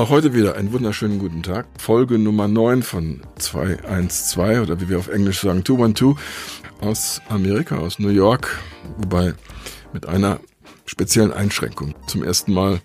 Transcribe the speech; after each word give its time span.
Auch 0.00 0.08
heute 0.08 0.32
wieder 0.32 0.54
einen 0.54 0.72
wunderschönen 0.72 1.18
guten 1.18 1.42
Tag. 1.42 1.66
Folge 1.76 2.18
Nummer 2.18 2.48
9 2.48 2.82
von 2.82 3.20
212 3.36 4.62
oder 4.62 4.80
wie 4.80 4.88
wir 4.88 4.98
auf 4.98 5.08
Englisch 5.08 5.40
sagen 5.40 5.62
212 5.62 6.18
aus 6.80 7.20
Amerika, 7.28 7.76
aus 7.76 7.98
New 7.98 8.08
York, 8.08 8.58
wobei 8.96 9.34
mit 9.92 10.06
einer 10.06 10.40
speziellen 10.86 11.34
Einschränkung. 11.34 11.94
Zum 12.06 12.24
ersten 12.24 12.54
Mal 12.54 12.80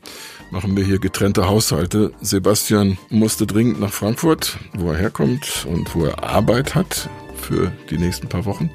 machen 0.52 0.76
wir 0.76 0.84
hier 0.84 1.00
getrennte 1.00 1.48
Haushalte. 1.48 2.12
Sebastian 2.20 2.98
musste 3.10 3.48
dringend 3.48 3.80
nach 3.80 3.94
Frankfurt, 3.94 4.58
wo 4.74 4.91
er 4.91 4.98
herkommt 4.98 5.66
und 5.70 5.96
wo 5.96 6.04
er 6.04 6.22
Arbeit 6.22 6.76
hat 6.76 7.10
für 7.38 7.72
die 7.90 7.98
nächsten 7.98 8.27
paar 8.27 8.44
Wochen. 8.44 8.70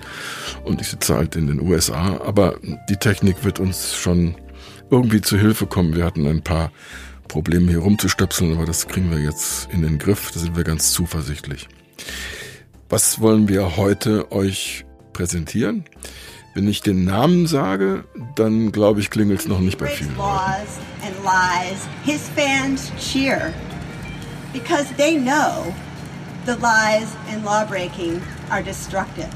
Und 0.64 0.80
ich 0.80 0.88
sitze 0.88 1.14
halt 1.14 1.36
in 1.36 1.46
den 1.46 1.60
USA. 1.60 2.18
Aber 2.24 2.56
die 2.88 2.96
Technik 2.96 3.44
wird 3.44 3.60
uns 3.60 3.94
schon 3.94 4.34
irgendwie 4.90 5.20
zu 5.20 5.36
Hilfe 5.36 5.66
kommen. 5.66 5.94
Wir 5.94 6.06
hatten 6.06 6.26
ein 6.26 6.40
paar 6.40 6.72
Probleme 7.30 7.70
hier 7.70 7.78
rumzustöpseln, 7.78 8.54
aber 8.54 8.66
das 8.66 8.88
kriegen 8.88 9.10
wir 9.12 9.20
jetzt 9.20 9.68
in 9.72 9.82
den 9.82 9.98
Griff. 9.98 10.32
Da 10.32 10.40
sind 10.40 10.56
wir 10.56 10.64
ganz 10.64 10.90
zuversichtlich. 10.90 11.68
Was 12.88 13.20
wollen 13.20 13.48
wir 13.48 13.76
heute 13.76 14.32
euch 14.32 14.84
präsentieren? 15.12 15.84
Wenn 16.54 16.66
ich 16.66 16.82
den 16.82 17.04
Namen 17.04 17.46
sage, 17.46 18.04
dann 18.34 18.72
glaube 18.72 18.98
ich, 18.98 19.10
klingelt 19.10 19.38
es 19.38 19.46
noch 19.46 19.60
nicht 19.60 19.78
bei 19.78 19.86
vielen. 19.86 20.16
Laws 20.16 20.80
and 21.04 21.14
lies, 21.22 21.86
his 22.04 22.28
fans 22.30 22.90
cheer 22.98 23.54
because 24.52 24.92
they 24.96 25.16
know 25.16 25.72
the 26.46 26.56
lies 26.56 27.14
and 27.28 27.44
lawbreaking 27.44 28.20
are 28.50 28.62
destructive. 28.62 29.32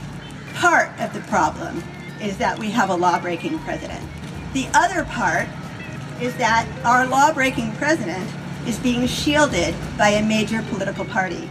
Part 0.55 0.91
of 0.99 1.13
the 1.15 1.21
problem 1.31 1.81
is 2.21 2.39
that 2.39 2.59
we 2.59 2.71
have 2.71 2.91
a 2.91 2.97
lawbreaking 2.97 3.61
president. 3.61 4.03
The 4.53 4.67
other 4.75 5.05
part 5.05 5.47
is 6.25 6.35
that 6.37 6.67
our 6.87 7.07
law-breaking 7.07 7.71
president 7.73 8.27
is 8.67 8.79
being 8.79 9.07
shielded 9.07 9.75
by 9.99 10.09
a 10.09 10.23
major 10.23 10.63
political 10.71 11.05
party. 11.05 11.49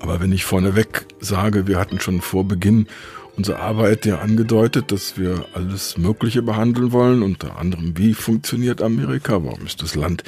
Aber 0.00 0.18
wenn 0.20 0.32
ich 0.32 0.44
vorneweg 0.46 1.04
sage, 1.20 1.66
wir 1.66 1.78
hatten 1.78 2.00
schon 2.00 2.22
vor 2.22 2.44
Beginn 2.44 2.86
unserer 3.36 3.60
Arbeit 3.60 4.06
ja 4.06 4.20
angedeutet, 4.20 4.92
dass 4.92 5.18
wir 5.18 5.44
alles 5.52 5.98
Mögliche 5.98 6.40
behandeln 6.40 6.90
wollen, 6.92 7.22
unter 7.22 7.58
anderem 7.58 7.98
wie 7.98 8.14
funktioniert 8.14 8.80
Amerika, 8.80 9.44
warum 9.44 9.66
ist 9.66 9.82
das 9.82 9.94
Land 9.94 10.24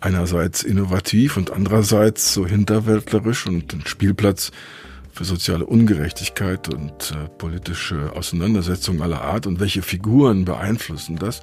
einerseits 0.00 0.62
innovativ 0.62 1.38
und 1.38 1.50
andererseits 1.50 2.34
so 2.34 2.46
hinterwäldlerisch 2.46 3.46
und 3.46 3.72
ein 3.72 3.82
Spielplatz 3.86 4.50
für 5.18 5.24
soziale 5.24 5.66
Ungerechtigkeit 5.66 6.72
und 6.72 7.10
äh, 7.10 7.28
politische 7.38 8.12
Auseinandersetzungen 8.14 9.02
aller 9.02 9.20
Art 9.20 9.48
und 9.48 9.58
welche 9.58 9.82
Figuren 9.82 10.44
beeinflussen 10.44 11.16
das, 11.16 11.42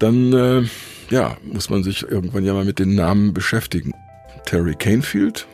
dann 0.00 0.32
äh, 0.32 0.62
ja, 1.08 1.36
muss 1.44 1.70
man 1.70 1.84
sich 1.84 2.02
irgendwann 2.02 2.44
ja 2.44 2.54
mal 2.54 2.64
mit 2.64 2.80
den 2.80 2.96
Namen 2.96 3.32
beschäftigen. 3.32 3.92
Terry 4.46 4.74
Canefield, 4.74 5.46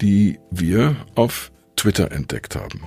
die 0.00 0.38
wir 0.50 0.96
auf 1.14 1.52
Twitter 1.76 2.10
entdeckt 2.10 2.56
haben. 2.56 2.80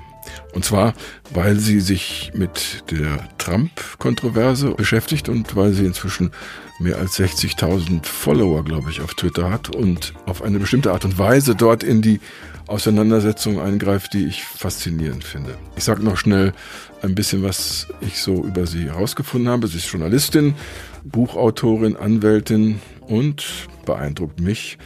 Und 0.56 0.66
zwar, 0.66 0.96
weil 1.32 1.58
sie 1.60 1.80
sich 1.80 2.32
mit 2.34 2.86
der 2.90 3.30
Trump-Kontroverse 3.38 4.72
beschäftigt 4.72 5.30
und 5.30 5.56
weil 5.56 5.74
sie 5.74 5.86
inzwischen 5.86 6.32
mehr 6.80 6.98
als 6.98 7.20
60.000 7.20 8.04
Follower, 8.04 8.64
glaube 8.64 8.90
ich, 8.90 9.02
auf 9.02 9.14
Twitter 9.14 9.52
hat 9.52 9.70
und 9.70 10.16
auf 10.26 10.42
eine 10.42 10.58
bestimmte 10.58 10.92
Art 10.92 11.06
und 11.06 11.20
Weise 11.20 11.54
dort 11.54 11.84
in 11.84 12.02
die 12.02 12.20
Auseinandersetzung 12.68 13.60
eingreift, 13.60 14.14
die 14.14 14.26
ich 14.26 14.44
faszinierend 14.44 15.24
finde. 15.24 15.58
Ich 15.76 15.84
sage 15.84 16.04
noch 16.04 16.18
schnell 16.18 16.54
ein 17.02 17.16
bisschen, 17.16 17.44
was 17.44 17.88
ich 18.02 18.20
so 18.20 18.44
über 18.44 18.66
sie 18.66 18.86
herausgefunden 18.86 19.50
habe. 19.50 19.68
Sie 19.68 19.78
ist 19.78 19.92
Journalistin, 19.92 20.56
Buchautorin, 21.04 21.96
Anwältin 21.96 22.82
und 23.02 23.46
beeindruckt 23.86 24.40
mich 24.40 24.78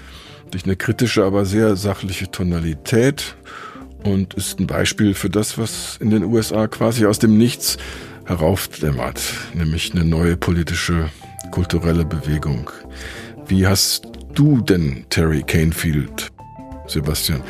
durch 0.52 0.66
eine 0.66 0.76
kritische, 0.76 1.24
aber 1.24 1.46
sehr 1.46 1.76
sachliche 1.76 2.30
Tonalität 2.32 3.36
und 4.04 4.34
ist 4.34 4.60
ein 4.60 4.68
Beispiel 4.68 5.14
für 5.14 5.30
das, 5.30 5.58
was 5.58 5.98
in 5.98 6.10
den 6.10 6.24
USA 6.24 6.68
quasi 6.68 7.06
aus 7.06 7.20
dem 7.20 7.38
Nichts 7.38 7.78
heraufdämmert, 8.26 9.22
nämlich 9.54 9.94
eine 9.94 10.04
neue 10.04 10.38
politische, 10.38 11.10
kulturelle 11.52 12.06
Bewegung. 12.06 12.70
Wie 13.48 13.68
hast 13.68 14.08
du 14.34 14.62
denn 14.62 15.06
Terry 15.10 15.44
Canefield 15.44 16.32
Sebastian, 16.90 17.44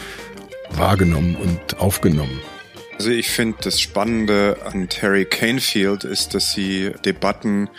wahrgenommen 0.71 1.35
und 1.35 1.79
aufgenommen? 1.79 2.41
Also 2.99 3.11
ich 3.11 3.29
finde 3.29 3.57
das 3.61 3.79
Spannende 3.79 4.57
an 4.65 4.89
Terry 4.89 5.23
Canefield 5.23 6.03
ist, 6.03 6.33
dass 6.33 6.51
sie 6.51 6.91
Debatten, 7.05 7.69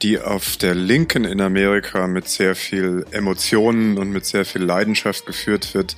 die 0.00 0.20
auf 0.20 0.56
der 0.58 0.76
Linken 0.76 1.24
in 1.24 1.40
Amerika 1.40 2.06
mit 2.06 2.28
sehr 2.28 2.54
viel 2.54 3.04
Emotionen 3.10 3.98
und 3.98 4.12
mit 4.12 4.26
sehr 4.26 4.44
viel 4.44 4.62
Leidenschaft 4.62 5.26
geführt 5.26 5.74
wird, 5.74 5.96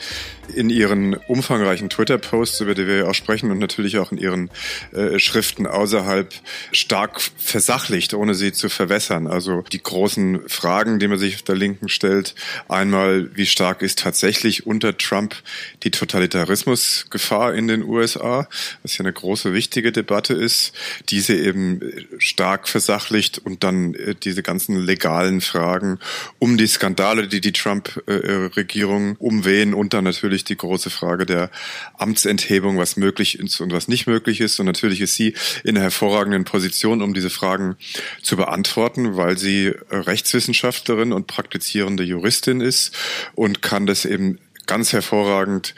in 0.55 0.71
ihren 0.71 1.15
umfangreichen 1.15 1.89
Twitter-Posts, 1.89 2.61
über 2.61 2.75
die 2.75 2.87
wir 2.87 2.97
ja 2.99 3.07
auch 3.07 3.15
sprechen, 3.15 3.51
und 3.51 3.59
natürlich 3.59 3.99
auch 3.99 4.13
in 4.13 4.19
ihren 4.19 4.51
äh, 4.93 5.19
Schriften 5.19 5.67
außerhalb 5.67 6.33
stark 6.73 7.21
versachlicht, 7.37 8.15
ohne 8.15 8.35
sie 8.35 8.53
zu 8.53 8.69
verwässern. 8.69 9.27
Also 9.27 9.63
die 9.73 9.83
großen 9.83 10.49
Fragen, 10.49 10.99
die 10.99 11.09
man 11.09 11.19
sich 11.19 11.37
auf 11.37 11.43
der 11.43 11.55
Linken 11.55 11.89
stellt, 11.89 12.35
einmal, 12.69 13.31
wie 13.35 13.47
stark 13.47 13.83
ist 13.83 13.99
tatsächlich 13.99 14.67
unter 14.67 14.97
Trump 14.97 15.35
die 15.83 15.91
Totalitarismusgefahr 15.91 17.55
in 17.55 17.69
den 17.69 17.83
USA, 17.83 18.49
was 18.83 18.99
ja 18.99 19.05
eine 19.05 19.13
große, 19.13 19.53
wichtige 19.53 19.93
Debatte 19.93 20.35
ist, 20.35 20.73
diese 21.09 21.35
eben 21.35 21.81
stark 22.19 22.69
versachlicht 22.69 23.39
und 23.39 23.65
dann 23.65 23.95
äh, 23.95 24.15
diese 24.15 24.43
ganzen 24.43 24.77
legalen 24.77 25.41
Fragen 25.41 25.99
um 26.39 26.57
die 26.57 26.67
Skandale, 26.67 27.29
die 27.29 27.41
die 27.41 27.53
Trump-Regierung 27.53 29.13
äh, 29.13 29.17
umwehen 29.19 29.75
und 29.75 29.95
dann 29.95 30.05
natürlich 30.05 30.32
natürlich 30.33 30.45
die 30.45 30.57
große 30.57 30.89
Frage 30.89 31.27
der 31.27 31.51
Amtsenthebung, 31.99 32.79
was 32.79 32.97
möglich 32.97 33.39
ist 33.39 33.61
und 33.61 33.73
was 33.73 33.87
nicht 33.87 34.07
möglich 34.07 34.41
ist. 34.41 34.59
Und 34.61 34.67
natürlich 34.67 35.03
ist 35.03 35.15
sie 35.15 35.35
in 35.63 35.77
einer 35.77 35.83
hervorragenden 35.83 36.45
Position, 36.45 37.03
um 37.03 37.13
diese 37.13 37.29
Fragen 37.29 37.77
zu 38.23 38.37
beantworten, 38.37 39.17
weil 39.17 39.37
sie 39.37 39.75
Rechtswissenschaftlerin 39.91 41.13
und 41.13 41.27
praktizierende 41.27 42.03
Juristin 42.03 42.63
ist 42.63 42.97
und 43.35 43.61
kann 43.61 43.87
das 43.87 44.07
eben 44.07 44.39
ganz 44.67 44.95
hervorragend 44.95 45.75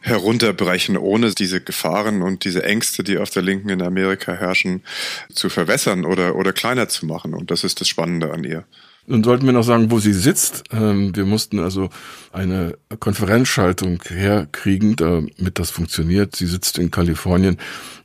herunterbrechen, 0.00 0.96
ohne 0.96 1.32
diese 1.34 1.60
Gefahren 1.60 2.22
und 2.22 2.44
diese 2.44 2.62
Ängste, 2.62 3.04
die 3.04 3.18
auf 3.18 3.28
der 3.28 3.42
Linken 3.42 3.68
in 3.68 3.82
Amerika 3.82 4.32
herrschen, 4.32 4.82
zu 5.34 5.50
verwässern 5.50 6.06
oder, 6.06 6.34
oder 6.34 6.54
kleiner 6.54 6.88
zu 6.88 7.04
machen. 7.04 7.34
Und 7.34 7.50
das 7.50 7.62
ist 7.62 7.82
das 7.82 7.88
Spannende 7.88 8.32
an 8.32 8.44
ihr. 8.44 8.64
Nun 9.10 9.24
sollten 9.24 9.46
wir 9.46 9.54
noch 9.54 9.62
sagen, 9.62 9.90
wo 9.90 10.00
sie 10.00 10.12
sitzt. 10.12 10.64
Ähm, 10.70 11.16
wir 11.16 11.24
mussten 11.24 11.60
also 11.60 11.88
eine 12.30 12.76
Konferenzschaltung 13.00 14.02
herkriegen, 14.06 14.96
damit 14.96 15.58
das 15.58 15.70
funktioniert. 15.70 16.36
Sie 16.36 16.46
sitzt 16.46 16.78
in 16.78 16.90
Kalifornien. 16.90 17.56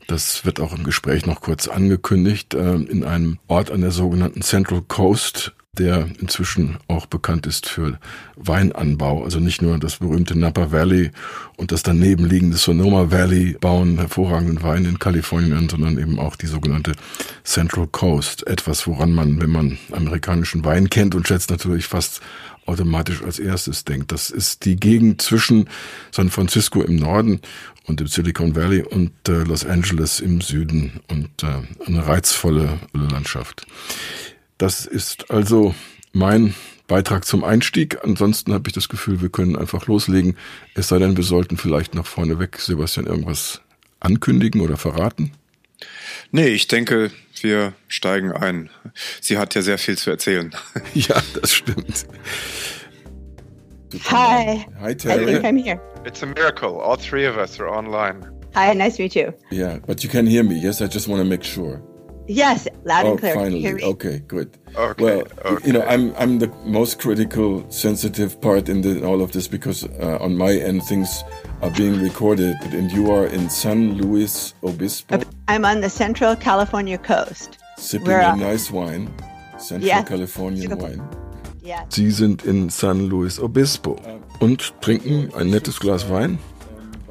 Das 0.08 0.46
wird 0.46 0.62
auch 0.62 0.74
im 0.74 0.86
Gespräch 0.86 1.26
noch 1.26 1.42
kurz 1.42 1.68
angekündigt, 1.68 2.54
ähm, 2.54 2.88
in 2.88 3.04
einem 3.04 3.38
Ort 3.48 3.70
an 3.70 3.82
der 3.82 3.92
sogenannten 3.92 4.42
Central 4.42 4.82
Coast 4.82 5.54
der 5.78 6.08
inzwischen 6.20 6.78
auch 6.88 7.08
bekannt 7.08 7.48
ist 7.48 7.68
für 7.68 7.98
Weinanbau. 8.36 9.24
Also 9.24 9.40
nicht 9.40 9.62
nur 9.64 9.80
das 9.80 9.98
berühmte 9.98 10.38
Napa 10.38 10.72
Valley 10.72 11.12
und 11.58 11.72
das 11.72 11.82
daneben 11.82 12.26
liegende 12.26 12.58
Sonoma 12.58 13.10
Valley 13.10 13.58
bauen 13.60 13.98
hervorragenden 13.98 14.62
Wein 14.62 14.86
in 14.86 15.00
Kalifornien 15.00 15.54
an, 15.54 15.70
sondern 15.70 15.98
eben 15.98 16.20
auch 16.20 16.36
die 16.36 16.46
sogenannte 16.46 16.92
Central 17.44 17.88
Coast. 17.88 18.46
Etwas, 18.46 18.86
woran 18.86 19.14
man, 19.14 19.42
wenn 19.42 19.50
man 19.50 19.80
amerikanischen 19.92 20.64
Wein 20.64 20.90
kennt 20.90 21.16
und 21.16 21.28
schätzt, 21.28 21.50
natürlich 21.50 21.86
fast 21.86 22.22
automatisch 22.66 23.24
als 23.24 23.40
erstes 23.40 23.84
denkt. 23.84 24.12
Das 24.12 24.30
ist 24.30 24.66
die 24.66 24.76
Gegend 24.76 25.22
zwischen 25.24 25.68
San 26.12 26.30
Francisco 26.30 26.82
im 26.82 26.98
Norden 26.98 27.42
und 27.86 28.00
im 28.00 28.08
Silicon 28.08 28.56
Valley 28.56 28.84
und 28.84 29.12
äh, 29.28 29.44
Los 29.44 29.66
Angeles 29.66 30.20
im 30.20 30.40
Süden 30.40 31.02
und 31.10 31.44
äh, 31.44 31.88
eine 31.88 32.08
reizvolle 32.08 32.80
Landschaft. 32.94 33.66
Das 34.64 34.86
ist 34.86 35.30
also 35.30 35.76
mein 36.14 36.56
Beitrag 36.88 37.26
zum 37.26 37.44
Einstieg. 37.44 37.98
Ansonsten 38.02 38.54
habe 38.54 38.70
ich 38.70 38.74
das 38.74 38.88
Gefühl, 38.88 39.22
wir 39.22 39.28
können 39.28 39.58
einfach 39.58 39.88
loslegen. 39.88 40.38
Es 40.74 40.88
sei 40.88 41.00
denn, 41.00 41.18
wir 41.18 41.26
sollten 41.26 41.58
vielleicht 41.58 41.96
nach 41.96 42.06
vorneweg, 42.06 42.58
Sebastian, 42.62 43.06
irgendwas 43.06 43.60
ankündigen 44.00 44.62
oder 44.62 44.78
verraten. 44.78 45.34
Nee, 46.32 46.48
ich 46.48 46.70
denke, 46.70 47.12
wir 47.42 47.74
steigen 47.90 48.32
ein. 48.32 48.70
Sie 49.20 49.38
hat 49.38 49.54
ja 49.54 49.62
sehr 49.62 49.78
viel 49.78 49.98
zu 49.98 50.12
erzählen. 50.12 50.56
ja, 50.94 51.22
das 51.42 51.54
stimmt. 51.54 52.06
Hi. 54.12 54.66
Hi, 54.80 54.96
Terry. 54.96 55.24
I 55.24 55.26
think 55.26 55.44
I'm 55.44 55.62
here. 55.62 55.82
It's 56.06 56.24
a 56.24 56.26
miracle. 56.26 56.80
All 56.80 56.96
three 56.96 57.28
of 57.28 57.36
us 57.36 57.60
are 57.60 57.70
online. 57.70 58.26
Hi, 58.56 58.74
nice 58.74 58.96
to 58.96 59.04
meet 59.04 59.16
you. 59.16 59.34
Yeah, 59.52 59.80
but 59.86 60.06
you 60.06 60.10
can 60.10 60.26
hear 60.26 60.46
me. 60.46 60.58
Yes, 60.58 60.82
I 60.82 60.88
just 60.88 61.10
want 61.10 61.22
to 61.22 61.26
make 61.26 61.44
sure. 61.44 61.82
Yes, 62.28 62.68
loud 62.86 63.06
oh, 63.06 63.12
and 63.12 63.20
clear. 63.20 63.36
Finally, 63.36 63.84
okay, 63.84 64.20
good. 64.28 64.58
Okay, 64.76 65.04
well, 65.04 65.24
okay. 65.46 65.68
you 65.68 65.74
know, 65.74 65.84
I'm 65.84 66.16
I'm 66.16 66.40
the 66.40 66.48
most 66.66 67.00
critical, 67.00 67.66
sensitive 67.70 68.40
part 68.40 68.70
in 68.70 68.82
the, 68.82 69.04
all 69.06 69.22
of 69.22 69.32
this 69.34 69.48
because 69.48 69.84
uh, 69.84 70.18
on 70.22 70.38
my 70.38 70.54
end 70.54 70.84
things 70.84 71.24
are 71.62 71.72
being 71.72 72.02
recorded, 72.02 72.56
and 72.72 72.92
you 72.92 73.12
are 73.12 73.28
in 73.28 73.50
San 73.50 73.98
Luis 73.98 74.54
Obispo. 74.64 75.22
I'm 75.48 75.66
on 75.66 75.82
the 75.82 75.90
Central 75.90 76.36
California 76.36 76.98
coast. 76.98 77.58
Sipping 77.78 78.12
a 78.12 78.36
nice 78.38 78.72
wine, 78.72 79.14
Central 79.58 79.88
yes. 79.88 80.08
Californian 80.08 80.78
wine. 80.78 81.02
Sie 81.90 82.12
sind 82.12 82.44
in 82.46 82.70
San 82.70 83.10
Luis 83.10 83.40
Obispo 83.40 83.98
und 84.40 84.74
trinken 84.82 85.34
ein 85.36 85.50
nettes 85.50 85.80
Glas 85.80 86.10
Wein. 86.10 86.38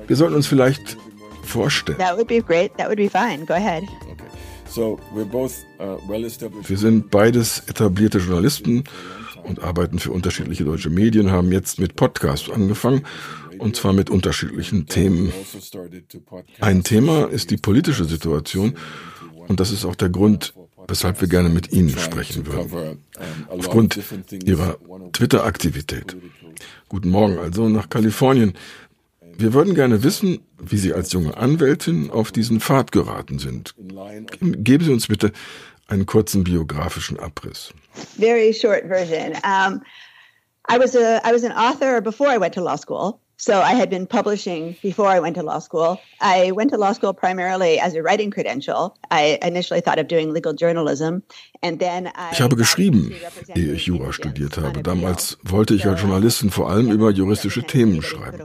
Wir 0.07 0.17
sollten 0.17 0.37
uns 0.37 0.47
vielleicht 0.47 0.97
vorstellen. 1.43 1.99
That 1.99 2.17
would 2.17 2.29
be 2.29 2.41
great. 2.41 2.77
That 2.77 2.89
would 2.89 2.99
be 2.99 3.09
fine. 3.09 3.45
Go 3.47 3.55
ahead. 3.55 3.83
Uh, 4.77 4.97
Wir 6.67 6.79
sind 6.79 7.11
beides 7.11 7.63
etablierte 7.67 8.19
Journalisten 8.19 8.85
und 9.45 9.63
arbeiten 9.63 9.99
für 9.99 10.13
unterschiedliche 10.13 10.65
deutsche 10.65 10.89
Medien, 10.89 11.31
haben 11.31 11.53
jetzt 11.53 11.79
mit 11.79 11.97
Podcasts 11.97 12.49
angefangen 12.49 13.03
und 13.59 13.77
zwar 13.77 13.93
mit 13.93 14.09
unterschiedlichen 14.09 14.87
Themen. 14.87 15.33
Ein 16.61 16.85
Thema 16.85 17.25
ist 17.27 17.51
die 17.51 17.59
politische 17.59 18.05
Situation 18.05 18.75
und 19.49 19.61
das 19.61 19.73
ist 19.73 19.85
auch 19.85 19.97
der 19.97 20.09
Grund, 20.09 20.55
weshalb 20.89 21.21
wir 21.21 21.29
gerne 21.29 21.51
mit 21.51 21.73
Ihnen 21.73 21.91
sprechen 21.91 22.47
würden. 22.47 22.99
Aufgrund 23.49 23.99
Ihrer 24.45 24.79
Twitter-Aktivität. 25.13 26.17
Guten 26.89 27.11
Morgen 27.11 27.39
also 27.39 27.69
nach 27.69 27.89
Kalifornien. 27.89 28.55
Wir 29.37 29.55
würden 29.55 29.75
gerne 29.75 30.03
wissen, 30.03 30.41
wie 30.59 30.77
Sie 30.77 30.93
als 30.93 31.13
junge 31.13 31.37
Anwältin 31.37 32.11
auf 32.11 32.33
diesen 32.33 32.61
Pfad 32.61 32.93
geraten 32.93 33.39
sind. 33.39 33.75
Geben 34.41 34.85
Sie 34.85 34.93
uns 34.93 35.09
bitte 35.09 35.33
einen 35.89 36.07
kurzen 36.07 36.45
biografischen 36.45 37.19
Abriss. 37.19 37.73
Very 38.19 38.53
short 38.53 38.85
version. 38.87 39.33
Um, 39.45 39.83
I 40.69 40.79
was 40.79 40.95
a 40.97 41.21
I 41.25 41.33
was 41.33 41.45
an 41.45 41.53
author 41.53 42.01
before 42.01 42.29
I 42.29 42.39
went 42.39 42.55
to 42.55 42.63
law 42.63 42.77
school. 42.77 43.19
So 43.43 43.61
I 43.61 43.75
had 43.75 43.91
been 43.91 44.07
publishing 44.07 44.77
before 44.83 45.09
I 45.09 45.19
went 45.19 45.35
to 45.35 45.43
law 45.43 45.59
school. 45.59 45.99
I 46.21 46.53
went 46.53 46.71
to 46.71 46.77
law 46.77 46.93
school 46.93 47.13
primarily 47.13 47.81
as 47.81 47.97
a 47.97 48.01
writing 48.01 48.31
credential. 48.31 48.97
I 49.11 49.37
initially 49.43 49.81
thought 49.81 49.99
of 49.99 50.07
doing 50.07 50.33
legal 50.33 50.53
journalism 50.53 51.25
and 51.61 51.81
then 51.81 52.07
I 52.15 52.31
Ich 52.31 52.41
habe 52.41 52.55
geschrieben, 52.55 53.13
ehe 53.57 53.73
ich 53.73 53.87
Jura 53.87 54.13
studiert 54.13 54.59
habe. 54.59 54.85
Damals 54.85 55.39
wollte 55.43 55.75
ich 55.75 55.89
als 55.89 56.01
Journalistin 56.01 56.51
vor 56.51 56.71
allem 56.71 56.93
über 56.93 57.11
juristische 57.11 57.65
Themen 57.65 58.01
schreiben. 58.03 58.45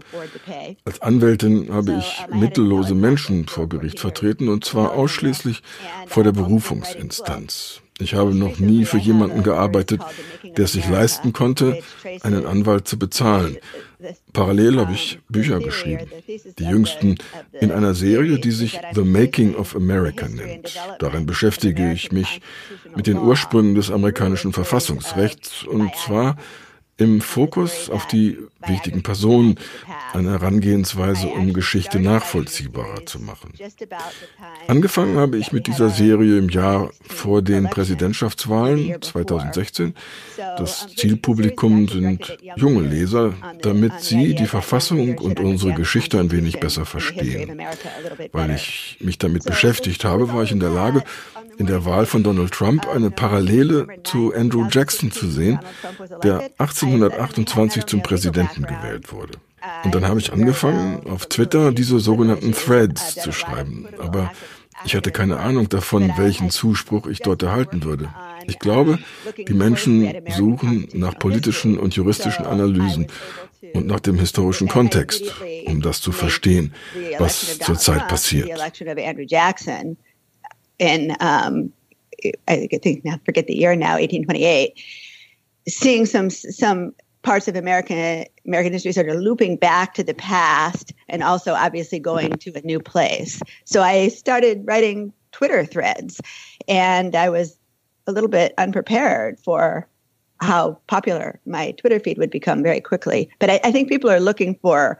Als 0.86 1.00
Anwältin 1.00 1.72
habe 1.72 2.00
ich 2.00 2.26
mittellose 2.34 2.96
Menschen 2.96 3.48
vor 3.48 3.70
Gericht 3.70 4.00
vertreten 4.00 4.50
und 4.50 4.66
zwar 4.66 4.94
ausschließlich 4.94 5.62
vor 6.08 6.24
der 6.24 6.32
Berufungsinstanz. 6.32 7.84
Ich 8.00 8.14
habe 8.14 8.34
noch 8.34 8.60
nie 8.60 8.86
für 8.86 8.98
jemanden 8.98 9.44
gearbeitet, 9.44 10.02
der 10.44 10.66
es 10.66 10.74
sich 10.74 10.88
leisten 10.88 11.34
konnte, 11.34 11.80
einen 12.22 12.46
Anwalt 12.46 12.88
zu 12.88 13.00
bezahlen. 13.00 13.58
Parallel 14.34 14.80
habe 14.80 14.94
ich 14.94 15.20
Bücher 15.30 15.60
geschrieben, 15.60 16.08
die 16.60 16.66
jüngsten 16.66 17.18
in 17.60 17.72
einer 17.72 17.96
Serie, 17.96 18.40
die 18.40 18.52
sich 18.52 18.80
The 18.94 19.02
Making 19.02 19.56
of 19.56 19.76
America 19.76 20.28
nennt. 20.28 20.80
Darin 21.00 21.26
beschäftige 21.26 21.92
ich 21.92 22.12
mich 22.12 22.42
mit 22.96 23.08
den 23.08 23.18
Ursprüngen 23.18 23.74
des 23.74 23.90
amerikanischen 23.90 24.54
Verfassungsrechts 24.54 25.64
und 25.64 25.96
zwar 25.96 26.38
im 26.98 27.22
Fokus 27.22 27.90
auf 27.90 28.08
die 28.08 28.38
wichtigen 28.66 29.04
Personen, 29.04 29.56
eine 30.14 30.32
Herangehensweise, 30.32 31.28
um 31.28 31.54
Geschichte 31.54 32.00
nachvollziehbarer 32.00 33.06
zu 33.06 33.20
machen. 33.20 33.54
Angefangen 34.68 35.18
habe 35.18 35.38
ich 35.38 35.52
mit 35.52 35.68
dieser 35.68 35.90
Serie 35.90 36.38
im 36.38 36.50
Jahr 36.50 36.92
vor 37.08 37.42
den 37.42 37.70
Präsidentschaftswahlen 37.70 39.02
2016. 39.02 39.94
Das 40.58 40.88
Zielpublikum 40.96 41.88
sind 41.88 42.38
junge 42.56 42.82
Leser, 42.82 43.34
damit 43.62 44.02
sie 44.02 44.36
die 44.36 44.48
Verfassung 44.48 45.18
und 45.18 45.40
unsere 45.40 45.74
Geschichte 45.74 46.20
ein 46.20 46.32
wenig 46.32 46.60
besser 46.60 46.86
verstehen. 46.86 47.62
Weil 48.32 48.52
ich 48.52 48.98
mich 49.00 49.18
damit 49.18 49.44
beschäftigt 49.44 50.04
habe, 50.06 50.34
war 50.34 50.44
ich 50.44 50.52
in 50.52 50.60
der 50.60 50.70
Lage, 50.70 51.04
in 51.58 51.66
der 51.66 51.86
Wahl 51.86 52.06
von 52.06 52.24
Donald 52.24 52.52
Trump 52.52 52.88
eine 52.88 53.12
Parallele 53.12 53.88
zu 54.04 54.34
Andrew 54.34 54.68
Jackson 54.70 55.12
zu 55.12 55.30
sehen, 55.30 55.60
der 56.24 56.50
1828 56.58 57.86
zum 57.86 58.04
Präsidenten 58.04 58.57
gewählt 58.64 59.12
wurde. 59.12 59.34
Und 59.84 59.96
dann 59.96 60.08
habe 60.08 60.20
ich 60.20 60.32
angefangen, 60.32 61.06
auf 61.08 61.26
Twitter 61.26 61.72
diese 61.72 62.00
sogenannten 62.00 62.54
Threads 62.54 63.16
zu 63.16 63.32
schreiben. 63.32 63.88
Aber 63.98 64.32
ich 64.86 64.96
hatte 64.96 65.12
keine 65.12 65.40
Ahnung 65.40 65.68
davon, 65.70 66.14
welchen 66.18 66.50
Zuspruch 66.50 67.08
ich 67.08 67.20
dort 67.20 67.44
erhalten 67.44 67.84
würde. 67.84 68.10
Ich 68.46 68.60
glaube, 68.60 69.00
die 69.48 69.54
Menschen 69.54 70.14
suchen 70.30 70.88
nach 70.94 71.18
politischen 71.18 71.78
und 71.78 71.96
juristischen 71.96 72.46
Analysen 72.46 73.08
und 73.74 73.88
nach 73.88 74.00
dem 74.00 74.20
historischen 74.20 74.68
Kontext, 74.68 75.34
um 75.66 75.82
das 75.82 76.02
zu 76.02 76.12
verstehen, 76.12 76.74
was 77.18 77.60
zurzeit 77.60 78.08
passiert. 78.08 78.50
in 80.80 81.16
I 82.48 82.68
think 82.82 83.06
I 83.06 83.20
forget 83.26 83.48
the 83.48 83.56
year 83.56 83.76
now, 83.76 83.98
1828, 83.98 84.74
seeing 85.68 86.06
some 86.06 86.30
some 86.30 86.94
parts 87.28 87.50
of 87.50 87.58
American 87.58 88.24
American 88.46 88.72
history 88.72 88.94
sort 88.94 89.10
of 89.10 89.18
looping 89.18 89.58
back 89.58 89.94
to 89.96 90.02
the 90.02 90.14
past, 90.14 90.94
and 91.10 91.22
also 91.22 91.54
obviously 91.54 92.00
going 92.00 92.32
to 92.32 92.54
a 92.56 92.62
new 92.62 92.80
place. 92.80 93.42
So 93.66 93.82
I 93.82 94.08
started 94.08 94.64
writing 94.66 95.12
Twitter 95.34 95.66
threads, 95.66 96.22
and 96.70 97.18
I 97.18 97.28
was 97.28 97.60
a 98.08 98.14
little 98.14 98.30
bit 98.30 98.54
unprepared 98.58 99.42
for 99.42 99.90
how 100.40 100.80
popular 100.88 101.42
my 101.46 101.72
Twitter 101.72 102.00
feed 102.00 102.18
would 102.18 102.32
become 102.32 102.64
very 102.64 102.80
quickly. 102.80 103.30
But 103.40 103.50
I, 103.50 103.60
I 103.62 103.72
think 103.74 103.90
people 103.90 104.10
are 104.10 104.22
looking 104.22 104.56
for 104.62 104.98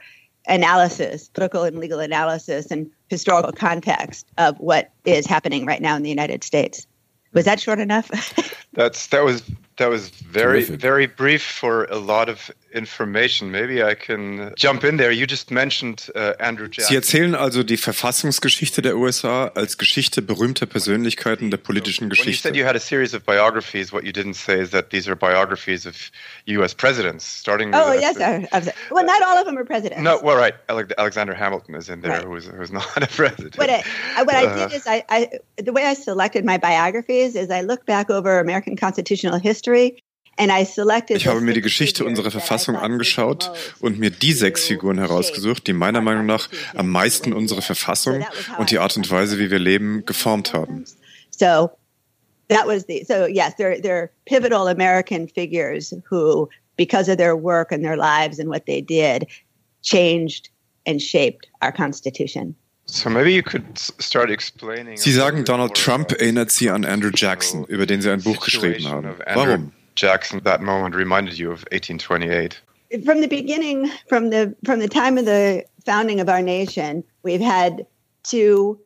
analysis, 0.50 1.30
political 1.30 1.64
and 1.64 1.80
legal 1.80 2.02
analysis, 2.02 2.72
and 2.72 2.92
historical 3.08 3.54
context 3.54 4.28
of 4.38 4.60
what 4.60 4.92
is 5.06 5.26
happening 5.26 5.66
right 5.66 5.82
now 5.82 5.96
in 5.96 6.04
the 6.04 6.10
United 6.10 6.44
States. 6.44 6.88
Was 7.32 7.46
that 7.46 7.62
short 7.62 7.80
enough? 7.80 8.12
That's 8.74 9.08
that 9.08 9.24
was 9.24 9.50
that 9.78 9.90
was 9.90 10.10
very 10.10 10.62
Terrific. 10.62 10.80
very 10.82 11.08
brief 11.08 11.44
for 11.44 11.86
a 11.86 11.98
lot 11.98 12.30
of 12.30 12.52
information. 12.72 13.52
Maybe 13.52 13.84
I 13.84 13.96
can 13.96 14.54
jump 14.56 14.84
in 14.84 14.98
there. 14.98 15.12
You 15.12 15.26
just 15.26 15.52
mentioned 15.52 16.10
uh, 16.16 16.34
Andrew 16.40 16.68
Jackson. 16.68 16.90
Sie 16.90 16.96
erzählen 16.96 17.36
also 17.36 17.64
die 17.64 17.78
Verfassungsgeschichte 17.78 18.82
der 18.82 18.98
USA 18.98 19.52
als 19.56 19.78
Geschichte 19.78 20.22
berühmter 20.22 20.66
Persönlichkeiten 20.66 21.50
der 21.52 21.58
politischen 21.58 22.10
Geschichte. 22.10 22.50
When 22.50 22.56
you 22.56 22.56
said 22.56 22.56
you 22.56 22.66
had 22.66 22.76
a 22.76 22.80
series 22.80 23.14
of 23.14 23.24
biographies, 23.24 23.92
what 23.92 24.04
you 24.04 24.12
didn't 24.12 24.36
say 24.36 24.60
is 24.60 24.72
that 24.72 24.90
these 24.90 25.08
are 25.10 25.16
biographies 25.16 25.86
of 25.86 25.96
U.S. 26.46 26.74
presidents, 26.74 27.26
starting. 27.26 27.74
Oh 27.74 27.92
with, 27.92 28.02
yes, 28.02 28.18
uh, 28.20 28.72
well, 28.92 29.06
not 29.06 29.22
all 29.24 29.38
of 29.38 29.46
them 29.46 29.58
are 29.58 29.66
presidents. 29.66 30.02
No, 30.02 30.20
well, 30.22 30.38
right. 30.38 30.54
Alexander 30.70 31.34
Hamilton 31.34 31.76
is 31.76 31.90
in 31.90 32.02
there, 32.02 32.12
right. 32.12 32.24
who's 32.24 32.48
who's 32.48 32.72
not 32.72 32.86
a 33.02 33.08
president. 33.08 33.58
What 33.58 33.70
I, 33.70 33.84
what 34.24 34.36
I 34.36 34.56
did 34.56 34.74
is 34.74 34.88
I, 34.88 35.04
I 35.10 35.30
the 35.58 35.74
way 35.74 35.86
I 35.86 35.94
selected 35.94 36.46
my 36.46 36.58
biographies 36.58 37.36
is 37.36 37.50
I 37.50 37.62
look 37.62 37.86
back 37.86 38.10
over 38.10 38.40
American 38.40 38.76
constitutional 38.76 39.40
history 39.40 40.04
Ich 40.38 41.28
habe 41.28 41.42
mir 41.42 41.54
die 41.54 41.62
Geschichte 41.62 42.06
unserer 42.06 42.30
Verfassung 42.32 42.76
angeschaut 42.76 43.52
und 43.80 43.98
mir 43.98 44.12
die 44.12 44.34
sechs 44.34 44.66
Figuren 44.66 45.00
herausgesucht, 45.00 45.66
die 45.66 45.74
meiner 45.74 46.02
Meinung 46.02 46.26
nach 46.26 46.50
am 46.76 46.90
meisten 46.90 47.34
unsere 47.34 47.62
Verfassung 47.62 48.24
und 48.60 48.70
die 48.70 48.78
Art 48.78 48.96
und 48.98 49.10
Weise, 49.10 49.40
wie 49.40 49.50
wir 49.50 49.60
leben, 49.60 50.06
geformt 50.06 50.54
haben. 50.54 50.86
So 51.32 51.72
that 52.50 52.66
was 52.66 52.86
the 52.88 53.04
so 53.04 53.26
yes, 53.28 53.56
they're 53.58 53.82
they're 53.82 54.10
pivotal 54.26 54.68
American 54.68 55.28
figures 55.28 55.94
who, 56.10 56.50
because 56.78 57.10
of 57.12 57.18
their 57.18 57.36
work 57.36 57.72
and 57.72 57.84
their 57.84 57.98
lives 57.98 58.40
and 58.40 58.50
what 58.50 58.66
they 58.66 58.82
did, 58.82 59.28
changed 59.82 60.50
and 60.86 61.02
shaped 61.02 61.48
our 61.62 61.72
Constitution. 61.72 62.56
So 62.86 63.10
maybe 63.10 63.34
you 63.34 63.44
could 63.44 63.78
start 63.78 64.30
explaining 64.30 64.98
Sie 64.98 65.12
sagen, 65.12 65.44
Donald 65.44 65.76
Trump 65.76 66.12
erinnert 66.12 66.52
Sie 66.52 66.70
an 66.70 66.86
Andrew 66.86 67.12
Jackson, 67.14 67.66
über 67.66 67.86
den 67.86 68.02
Sie 68.02 68.10
ein 68.10 68.22
Buch 68.22 68.40
geschrieben 68.40 68.88
haben. 68.88 69.14
Warum? 69.34 69.74
Jackson 69.98 70.40
that 70.44 70.62
moment 70.62 70.96
reminded 70.96 71.38
you 71.38 71.48
of 71.48 71.66
1828? 71.72 72.62
From 73.04 73.20
the 73.20 73.28
beginning, 73.28 73.92
from 74.08 74.30
the 74.30 74.56
from 74.64 74.80
the 74.80 74.88
time 74.88 75.18
of 75.18 75.26
the 75.26 75.66
founding 75.86 76.22
of 76.22 76.30
our 76.30 76.42
nation, 76.42 77.04
we've 77.24 77.42
had 77.42 77.86
two 78.24 78.80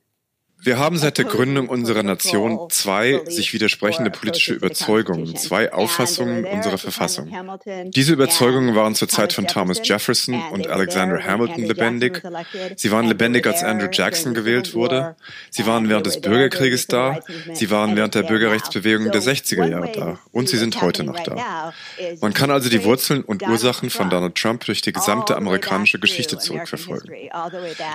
Wir 0.63 0.77
haben 0.77 0.97
seit 0.97 1.17
der 1.17 1.25
Gründung 1.25 1.69
unserer 1.69 2.03
Nation 2.03 2.69
zwei 2.69 3.21
sich 3.25 3.51
widersprechende 3.53 4.11
politische 4.11 4.53
Überzeugungen, 4.53 5.35
zwei 5.35 5.73
Auffassungen 5.73 6.45
unserer 6.45 6.77
Verfassung. 6.77 7.33
Diese 7.87 8.13
Überzeugungen 8.13 8.75
waren 8.75 8.93
zur 8.93 9.07
Zeit 9.07 9.33
von 9.33 9.47
Thomas 9.47 9.81
Jefferson 9.83 10.39
und 10.51 10.67
Alexander 10.67 11.23
Hamilton 11.23 11.65
lebendig. 11.65 12.21
Sie 12.75 12.91
waren 12.91 13.07
lebendig, 13.07 13.47
als 13.47 13.63
Andrew 13.63 13.87
Jackson 13.91 14.35
gewählt 14.35 14.75
wurde. 14.75 15.15
Sie 15.49 15.65
waren 15.65 15.89
während 15.89 16.05
des 16.05 16.21
Bürgerkrieges 16.21 16.85
da. 16.85 17.19
Sie 17.53 17.71
waren 17.71 17.95
während 17.95 18.13
der 18.13 18.23
Bürgerrechtsbewegung 18.23 19.11
der 19.11 19.21
60er 19.21 19.67
Jahre 19.67 19.91
da. 19.91 20.19
Und 20.31 20.47
sie 20.47 20.57
sind 20.57 20.79
heute 20.81 21.03
noch 21.03 21.19
da. 21.21 21.73
Man 22.21 22.33
kann 22.33 22.51
also 22.51 22.69
die 22.69 22.83
Wurzeln 22.83 23.23
und 23.23 23.41
Ursachen 23.41 23.89
von 23.89 24.11
Donald 24.11 24.35
Trump 24.35 24.65
durch 24.65 24.81
die 24.81 24.93
gesamte 24.93 25.35
amerikanische 25.35 25.97
Geschichte 25.97 26.37
zurückverfolgen. 26.37 27.11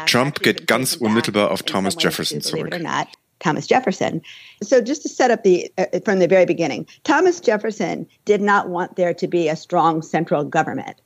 Trump 0.07 0.43
geht 0.43 0.67
ganz 0.67 0.97
unmittelbar 0.97 1.53
auf 1.53 1.63
Thomas 1.63 1.97
Jefferson 2.01 2.41
zurück. 2.41 2.56
Believe 2.63 2.73
it 2.73 2.75
or 2.75 2.83
not, 2.83 3.09
Thomas 3.41 3.67
Jefferson. 3.67 4.23
So 4.63 4.81
just 4.81 5.03
to 5.03 5.09
set 5.09 5.31
up 5.31 5.43
the 5.43 5.71
uh, 5.79 6.01
from 6.05 6.19
the 6.19 6.29
very 6.29 6.47
beginning, 6.47 6.87
Thomas 7.05 7.41
Jefferson 7.41 8.07
did 8.25 8.41
not 8.41 8.69
want 8.69 8.97
there 8.97 9.15
to 9.15 9.27
be 9.27 9.49
a 9.49 9.57
strong 9.57 10.03
central 10.03 10.45
government. 10.45 11.01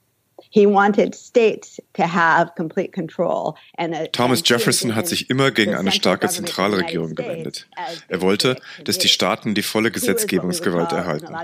Thomas 4.13 4.43
Jefferson 4.45 4.95
hat 4.95 5.07
sich 5.07 5.31
immer 5.31 5.51
gegen 5.51 5.75
eine 5.75 5.93
starke 5.93 6.29
Zentralregierung 6.29 7.15
gewendet. 7.15 7.69
Er 8.09 8.21
wollte, 8.21 8.57
dass 8.85 8.99
die 8.99 9.09
Staaten 9.09 9.55
die 9.55 9.63
volle 9.63 9.91
Gesetzgebungsgewalt 9.91 10.93
erhalten. 10.93 11.35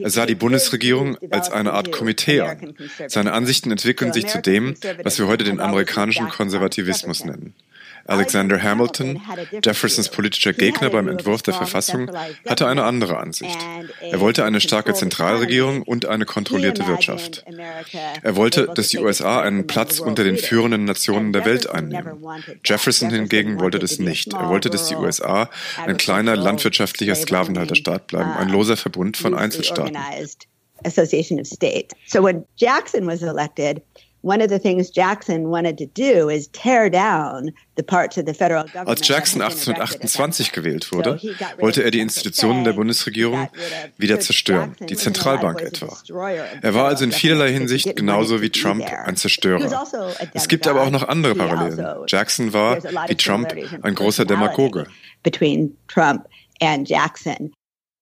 Er 0.00 0.10
sah 0.10 0.26
die 0.26 0.34
Bundesregierung 0.34 1.16
als 1.30 1.50
eine 1.50 1.72
Art 1.72 1.92
Komitee 1.92 2.40
an. 2.40 2.74
Seine 3.06 3.32
Ansichten 3.32 3.70
entwickeln 3.70 4.12
sich 4.12 4.26
zu 4.26 4.40
dem, 4.40 4.74
was 5.02 5.18
wir 5.18 5.26
heute 5.26 5.44
den 5.44 5.60
amerikanischen 5.60 6.28
Konservativismus 6.28 7.24
nennen. 7.24 7.54
Alexander 8.08 8.62
Hamilton, 8.62 9.20
Jeffersons 9.62 10.08
politischer 10.08 10.54
Gegner 10.54 10.88
beim 10.88 11.08
Entwurf 11.08 11.42
der 11.42 11.52
Verfassung, 11.52 12.10
hatte 12.46 12.66
eine 12.66 12.84
andere 12.84 13.18
Ansicht. 13.18 13.58
Er 14.00 14.18
wollte 14.20 14.44
eine 14.44 14.60
starke 14.62 14.94
Zentralregierung 14.94 15.82
und 15.82 16.06
eine 16.06 16.24
kontrollierte 16.24 16.86
Wirtschaft. 16.86 17.44
Er 18.22 18.34
wollte, 18.34 18.70
dass 18.74 18.88
die 18.88 18.98
USA 18.98 19.42
einen 19.42 19.66
Platz 19.66 20.00
unter 20.00 20.24
den 20.24 20.38
führenden 20.38 20.86
Nationen 20.86 21.34
der 21.34 21.44
Welt 21.44 21.68
einnehmen. 21.68 22.24
Jefferson 22.64 23.10
hingegen 23.10 23.60
wollte 23.60 23.78
das 23.78 23.98
nicht. 23.98 24.32
Er 24.32 24.48
wollte, 24.48 24.70
dass 24.70 24.88
die 24.88 24.96
USA 24.96 25.50
ein 25.84 25.98
kleiner 25.98 26.34
landwirtschaftlicher 26.34 27.14
Sklavenhalterstaat 27.14 28.06
bleiben, 28.06 28.30
ein 28.32 28.48
loser 28.48 28.78
Verbund 28.78 29.18
von 29.18 29.34
Einzelstaaten. 29.34 29.98
Association 30.84 31.40
of 31.40 31.46
States. 31.46 31.94
So 32.06 32.22
when 32.22 32.46
Jackson 32.56 33.06
was 33.06 33.22
elected, 33.22 33.82
one 34.22 34.42
of 34.42 34.50
the 34.50 34.58
things 34.58 34.90
Jackson 34.90 35.48
wanted 35.48 35.78
to 35.78 35.86
do 35.86 36.28
is 36.28 36.48
tear 36.48 36.90
down 36.90 37.52
the 37.76 37.82
parts 37.82 38.18
of 38.18 38.26
the 38.26 38.34
federal 38.34 38.64
government. 38.64 38.88
Als 38.88 39.06
Jackson 39.06 39.42
1828 39.42 40.52
gewählt 40.52 40.92
wurde, 40.92 41.20
wollte 41.58 41.82
er 41.82 41.90
die 41.90 42.00
Institutionen 42.00 42.64
der 42.64 42.72
Bundesregierung 42.72 43.48
wieder 43.96 44.18
zerstören, 44.20 44.76
die 44.80 44.96
Zentralbank 44.96 45.60
etwa. 45.60 45.96
Er 46.62 46.74
war 46.74 46.86
also 46.86 47.04
in 47.04 47.12
vielerlei 47.12 47.52
Hinsicht 47.52 47.94
genauso 47.96 48.42
wie 48.42 48.50
Trump 48.50 48.84
ein 48.84 49.16
Zerstörer. 49.16 49.78
Also 49.78 50.12
es 50.34 50.48
gibt 50.48 50.66
aber 50.66 50.82
auch 50.82 50.90
noch 50.90 51.06
andere 51.06 51.34
Parallelen. 51.34 51.84
Also 51.84 52.06
Jackson 52.06 52.52
war, 52.52 52.82
wie 53.08 53.14
Trump, 53.14 53.54
ein 53.82 53.94
großer 53.94 54.24
Demagoge. 54.24 54.86
Between 55.22 55.76
Trump 55.88 56.26
and 56.60 56.88
Jackson. 56.88 57.52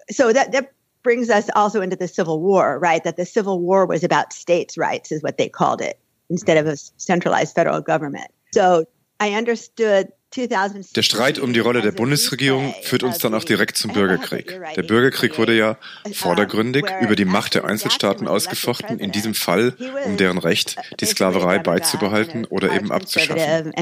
So 0.09 0.33
that, 0.33 0.53
that 0.53 0.71
brings 1.03 1.31
us 1.31 1.49
also 1.55 1.83
into 1.83 1.97
the 1.97 2.09
Civil 2.09 2.41
War, 2.41 2.79
right? 2.79 3.03
That 3.05 3.17
the 3.17 3.27
Civil 3.27 3.61
War 3.61 3.87
was 3.87 4.03
about 4.03 4.33
states' 4.33 4.77
rights, 4.77 5.13
is 5.13 5.23
what 5.23 5.39
they 5.39 5.49
called 5.49 5.81
it. 5.81 5.99
Instead 6.29 6.59
of 6.59 6.67
a 6.67 6.77
centralized 6.99 7.55
federal 7.55 7.83
government. 7.83 8.29
So 8.53 8.87
I 9.21 9.37
understood 9.37 10.13
der 10.35 11.03
Streit 11.03 11.39
um 11.39 11.53
die 11.55 11.61
Rolle 11.61 11.81
der 11.81 11.93
Bundesregierung 11.93 12.75
führt 12.83 13.03
uns 13.05 13.19
dann 13.19 13.33
auch 13.33 13.45
direkt 13.45 13.79
zum 13.79 13.93
Bürgerkrieg. 13.93 14.61
Der 14.75 14.83
Bürgerkrieg 14.83 15.39
wurde 15.39 15.57
ja 15.57 15.79
vordergründig 16.13 16.85
über 17.01 17.17
die 17.17 17.25
Macht 17.25 17.55
der 17.55 17.65
Einzelstaaten 17.65 18.29
ausgefochten, 18.29 18.99
in 18.99 19.13
diesem 19.13 19.35
Fall 19.35 19.75
um 20.05 20.17
deren 20.17 20.39
Recht, 20.39 20.77
die 21.01 21.07
Sklaverei 21.07 21.59
beizubehalten 21.59 22.45
oder 22.45 22.73
eben 22.73 22.93
abzuschaffen. 22.93 23.73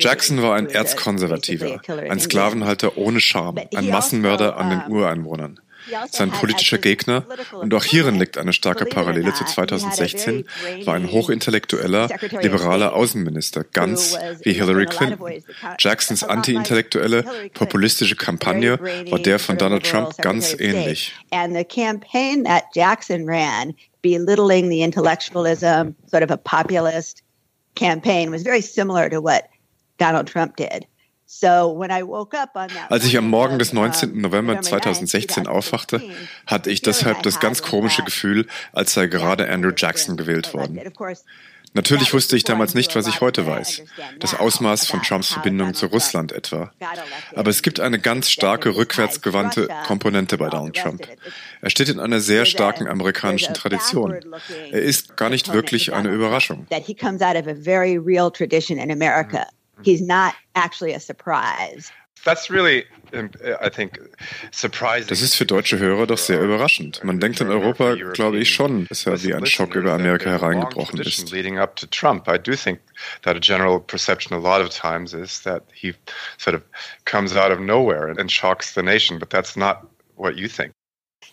Jackson 0.00 0.42
war 0.42 0.56
ein 0.56 0.68
Erzkonservativer, 0.68 1.80
ein 1.88 2.18
Sklavenhalter 2.18 2.96
ohne 2.98 3.20
Scham, 3.20 3.58
ein 3.58 3.68
also, 3.74 3.90
Massenmörder 3.90 4.56
an 4.56 4.70
den 4.70 4.92
Ureinwohnern. 4.92 5.60
Also 5.92 6.18
Sein 6.18 6.30
politischer 6.32 6.78
Gegner, 6.78 7.24
und 7.52 7.72
auch 7.72 7.84
hierin 7.84 8.18
liegt 8.18 8.36
eine 8.36 8.52
starke 8.52 8.84
Parallele 8.84 9.32
zu 9.32 9.44
2016, 9.44 10.44
war 10.84 10.94
ein 10.94 11.10
hochintellektueller, 11.10 12.08
liberaler 12.42 12.94
Außenminister, 12.94 13.64
ganz 13.64 14.18
wie 14.42 14.52
Hillary 14.52 14.86
Clinton. 14.86 15.42
Jacksons 15.78 16.24
anti-intellektuelle, 16.24 17.24
populistische 17.54 18.16
Kampagne 18.16 18.78
war 19.10 19.18
der 19.18 19.38
von 19.38 19.56
Donald 19.56 19.86
Trump 19.86 20.18
ganz 20.18 20.54
ähnlich. 20.58 21.14
belittling 24.00 24.68
the 24.68 24.82
intellectualism, 24.82 25.94
sort 26.06 26.22
of 26.22 26.30
a 26.30 26.36
populist 26.36 27.22
campaign 27.78 28.30
was 28.30 28.42
very 28.42 28.60
similar 28.60 29.08
to 29.08 29.20
what 29.22 29.44
Donald 29.98 30.26
Trump 30.26 30.56
did. 30.56 30.86
Als 32.88 33.04
ich 33.04 33.18
am 33.18 33.28
Morgen 33.28 33.58
des 33.58 33.74
19. 33.74 34.18
November 34.18 34.62
2016 34.62 35.46
aufwachte, 35.46 36.00
hatte 36.46 36.70
ich 36.70 36.80
deshalb 36.80 37.22
das 37.22 37.38
ganz 37.38 37.60
komische 37.60 38.02
Gefühl, 38.02 38.46
als 38.72 38.94
sei 38.94 39.08
gerade 39.08 39.46
Andrew 39.50 39.72
Jackson 39.76 40.16
gewählt 40.16 40.54
worden. 40.54 40.80
Natürlich 41.74 42.12
wusste 42.14 42.36
ich 42.36 42.44
damals 42.44 42.74
nicht, 42.74 42.94
was 42.96 43.06
ich 43.06 43.20
heute 43.20 43.46
weiß. 43.46 43.82
Das 44.18 44.34
Ausmaß 44.34 44.86
von 44.86 45.02
Trumps 45.02 45.32
Verbindung 45.32 45.74
zu 45.74 45.86
Russland 45.86 46.32
etwa. 46.32 46.72
Aber 47.34 47.50
es 47.50 47.62
gibt 47.62 47.80
eine 47.80 47.98
ganz 47.98 48.30
starke 48.30 48.74
rückwärtsgewandte 48.74 49.68
Komponente 49.86 50.38
bei 50.38 50.48
Donald 50.48 50.76
Trump. 50.76 51.06
Er 51.60 51.70
steht 51.70 51.88
in 51.88 52.00
einer 52.00 52.20
sehr 52.20 52.46
starken 52.46 52.88
amerikanischen 52.88 53.54
Tradition. 53.54 54.18
Er 54.70 54.82
ist 54.82 55.16
gar 55.16 55.30
nicht 55.30 55.52
wirklich 55.52 55.92
eine 55.92 56.08
Überraschung. 56.08 56.66
He's 62.24 62.50
really, 62.50 62.84
I 63.62 63.68
think, 63.68 63.98
surprising. 64.50 65.08
That's 65.08 65.08
really 65.08 65.08
um, 65.08 65.08
das 65.08 65.22
ist 65.22 65.34
für 65.34 65.46
deutsche 65.46 65.78
Hörer 65.78 66.06
doch 66.06 66.18
sehr 66.18 66.40
überraschend. 66.40 67.02
Man 67.04 67.20
denkt 67.20 67.40
in 67.40 67.48
Europa, 67.48 67.94
glaube 67.94 68.38
ich 68.38 68.52
schon, 68.52 68.86
dass 68.86 69.06
er 69.06 69.22
wie 69.22 69.34
ein 69.34 69.46
Schock 69.46 69.74
über 69.74 69.92
Amerika 69.92 70.30
hereingebrochen 70.30 71.00
ist. 71.00 71.30
Leading 71.30 71.58
up 71.58 71.76
to 71.76 71.86
Trump, 71.86 72.28
I 72.28 72.38
do 72.38 72.54
think 72.54 72.80
that 73.22 73.36
a 73.36 73.40
general 73.40 73.80
perception 73.80 74.36
a 74.36 74.40
lot 74.40 74.60
of 74.60 74.70
times 74.70 75.14
is 75.14 75.42
that 75.42 75.62
he 75.72 75.94
sort 76.36 76.54
of 76.54 76.62
comes 77.04 77.36
out 77.36 77.50
of 77.50 77.60
nowhere 77.60 78.08
and 78.08 78.30
shocks 78.30 78.74
the 78.74 78.82
nation, 78.82 79.18
but 79.18 79.30
that's 79.30 79.56
not 79.56 79.86
what 80.16 80.36
you 80.36 80.48
think. 80.48 80.72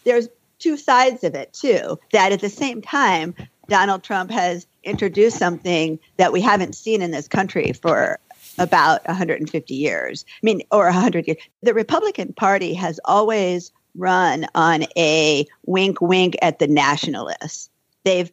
There's 0.03 0.29
two 0.59 0.77
sides 0.77 1.23
of 1.23 1.35
it 1.35 1.53
too. 1.53 1.99
That 2.11 2.31
at 2.31 2.39
the 2.39 2.49
same 2.49 2.81
time, 2.81 3.35
Donald 3.67 4.03
Trump 4.03 4.31
has 4.31 4.67
introduced 4.83 5.37
something 5.37 5.99
that 6.17 6.31
we 6.31 6.41
haven't 6.41 6.75
seen 6.75 7.01
in 7.01 7.11
this 7.11 7.27
country 7.27 7.73
for 7.73 8.19
about 8.57 9.05
150 9.07 9.73
years. 9.73 10.25
I 10.27 10.39
mean, 10.43 10.61
or 10.71 10.85
100 10.85 11.27
years. 11.27 11.37
The 11.61 11.73
Republican 11.73 12.33
Party 12.33 12.73
has 12.73 12.99
always 13.05 13.71
run 13.95 14.45
on 14.55 14.85
a 14.97 15.45
wink, 15.65 16.01
wink 16.01 16.35
at 16.41 16.59
the 16.59 16.67
nationalists. 16.67 17.69
They've 18.03 18.31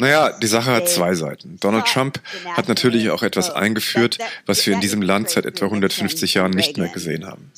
Naja, 0.00 0.32
die 0.38 0.46
Sache 0.46 0.72
hat 0.72 0.88
zwei 0.88 1.14
Seiten. 1.14 1.58
Donald 1.60 1.84
Trump 1.86 2.18
hat 2.54 2.66
natürlich 2.66 3.10
auch 3.10 3.22
etwas 3.22 3.50
eingeführt, 3.50 4.16
was 4.46 4.66
wir 4.66 4.72
in 4.72 4.80
diesem 4.80 5.02
Land 5.02 5.28
seit 5.28 5.44
etwa 5.44 5.66
150 5.66 6.32
Jahren 6.34 6.52
nicht 6.52 6.78
mehr 6.78 6.88
gesehen 6.88 7.26
haben. 7.26 7.52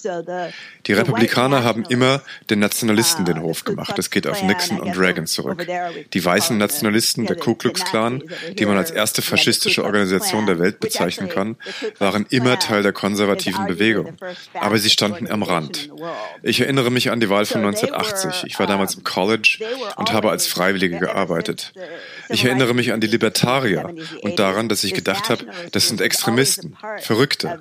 Die 0.86 0.92
Republikaner 0.92 1.62
haben 1.62 1.84
immer 1.88 2.22
den 2.50 2.58
Nationalisten 2.58 3.24
den 3.24 3.40
Hof 3.40 3.64
gemacht. 3.64 3.96
Das 3.96 4.10
geht 4.10 4.26
auf 4.26 4.42
Nixon 4.42 4.80
und 4.80 4.98
Reagan 4.98 5.26
zurück. 5.26 5.64
Die 6.12 6.24
weißen 6.24 6.58
Nationalisten 6.58 7.26
der 7.26 7.36
Ku 7.36 7.54
Klux 7.54 7.84
Klan, 7.84 8.24
die 8.58 8.66
man 8.66 8.76
als 8.76 8.90
erste 8.90 9.22
faschistische 9.22 9.84
Organisation 9.84 10.46
der 10.46 10.58
Welt 10.58 10.80
bezeichnen 10.80 11.28
kann, 11.28 11.56
waren 12.00 12.26
immer 12.30 12.58
Teil 12.58 12.82
der 12.82 12.92
konservativen 12.92 13.66
Bewegung. 13.66 14.16
Aber 14.54 14.78
sie 14.78 14.90
standen 14.90 15.30
am 15.30 15.44
Rand. 15.44 15.88
Ich 16.42 16.60
erinnere 16.60 16.90
mich 16.90 17.12
an 17.12 17.20
die 17.20 17.30
Wahl 17.30 17.46
von 17.46 17.64
1980. 17.64 18.42
Ich 18.44 18.58
war 18.58 18.66
damals 18.66 18.96
im 18.96 19.04
College 19.04 19.60
und 19.96 20.12
habe 20.12 20.30
als 20.30 20.48
Freiwillige 20.48 20.98
gearbeitet 20.98 21.27
gearbeitet. 21.28 21.72
Ich 22.28 22.44
erinnere 22.44 22.74
mich 22.74 22.92
an 22.92 23.00
die 23.00 23.06
Libertarier 23.06 23.94
und 24.22 24.38
daran, 24.38 24.68
dass 24.68 24.84
ich 24.84 24.94
gedacht 24.94 25.28
habe, 25.28 25.46
das 25.72 25.88
sind 25.88 26.00
Extremisten, 26.00 26.76
Verrückte. 27.00 27.60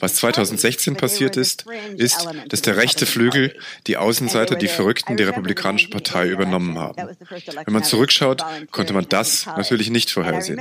Was 0.00 0.16
2016 0.16 0.96
passiert 0.96 1.36
ist, 1.36 1.64
ist, 1.96 2.26
dass 2.48 2.62
der 2.62 2.76
rechte 2.76 3.06
Flügel, 3.06 3.56
die 3.86 3.96
Außenseiter, 3.96 4.56
die 4.56 4.68
Verrückten 4.68 5.16
die 5.16 5.22
Republikanische 5.24 5.90
Partei 5.90 6.28
übernommen 6.28 6.78
haben. 6.78 6.96
Wenn 6.96 7.72
man 7.72 7.84
zurückschaut, 7.84 8.42
konnte 8.70 8.92
man 8.92 9.06
das 9.08 9.46
natürlich 9.46 9.90
nicht 9.90 10.10
vorhersehen. 10.10 10.58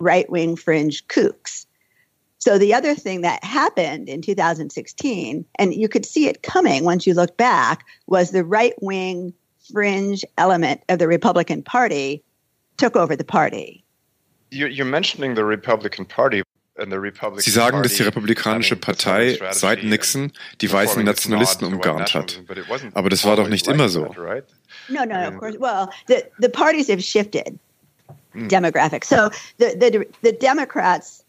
right-wing 0.00 0.56
fringe 0.56 0.94
kooks. 1.08 1.67
So 2.38 2.56
the 2.56 2.72
other 2.72 2.94
thing 2.94 3.22
that 3.22 3.42
happened 3.42 4.08
in 4.08 4.22
2016, 4.22 5.44
and 5.58 5.74
you 5.74 5.88
could 5.88 6.06
see 6.06 6.28
it 6.28 6.42
coming 6.42 6.84
once 6.84 7.06
you 7.06 7.14
look 7.14 7.36
back, 7.36 7.84
was 8.06 8.30
the 8.30 8.44
right 8.44 8.74
wing 8.80 9.34
fringe 9.72 10.24
element 10.38 10.82
of 10.88 10.98
the 10.98 11.08
Republican 11.08 11.62
Party 11.62 12.22
took 12.76 12.96
over 12.96 13.16
the 13.16 13.24
party. 13.24 13.84
You're 14.50 14.86
mentioning 14.86 15.34
the 15.34 15.44
Republican 15.44 16.04
Party. 16.04 16.42
And 16.80 16.92
the 16.92 17.00
Republican 17.00 17.38
Party. 17.38 17.50
Sie 17.50 17.50
sagen, 17.50 17.82
dass 17.82 17.96
die 17.96 18.04
Republikanische 18.04 18.76
Partei 18.76 19.36
seit 19.50 19.82
Nixon 19.82 20.32
die 20.60 20.72
weißen 20.72 21.04
Nationalisten 21.04 21.66
umgarnt 21.66 22.14
hat. 22.14 22.40
Aber 22.94 23.10
das 23.10 23.24
war 23.24 23.34
doch 23.34 23.48
nicht 23.48 23.66
immer 23.66 23.88
so. 23.88 24.14
No, 24.88 25.04
no, 25.04 25.26
of 25.26 25.38
course. 25.38 25.58
Well, 25.58 25.90
the, 26.06 26.22
the 26.38 26.48
parties 26.48 26.88
have 26.88 27.02
shifted 27.02 27.58
hm. 28.32 28.46
demographics. 28.46 29.06
So 29.06 29.28
the, 29.58 29.76
the, 29.76 30.06
the 30.22 30.32
Democrats 30.32 31.24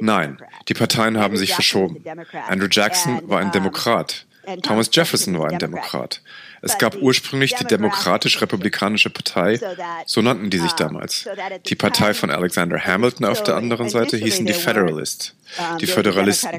Nein, 0.00 0.38
die 0.68 0.74
Parteien 0.74 1.18
haben 1.18 1.36
sich 1.36 1.54
verschoben. 1.54 2.02
Andrew 2.48 2.68
Jackson 2.70 3.28
war 3.28 3.40
ein 3.40 3.52
Demokrat. 3.52 4.26
Thomas 4.62 4.88
Jefferson 4.92 5.38
war 5.38 5.48
ein 5.50 5.58
Demokrat. 5.58 6.22
Es 6.62 6.78
gab 6.78 6.96
ursprünglich 6.96 7.54
die 7.54 7.64
Demokratisch-Republikanische 7.64 9.10
Partei, 9.10 9.58
so 10.06 10.22
nannten 10.22 10.50
die 10.50 10.58
sich 10.58 10.72
damals. 10.72 11.28
Die 11.66 11.74
Partei 11.74 12.14
von 12.14 12.30
Alexander 12.30 12.78
Hamilton 12.78 13.26
auf 13.26 13.42
der 13.42 13.56
anderen 13.56 13.88
Seite 13.88 14.16
hießen 14.16 14.46
die 14.46 14.52
Federalists, 14.52 15.34
die 15.80 15.86
Föderalisten. 15.86 16.50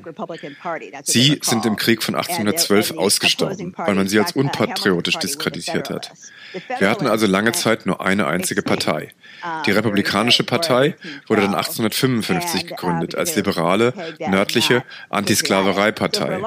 Sie 1.04 1.40
sind 1.42 1.66
im 1.66 1.76
Krieg 1.76 2.04
von 2.04 2.16
1812 2.16 2.98
ausgestorben, 2.98 3.74
weil 3.78 3.96
man 3.96 4.08
sie 4.08 4.20
als 4.20 4.34
unpatriotisch 4.34 5.18
diskreditiert 5.18 5.90
hat. 5.90 6.12
Wir 6.80 6.90
hatten 6.90 7.08
also 7.08 7.28
lange 7.28 7.52
Zeit 7.54 7.86
nur 7.86 8.02
eine 8.02 8.28
einzige 8.28 8.62
Partei. 8.62 9.10
Die 9.66 9.72
Republikanische 9.72 10.44
Partei 10.44 10.96
wurde 11.28 11.42
dann 11.42 11.56
1855 11.56 12.68
gegründet 12.68 13.16
als 13.16 13.36
liberale, 13.36 13.94
nördliche 14.20 14.84
Antisklavereipartei. 15.10 16.40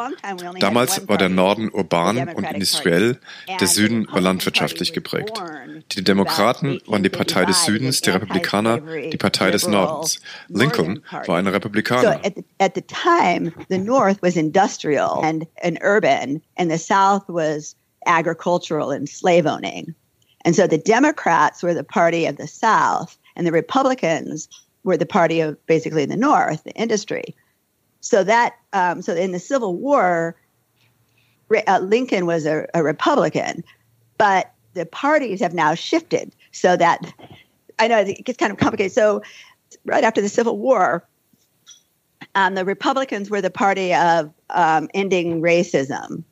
Damals 0.61 1.09
war 1.09 1.19
der 1.19 1.29
Norden 1.29 1.71
urban 1.71 2.29
und 2.29 2.45
industriell, 2.45 3.19
der 3.61 3.67
Süden 3.67 4.07
war 4.11 4.21
landwirtschaftlich 4.21 4.93
geprägt. 4.93 5.43
Die 5.93 6.05
Demokraten 6.05 6.81
waren 6.87 7.03
die 7.03 7.09
Partei 7.09 7.45
des 7.45 7.65
Südens, 7.65 8.01
die 8.01 8.11
Republikaner 8.11 8.81
die 9.11 9.17
Partei 9.17 9.51
des 9.51 9.67
Nordens. 9.67 10.21
Lincoln 10.49 11.03
war 11.27 11.39
ein 11.39 11.47
Republikaner. 11.47 12.21
At 12.61 12.75
the 12.75 12.81
time, 12.81 13.53
the 13.69 13.79
North 13.79 14.21
was 14.23 14.37
industrial 14.37 15.21
and, 15.25 15.47
and 15.63 15.79
urban, 15.81 16.43
and 16.57 16.71
the 16.71 16.79
South 16.79 17.29
was 17.29 17.75
agricultural 18.07 18.91
and 18.91 19.09
slave 19.09 19.47
owning. 19.47 19.95
And 20.45 20.55
so 20.55 20.67
the 20.67 20.79
Democrats 20.79 21.63
were 21.63 21.75
the 21.75 21.85
party 21.85 22.27
of 22.27 22.37
the 22.37 22.47
South, 22.47 23.19
and 23.37 23.47
the 23.47 23.53
Republicans 23.53 24.49
were 24.83 24.97
the 24.97 25.07
party 25.07 25.41
of 25.41 25.65
basically 25.67 26.05
the 26.05 26.17
North, 26.17 26.65
the 26.65 26.73
industry. 26.73 27.35
So 28.01 28.23
that, 28.25 28.55
um, 28.73 29.01
so 29.01 29.15
in 29.15 29.33
the 29.33 29.39
Civil 29.39 29.75
War, 29.77 30.37
uh, 31.67 31.79
Lincoln 31.79 32.27
was 32.27 32.45
a, 32.47 32.67
a 32.75 32.83
Republican, 32.83 33.65
but 34.19 34.53
the 34.75 34.85
parties 34.87 35.41
have 35.41 35.55
now 35.55 35.75
shifted 35.75 36.35
so 36.53 36.77
that 36.77 37.01
I 37.79 37.89
know 37.89 38.01
it 38.01 38.25
gets 38.25 38.39
kind 38.39 38.53
of 38.53 38.59
complicated. 38.59 38.93
So 38.93 39.23
right 39.85 40.05
after 40.05 40.21
the 40.21 40.29
Civil 40.29 40.59
War, 40.59 41.07
um, 42.35 42.55
the 42.55 42.65
Republicans 42.65 43.31
were 43.31 43.41
the 43.41 43.51
party 43.51 43.95
of 43.95 44.33
um, 44.51 44.89
ending 44.95 45.41
racism 45.41 46.25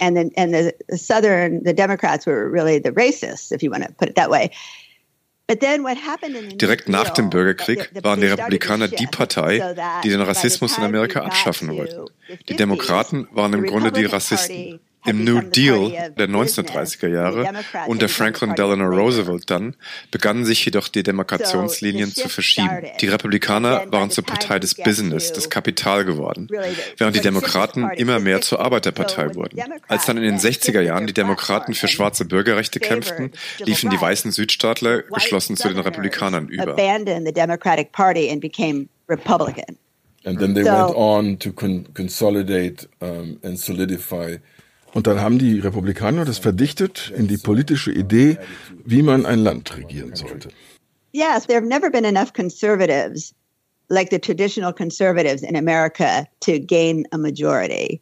and 0.00 0.16
then 0.16 0.30
and 0.36 0.54
the, 0.54 0.74
the 0.88 0.98
Southern 0.98 1.62
the 1.64 1.72
Democrats 1.72 2.26
were 2.26 2.48
really 2.48 2.78
the 2.78 2.92
racists, 2.92 3.52
if 3.52 3.62
you 3.62 3.70
want 3.70 3.84
to 3.84 3.92
put 3.92 4.08
it 4.08 4.16
that 4.16 4.30
way. 4.30 4.50
But 5.46 5.60
then, 5.60 5.82
what 5.82 5.96
happened? 5.96 6.60
Direkt 6.60 6.90
nach 6.90 7.08
dem 7.14 7.30
Bürgerkrieg 7.30 7.90
waren 8.02 8.20
die 8.20 8.26
Republikaner 8.26 8.88
die 8.88 9.06
Partei, 9.06 9.74
die 10.04 10.10
den 10.10 10.20
Rassismus 10.20 10.76
in 10.76 10.84
Amerika 10.84 11.22
abschaffen 11.22 11.74
wollten. 11.74 12.04
Die 12.50 12.56
Demokraten 12.56 13.28
waren 13.32 13.54
im 13.54 13.64
Grunde 13.64 13.90
die 13.90 14.04
Rassisten. 14.04 14.80
Im 15.06 15.24
New 15.24 15.40
Deal 15.40 16.12
der 16.18 16.28
1930er 16.28 17.08
Jahre 17.08 17.50
unter 17.86 18.08
Franklin 18.08 18.54
Delano 18.54 18.84
Roosevelt 18.84 19.48
dann 19.48 19.76
begannen 20.10 20.44
sich 20.44 20.64
jedoch 20.64 20.88
die 20.88 21.02
Demarkationslinien 21.02 22.14
zu 22.14 22.28
verschieben. 22.28 22.82
Die 23.00 23.08
Republikaner 23.08 23.90
waren 23.90 24.10
zur 24.10 24.24
Partei 24.24 24.58
des 24.58 24.74
Business, 24.74 25.32
des 25.32 25.50
Kapital 25.50 26.04
geworden, 26.04 26.48
während 26.96 27.16
die 27.16 27.20
Demokraten 27.20 27.88
immer 27.96 28.18
mehr 28.18 28.40
zur 28.40 28.60
Arbeiterpartei 28.60 29.34
wurden. 29.34 29.60
Als 29.86 30.06
dann 30.06 30.16
in 30.16 30.24
den 30.24 30.38
60er 30.38 30.80
Jahren 30.80 31.06
die 31.06 31.14
Demokraten 31.14 31.74
für 31.74 31.88
schwarze 31.88 32.24
Bürgerrechte 32.24 32.80
kämpften, 32.80 33.32
liefen 33.58 33.90
die 33.90 34.00
weißen 34.00 34.32
Südstaatler 34.32 35.02
geschlossen 35.02 35.56
zu 35.56 35.68
den 35.68 35.78
Republikanern 35.78 36.48
über. 36.48 36.76
And 40.24 40.38
then 40.38 40.52
they 40.52 40.64
went 40.64 40.94
on 40.94 41.38
to 41.38 41.52
con 41.52 41.86
consolidate 41.94 42.88
um, 43.00 43.38
and 43.44 43.58
solidify 43.58 44.38
und 44.94 45.06
dann 45.06 45.20
haben 45.20 45.38
die 45.38 45.60
Republikaner 45.60 46.24
das 46.24 46.38
verdichtet 46.38 47.12
in 47.16 47.28
die 47.28 47.38
politische 47.38 47.92
Idee, 47.92 48.38
wie 48.84 49.02
man 49.02 49.26
ein 49.26 49.38
Land 49.38 49.76
regieren 49.76 50.14
sollte. 50.14 50.48
Yes, 51.12 51.46
there 51.46 51.58
have 51.58 51.66
never 51.66 51.90
been 51.90 52.04
enough 52.04 52.32
conservatives, 52.32 53.34
like 53.88 54.10
the 54.10 54.18
traditional 54.18 54.72
conservatives 54.72 55.42
in 55.42 55.56
America, 55.56 56.26
to 56.40 56.58
gain 56.58 57.06
a 57.12 57.18
majority. 57.18 58.00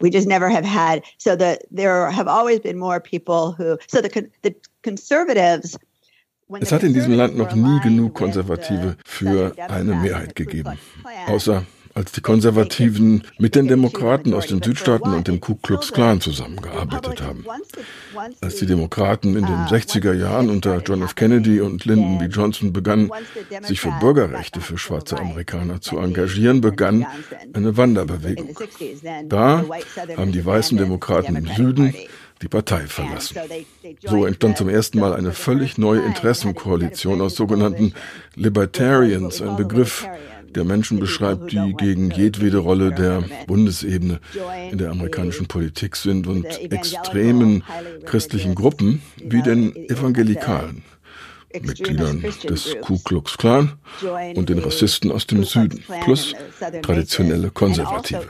We 0.00 0.10
just 0.10 0.28
never 0.28 0.48
have 0.48 0.64
had. 0.64 1.02
So 1.18 1.34
the 1.34 1.58
there 1.70 2.10
have 2.10 2.28
always 2.28 2.60
been 2.60 2.78
more 2.78 3.00
people 3.00 3.52
who. 3.52 3.78
So 3.88 4.00
the 4.00 4.30
the 4.42 4.54
conservatives 4.82 5.76
es 6.60 6.72
hat 6.72 6.82
in 6.82 6.94
diesem 6.94 7.12
Land 7.12 7.36
noch 7.36 7.54
nie 7.54 7.78
genug 7.80 8.14
Konservative 8.14 8.96
für 9.04 9.52
eine 9.68 9.94
Mehrheit 9.94 10.34
gegeben, 10.34 10.78
außer 11.26 11.64
als 11.98 12.12
die 12.12 12.20
Konservativen 12.20 13.24
mit 13.38 13.56
den 13.56 13.66
Demokraten 13.66 14.32
aus 14.32 14.46
den 14.46 14.62
Südstaaten 14.62 15.12
und 15.12 15.26
dem 15.26 15.40
Ku 15.40 15.56
Klux 15.56 15.92
Klan 15.92 16.20
zusammengearbeitet 16.20 17.20
haben. 17.20 17.44
Als 18.40 18.54
die 18.56 18.66
Demokraten 18.66 19.36
in 19.36 19.44
den 19.44 19.66
60er 19.66 20.12
Jahren 20.12 20.48
unter 20.48 20.78
John 20.78 21.02
F. 21.02 21.16
Kennedy 21.16 21.60
und 21.60 21.84
Lyndon 21.86 22.18
B. 22.18 22.26
Johnson 22.26 22.72
begannen, 22.72 23.10
sich 23.62 23.80
für 23.80 23.90
Bürgerrechte 23.98 24.60
für 24.60 24.78
schwarze 24.78 25.18
Amerikaner 25.18 25.80
zu 25.80 25.98
engagieren, 25.98 26.60
begann 26.60 27.04
eine 27.52 27.76
Wanderbewegung. 27.76 28.56
Da 29.28 29.64
haben 30.16 30.30
die 30.30 30.46
weißen 30.46 30.78
Demokraten 30.78 31.34
im 31.34 31.48
Süden 31.48 31.94
die 32.42 32.48
Partei 32.48 32.86
verlassen. 32.86 33.36
So 34.04 34.24
entstand 34.24 34.56
zum 34.56 34.68
ersten 34.68 35.00
Mal 35.00 35.14
eine 35.14 35.32
völlig 35.32 35.78
neue 35.78 36.02
Interessenkoalition 36.02 37.20
aus 37.20 37.34
sogenannten 37.34 37.94
Libertarians, 38.36 39.42
ein 39.42 39.56
Begriff, 39.56 40.06
der 40.54 40.64
Menschen 40.64 40.98
beschreibt, 40.98 41.52
die 41.52 41.74
gegen 41.76 42.10
jedwede 42.10 42.58
Rolle 42.58 42.92
der 42.92 43.24
Bundesebene 43.46 44.20
in 44.70 44.78
der 44.78 44.90
amerikanischen 44.90 45.46
Politik 45.46 45.96
sind 45.96 46.26
und 46.26 46.44
extremen 46.72 47.64
christlichen 48.04 48.54
Gruppen 48.54 49.02
wie 49.22 49.42
den 49.42 49.74
Evangelikalen. 49.88 50.82
Mitgliedern 51.62 52.20
des 52.20 52.76
Ku 52.82 52.98
Klux 52.98 53.38
Klan 53.38 53.78
und 54.34 54.48
den 54.48 54.58
Rassisten 54.58 55.10
aus 55.10 55.26
dem 55.26 55.44
Süden, 55.44 55.82
plus 56.04 56.34
traditionelle 56.82 57.50
Konservative. 57.50 58.26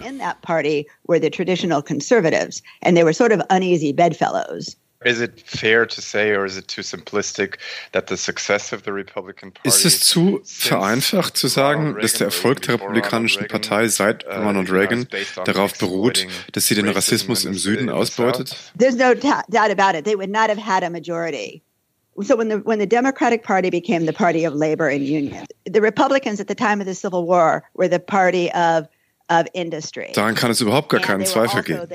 Is 5.04 5.20
it 5.20 5.40
fair 5.40 5.86
to 5.86 6.02
say, 6.02 6.30
or 6.32 6.44
is 6.44 6.56
it 6.56 6.66
too 6.66 6.82
simplistic, 6.82 7.58
that 7.92 8.08
the 8.08 8.16
success 8.16 8.72
of 8.72 8.82
the 8.82 8.92
Republican 8.92 9.52
Party 9.52 9.68
Ist 9.68 9.84
es 9.84 10.00
zu 10.00 10.40
vereinfacht 10.44 11.36
zu 11.36 11.46
sagen, 11.46 11.96
dass 12.00 12.14
der 12.14 12.26
Erfolg 12.26 12.62
der 12.62 12.74
Republikanischen 12.74 13.46
Partei 13.46 13.86
seit 13.86 14.26
uh, 14.26 14.42
Ronald 14.42 14.72
Reagan 14.72 15.06
darauf 15.44 15.78
beruht, 15.78 16.26
dass 16.50 16.66
sie 16.66 16.74
den 16.74 16.88
Rassismus 16.88 17.44
im 17.44 17.54
Süden 17.54 17.90
ausbeutet? 17.90 18.56
There's 18.76 18.96
no 18.96 19.14
doubt 19.14 19.70
about 19.70 19.96
it. 19.96 20.04
They 20.04 20.16
would 20.16 20.30
not 20.30 20.50
have 20.50 20.58
had 20.58 20.82
a 20.82 20.90
majority. 20.90 21.62
So 22.20 22.34
when 22.36 22.48
the 22.48 22.58
when 22.64 22.80
the 22.80 22.86
Democratic 22.86 23.44
Party 23.44 23.70
became 23.70 24.04
the 24.04 24.12
party 24.12 24.44
of 24.44 24.52
labor 24.52 24.88
and 24.88 25.06
union, 25.06 25.46
the 25.64 25.80
Republicans 25.80 26.40
at 26.40 26.48
the 26.48 26.56
time 26.56 26.80
of 26.80 26.86
the 26.86 26.94
Civil 26.96 27.24
War 27.24 27.62
were 27.74 27.86
the 27.86 28.00
party 28.00 28.50
of 28.50 28.88
Daran 29.28 30.34
kann 30.34 30.50
es 30.50 30.62
überhaupt 30.62 30.88
gar 30.88 31.00
keinen 31.00 31.26
Zweifel 31.26 31.58
also 31.58 31.62
geben. 31.62 31.86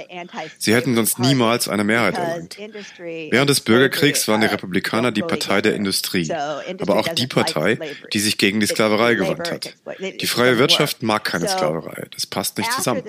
Sie 0.59 0.73
hätten 0.73 0.95
sonst 0.95 1.17
niemals 1.17 1.67
eine 1.67 1.83
Mehrheit 1.83 2.15
erlangt. 2.15 2.57
Während 2.99 3.49
des 3.49 3.61
Bürgerkriegs 3.61 4.27
waren 4.27 4.41
die 4.41 4.47
Republikaner 4.47 5.11
die 5.11 5.23
Partei 5.23 5.61
der 5.61 5.73
Industrie, 5.73 6.31
aber 6.31 6.97
auch 6.97 7.07
die 7.07 7.25
Partei, 7.25 7.79
die 8.13 8.19
sich 8.19 8.37
gegen 8.37 8.59
die 8.59 8.67
Sklaverei 8.67 9.15
gewandt 9.15 9.51
hat. 9.51 9.75
Die 9.99 10.27
freie 10.27 10.59
Wirtschaft 10.59 11.01
mag 11.01 11.23
keine 11.23 11.47
Sklaverei, 11.47 12.05
das 12.11 12.27
passt 12.27 12.59
nicht 12.59 12.71
zusammen. 12.71 13.01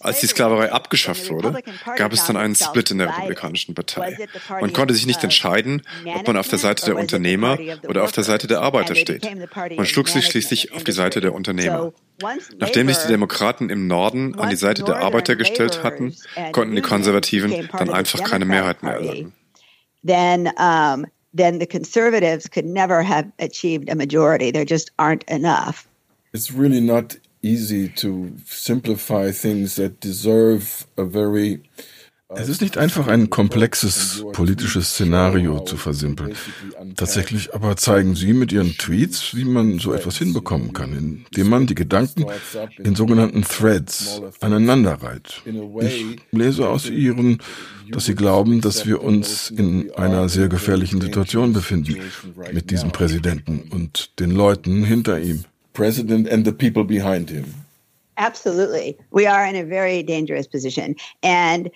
Als 0.00 0.20
die 0.20 0.26
Sklaverei 0.26 0.72
abgeschafft 0.72 1.28
wurde, 1.28 1.62
gab 1.96 2.14
es 2.14 2.24
dann 2.24 2.38
einen 2.38 2.54
Split 2.54 2.92
in 2.92 2.98
der 2.98 3.08
Republikanischen 3.08 3.74
Partei. 3.74 4.16
Man 4.48 4.72
konnte 4.72 4.94
sich 4.94 5.06
nicht 5.06 5.22
entscheiden, 5.22 5.82
ob 6.06 6.26
man 6.26 6.38
auf 6.38 6.48
der 6.48 6.58
Seite 6.58 6.86
der 6.86 6.96
Unternehmer 6.96 7.58
oder 7.86 8.04
auf 8.04 8.12
der 8.12 8.24
Seite 8.24 8.46
der 8.46 8.62
Arbeiter 8.62 8.94
steht. 8.94 9.28
Man 9.76 9.84
schlug 9.84 10.08
sich 10.08 10.24
schließlich 10.24 10.72
auf 10.72 10.84
die 10.84 10.92
Seite 10.92 11.20
der 11.20 11.34
Unternehmer. 11.34 11.92
Nachdem 12.58 12.88
sich 12.88 12.98
die 12.98 13.08
Demokraten 13.08 13.70
im 13.70 13.86
Norden 13.86 14.38
an 14.38 14.50
die 14.50 14.56
Seite 14.56 14.84
der 14.84 14.96
Arbeiter 14.96 15.36
gestellt 15.36 15.82
hatten, 15.82 16.14
konnten 16.52 16.76
die 16.76 16.82
Konservativen 16.82 17.68
dann 17.72 17.90
einfach 17.90 18.22
keine 18.24 18.44
Mehrheit 18.44 18.82
mehr 18.82 18.94
erlangen. 18.94 19.32
Then, 20.06 20.50
um, 20.58 21.06
then 21.34 21.58
the 21.58 21.66
conservatives 21.66 22.48
could 22.48 22.66
never 22.66 23.02
have 23.02 23.32
achieved 23.38 23.90
a 23.90 23.94
majority. 23.94 24.52
There 24.52 24.66
just 24.66 24.92
aren't 24.98 25.24
enough. 25.30 25.88
It's 26.32 26.52
really 26.52 26.80
not 26.80 27.16
easy 27.42 27.88
to 27.88 28.32
simplify 28.44 29.30
things 29.30 29.76
that 29.76 30.00
deserve 30.00 30.86
a 30.96 31.04
very 31.04 31.62
es 32.30 32.48
ist 32.48 32.62
nicht 32.62 32.78
einfach 32.78 33.06
ein 33.06 33.28
komplexes 33.28 34.24
politisches 34.32 34.90
Szenario 34.90 35.60
zu 35.60 35.76
versimpeln. 35.76 36.34
Tatsächlich 36.96 37.54
aber 37.54 37.76
zeigen 37.76 38.14
Sie 38.14 38.32
mit 38.32 38.50
Ihren 38.50 38.76
Tweets, 38.78 39.34
wie 39.34 39.44
man 39.44 39.78
so 39.78 39.92
etwas 39.92 40.16
hinbekommen 40.18 40.72
kann, 40.72 40.92
indem 40.92 41.48
man 41.48 41.66
die 41.66 41.74
Gedanken 41.74 42.24
in 42.78 42.94
sogenannten 42.94 43.42
Threads 43.42 44.22
aneinanderreiht. 44.40 45.42
Ich 45.80 46.16
lese 46.32 46.68
aus 46.68 46.88
Ihren, 46.88 47.38
dass 47.90 48.06
Sie 48.06 48.14
glauben, 48.14 48.60
dass 48.60 48.86
wir 48.86 49.02
uns 49.02 49.50
in 49.50 49.92
einer 49.94 50.28
sehr 50.28 50.48
gefährlichen 50.48 51.00
Situation 51.00 51.52
befinden 51.52 51.98
mit 52.52 52.70
diesem 52.70 52.90
Präsidenten 52.90 53.68
und 53.70 54.18
den 54.18 54.30
Leuten 54.30 54.84
hinter 54.84 55.20
ihm. 55.20 55.44
President 55.74 56.30
and 56.30 56.46
the 56.46 56.52
people 56.52 56.84
behind 56.84 57.30
him. 57.30 57.44
Absolutely. 58.16 58.96
We 59.10 59.26
are 59.26 59.44
in 59.44 59.56
a 59.56 59.64
very 59.64 60.02
dangerous 60.02 60.46
position. 60.46 60.94
And 61.22 61.70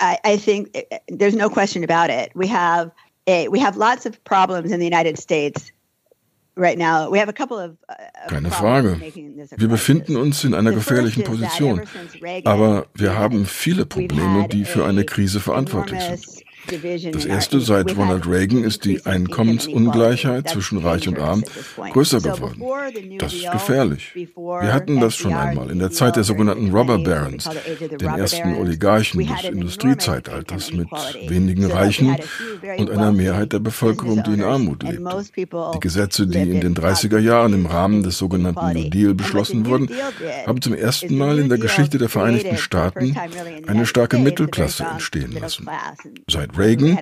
I, 0.00 0.18
I 0.24 0.36
think 0.36 0.70
eh, 0.74 0.98
there's 1.08 1.34
no 1.34 1.48
question 1.48 1.84
about 1.84 2.10
it. 2.10 2.32
We 2.34 2.46
have 2.48 2.90
a, 3.26 3.48
we 3.48 3.58
have 3.60 3.76
lots 3.76 4.06
of 4.06 4.22
problems 4.24 4.72
in 4.72 4.78
the 4.78 4.84
United 4.84 5.18
States 5.18 5.72
right 6.56 6.78
now. 6.78 7.10
We 7.10 7.18
have 7.18 7.28
a 7.28 7.32
couple 7.32 7.58
of, 7.58 7.76
uh, 7.88 7.94
Keine 8.28 8.50
Frage. 8.50 8.98
Wir 9.56 9.68
befinden 9.68 10.16
uns 10.16 10.44
in 10.44 10.54
einer 10.54 10.72
gefährlichen 10.72 11.24
Position. 11.24 11.82
Aber 12.44 12.86
wir 12.94 13.16
haben 13.18 13.46
viele 13.46 13.86
Probleme, 13.86 14.48
die 14.48 14.64
für 14.64 14.84
eine 14.84 15.04
Krise 15.04 15.40
verantwortlich 15.40 16.00
sind. 16.02 16.45
Das 17.12 17.24
erste 17.24 17.60
seit 17.60 17.96
Ronald 17.96 18.26
Reagan 18.26 18.64
ist 18.64 18.84
die 18.84 19.04
Einkommensungleichheit 19.04 20.48
zwischen 20.48 20.78
Reich 20.78 21.06
und 21.08 21.18
Arm 21.18 21.44
größer 21.92 22.20
geworden. 22.20 22.62
Das 23.18 23.32
ist 23.32 23.50
gefährlich. 23.50 24.12
Wir 24.14 24.72
hatten 24.72 25.00
das 25.00 25.16
schon 25.16 25.34
einmal 25.34 25.70
in 25.70 25.78
der 25.78 25.90
Zeit 25.90 26.16
der 26.16 26.24
sogenannten 26.24 26.70
Robber 26.70 26.98
Barons, 26.98 27.48
den 27.90 28.08
ersten 28.08 28.54
Oligarchen 28.56 29.26
des 29.26 29.44
Industriezeitalters 29.44 30.72
mit 30.72 30.88
wenigen 31.28 31.70
Reichen 31.70 32.16
und 32.78 32.90
einer 32.90 33.12
Mehrheit 33.12 33.52
der 33.52 33.60
Bevölkerung, 33.60 34.22
die 34.24 34.34
in 34.34 34.42
Armut 34.42 34.82
lebt. 34.82 35.02
Die 35.36 35.80
Gesetze, 35.80 36.26
die 36.26 36.38
in 36.38 36.60
den 36.60 36.74
30er 36.74 37.18
Jahren 37.18 37.52
im 37.52 37.66
Rahmen 37.66 38.02
des 38.02 38.18
sogenannten 38.18 38.72
New 38.72 38.90
Deal 38.90 39.14
beschlossen 39.14 39.66
wurden, 39.66 39.88
haben 40.46 40.60
zum 40.60 40.74
ersten 40.74 41.16
Mal 41.16 41.38
in 41.38 41.48
der 41.48 41.58
Geschichte 41.58 41.98
der 41.98 42.08
Vereinigten 42.08 42.56
Staaten 42.56 43.16
eine 43.66 43.86
starke 43.86 44.18
Mittelklasse 44.18 44.84
entstehen 44.84 45.32
lassen. 45.32 45.68
Seit 46.28 46.55
Reagan 46.58 46.98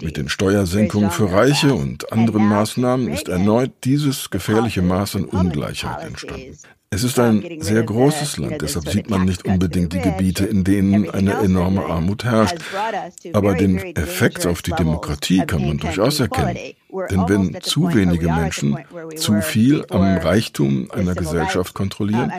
mit 0.00 0.16
den 0.16 0.28
Steuersenkungen 0.28 1.10
für 1.10 1.32
Reiche 1.32 1.74
und 1.74 2.12
anderen 2.12 2.46
Maßnahmen 2.46 3.08
ist 3.08 3.28
erneut 3.28 3.72
dieses 3.84 4.30
gefährliche 4.30 4.82
Maß 4.82 5.16
an 5.16 5.24
Ungleichheit 5.24 6.06
entstanden. 6.06 6.56
Es 6.94 7.02
ist 7.02 7.18
ein 7.18 7.42
sehr 7.58 7.82
großes 7.82 8.38
Land, 8.38 8.62
deshalb 8.62 8.88
sieht 8.88 9.10
man 9.10 9.24
nicht 9.24 9.44
unbedingt 9.44 9.92
die 9.92 10.00
Gebiete, 10.00 10.46
in 10.46 10.62
denen 10.62 11.10
eine 11.10 11.32
enorme 11.42 11.84
Armut 11.86 12.22
herrscht. 12.22 12.58
Aber 13.32 13.54
den 13.54 13.78
Effekt 13.96 14.46
auf 14.46 14.62
die 14.62 14.70
Demokratie 14.70 15.44
kann 15.44 15.66
man 15.66 15.78
durchaus 15.78 16.20
erkennen. 16.20 16.56
Denn 17.10 17.28
wenn 17.28 17.60
zu 17.62 17.92
wenige 17.92 18.30
Menschen 18.30 18.78
zu 19.16 19.40
viel 19.42 19.84
am 19.90 20.18
Reichtum 20.18 20.88
einer 20.92 21.16
Gesellschaft 21.16 21.74
kontrollieren, 21.74 22.30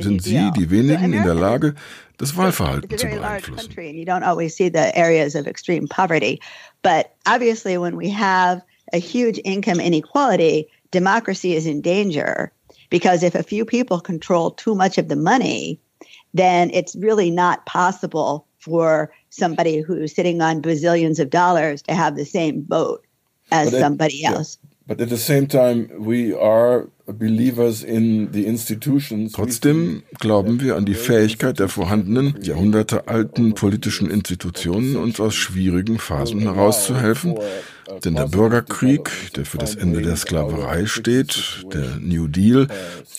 sind 0.00 0.24
sie, 0.24 0.50
die 0.56 0.70
wenigen, 0.70 1.12
in 1.12 1.22
der 1.22 1.34
Lage, 1.34 1.76
das 2.16 2.36
Wahlverhalten 2.36 2.98
zu 2.98 3.06
beeinflussen. 3.06 3.74
But 6.82 7.06
obviously, 7.26 7.78
when 7.78 7.96
we 7.96 8.10
have 8.10 8.60
a 8.92 8.98
huge 8.98 9.38
income 9.44 9.80
inequality, 9.80 10.68
democracy 10.90 11.54
is 11.54 11.64
in 11.64 11.80
danger. 11.80 12.50
Because 12.90 13.22
if 13.22 13.34
a 13.34 13.42
few 13.42 13.64
people 13.64 14.00
control 14.00 14.50
too 14.50 14.74
much 14.74 14.98
of 14.98 15.08
the 15.08 15.16
money, 15.16 15.80
then 16.32 16.70
it's 16.72 16.94
really 16.96 17.30
not 17.30 17.66
possible 17.66 18.46
for 18.58 19.12
somebody 19.30 19.80
who's 19.80 20.14
sitting 20.14 20.40
on 20.40 20.62
bazillions 20.62 21.18
of 21.18 21.30
dollars 21.30 21.82
to 21.82 21.94
have 21.94 22.16
the 22.16 22.24
same 22.24 22.64
vote 22.66 23.04
as 23.52 23.70
but 23.70 23.80
somebody 23.80 24.24
at, 24.24 24.34
else. 24.34 24.58
Yeah. 24.62 24.70
But 24.86 25.00
at 25.00 25.08
the 25.08 25.16
same 25.16 25.46
time, 25.46 25.88
we 25.98 26.34
are 26.34 26.88
believers 27.06 27.82
in 27.82 28.32
the 28.32 28.46
institutions. 28.46 29.32
Trotzdem 29.32 30.02
glauben 30.18 30.60
wir 30.60 30.76
an 30.76 30.84
die 30.84 30.94
Fähigkeit 30.94 31.58
der 31.58 31.68
vorhandenen, 31.68 32.34
jahrhundertealten 32.42 33.54
politischen 33.54 34.10
Institutionen, 34.10 34.96
uns 34.96 35.20
aus 35.20 35.34
schwierigen 35.34 35.98
Phasen 35.98 36.40
herauszuhelfen 36.40 37.38
denn 38.04 38.14
der 38.14 38.26
Bürgerkrieg, 38.26 39.10
der 39.36 39.44
für 39.44 39.58
das 39.58 39.74
Ende 39.74 40.02
der 40.02 40.16
Sklaverei 40.16 40.86
steht, 40.86 41.64
der 41.72 41.96
New 42.00 42.28
Deal, 42.28 42.68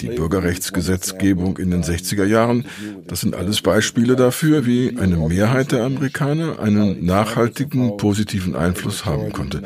die 0.01 0.07
Bürgerrechtsgesetzgebung 0.07 1.57
in 1.57 1.71
den 1.71 1.83
60er 1.83 2.25
Jahren, 2.25 2.65
das 3.07 3.21
sind 3.21 3.35
alles 3.35 3.61
Beispiele 3.61 4.15
dafür, 4.15 4.65
wie 4.65 4.97
eine 4.97 5.17
Mehrheit 5.17 5.71
der 5.71 5.83
Amerikaner 5.83 6.59
einen 6.59 7.05
nachhaltigen 7.05 7.97
positiven 7.97 8.55
Einfluss 8.55 9.05
haben 9.05 9.31
konnte. 9.31 9.61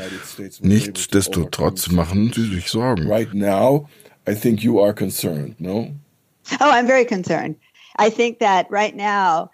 Nichtsdestotrotz 0.62 1.90
machen 1.90 2.32
sie 2.34 2.54
sich 2.54 2.70
Sorgen. 2.70 3.08
Right 3.08 3.34
now, 3.34 3.88
I 4.28 4.36
think 4.36 4.62
you 4.62 4.82
are 4.82 4.94
concerned, 4.94 5.60
no? 5.60 5.92
Oh, 6.60 6.70
I'm 6.72 6.88
very 6.88 7.06
concerned. 7.06 7.56
I 7.98 8.10
think 8.10 8.40
that 8.40 8.68
right 8.70 8.96
now, 8.96 9.52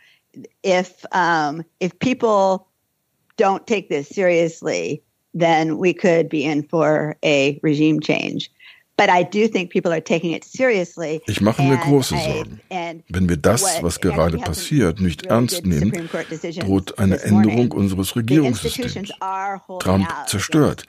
if 0.63 1.05
um, 1.11 1.63
if 1.79 1.97
people 1.99 2.67
don't 3.37 3.65
take 3.65 3.89
this 3.89 4.07
seriously, 4.09 5.03
then 5.35 5.77
we 5.77 5.93
could 5.93 6.29
be 6.29 6.45
in 6.45 6.63
for 6.63 7.15
a 7.23 7.59
regime 7.61 7.99
change. 7.99 8.49
But 8.97 9.09
I 9.09 9.23
do 9.23 9.49
think 9.49 9.71
people 9.71 9.91
are 9.91 10.01
taking 10.01 10.31
it 10.31 10.45
seriously. 10.45 11.21
Ich 11.27 11.41
mache 11.41 11.61
mir 11.61 11.75
große 11.75 12.15
Sorgen. 12.15 12.61
Wenn 13.09 13.27
wir 13.27 13.35
das, 13.35 13.83
was 13.83 13.99
gerade 13.99 14.37
passiert, 14.37 15.01
nicht 15.01 15.25
ernst 15.25 15.65
nehmen, 15.65 16.09
droht 16.61 16.97
eine 16.97 17.21
Änderung 17.21 17.73
unseres 17.73 18.15
Regierungssystems. 18.15 19.11
Trump 19.79 20.07
zerstört. 20.27 20.85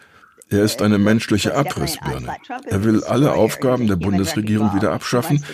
Er 0.49 0.63
ist 0.63 0.81
eine 0.81 0.99
menschliche 0.99 1.57
Abrissbirne. 1.57 2.37
Er 2.67 2.85
will 2.85 3.03
alle 3.03 3.33
Aufgaben 3.33 3.89
der 3.89 3.97
Bundesregierung 3.97 4.75
wieder 4.75 4.93
abschaffen, 4.93 5.45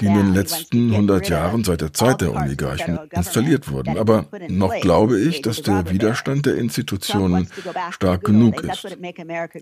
die 0.00 0.06
in 0.06 0.14
den 0.14 0.34
letzten 0.34 0.90
100 0.90 1.28
Jahren 1.30 1.64
seit 1.64 1.80
der 1.80 1.94
Zeit 1.94 2.20
der 2.20 2.34
Oligarchen 2.34 2.98
installiert 3.10 3.70
wurden. 3.70 3.96
Aber 3.96 4.26
noch 4.48 4.78
glaube 4.80 5.18
ich, 5.18 5.40
dass 5.40 5.62
der 5.62 5.90
Widerstand 5.90 6.44
der 6.44 6.56
Institutionen 6.56 7.48
stark 7.90 8.24
genug 8.24 8.62
ist. 8.62 8.86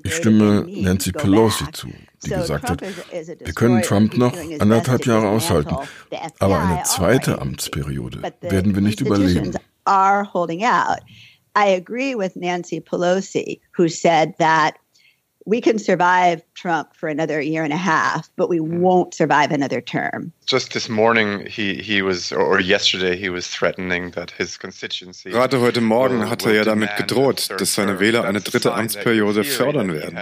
Ich 0.02 0.16
stimme 0.16 0.66
Nancy 0.68 1.12
Pelosi 1.12 1.64
zu, 1.72 1.88
die 2.24 2.30
gesagt 2.30 2.68
hat, 2.68 2.82
wir 2.82 3.52
können 3.54 3.82
Trump 3.82 4.16
noch 4.16 4.36
anderthalb 4.58 5.06
Jahre 5.06 5.28
aushalten, 5.28 5.76
aber 6.40 6.60
eine 6.60 6.82
zweite 6.84 7.40
Amtsperiode 7.40 8.20
werden 8.40 8.74
wir 8.74 8.82
nicht 8.82 9.00
überleben. 9.00 9.52
I 11.54 11.66
agree 11.66 12.14
with 12.14 12.36
Nancy 12.36 12.80
Pelosi, 12.80 13.60
who 13.72 13.88
said 13.88 14.34
that 14.38 14.78
we 15.44 15.60
can 15.60 15.78
survive 15.78 16.42
Trump 16.54 16.94
for 16.94 17.08
another 17.08 17.40
year 17.40 17.64
and 17.64 17.72
a 17.72 17.76
half, 17.76 18.30
but 18.36 18.48
we 18.48 18.58
hmm. 18.58 18.80
won't 18.80 19.14
survive 19.14 19.50
another 19.50 19.80
term. 19.80 20.32
Just 20.46 20.72
this 20.72 20.88
morning, 20.88 21.46
he, 21.46 21.82
he 21.82 22.02
was, 22.02 22.32
or 22.32 22.60
yesterday, 22.60 23.16
he 23.16 23.28
was 23.28 23.48
threatening 23.48 24.10
that 24.12 24.30
his 24.30 24.56
constituency. 24.56 25.30
Gerade 25.30 25.60
heute 25.60 25.80
Morgen 25.80 26.28
hat 26.28 26.44
er 26.44 26.54
ja 26.54 26.64
damit 26.64 26.96
gedroht, 26.96 27.50
dass 27.58 27.74
seine 27.74 27.98
Wähler 28.00 28.24
eine 28.24 28.40
dritte 28.40 28.72
Amtsperiode 28.72 29.44
fördern 29.44 29.92
werden. 29.92 30.18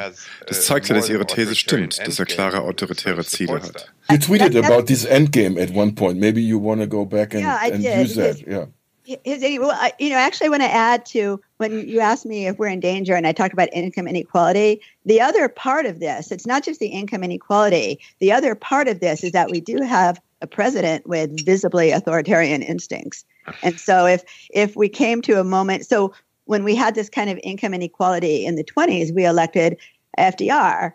Das 0.46 0.58
uh, 0.58 0.62
zeigt 0.62 0.88
ja, 0.88 0.94
dass 0.94 1.08
ihre 1.08 1.26
These 1.26 1.54
stimmt, 1.54 1.98
dass 2.06 2.18
er 2.18 2.26
klare 2.26 2.62
autoritäre 2.62 3.24
Ziele 3.24 3.60
hat. 3.60 3.92
You 4.10 4.18
tweeted 4.18 4.56
about 4.56 4.86
this 4.86 5.04
endgame 5.04 5.60
at 5.60 5.74
one 5.74 5.92
point. 5.92 6.18
Maybe 6.18 6.40
you 6.40 6.58
want 6.58 6.80
to 6.80 6.86
go 6.86 7.04
back 7.04 7.34
and, 7.34 7.42
yeah, 7.42 7.60
and 7.62 7.84
use 7.84 8.14
that. 8.14 8.38
Yeah 8.46 8.66
his, 8.66 8.79
well, 9.24 9.90
you 9.98 10.10
know, 10.10 10.16
actually, 10.16 10.46
I 10.46 10.50
want 10.50 10.62
to 10.62 10.72
add 10.72 11.06
to 11.06 11.40
when 11.56 11.88
you 11.88 12.00
asked 12.00 12.26
me 12.26 12.46
if 12.46 12.58
we're 12.58 12.68
in 12.68 12.80
danger, 12.80 13.14
and 13.14 13.26
I 13.26 13.32
talked 13.32 13.52
about 13.52 13.68
income 13.72 14.06
inequality. 14.06 14.80
The 15.04 15.20
other 15.20 15.48
part 15.48 15.86
of 15.86 16.00
this, 16.00 16.30
it's 16.30 16.46
not 16.46 16.64
just 16.64 16.80
the 16.80 16.88
income 16.88 17.24
inequality. 17.24 18.00
The 18.18 18.32
other 18.32 18.54
part 18.54 18.88
of 18.88 19.00
this 19.00 19.24
is 19.24 19.32
that 19.32 19.50
we 19.50 19.60
do 19.60 19.82
have 19.82 20.20
a 20.42 20.46
president 20.46 21.06
with 21.06 21.44
visibly 21.44 21.90
authoritarian 21.90 22.62
instincts, 22.62 23.24
and 23.62 23.78
so 23.78 24.06
if 24.06 24.22
if 24.50 24.76
we 24.76 24.88
came 24.88 25.22
to 25.22 25.40
a 25.40 25.44
moment, 25.44 25.86
so 25.86 26.12
when 26.44 26.64
we 26.64 26.74
had 26.74 26.94
this 26.94 27.08
kind 27.08 27.30
of 27.30 27.38
income 27.42 27.74
inequality 27.74 28.44
in 28.44 28.56
the 28.56 28.64
20s, 28.64 29.14
we 29.14 29.24
elected 29.24 29.76
FDR, 30.18 30.92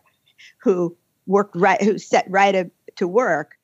who 0.57 0.95
worked 1.27 1.55
right, 1.55 1.81
who 1.81 1.97
set 1.97 2.25
right 2.29 2.69
to 2.95 3.07
work 3.07 3.57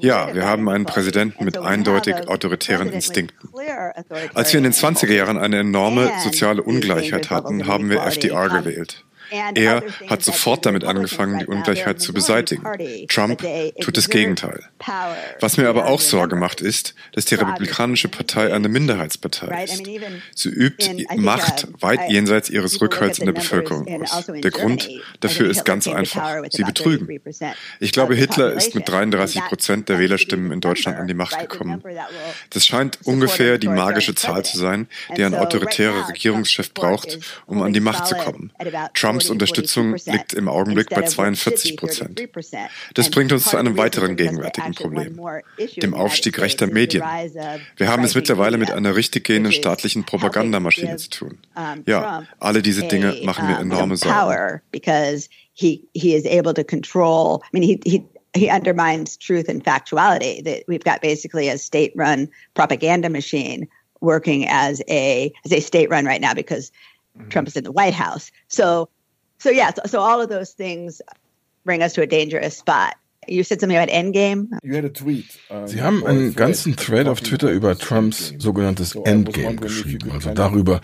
Ja, 0.00 0.34
wir 0.34 0.46
haben 0.46 0.68
einen 0.68 0.84
Präsidenten 0.84 1.44
mit 1.44 1.56
eindeutig 1.56 2.28
autoritären 2.28 2.90
Instinkten. 2.90 3.50
Als 4.34 4.52
wir 4.52 4.58
in 4.58 4.64
den 4.64 4.72
20er 4.72 5.12
Jahren 5.12 5.38
eine 5.38 5.60
enorme 5.60 6.10
soziale 6.24 6.62
Ungleichheit 6.62 7.30
hatten, 7.30 7.68
haben 7.68 7.88
wir 7.88 8.02
FDR 8.02 8.48
gewählt. 8.48 9.04
Er 9.30 9.82
hat 10.08 10.22
sofort 10.22 10.66
damit 10.66 10.84
angefangen, 10.84 11.38
die 11.38 11.46
Ungleichheit 11.46 12.00
zu 12.00 12.12
beseitigen. 12.12 12.62
Trump 13.08 13.42
tut 13.80 13.96
das 13.96 14.08
Gegenteil. 14.08 14.64
Was 15.40 15.56
mir 15.56 15.68
aber 15.68 15.86
auch 15.86 16.00
Sorge 16.00 16.36
macht, 16.36 16.60
ist, 16.60 16.94
dass 17.12 17.24
die 17.24 17.34
Republikanische 17.34 18.08
Partei 18.08 18.52
eine 18.52 18.68
Minderheitspartei 18.68 19.64
ist. 19.64 19.82
Sie 20.34 20.48
übt 20.48 21.06
Macht 21.16 21.68
weit 21.80 22.10
jenseits 22.10 22.50
ihres 22.50 22.80
Rückhalts 22.80 23.18
in 23.18 23.26
der 23.26 23.32
Bevölkerung 23.32 24.02
aus. 24.02 24.12
Also 24.12 24.32
der 24.32 24.50
Grund 24.50 24.88
dafür 25.20 25.48
ist 25.50 25.64
ganz 25.64 25.86
einfach. 25.88 26.42
Sie 26.50 26.64
betrügen. 26.64 27.20
Ich 27.78 27.92
glaube, 27.92 28.14
Hitler 28.14 28.52
ist 28.52 28.74
mit 28.74 28.88
33 28.88 29.42
Prozent 29.44 29.88
der 29.88 29.98
Wählerstimmen 29.98 30.52
in 30.52 30.60
Deutschland 30.60 30.98
an 30.98 31.06
die 31.06 31.14
Macht 31.14 31.38
gekommen. 31.38 31.82
Das 32.50 32.66
scheint 32.66 32.98
ungefähr 33.04 33.58
die 33.58 33.68
magische 33.68 34.14
Zahl 34.14 34.44
zu 34.44 34.58
sein, 34.58 34.88
die 35.16 35.24
ein 35.24 35.34
autoritärer 35.34 36.08
Regierungschef 36.08 36.72
braucht, 36.74 37.18
um 37.46 37.62
an 37.62 37.72
die 37.72 37.80
Macht 37.80 38.06
zu 38.06 38.14
kommen. 38.14 38.52
Trump 38.94 39.19
Trumps 39.20 39.30
Unterstützung 39.30 39.96
liegt 40.06 40.34
im 40.34 40.48
Augenblick 40.48 40.90
bei 40.90 41.02
42 41.02 41.76
Prozent. 41.76 42.28
Das 42.94 43.10
bringt 43.10 43.32
uns 43.32 43.44
zu 43.44 43.56
einem 43.56 43.76
weiteren 43.76 44.16
gegenwärtigen 44.16 44.74
Problem, 44.74 45.20
dem 45.82 45.94
Aufstieg 45.94 46.38
rechter 46.40 46.66
Medien. 46.66 47.02
Wir 47.76 47.88
haben 47.88 48.04
es 48.04 48.14
mittlerweile 48.14 48.58
mit 48.58 48.70
einer 48.70 48.96
richtig 48.96 49.24
gehenden 49.24 49.52
staatlichen 49.52 50.04
Propagandamaschine 50.04 50.96
zu 50.96 51.10
tun. 51.10 51.38
Ja, 51.86 52.26
alle 52.38 52.62
diese 52.62 52.86
Dinge 52.86 53.16
machen 53.24 53.46
mir 53.46 53.58
enorme 53.58 53.96
Sorgen. 53.96 54.60
He, 58.32 58.48
undermines 58.48 59.16
truth 59.16 59.48
and 59.48 59.64
factuality. 59.64 60.44
That 60.44 60.62
we've 60.68 60.84
got 60.84 61.02
basically 61.02 61.48
a 61.48 61.58
state-run 61.58 62.28
propaganda 62.54 63.08
machine 63.08 63.66
working 64.00 64.46
as 64.46 64.80
a 64.88 65.32
as 65.44 65.52
a 65.52 65.58
state-run 65.58 66.04
right 66.04 66.20
now 66.20 66.32
because 66.32 66.70
mm-hmm. 67.18 67.28
Trump 67.28 67.48
is 67.48 67.56
in 67.56 67.64
the 67.64 67.72
White 67.72 67.92
House. 67.92 68.30
So, 68.46 68.88
so 69.40 69.50
yeah, 69.50 69.72
so, 69.72 69.82
so 69.86 70.00
all 70.00 70.20
of 70.20 70.28
those 70.28 70.52
things 70.52 71.02
bring 71.64 71.82
us 71.82 71.94
to 71.94 72.02
a 72.02 72.06
dangerous 72.06 72.56
spot. 72.56 72.96
You 73.28 73.44
said 73.44 73.60
something 73.60 73.76
about 73.76 73.90
Endgame. 73.90 74.48
Sie 75.66 75.82
haben 75.82 76.06
einen 76.06 76.34
ganzen 76.34 76.74
Thread 76.74 77.06
auf 77.06 77.20
Twitter 77.20 77.50
über 77.50 77.76
Trumps 77.76 78.32
sogenanntes 78.38 78.94
Endgame 78.96 79.56
geschrieben, 79.56 80.10
also 80.10 80.32
darüber, 80.32 80.80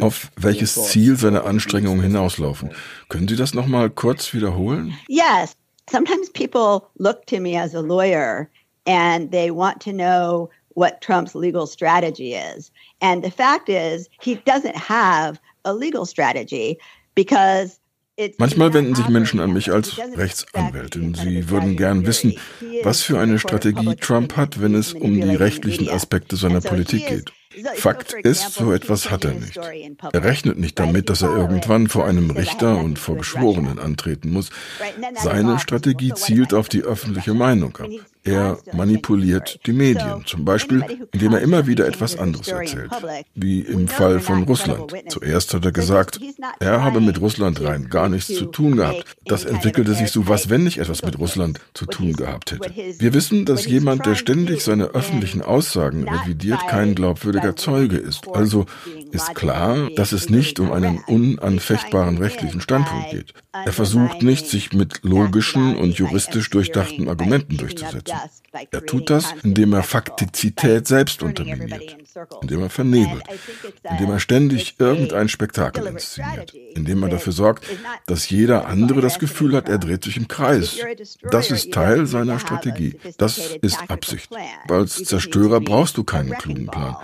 auf 0.00 0.30
welches 0.36 0.74
Ziel 0.88 1.16
seine 1.16 1.44
Anstrengungen 1.44 2.02
hinauslaufen. 2.02 2.70
Können 3.08 3.28
Sie 3.28 3.36
das 3.36 3.54
nochmal 3.54 3.90
kurz 3.90 4.34
wiederholen? 4.34 4.94
Yes. 5.08 5.56
Sometimes 5.88 6.28
people 6.30 6.88
look 6.98 7.24
to 7.26 7.38
me 7.40 7.56
as 7.56 7.72
a 7.72 7.80
lawyer 7.80 8.50
and 8.84 9.30
they 9.30 9.52
want 9.52 9.80
to 9.80 9.92
know 9.92 10.50
what 10.74 11.00
Trump's 11.00 11.36
legal 11.36 11.66
strategy 11.66 12.34
is. 12.34 12.72
And 13.00 13.22
the 13.22 13.30
fact 13.30 13.68
is, 13.68 14.08
he 14.20 14.34
doesn't 14.44 14.76
have 14.76 15.40
a 15.64 15.72
legal 15.72 16.04
strategy 16.04 16.78
because 17.14 17.78
Manchmal 18.38 18.72
wenden 18.72 18.94
sich 18.94 19.08
Menschen 19.08 19.40
an 19.40 19.52
mich 19.52 19.70
als 19.72 19.98
Rechtsanwältin. 19.98 21.14
Sie 21.14 21.50
würden 21.50 21.76
gern 21.76 22.06
wissen, 22.06 22.34
was 22.82 23.02
für 23.02 23.18
eine 23.18 23.38
Strategie 23.38 23.96
Trump 23.96 24.36
hat, 24.36 24.60
wenn 24.60 24.74
es 24.74 24.94
um 24.94 25.14
die 25.14 25.34
rechtlichen 25.34 25.88
Aspekte 25.88 26.36
seiner 26.36 26.60
Politik 26.60 27.06
geht. 27.06 27.32
Fakt 27.76 28.12
ist, 28.12 28.54
so 28.54 28.72
etwas 28.72 29.10
hat 29.10 29.24
er 29.24 29.32
nicht. 29.32 29.58
Er 30.12 30.24
rechnet 30.24 30.58
nicht 30.58 30.78
damit, 30.78 31.08
dass 31.08 31.22
er 31.22 31.34
irgendwann 31.34 31.88
vor 31.88 32.06
einem 32.06 32.30
Richter 32.30 32.78
und 32.78 32.98
vor 32.98 33.16
Geschworenen 33.16 33.78
antreten 33.78 34.30
muss. 34.30 34.50
Seine 35.14 35.58
Strategie 35.58 36.12
zielt 36.14 36.52
auf 36.52 36.68
die 36.68 36.82
öffentliche 36.82 37.34
Meinung 37.34 37.76
ab. 37.76 37.88
Er 38.26 38.58
manipuliert 38.72 39.60
die 39.66 39.72
Medien, 39.72 40.24
zum 40.26 40.44
Beispiel, 40.44 40.84
indem 41.12 41.34
er 41.34 41.40
immer 41.40 41.66
wieder 41.66 41.86
etwas 41.86 42.18
anderes 42.18 42.48
erzählt, 42.48 42.90
wie 43.34 43.60
im 43.60 43.86
Fall 43.86 44.18
von 44.18 44.42
Russland. 44.42 44.92
Zuerst 45.08 45.54
hat 45.54 45.64
er 45.64 45.70
gesagt, 45.70 46.20
er 46.58 46.82
habe 46.82 47.00
mit 47.00 47.20
Russland 47.20 47.62
rein 47.62 47.88
gar 47.88 48.08
nichts 48.08 48.34
zu 48.34 48.46
tun 48.46 48.76
gehabt. 48.76 49.04
Das 49.26 49.44
entwickelte 49.44 49.94
sich 49.94 50.10
so, 50.10 50.26
was 50.26 50.50
wenn 50.50 50.66
ich 50.66 50.78
etwas 50.78 51.02
mit 51.02 51.18
Russland 51.20 51.60
zu 51.72 51.86
tun 51.86 52.14
gehabt 52.14 52.50
hätte. 52.52 52.72
Wir 52.98 53.14
wissen, 53.14 53.44
dass 53.44 53.64
jemand, 53.64 54.06
der 54.06 54.16
ständig 54.16 54.62
seine 54.62 54.86
öffentlichen 54.86 55.42
Aussagen 55.42 56.08
revidiert, 56.08 56.66
kein 56.68 56.96
glaubwürdiger 56.96 57.54
Zeuge 57.54 57.96
ist. 57.96 58.26
Also 58.32 58.66
ist 59.12 59.34
klar, 59.36 59.88
dass 59.94 60.10
es 60.10 60.30
nicht 60.30 60.58
um 60.58 60.72
einen 60.72 60.98
unanfechtbaren 61.06 62.18
rechtlichen 62.18 62.60
Standpunkt 62.60 63.10
geht. 63.10 63.34
Er 63.52 63.72
versucht 63.72 64.22
nicht, 64.22 64.48
sich 64.48 64.72
mit 64.72 65.00
logischen 65.02 65.76
und 65.76 65.96
juristisch 65.96 66.50
durchdachten 66.50 67.08
Argumenten 67.08 67.56
durchzusetzen. 67.56 68.15
Er 68.70 68.86
tut 68.86 69.10
das, 69.10 69.34
indem 69.42 69.72
er 69.72 69.82
Faktizität 69.82 70.86
selbst 70.86 71.22
unterminiert, 71.22 71.96
indem 72.42 72.62
er 72.62 72.70
vernebelt, 72.70 73.24
indem 73.90 74.10
er 74.10 74.20
ständig 74.20 74.76
irgendein 74.78 75.28
Spektakel 75.28 75.86
inszeniert, 75.86 76.54
indem 76.74 77.02
er 77.02 77.10
dafür 77.10 77.32
sorgt, 77.32 77.66
dass 78.06 78.30
jeder 78.30 78.66
andere 78.66 79.00
das 79.00 79.18
Gefühl 79.18 79.54
hat, 79.54 79.68
er 79.68 79.78
dreht 79.78 80.04
sich 80.04 80.16
im 80.16 80.28
Kreis. 80.28 80.78
Das 81.30 81.50
ist 81.50 81.72
Teil 81.72 82.06
seiner 82.06 82.38
Strategie. 82.38 82.98
Das 83.18 83.38
ist 83.38 83.78
Absicht. 83.88 84.30
Als 84.68 85.04
Zerstörer 85.04 85.60
brauchst 85.60 85.96
du 85.96 86.04
keinen 86.04 86.32
klugen 86.32 86.66
Plan. 86.66 86.96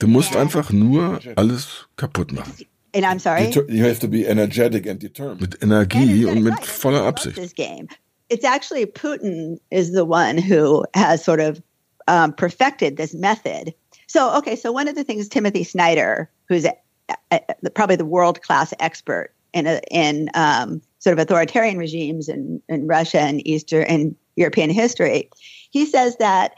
Du 0.00 0.06
musst 0.06 0.36
einfach 0.36 0.70
nur 0.70 1.20
alles 1.36 1.86
kaputt 1.96 2.32
machen. 2.32 2.52
And 2.92 3.04
I'm 3.04 3.20
sorry. 3.20 3.50
You 3.68 3.84
have 3.84 4.00
to 4.00 4.08
be 4.08 4.24
energetic 4.24 4.88
and 4.88 5.00
determined. 5.00 5.40
Mit 5.40 5.62
Energie 5.62 6.24
und 6.24 6.42
mit 6.42 6.58
voller 6.64 7.04
Absicht. 7.04 7.54
It's 8.30 8.44
actually 8.44 8.86
Putin 8.86 9.58
is 9.70 9.92
the 9.92 10.04
one 10.04 10.38
who 10.38 10.84
has 10.94 11.22
sort 11.22 11.40
of 11.40 11.60
um, 12.08 12.32
perfected 12.32 12.96
this 12.96 13.14
method. 13.14 13.74
So, 14.06 14.36
okay, 14.38 14.56
so 14.56 14.72
one 14.72 14.88
of 14.88 14.94
the 14.94 15.04
things 15.04 15.28
Timothy 15.28 15.64
Snyder, 15.64 16.30
who's 16.48 16.64
a, 16.64 16.74
a, 17.30 17.40
probably 17.74 17.96
the 17.96 18.04
world 18.04 18.40
class 18.42 18.72
expert 18.80 19.34
in 19.52 19.66
in 19.90 20.30
um, 20.34 20.80
sort 21.00 21.18
of 21.18 21.22
authoritarian 21.22 21.76
regimes 21.76 22.28
in, 22.28 22.62
in 22.68 22.86
Russia 22.86 23.20
and 23.20 23.46
Eastern 23.46 23.84
and 23.84 24.16
European 24.36 24.70
history, 24.70 25.28
he 25.70 25.84
says 25.84 26.16
that 26.16 26.54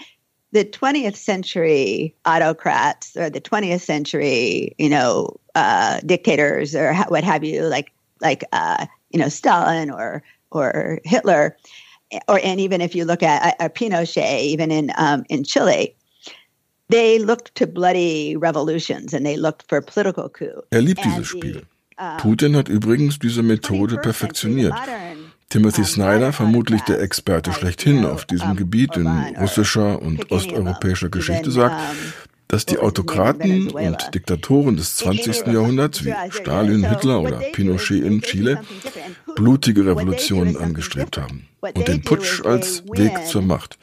the 0.52 0.64
20th 0.64 1.16
century 1.16 2.14
autocrats 2.26 3.16
or 3.16 3.30
the 3.30 3.40
20th 3.40 3.80
century, 3.80 4.74
you 4.78 4.90
know, 4.90 5.40
uh, 5.54 6.00
dictators 6.04 6.74
or 6.74 6.94
what 7.08 7.24
have 7.24 7.42
you, 7.42 7.62
like 7.62 7.92
like 8.20 8.44
uh, 8.52 8.86
you 9.10 9.18
know 9.18 9.28
Stalin 9.28 9.90
or 9.90 10.22
or 10.54 11.00
Hitler, 11.04 11.56
or 12.28 12.40
and 12.42 12.60
even 12.60 12.80
if 12.80 12.94
you 12.94 13.04
look 13.04 13.22
at 13.22 13.56
a, 13.60 13.68
Pinochet, 13.68 14.40
even 14.42 14.70
in 14.70 14.92
um, 14.96 15.24
in 15.28 15.44
Chile, 15.44 15.94
they 16.88 17.18
looked 17.18 17.54
to 17.56 17.66
bloody 17.66 18.36
revolutions 18.36 19.14
and 19.14 19.24
they 19.24 19.36
looked 19.36 19.68
for 19.68 19.80
political 19.80 20.28
coup. 20.28 20.62
Er 20.70 20.82
liebt 20.82 21.04
dieses 21.04 21.26
Spiel. 21.26 21.62
Putin 22.18 22.56
hat 22.56 22.68
übrigens 22.68 23.18
diese 23.18 23.42
Methode 23.42 23.96
perfektioniert. 23.98 24.74
Timothy 25.52 25.84
Snyder, 25.84 26.32
vermutlich 26.32 26.80
der 26.82 27.00
Experte 27.00 27.52
schlechthin 27.52 28.06
auf 28.06 28.24
diesem 28.24 28.56
Gebiet 28.56 28.96
in 28.96 29.06
russischer 29.38 30.00
und 30.00 30.32
osteuropäischer 30.32 31.10
Geschichte, 31.10 31.50
sagt, 31.50 31.76
dass 32.52 32.66
die 32.66 32.78
Autokraten 32.78 33.70
und 33.70 34.14
Diktatoren 34.14 34.76
des 34.76 34.96
20. 34.96 35.46
Jahrhunderts 35.46 36.04
wie 36.04 36.12
Stalin, 36.28 36.86
Hitler 36.86 37.22
oder 37.22 37.38
Pinochet 37.38 38.04
in 38.04 38.20
Chile 38.20 38.60
blutige 39.34 39.86
Revolutionen 39.86 40.58
angestrebt 40.58 41.16
haben 41.16 41.48
und 41.62 41.88
den 41.88 42.02
Putsch 42.02 42.44
als 42.44 42.84
Weg 42.92 43.26
zur 43.26 43.40
Macht. 43.40 43.78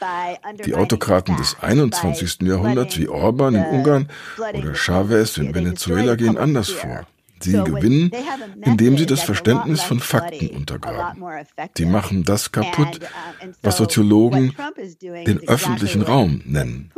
Die 0.65 0.75
Autokraten 0.75 1.35
des 1.37 1.57
21. 1.59 2.43
Jahrhunderts 2.43 2.95
wie 2.99 3.09
Orban 3.09 3.55
in 3.55 3.65
Ungarn 3.65 4.09
oder 4.37 4.75
Chavez 4.75 5.37
in 5.37 5.55
Venezuela 5.55 6.13
gehen 6.13 6.37
anders 6.37 6.69
vor. 6.69 7.07
Sie 7.41 7.51
gewinnen, 7.51 8.11
indem 8.65 8.97
sie 8.97 9.05
das 9.05 9.23
Verständnis 9.23 9.81
von 9.81 9.99
Fakten 9.99 10.49
untergraben. 10.49 11.23
Sie 11.77 11.85
machen 11.85 12.23
das 12.23 12.51
kaputt, 12.51 12.99
was 13.61 13.77
Soziologen 13.77 14.53
den 15.01 15.47
öffentlichen 15.47 16.01
Raum 16.01 16.41
nennen. 16.45 16.91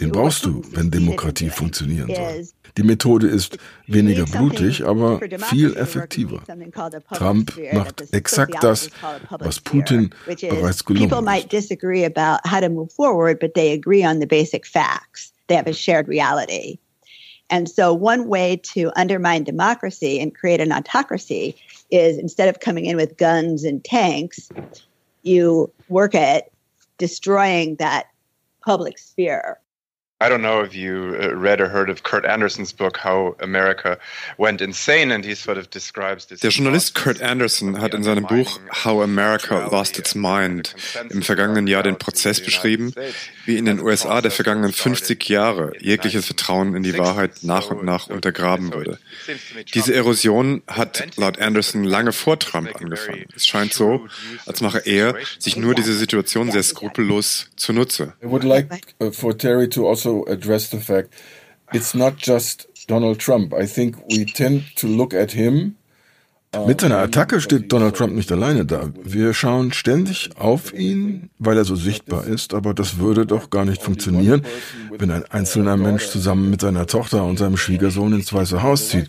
Den 0.00 0.10
brauchst 0.10 0.44
du, 0.44 0.62
wenn 0.72 0.90
Demokratie 0.90 1.50
funktionieren 1.50 2.08
soll. 2.14 2.46
Die 2.76 2.82
Methode 2.82 3.26
ist 3.28 3.58
weniger 3.86 4.24
blutig, 4.24 4.84
aber 4.84 5.20
viel 5.48 5.76
effektiver. 5.76 6.42
Trump 7.12 7.52
macht 7.72 8.12
exakt 8.12 8.62
das, 8.62 8.90
was 9.30 9.60
Putin 9.60 10.10
bereits 10.26 10.84
gelungen 10.84 11.10
ist. 11.10 11.52
And 17.50 17.68
so, 17.68 17.94
one 17.94 18.28
way 18.28 18.56
to 18.56 18.92
undermine 18.96 19.44
democracy 19.44 20.20
and 20.20 20.34
create 20.34 20.60
an 20.60 20.72
autocracy 20.72 21.56
is 21.90 22.18
instead 22.18 22.48
of 22.48 22.60
coming 22.60 22.86
in 22.86 22.96
with 22.96 23.16
guns 23.16 23.64
and 23.64 23.82
tanks, 23.82 24.50
you 25.22 25.72
work 25.88 26.14
at 26.14 26.50
destroying 26.98 27.76
that 27.76 28.06
public 28.60 28.98
sphere 28.98 29.58
I 30.20 30.28
don't 30.28 30.42
know 30.42 30.64
if 30.64 30.74
you 30.74 31.14
uh, 31.14 31.32
read 31.32 31.60
or 31.60 31.68
heard 31.68 31.88
of 31.88 32.02
Kurt 32.02 32.24
Anderson's 32.24 32.72
book 32.72 32.96
How 32.96 33.36
America 33.40 33.98
Went 34.36 34.60
Insane 34.60 35.12
and 35.12 35.24
he 35.24 35.36
sort 35.36 35.58
of 35.58 35.70
describes 35.70 36.26
this. 36.26 36.40
Der 36.40 36.50
Journalist 36.50 36.96
Kurt 36.96 37.22
Anderson 37.22 37.80
hat 37.80 37.94
in 37.94 38.02
seinem 38.02 38.26
Buch 38.26 38.58
How 38.84 39.00
America 39.00 39.68
Lost 39.68 39.96
Its 39.96 40.16
Mind 40.16 40.74
im 41.10 41.22
vergangenen 41.22 41.68
Jahr 41.68 41.84
den 41.84 41.98
Prozess 41.98 42.42
beschrieben, 42.42 42.92
wie 43.44 43.58
in 43.58 43.66
den 43.66 43.78
USA 43.78 44.20
der 44.20 44.32
vergangenen 44.32 44.72
50 44.72 45.28
Jahre 45.28 45.72
jegliches 45.78 46.26
Vertrauen 46.26 46.74
in 46.74 46.82
die 46.82 46.98
Wahrheit 46.98 47.44
nach 47.44 47.70
und 47.70 47.84
nach 47.84 48.08
untergraben 48.08 48.72
wurde. 48.72 48.98
Diese 49.72 49.94
Erosion 49.94 50.62
hat 50.66 51.16
laut 51.16 51.38
Anderson 51.38 51.84
lange 51.84 52.12
vor 52.12 52.40
Trump 52.40 52.74
angefangen. 52.74 53.26
Es 53.36 53.46
scheint 53.46 53.72
so, 53.72 54.08
als 54.46 54.62
mache 54.62 54.80
er 54.84 55.14
sich 55.38 55.56
nur 55.56 55.76
diese 55.76 55.94
Situation 55.94 56.50
sehr 56.50 56.64
skrupellos 56.64 57.50
zunutze. 57.54 58.14
I 58.20 58.26
would 58.26 58.42
like 58.42 58.94
uh, 59.00 59.12
for 59.12 59.38
Terry 59.38 59.68
to 59.68 59.88
also 59.88 60.07
also 60.08 60.24
address 60.26 60.70
the 60.70 60.80
fact 60.80 61.14
it's 61.72 61.94
not 61.94 62.16
just 62.16 62.66
Donald 62.86 63.18
Trump. 63.18 63.52
I 63.52 63.66
think 63.66 63.96
we 64.08 64.24
tend 64.24 64.64
to 64.76 64.86
look 64.86 65.12
at 65.14 65.32
him 65.32 65.76
uh, 66.54 66.66
mit 66.66 66.80
seiner 66.80 66.98
Attacke 66.98 67.40
steht 67.42 67.70
Donald 67.70 67.94
Trump 67.94 68.14
nicht 68.14 68.32
alleine 68.32 68.64
da. 68.64 68.90
Wir 69.02 69.34
schauen 69.34 69.72
ständig 69.72 70.30
auf 70.38 70.72
ihn, 70.72 71.28
weil 71.38 71.58
er 71.58 71.64
so 71.64 71.76
sichtbar 71.76 72.26
ist, 72.26 72.54
aber 72.54 72.72
das 72.72 72.98
würde 72.98 73.26
doch 73.26 73.50
gar 73.50 73.66
nicht 73.66 73.82
funktionieren, 73.82 74.46
wenn 74.90 75.10
ein 75.10 75.24
einzelner 75.24 75.76
Mensch 75.76 76.08
zusammen 76.08 76.48
mit 76.48 76.62
seiner 76.62 76.86
Tochter 76.86 77.24
und 77.24 77.38
seinem 77.38 77.58
Schwiegersohn 77.58 78.14
ins 78.14 78.32
Weiße 78.32 78.62
Haus 78.62 78.88
zieht. 78.88 79.08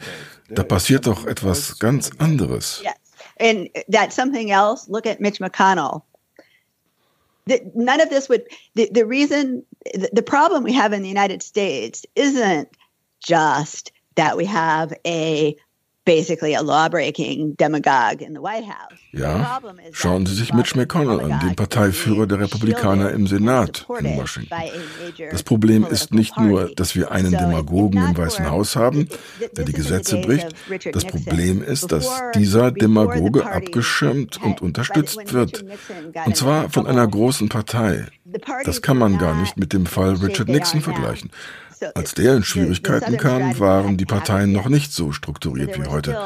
Da 0.50 0.64
passiert 0.64 1.08
doch 1.08 1.26
etwas 1.26 1.80
ganz 1.80 2.12
anderes. 2.18 2.82
Yes. 2.84 2.94
And 3.40 3.70
that's 3.90 4.18
something 4.18 4.52
else. 4.52 4.90
Look 4.90 5.06
at 5.06 5.22
Mitch 5.22 5.40
McConnell. 5.40 6.02
The, 7.46 7.62
none 7.74 8.02
of 8.02 8.10
this 8.10 8.28
would, 8.28 8.44
the, 8.76 8.90
the 8.94 9.06
reason 9.06 9.64
the 10.14 10.24
problem 10.24 10.64
we 10.64 10.74
have 10.74 10.94
in 10.94 11.02
the 11.02 11.08
United 11.08 11.44
States 11.44 12.06
isn't 12.16 12.70
just 13.20 13.92
that 14.16 14.38
we 14.38 14.46
have 14.46 14.94
a 15.06 15.56
basically 16.10 16.56
a 16.56 16.62
law-breaking 16.62 17.54
demagogue 17.56 18.22
in 18.24 18.34
the 18.34 18.42
White 18.42 18.66
House. 18.66 18.98
Ja, 19.12 19.60
schauen 19.92 20.26
Sie 20.26 20.34
sich 20.34 20.54
Mitch 20.54 20.76
McConnell 20.76 21.20
an, 21.20 21.40
den 21.40 21.56
Parteiführer 21.56 22.26
der 22.26 22.40
Republikaner 22.40 23.12
im 23.12 23.28
Senat 23.28 23.86
in 24.00 24.18
Washington. 24.18 24.50
Das 25.32 25.44
Problem 25.44 25.86
ist 25.86 26.12
nicht 26.12 26.36
nur, 26.40 26.74
dass 26.76 26.96
wir 26.96 27.12
einen 27.12 27.32
Demagogen 27.32 28.04
im 28.04 28.18
Weißen 28.18 28.50
Haus 28.50 28.76
haben, 28.76 29.08
der 29.56 29.66
die 29.66 29.74
Gesetze 29.74 30.18
bricht. 30.18 30.48
Das 30.94 31.06
Problem 31.06 31.62
ist, 31.62 31.92
dass 31.92 32.10
dieser 32.34 32.72
Demagoge 32.72 33.46
abgeschirmt 33.46 34.42
und 34.42 34.62
unterstützt 34.62 35.34
wird. 35.34 35.64
Und 36.26 36.36
zwar 36.36 36.70
von 36.72 36.88
einer 36.88 37.08
großen 37.08 37.50
Partei. 37.50 38.08
Das 38.66 38.82
kann 38.82 38.98
man 38.98 39.20
gar 39.20 39.36
nicht 39.40 39.58
mit 39.58 39.74
dem 39.74 39.86
Fall 39.86 40.16
Richard 40.16 40.50
Nixon 40.50 40.82
vergleichen. 40.82 41.30
Als 41.96 42.14
der 42.14 42.36
in 42.36 42.44
Schwierigkeiten 42.44 43.18
kam, 43.18 43.60
waren 43.60 43.98
die 43.98 44.06
Parteien 44.06 44.52
noch 44.52 44.70
nicht 44.70 44.92
so 44.92 45.12
strukturiert 45.12 45.78
wie 45.78 45.88
heute. 45.88 46.18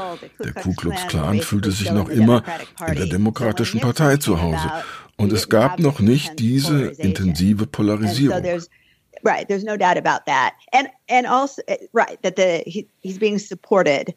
Der 0.44 0.54
Ku 0.54 0.74
Klux 0.74 1.08
Klan 1.08 1.40
fühlte 1.42 1.72
sich 1.72 1.92
noch 1.92 2.10
immer 2.10 2.44
in 2.88 2.96
der 2.96 3.08
Demokratischen 3.08 3.80
Partei 3.80 4.18
zu 4.18 4.42
Hause. 4.42 4.72
Und 5.18 5.32
es 5.32 5.50
gab 5.50 5.80
noch 5.80 6.00
nicht 6.00 6.40
diese 6.40 6.88
intensive 6.98 7.68
Polarisierung. 7.68 8.44
Right, 9.26 9.48
there's 9.48 9.64
no 9.64 9.78
doubt 9.78 9.98
about 9.98 10.26
that. 10.26 10.54
And 10.74 10.90
and 11.08 11.26
also 11.26 11.62
eh, 11.70 11.78
right 11.94 12.22
that 12.24 12.36
the 12.36 12.62
he, 12.66 12.90
he's 13.00 13.18
being 13.18 13.40
supported 13.40 14.14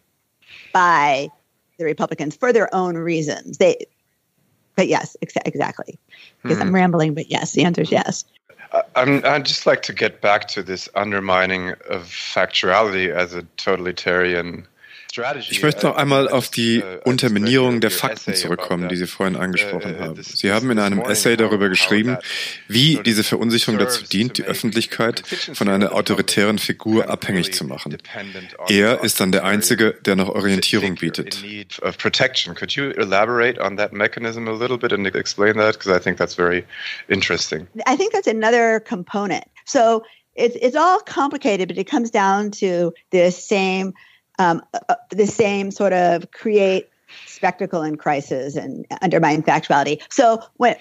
by 0.72 1.30
the 1.78 1.84
Republicans 1.84 2.34
for 2.34 2.52
their 2.52 2.68
own 2.74 2.96
reasons. 2.96 3.58
They 3.58 3.86
but 4.74 4.88
yes, 4.88 5.16
ex- 5.22 5.36
exactly. 5.44 5.98
Because 6.42 6.58
hmm. 6.58 6.64
I'm 6.64 6.74
rambling, 6.74 7.14
but 7.14 7.30
yes, 7.30 7.52
the 7.52 7.64
answer 7.64 7.82
is 7.82 7.92
yes. 7.92 8.24
I'm, 8.94 9.24
I'd 9.24 9.44
just 9.44 9.66
like 9.66 9.82
to 9.82 9.92
get 9.92 10.20
back 10.20 10.48
to 10.48 10.62
this 10.62 10.88
undermining 10.94 11.70
of 11.88 12.04
factuality 12.04 13.10
as 13.10 13.34
a 13.34 13.42
totalitarian 13.56 14.66
Ich 15.50 15.62
möchte 15.62 15.86
noch 15.86 15.96
einmal 15.96 16.28
auf 16.28 16.48
die 16.48 16.82
Unterminierung 17.04 17.80
der 17.80 17.90
Fakten 17.90 18.34
zurückkommen, 18.34 18.88
die 18.88 18.96
Sie 18.96 19.06
vorhin 19.06 19.36
angesprochen 19.36 19.98
haben. 19.98 20.22
Sie 20.22 20.52
haben 20.52 20.70
in 20.70 20.78
einem 20.78 21.00
Essay 21.00 21.36
darüber 21.36 21.68
geschrieben, 21.68 22.18
wie 22.68 23.00
diese 23.04 23.24
Verunsicherung 23.24 23.78
dazu 23.78 24.04
dient, 24.04 24.38
die 24.38 24.44
Öffentlichkeit 24.44 25.22
von 25.54 25.68
einer 25.68 25.94
autoritären 25.94 26.58
Figur 26.58 27.08
abhängig 27.08 27.54
zu 27.54 27.64
machen. 27.64 27.96
Er 28.68 29.02
ist 29.02 29.20
dann 29.20 29.32
der 29.32 29.44
Einzige, 29.44 29.92
der 30.04 30.16
noch 30.16 30.28
Orientierung 30.28 30.96
bietet. 30.96 31.42
Could 32.56 32.72
you 32.72 32.90
elaborate 32.90 33.60
on 33.60 33.76
that 33.76 33.92
mechanism 33.92 34.48
a 34.48 34.52
little 34.52 34.78
bit 34.78 34.92
and 34.92 35.06
explain 35.14 35.54
that? 35.54 35.74
Because 35.74 35.90
I 35.90 35.98
think 35.98 36.18
that's 36.18 36.34
very 36.34 36.64
interesting. 37.08 37.66
I 37.86 37.96
think 37.96 38.12
that's 38.12 38.28
another 38.28 38.80
component. 38.80 39.44
So 39.64 40.02
it's, 40.34 40.56
it's 40.56 40.76
all 40.76 41.00
complicated, 41.00 41.68
but 41.68 41.78
it 41.78 41.88
comes 41.90 42.10
down 42.10 42.50
to 42.52 42.92
the 43.10 43.30
same 43.30 43.94
um, 44.38 44.62
uh, 44.74 44.78
uh, 44.88 44.94
the 45.10 45.26
same 45.26 45.70
sort 45.70 45.92
of 45.92 46.30
create 46.30 46.88
spectacle 47.26 47.82
and 47.82 47.98
crisis 47.98 48.56
and 48.56 48.86
undermine 49.02 49.42
factuality. 49.42 50.00
So 50.10 50.42
when 50.56 50.76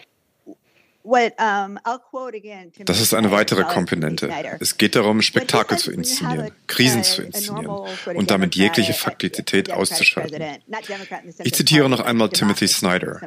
Das 2.85 2.99
ist 2.99 3.13
eine 3.13 3.31
weitere 3.31 3.63
Komponente. 3.63 4.29
Es 4.59 4.77
geht 4.77 4.95
darum, 4.95 5.21
Spektakel 5.21 5.77
zu 5.77 5.91
inszenieren, 5.91 6.51
Krisen 6.65 7.03
zu 7.03 7.21
inszenieren 7.21 7.87
und 8.15 8.31
damit 8.31 8.55
jegliche 8.55 8.93
Faktizität 8.93 9.71
auszuschalten. 9.71 10.41
Ich 11.43 11.53
zitiere 11.53 11.89
noch 11.89 11.99
einmal 11.99 12.29
Timothy 12.29 12.67
Snyder. 12.67 13.21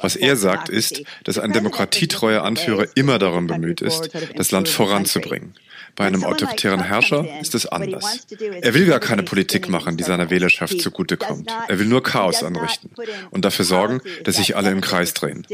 Was 0.00 0.14
er 0.14 0.36
sagt 0.36 0.68
ist, 0.68 1.02
dass 1.24 1.38
ein 1.38 1.52
demokratietreuer 1.52 2.44
Anführer 2.44 2.86
immer 2.94 3.18
darum 3.18 3.48
bemüht 3.48 3.80
ist, 3.80 4.10
das 4.36 4.52
Land 4.52 4.68
voranzubringen. 4.68 5.54
Bei 5.96 6.06
einem 6.06 6.24
autoritären 6.24 6.82
Herrscher 6.82 7.26
ist 7.40 7.54
es 7.54 7.66
anders. 7.66 8.26
Er 8.60 8.74
will 8.74 8.86
gar 8.86 9.00
keine 9.00 9.22
Politik 9.22 9.68
machen, 9.68 9.96
die 9.96 10.04
seiner 10.04 10.30
Wählerschaft 10.30 10.80
zugutekommt. 10.80 11.50
Er 11.68 11.78
will 11.78 11.86
nur 11.86 12.02
Chaos 12.02 12.42
anrichten 12.42 12.90
und 13.30 13.44
dafür 13.44 13.64
sorgen, 13.64 14.00
dass 14.24 14.36
sich 14.36 14.56
alle 14.56 14.70
im 14.70 14.80
Kreis 14.80 15.14
drehen. 15.14 15.46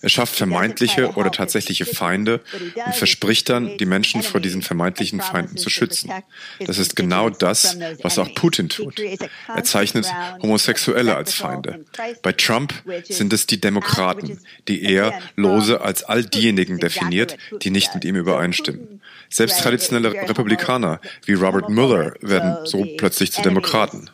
Er 0.00 0.08
schafft 0.08 0.36
vermeintliche 0.36 1.12
oder 1.12 1.30
tatsächliche 1.30 1.84
Feinde 1.84 2.40
und 2.86 2.94
verspricht 2.94 3.48
dann, 3.48 3.76
die 3.78 3.86
Menschen 3.86 4.22
vor 4.22 4.40
diesen 4.40 4.62
vermeintlichen 4.62 5.20
Feinden 5.20 5.56
zu 5.56 5.70
schützen. 5.70 6.10
Das 6.60 6.78
ist 6.78 6.96
genau 6.96 7.30
das, 7.30 7.76
was 8.02 8.18
auch 8.18 8.32
Putin 8.34 8.68
tut. 8.68 9.00
Er 9.00 9.64
zeichnet 9.64 10.06
Homosexuelle 10.42 11.16
als 11.16 11.34
Feinde. 11.34 11.84
Bei 12.22 12.32
Trump 12.32 12.74
sind 13.04 13.32
es 13.32 13.46
die 13.46 13.60
Demokraten, 13.60 14.38
die 14.68 14.82
er 14.82 15.20
lose 15.36 15.80
als 15.80 16.02
all 16.04 16.24
diejenigen 16.24 16.78
definiert, 16.78 17.36
die 17.62 17.70
nicht 17.70 17.94
mit 17.94 18.04
ihm 18.04 18.16
übereinstimmen. 18.16 19.00
Selbst 19.32 19.60
traditionelle 19.60 20.12
Republikaner 20.28 21.00
wie 21.24 21.32
Robert 21.34 21.68
Mueller 21.68 22.14
werden 22.20 22.66
so 22.66 22.84
plötzlich 22.98 23.32
zu 23.32 23.40
Demokraten. 23.42 24.10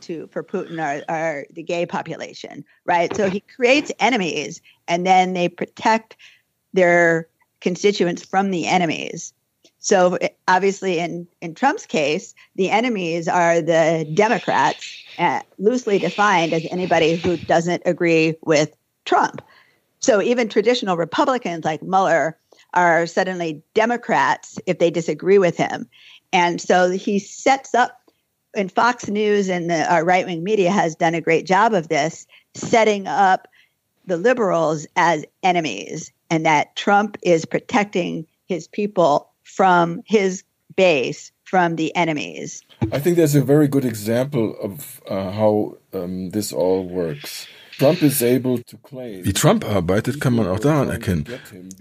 Right? 2.87 3.15
So 3.17 3.29
he 3.29 3.41
creates 3.41 3.93
enemies 3.99 4.63
and 4.87 5.05
then 5.05 5.35
they 5.35 5.49
protect 5.49 6.17
their 6.73 7.27
constituents 7.61 8.25
from 8.25 8.51
the 8.53 8.67
enemies. 8.67 9.35
So 9.81 10.19
obviously, 10.47 10.99
in, 10.99 11.27
in 11.41 11.55
Trump's 11.55 11.87
case, 11.87 12.35
the 12.57 12.71
enemies 12.71 13.29
are 13.29 13.61
the 13.61 14.07
Democrats, 14.15 15.03
uh, 15.19 15.41
loosely 15.59 15.99
defined 15.99 16.53
as 16.53 16.67
anybody 16.71 17.17
who 17.17 17.37
doesn't 17.37 17.83
agree 17.87 18.37
with 18.43 18.77
Trump. 19.05 19.43
So 20.01 20.21
even 20.23 20.49
traditional 20.49 20.97
Republicans 20.97 21.65
like 21.65 21.83
Mueller 21.83 22.37
are 22.75 23.07
suddenly 23.07 23.63
Democrats 23.75 24.59
if 24.67 24.79
they 24.79 24.91
disagree 24.91 25.39
with 25.39 25.57
him. 25.57 25.89
And 26.33 26.61
so 26.61 26.91
he 26.91 27.19
sets 27.19 27.75
up, 27.75 28.01
and 28.55 28.71
Fox 28.71 29.09
News 29.09 29.49
and 29.49 29.71
the, 29.71 29.91
our 29.91 30.05
right 30.05 30.27
wing 30.27 30.45
media 30.45 30.71
has 30.71 30.95
done 30.95 31.15
a 31.15 31.21
great 31.21 31.47
job 31.47 31.73
of 31.73 31.89
this, 31.89 32.27
setting 32.55 33.07
up 33.07 33.49
the 34.07 34.17
liberals 34.17 34.87
as 34.97 35.25
enemies, 35.43 36.13
and 36.31 36.47
that 36.47 36.77
Trump 36.77 37.17
is 37.23 37.45
protecting 37.45 38.27
his 38.47 38.69
people 38.69 39.31
from 39.45 40.03
his 40.07 40.45
base 40.77 41.33
from 41.45 41.77
the 41.77 41.95
enemies. 41.97 42.63
I 42.93 42.99
think 42.99 43.17
there's 43.17 43.35
a 43.35 43.43
very 43.43 43.69
good 43.69 43.85
example 43.85 44.55
of 44.63 45.01
uh, 45.09 45.31
how 45.31 45.79
um, 45.95 46.31
this 46.31 46.53
all 46.53 46.85
works. 46.85 47.47
Wie 47.81 49.33
Trump 49.33 49.65
arbeitet, 49.69 50.21
kann 50.21 50.35
man 50.35 50.47
auch 50.47 50.61
daran 50.61 50.89
erkennen. 50.89 51.25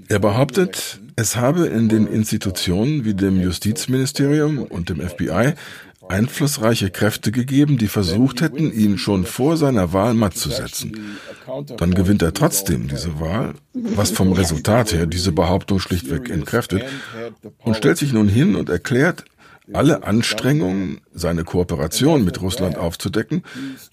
Er 0.07 0.19
behauptet, 0.19 0.99
es 1.15 1.36
habe 1.36 1.67
in 1.67 1.89
den 1.89 2.07
Institutionen 2.07 3.05
wie 3.05 3.13
dem 3.13 3.39
Justizministerium 3.41 4.60
und 4.60 4.89
dem 4.89 4.99
FBI 5.01 5.53
einflussreiche 6.10 6.89
Kräfte 6.89 7.31
gegeben, 7.31 7.77
die 7.77 7.88
versucht 7.88 8.41
hätten, 8.41 8.71
ihn 8.71 8.97
schon 8.97 9.25
vor 9.25 9.57
seiner 9.57 9.93
Wahl 9.93 10.13
matt 10.13 10.36
zu 10.36 10.49
setzen. 10.49 11.17
Dann 11.77 11.93
gewinnt 11.93 12.21
er 12.21 12.33
trotzdem 12.33 12.88
diese 12.88 13.19
Wahl, 13.19 13.55
was 13.73 14.12
vom 14.12 14.31
Resultat 14.31 14.93
her 14.93 15.05
diese 15.05 15.31
Behauptung 15.31 15.79
schlichtweg 15.79 16.29
entkräftet, 16.29 16.83
und 17.63 17.75
stellt 17.75 17.97
sich 17.97 18.13
nun 18.13 18.29
hin 18.29 18.55
und 18.55 18.69
erklärt, 18.69 19.25
alle 19.73 20.03
Anstrengungen, 20.03 21.01
seine 21.13 21.43
Kooperation 21.43 22.23
mit 22.23 22.41
Russland 22.41 22.77
aufzudecken, 22.77 23.43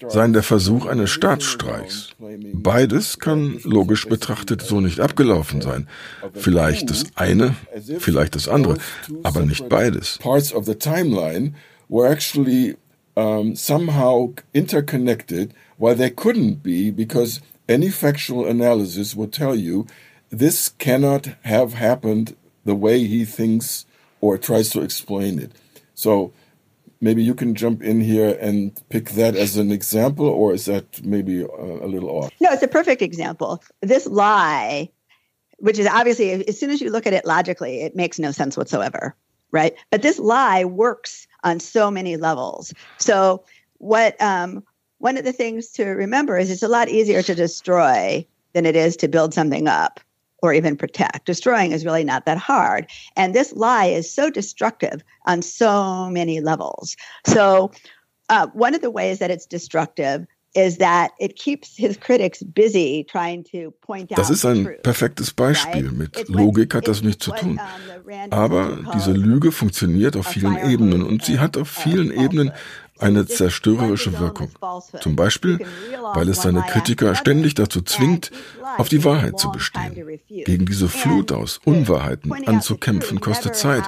seien 0.07 0.33
der 0.33 0.43
Versuch 0.43 0.85
eines 0.85 1.09
Staatsstreichs. 1.09 2.09
Beides 2.53 3.19
kann 3.19 3.59
logisch 3.63 4.07
betrachtet 4.07 4.61
so 4.61 4.79
nicht 4.79 4.99
abgelaufen 4.99 5.61
sein. 5.61 5.87
Vielleicht 6.33 6.89
das 6.89 7.05
eine, 7.15 7.55
vielleicht 7.99 8.35
das 8.35 8.47
andere, 8.47 8.77
aber 9.23 9.41
nicht 9.45 9.67
beides. 9.69 10.17
Parts 10.19 10.53
of 10.53 10.65
the 10.65 10.75
timeline 10.75 11.53
were 11.89 12.09
actually 12.09 12.77
somehow 13.53 14.33
interconnected 14.53 15.51
while 15.77 15.95
they 15.95 16.09
couldn't 16.09 16.63
be 16.63 16.91
because 16.91 17.41
any 17.67 17.89
factual 17.89 18.47
analysis 18.47 19.15
would 19.15 19.31
tell 19.31 19.55
you 19.55 19.85
this 20.29 20.73
cannot 20.77 21.29
have 21.43 21.73
happened 21.73 22.35
the 22.65 22.75
way 22.75 23.05
he 23.05 23.25
thinks 23.25 23.85
or 24.21 24.37
tries 24.37 24.69
to 24.69 24.81
explain 24.81 25.39
it. 25.39 25.51
So 25.95 26.33
maybe 27.01 27.23
you 27.23 27.33
can 27.33 27.55
jump 27.55 27.81
in 27.81 28.01
here 28.01 28.37
and 28.39 28.79
pick 28.89 29.09
that 29.11 29.35
as 29.35 29.57
an 29.57 29.71
example, 29.71 30.27
or 30.27 30.53
is 30.53 30.65
that 30.65 31.03
maybe 31.03 31.41
a, 31.41 31.47
a 31.47 31.87
little 31.87 32.09
off? 32.09 32.31
No, 32.39 32.51
it's 32.51 32.63
a 32.63 32.67
perfect 32.67 33.01
example. 33.01 33.63
This 33.81 34.05
lie, 34.05 34.89
which 35.57 35.79
is 35.79 35.87
obviously, 35.87 36.47
as 36.47 36.59
soon 36.59 36.69
as 36.69 36.81
you 36.81 36.91
look 36.91 37.07
at 37.07 37.13
it 37.13 37.25
logically, 37.25 37.81
it 37.81 37.95
makes 37.95 38.19
no 38.19 38.31
sense 38.31 38.57
whatsoever, 38.57 39.15
right? 39.51 39.75
But 39.89 40.01
this 40.01 40.19
lie 40.19 40.65
works 40.65 41.27
on 41.43 41.59
so 41.59 41.89
many 41.89 42.17
levels. 42.17 42.73
So, 42.97 43.43
what 43.77 44.19
um, 44.21 44.63
one 44.99 45.17
of 45.17 45.25
the 45.25 45.33
things 45.33 45.69
to 45.71 45.85
remember 45.85 46.37
is 46.37 46.49
it's 46.49 46.63
a 46.63 46.67
lot 46.67 46.89
easier 46.89 47.21
to 47.21 47.35
destroy 47.35 48.25
than 48.53 48.65
it 48.65 48.75
is 48.75 48.95
to 48.97 49.07
build 49.07 49.33
something 49.33 49.67
up 49.67 49.99
or 50.45 50.53
even 50.53 50.77
protect. 50.77 51.25
Destroying 51.25 51.71
is 51.71 51.85
really 51.85 52.03
not 52.03 52.25
that 52.25 52.37
hard. 52.37 52.87
And 53.15 53.33
this 53.33 53.53
lie 53.53 53.85
is 53.85 54.11
so 54.11 54.29
destructive 54.29 55.03
on 55.25 55.41
so 55.41 56.09
many 56.09 56.39
levels. 56.39 56.95
So, 57.25 57.71
uh, 58.29 58.47
one 58.53 58.73
of 58.75 58.81
the 58.81 58.91
ways 58.91 59.19
that 59.19 59.31
it's 59.31 59.45
destructive 59.45 60.25
is 60.55 60.77
that 60.77 61.11
it 61.19 61.35
keeps 61.35 61.75
his 61.75 61.97
critics 61.97 62.41
busy 62.41 63.03
trying 63.03 63.43
to 63.43 63.71
point 63.81 64.11
out 64.11 64.17
Das 64.17 64.29
ist 64.29 64.45
ein 64.45 64.77
perfektes 64.83 65.33
Beispiel. 65.33 65.91
Mit 65.91 66.29
Logik 66.29 66.73
hat 66.73 66.87
das 66.87 67.01
nichts 67.01 67.25
zu 67.25 67.31
tun. 67.31 67.59
Aber 68.29 68.79
diese 68.93 69.11
Lüge 69.11 69.51
funktioniert 69.51 70.15
auf 70.15 70.27
vielen 70.27 70.57
Ebenen 70.69 71.03
und 71.03 71.25
sie 71.25 71.39
hat 71.39 71.57
auf 71.57 71.67
vielen 71.67 72.09
Ebenen 72.11 72.51
eine 72.99 73.25
zerstörerische 73.25 74.19
Wirkung. 74.19 74.49
Zum 75.01 75.15
Beispiel, 75.15 75.59
weil 76.13 76.29
es 76.29 76.41
seine 76.41 76.61
Kritiker 76.61 77.15
ständig 77.15 77.53
dazu 77.55 77.81
zwingt, 77.81 78.31
auf 78.77 78.89
die 78.89 79.03
Wahrheit 79.03 79.37
zu 79.37 79.51
bestehen. 79.51 80.19
Gegen 80.27 80.65
diese 80.65 80.87
Flut 80.87 81.31
aus 81.31 81.59
Unwahrheiten 81.65 82.31
anzukämpfen 82.47 83.19
kostet 83.19 83.55
Zeit. 83.55 83.83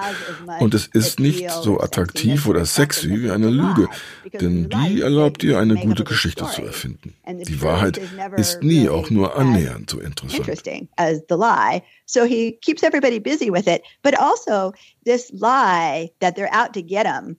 Und 0.60 0.74
es 0.74 0.88
ist 0.88 1.20
nicht 1.20 1.50
so 1.52 1.80
attraktiv 1.80 2.48
oder 2.48 2.66
sexy 2.66 3.22
wie 3.22 3.32
eine 3.32 3.50
Lüge, 3.50 3.88
denn 4.34 4.70
die 4.70 5.02
erlaubt 5.02 5.42
dir 5.42 5.60
eine 5.60 5.76
gute 5.76 6.04
Geschichte 6.04 6.46
zu 6.48 6.64
erfinden. 6.64 7.14
Die 7.28 7.62
Wahrheit 7.62 8.00
ist 8.36 8.62
nie 8.62 8.90
auch 8.90 9.10
nur 9.10 9.38
annähernd 9.38 9.90
so 9.90 10.00
interessant. 10.00 10.48
So 12.10 12.24
he 12.24 12.58
keeps 12.62 12.84
everybody 12.84 13.20
busy 13.20 13.52
with 13.52 13.68
it. 13.68 13.82
But 14.02 14.18
also, 14.18 14.72
this 15.04 15.30
lie 15.34 16.10
that 16.22 16.36
they're 16.38 16.54
out 16.54 16.72
to 16.74 16.82
get 16.82 17.06
him 17.06 17.38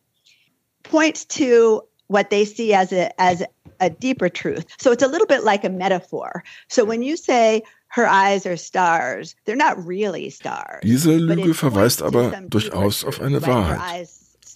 points 0.82 1.24
to 1.24 1.82
what 2.08 2.30
they 2.30 2.44
see 2.44 2.72
as 2.72 2.92
a 2.92 3.20
as 3.20 3.42
a 3.80 3.90
deeper 3.90 4.28
truth. 4.28 4.66
So 4.78 4.90
it's 4.92 5.02
a 5.02 5.08
little 5.08 5.26
bit 5.26 5.44
like 5.44 5.64
a 5.64 5.68
metaphor. 5.68 6.42
So 6.68 6.84
when 6.84 7.02
you 7.02 7.16
say 7.16 7.62
her 7.88 8.06
eyes 8.06 8.44
are 8.46 8.56
stars, 8.56 9.34
they're 9.44 9.56
not 9.56 9.84
really 9.86 10.30
stars. 10.30 10.82
Diese 10.82 11.16
Lüge 11.16 11.54
verweist 11.54 12.02
aber 12.02 12.30
durchaus 12.48 13.04
auf 13.04 13.20
eine 13.20 13.40
Wahrheit. 13.46 13.78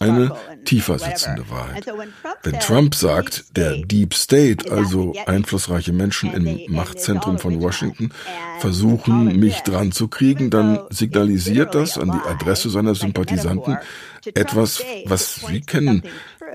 Eine 0.03 0.33
tiefer 0.65 0.99
sitzende 0.99 1.49
Wahrheit. 1.49 1.87
Wenn 2.43 2.59
Trump 2.61 2.95
sagt, 2.95 3.57
der 3.57 3.77
Deep 3.77 4.15
State, 4.15 4.71
also 4.71 5.15
einflussreiche 5.27 5.93
Menschen 5.93 6.33
im 6.33 6.73
Machtzentrum 6.73 7.39
von 7.39 7.61
Washington, 7.61 8.11
versuchen, 8.59 9.39
mich 9.39 9.61
dran 9.61 9.93
zu 9.93 10.09
kriegen, 10.09 10.51
dann 10.51 10.81
signalisiert 10.91 11.75
das 11.75 11.99
an 11.99 12.11
die 12.11 12.29
Adresse 12.29 12.71
seiner 12.71 12.95
Sympathisanten 12.95 13.79
etwas, 14.35 14.83
was 15.07 15.37
sie 15.47 15.61
kennen. 15.61 16.03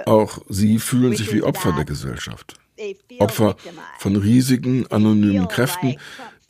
Auch 0.05 0.39
sie 0.49 0.79
fühlen 0.79 1.15
sich 1.15 1.33
wie 1.33 1.41
Opfer 1.41 1.71
der 1.71 1.85
Gesellschaft. 1.85 2.55
Opfer 3.19 3.55
von 3.97 4.15
riesigen 4.15 4.85
anonymen 4.91 5.47
Kräften, 5.47 5.95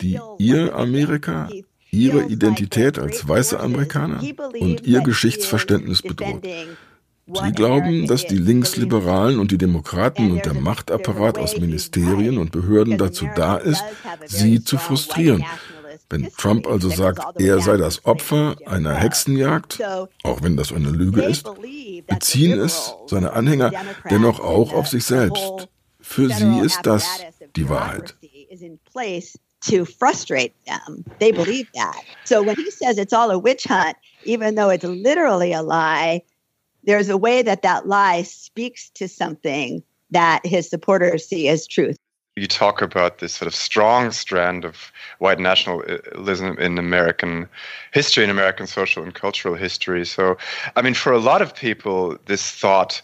die 0.00 0.18
ihr 0.38 0.74
Amerika, 0.74 1.48
ihre 1.90 2.24
Identität 2.24 2.98
als 2.98 3.26
weiße 3.26 3.58
Amerikaner 3.58 4.22
und 4.60 4.86
ihr 4.86 5.00
Geschichtsverständnis 5.00 6.02
bedroht. 6.02 6.46
Sie 7.30 7.52
glauben, 7.52 8.06
dass 8.06 8.26
die 8.26 8.38
Linksliberalen 8.38 9.38
und 9.38 9.50
die 9.50 9.58
Demokraten 9.58 10.30
und 10.30 10.46
der 10.46 10.54
Machtapparat 10.54 11.36
aus 11.38 11.58
Ministerien 11.58 12.38
und 12.38 12.52
Behörden 12.52 12.96
dazu 12.96 13.26
da 13.36 13.56
ist, 13.56 13.84
sie 14.26 14.64
zu 14.64 14.78
frustrieren. 14.78 15.44
Wenn 16.10 16.30
Trump 16.38 16.66
also 16.66 16.88
sagt, 16.88 17.38
er 17.38 17.60
sei 17.60 17.76
das 17.76 18.06
Opfer 18.06 18.56
einer 18.64 18.94
Hexenjagd, 18.94 19.82
auch 20.22 20.42
wenn 20.42 20.56
das 20.56 20.72
eine 20.72 20.90
Lüge 20.90 21.22
ist, 21.22 21.46
beziehen 22.06 22.58
es 22.58 22.94
seine 23.06 23.34
Anhänger 23.34 23.72
dennoch 24.10 24.40
auch 24.40 24.72
auf 24.72 24.88
sich 24.88 25.04
selbst. 25.04 25.68
Für 26.00 26.30
sie 26.30 26.60
ist 26.60 26.80
das 26.84 27.06
die 27.56 27.68
Wahrheit. 27.68 28.16
To 29.62 29.84
frustrate 29.84 30.54
them. 30.66 31.04
They 31.18 31.32
believe 31.32 31.68
that. 31.74 32.02
So 32.24 32.42
when 32.42 32.56
he 32.56 32.70
says 32.70 32.98
it's 32.98 33.12
all 33.12 33.30
a 33.30 33.38
witch 33.38 33.64
hunt, 33.64 33.96
even 34.24 34.54
though 34.54 34.70
it's 34.70 34.84
literally 34.84 35.52
a 35.52 35.62
lie, 35.62 36.22
there's 36.84 37.08
a 37.08 37.16
way 37.16 37.42
that 37.42 37.62
that 37.62 37.86
lie 37.86 38.22
speaks 38.22 38.90
to 38.90 39.08
something 39.08 39.82
that 40.10 40.44
his 40.46 40.70
supporters 40.70 41.26
see 41.26 41.48
as 41.48 41.66
truth. 41.66 41.96
You 42.36 42.46
talk 42.46 42.80
about 42.80 43.18
this 43.18 43.34
sort 43.34 43.48
of 43.48 43.54
strong 43.54 44.12
strand 44.12 44.64
of 44.64 44.92
white 45.18 45.40
nationalism 45.40 46.56
in 46.58 46.78
American 46.78 47.48
history, 47.92 48.22
in 48.22 48.30
American 48.30 48.68
social 48.68 49.02
and 49.02 49.12
cultural 49.12 49.56
history. 49.56 50.06
So, 50.06 50.36
I 50.76 50.82
mean, 50.82 50.94
for 50.94 51.12
a 51.12 51.18
lot 51.18 51.42
of 51.42 51.52
people, 51.52 52.16
this 52.26 52.48
thought 52.52 53.02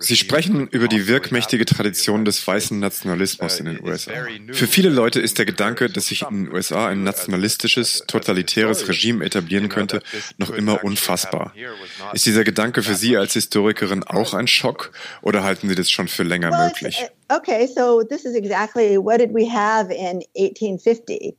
Sie 0.00 0.16
sprechen 0.16 0.68
über 0.68 0.88
die 0.88 1.06
wirkmächtige 1.06 1.64
Tradition 1.64 2.24
des 2.24 2.44
weißen 2.46 2.78
Nationalismus 2.78 3.60
in 3.60 3.66
den 3.66 3.82
USA. 3.84 4.10
Für 4.52 4.66
viele 4.66 4.88
Leute 4.88 5.20
ist 5.20 5.38
der 5.38 5.46
Gedanke, 5.46 5.88
dass 5.88 6.08
sich 6.08 6.22
in 6.22 6.46
den 6.46 6.52
USA 6.52 6.88
ein 6.88 7.04
nationalistisches, 7.04 8.04
totalitäres 8.08 8.88
Regime 8.88 9.24
etablieren 9.24 9.68
könnte, 9.68 10.02
noch 10.36 10.50
immer 10.50 10.82
unfassbar. 10.82 11.54
Ist 12.12 12.26
dieser 12.26 12.42
Gedanke 12.42 12.82
für 12.82 12.94
Sie 12.94 13.16
als 13.16 13.34
Historikerin 13.34 14.02
auch 14.02 14.34
ein 14.34 14.48
Schock 14.48 14.90
oder 15.22 15.44
halten 15.44 15.68
Sie 15.68 15.76
das 15.76 15.90
schon 15.90 16.08
für 16.08 16.24
länger 16.24 16.50
möglich? 16.50 17.06
Uh, 17.30 17.36
okay, 17.36 17.68
so 17.68 18.02
this 18.02 18.24
is 18.24 18.34
exactly 18.34 18.96
what 18.98 19.20
did 19.20 19.32
we 19.32 19.48
have 19.48 19.92
in 19.92 20.24
1850? 20.34 21.36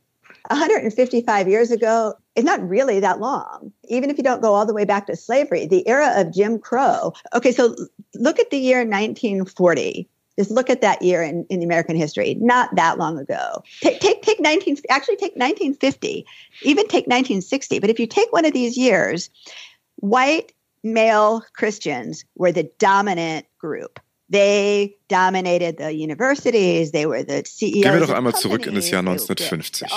155 0.50 1.48
years 1.48 1.70
ago 1.70 2.14
is 2.36 2.44
not 2.44 2.66
really 2.68 3.00
that 3.00 3.20
long. 3.20 3.72
Even 3.88 4.10
if 4.10 4.18
you 4.18 4.24
don't 4.24 4.42
go 4.42 4.54
all 4.54 4.66
the 4.66 4.74
way 4.74 4.84
back 4.84 5.06
to 5.06 5.16
slavery, 5.16 5.66
the 5.66 5.86
era 5.86 6.12
of 6.16 6.32
Jim 6.32 6.58
Crow. 6.58 7.12
Okay, 7.32 7.52
so 7.52 7.74
look 8.14 8.38
at 8.38 8.50
the 8.50 8.58
year 8.58 8.78
1940. 8.78 10.08
Just 10.36 10.50
look 10.50 10.68
at 10.68 10.80
that 10.80 11.00
year 11.00 11.22
in, 11.22 11.46
in 11.48 11.62
American 11.62 11.94
history, 11.94 12.34
not 12.40 12.74
that 12.74 12.98
long 12.98 13.18
ago. 13.18 13.62
Take, 13.80 14.00
take, 14.00 14.22
take 14.22 14.40
19, 14.40 14.78
actually 14.90 15.16
take 15.16 15.36
1950, 15.36 16.26
even 16.62 16.88
take 16.88 17.06
1960. 17.06 17.78
But 17.78 17.90
if 17.90 18.00
you 18.00 18.08
take 18.08 18.32
one 18.32 18.44
of 18.44 18.52
these 18.52 18.76
years, 18.76 19.30
white 19.96 20.52
male 20.82 21.44
Christians 21.52 22.24
were 22.34 22.50
the 22.50 22.68
dominant 22.78 23.46
group. 23.58 24.00
They 24.34 24.96
dominated 25.08 25.78
the 25.78 25.92
universities, 25.92 26.90
they 26.90 27.06
were 27.06 27.24
the 27.24 27.44
CEOs 27.44 27.82
Gehen 27.82 27.92
wir 27.92 28.00
doch 28.00 28.10
einmal 28.10 28.34
zurück 28.34 28.66
in 28.66 28.74
das 28.74 28.90
Jahr 28.90 28.98
1950. 28.98 29.88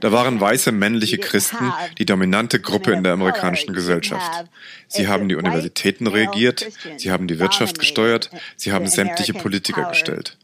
Da 0.00 0.10
waren 0.10 0.40
weiße 0.40 0.72
männliche 0.72 1.18
Christen 1.18 1.72
die 1.96 2.04
dominante 2.04 2.58
Gruppe 2.58 2.90
in 2.90 3.04
der 3.04 3.12
amerikanischen 3.12 3.72
Gesellschaft. 3.72 4.46
Sie 4.88 5.06
haben 5.06 5.28
die 5.28 5.36
Universitäten 5.36 6.08
regiert, 6.08 6.66
sie 6.96 7.12
haben 7.12 7.28
die 7.28 7.38
Wirtschaft 7.38 7.78
gesteuert, 7.78 8.30
sie 8.56 8.72
haben 8.72 8.88
sämtliche 8.88 9.32
Politiker 9.32 9.84
gestellt. 9.90 10.36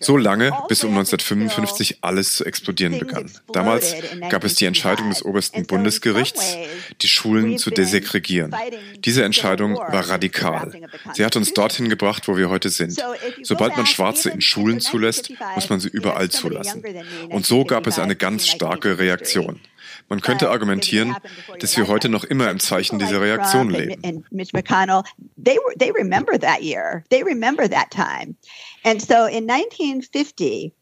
So 0.00 0.16
lange, 0.16 0.52
bis 0.68 0.84
um 0.84 0.90
1955 0.90 1.98
alles 2.02 2.36
zu 2.36 2.44
explodieren 2.44 2.98
begann. 2.98 3.30
Damals 3.52 3.94
gab 4.30 4.44
es 4.44 4.54
die 4.54 4.66
Entscheidung 4.66 5.10
des 5.10 5.24
obersten 5.24 5.66
Bundesgerichts, 5.66 6.56
die 7.02 7.08
Schulen 7.08 7.58
zu 7.58 7.70
desegregieren. 7.70 8.54
Diese 8.98 9.24
Entscheidung 9.24 9.76
war 9.76 10.08
radikal. 10.08 10.72
Sie 11.14 11.24
hat 11.24 11.36
uns 11.36 11.52
dorthin 11.52 11.88
gebracht, 11.88 12.28
wo 12.28 12.36
wir 12.36 12.50
heute 12.50 12.70
sind. 12.70 13.02
Sobald 13.42 13.76
man 13.76 13.86
Schwarze 13.86 14.30
in 14.30 14.40
Schulen 14.40 14.80
zulässt, 14.80 15.30
muss 15.54 15.68
man 15.68 15.80
sie 15.80 15.88
überall 15.88 16.30
zulassen. 16.30 16.82
Und 17.28 17.46
so 17.46 17.64
gab 17.64 17.86
es 17.86 17.98
eine 17.98 18.16
ganz 18.16 18.46
starke 18.46 18.98
Reaktion. 18.98 19.60
Man 20.08 20.20
könnte 20.20 20.46
äh, 20.46 20.48
argumentieren, 20.48 21.16
dass 21.60 21.76
wir 21.76 21.88
heute 21.88 22.08
noch 22.08 22.24
immer 22.24 22.50
im 22.50 22.60
Zeichen 22.60 22.98
dieser 22.98 23.20
Reaktion 23.20 23.70
leben. 23.70 24.02
And 24.04 24.32
Mitch 24.32 24.52
McConnell, 24.52 25.02
they, 25.42 25.58
they 25.78 25.90
remember 25.92 26.38
that 26.38 26.62
year. 26.62 27.04
They 27.10 27.22
remember 27.22 27.68
that 27.68 27.90
time. 27.90 28.36
And 28.84 29.00
so 29.00 29.26
in 29.26 29.46
1950, 29.46 30.72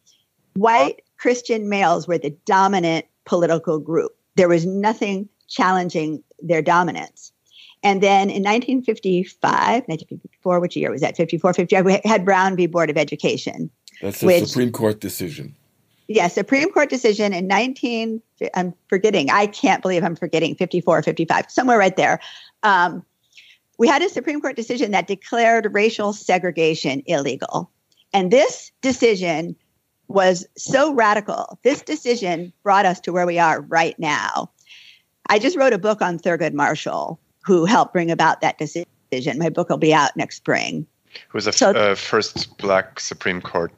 white 0.55 1.03
Christian 1.19 1.69
males 1.69 2.09
were 2.09 2.19
the 2.19 2.37
dominant 2.47 3.05
political 3.25 3.79
group. 3.79 4.13
There 4.35 4.49
was 4.49 4.67
nothing 4.67 5.29
challenging 5.49 6.23
their 6.41 6.63
dominance. 6.63 7.33
And 7.85 8.03
then 8.03 8.31
in 8.31 8.43
1955, 8.43 9.43
1954, 9.43 10.61
which 10.61 10.77
year 10.77 10.91
was 10.91 11.01
that? 11.01 11.17
54, 11.17 11.55
55, 11.55 11.85
we 11.85 12.01
had 12.05 12.25
Brown 12.25 12.57
v. 12.57 12.67
Board 12.67 12.91
of 12.91 12.97
Education. 12.97 13.71
That's 14.01 14.23
a 14.23 14.27
which, 14.27 14.47
Supreme 14.47 14.73
Court 14.73 15.01
decision. 15.01 15.57
Yeah, 16.09 16.29
Supreme 16.29 16.71
Court 16.71 16.91
decision 16.91 17.33
in 17.33 17.47
19, 17.47 18.21
I'm 18.55 18.75
forgetting, 18.89 19.31
I 19.31 19.47
can't 19.47 19.83
believe 19.83 20.05
I'm 20.05 20.17
forgetting 20.17 20.55
54, 20.57 21.03
55, 21.03 21.51
somewhere 21.51 21.79
right 21.79 21.97
there. 21.97 22.21
Um, 22.63 23.05
we 23.79 23.89
had 23.89 24.03
a 24.03 24.09
Supreme 24.09 24.41
Court 24.41 24.57
decision 24.57 24.91
that 24.93 25.07
declared 25.07 25.73
racial 25.73 26.13
segregation 26.13 27.03
illegal. 27.07 27.71
And 28.13 28.31
this 28.31 28.71
decision 28.83 29.57
was 30.09 30.47
so 30.57 30.93
radical. 30.93 31.59
This 31.63 31.83
decision 31.83 32.53
brought 32.63 32.87
us 32.87 33.01
to 33.01 33.13
where 33.13 33.27
we 33.27 33.39
are 33.39 33.63
right 33.63 33.99
now. 33.99 34.51
I 35.29 35.39
just 35.39 35.57
wrote 35.57 35.73
a 35.73 35.79
book 35.79 36.03
on 36.03 36.19
Thurgood 36.19 36.53
Marshall, 36.53 37.19
who 37.41 37.65
helped 37.65 37.93
bring 37.93 38.11
about 38.11 38.41
that 38.41 38.59
decision. 38.59 39.39
My 39.39 39.49
book 39.49 39.69
will 39.69 39.79
be 39.79 39.95
out 39.95 40.17
next 40.17 40.37
spring. 40.37 40.87
Who 41.29 41.37
was 41.37 41.47
the 41.47 41.53
so, 41.53 41.71
uh, 41.71 41.95
first 41.95 42.57
Black 42.59 43.01
Supreme 43.01 43.41
Court 43.41 43.73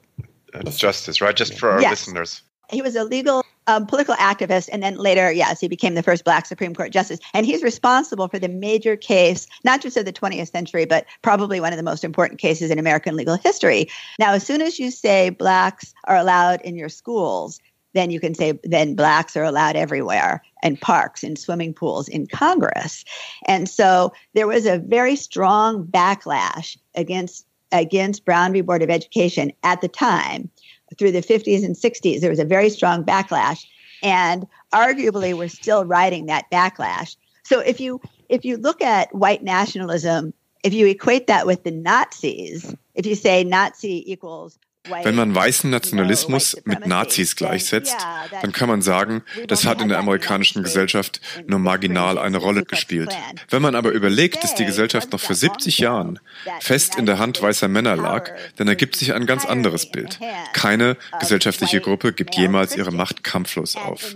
justice, 0.63 1.21
right? 1.21 1.35
Just 1.35 1.57
for 1.57 1.71
our 1.71 1.81
yes. 1.81 1.91
listeners. 1.91 2.41
He 2.69 2.81
was 2.81 2.95
a 2.95 3.03
legal 3.03 3.43
um, 3.67 3.85
political 3.85 4.15
activist, 4.15 4.69
and 4.71 4.83
then 4.83 4.97
later, 4.97 5.31
yes, 5.31 5.59
he 5.59 5.67
became 5.67 5.95
the 5.95 6.03
first 6.03 6.23
Black 6.23 6.45
Supreme 6.45 6.73
Court 6.73 6.91
justice. 6.91 7.19
And 7.33 7.45
he's 7.45 7.63
responsible 7.63 8.27
for 8.27 8.39
the 8.39 8.47
major 8.47 8.95
case, 8.95 9.47
not 9.63 9.81
just 9.81 9.97
of 9.97 10.05
the 10.05 10.13
20th 10.13 10.51
century, 10.51 10.85
but 10.85 11.05
probably 11.21 11.59
one 11.59 11.73
of 11.73 11.77
the 11.77 11.83
most 11.83 12.03
important 12.03 12.39
cases 12.39 12.71
in 12.71 12.79
American 12.79 13.15
legal 13.15 13.37
history. 13.37 13.87
Now, 14.19 14.33
as 14.33 14.45
soon 14.45 14.61
as 14.61 14.79
you 14.79 14.91
say 14.91 15.29
Blacks 15.29 15.93
are 16.05 16.17
allowed 16.17 16.61
in 16.61 16.75
your 16.75 16.89
schools, 16.89 17.59
then 17.93 18.11
you 18.11 18.19
can 18.19 18.35
say 18.35 18.59
then 18.63 18.93
blacks 18.93 19.35
are 19.35 19.43
allowed 19.43 19.75
everywhere 19.77 20.43
in 20.61 20.75
parks 20.77 21.23
in 21.23 21.35
swimming 21.35 21.73
pools 21.73 22.09
in 22.09 22.27
congress 22.27 23.05
and 23.47 23.69
so 23.69 24.11
there 24.33 24.47
was 24.47 24.65
a 24.65 24.79
very 24.79 25.15
strong 25.15 25.85
backlash 25.85 26.77
against 26.95 27.45
against 27.71 28.25
brown 28.25 28.53
v 28.53 28.61
board 28.61 28.81
of 28.81 28.89
education 28.89 29.51
at 29.63 29.81
the 29.81 29.87
time 29.87 30.49
through 30.97 31.11
the 31.11 31.21
50s 31.21 31.65
and 31.65 31.75
60s, 31.75 32.21
there 32.21 32.29
was 32.29 32.39
a 32.39 32.45
very 32.45 32.69
strong 32.69 33.03
backlash. 33.03 33.65
And 34.03 34.47
arguably, 34.73 35.33
we're 35.33 35.49
still 35.49 35.85
riding 35.85 36.27
that 36.27 36.49
backlash. 36.51 37.15
So 37.43 37.59
if 37.59 37.79
you 37.79 38.01
if 38.29 38.43
you 38.45 38.57
look 38.57 38.81
at 38.81 39.13
white 39.13 39.43
nationalism, 39.43 40.33
if 40.63 40.73
you 40.73 40.87
equate 40.87 41.27
that 41.27 41.45
with 41.45 41.63
the 41.63 41.71
Nazis, 41.71 42.75
if 42.95 43.05
you 43.05 43.15
say 43.15 43.43
Nazi 43.43 44.11
equals 44.11 44.57
Wenn 45.03 45.15
man 45.15 45.33
weißen 45.33 45.69
Nationalismus 45.69 46.57
mit 46.65 46.85
Nazis 46.85 47.35
gleichsetzt, 47.35 47.95
dann 48.41 48.51
kann 48.51 48.69
man 48.69 48.81
sagen, 48.81 49.23
das 49.47 49.65
hat 49.65 49.81
in 49.81 49.89
der 49.89 49.99
amerikanischen 49.99 50.63
Gesellschaft 50.63 51.21
nur 51.47 51.59
marginal 51.59 52.17
eine 52.17 52.37
Rolle 52.37 52.63
gespielt. 52.63 53.15
Wenn 53.49 53.61
man 53.61 53.75
aber 53.75 53.91
überlegt, 53.91 54.43
dass 54.43 54.55
die 54.55 54.65
Gesellschaft 54.65 55.11
noch 55.11 55.19
vor 55.19 55.35
70 55.35 55.79
Jahren 55.79 56.19
fest 56.59 56.95
in 56.95 57.05
der 57.05 57.19
Hand 57.19 57.41
weißer 57.41 57.67
Männer 57.67 57.95
lag, 57.95 58.31
dann 58.57 58.67
ergibt 58.67 58.95
sich 58.95 59.13
ein 59.13 59.25
ganz 59.25 59.45
anderes 59.45 59.91
Bild. 59.91 60.19
Keine 60.53 60.97
gesellschaftliche 61.19 61.81
Gruppe 61.81 62.13
gibt 62.13 62.35
jemals 62.35 62.75
ihre 62.75 62.91
Macht 62.91 63.23
kampflos 63.23 63.75
auf. 63.75 64.13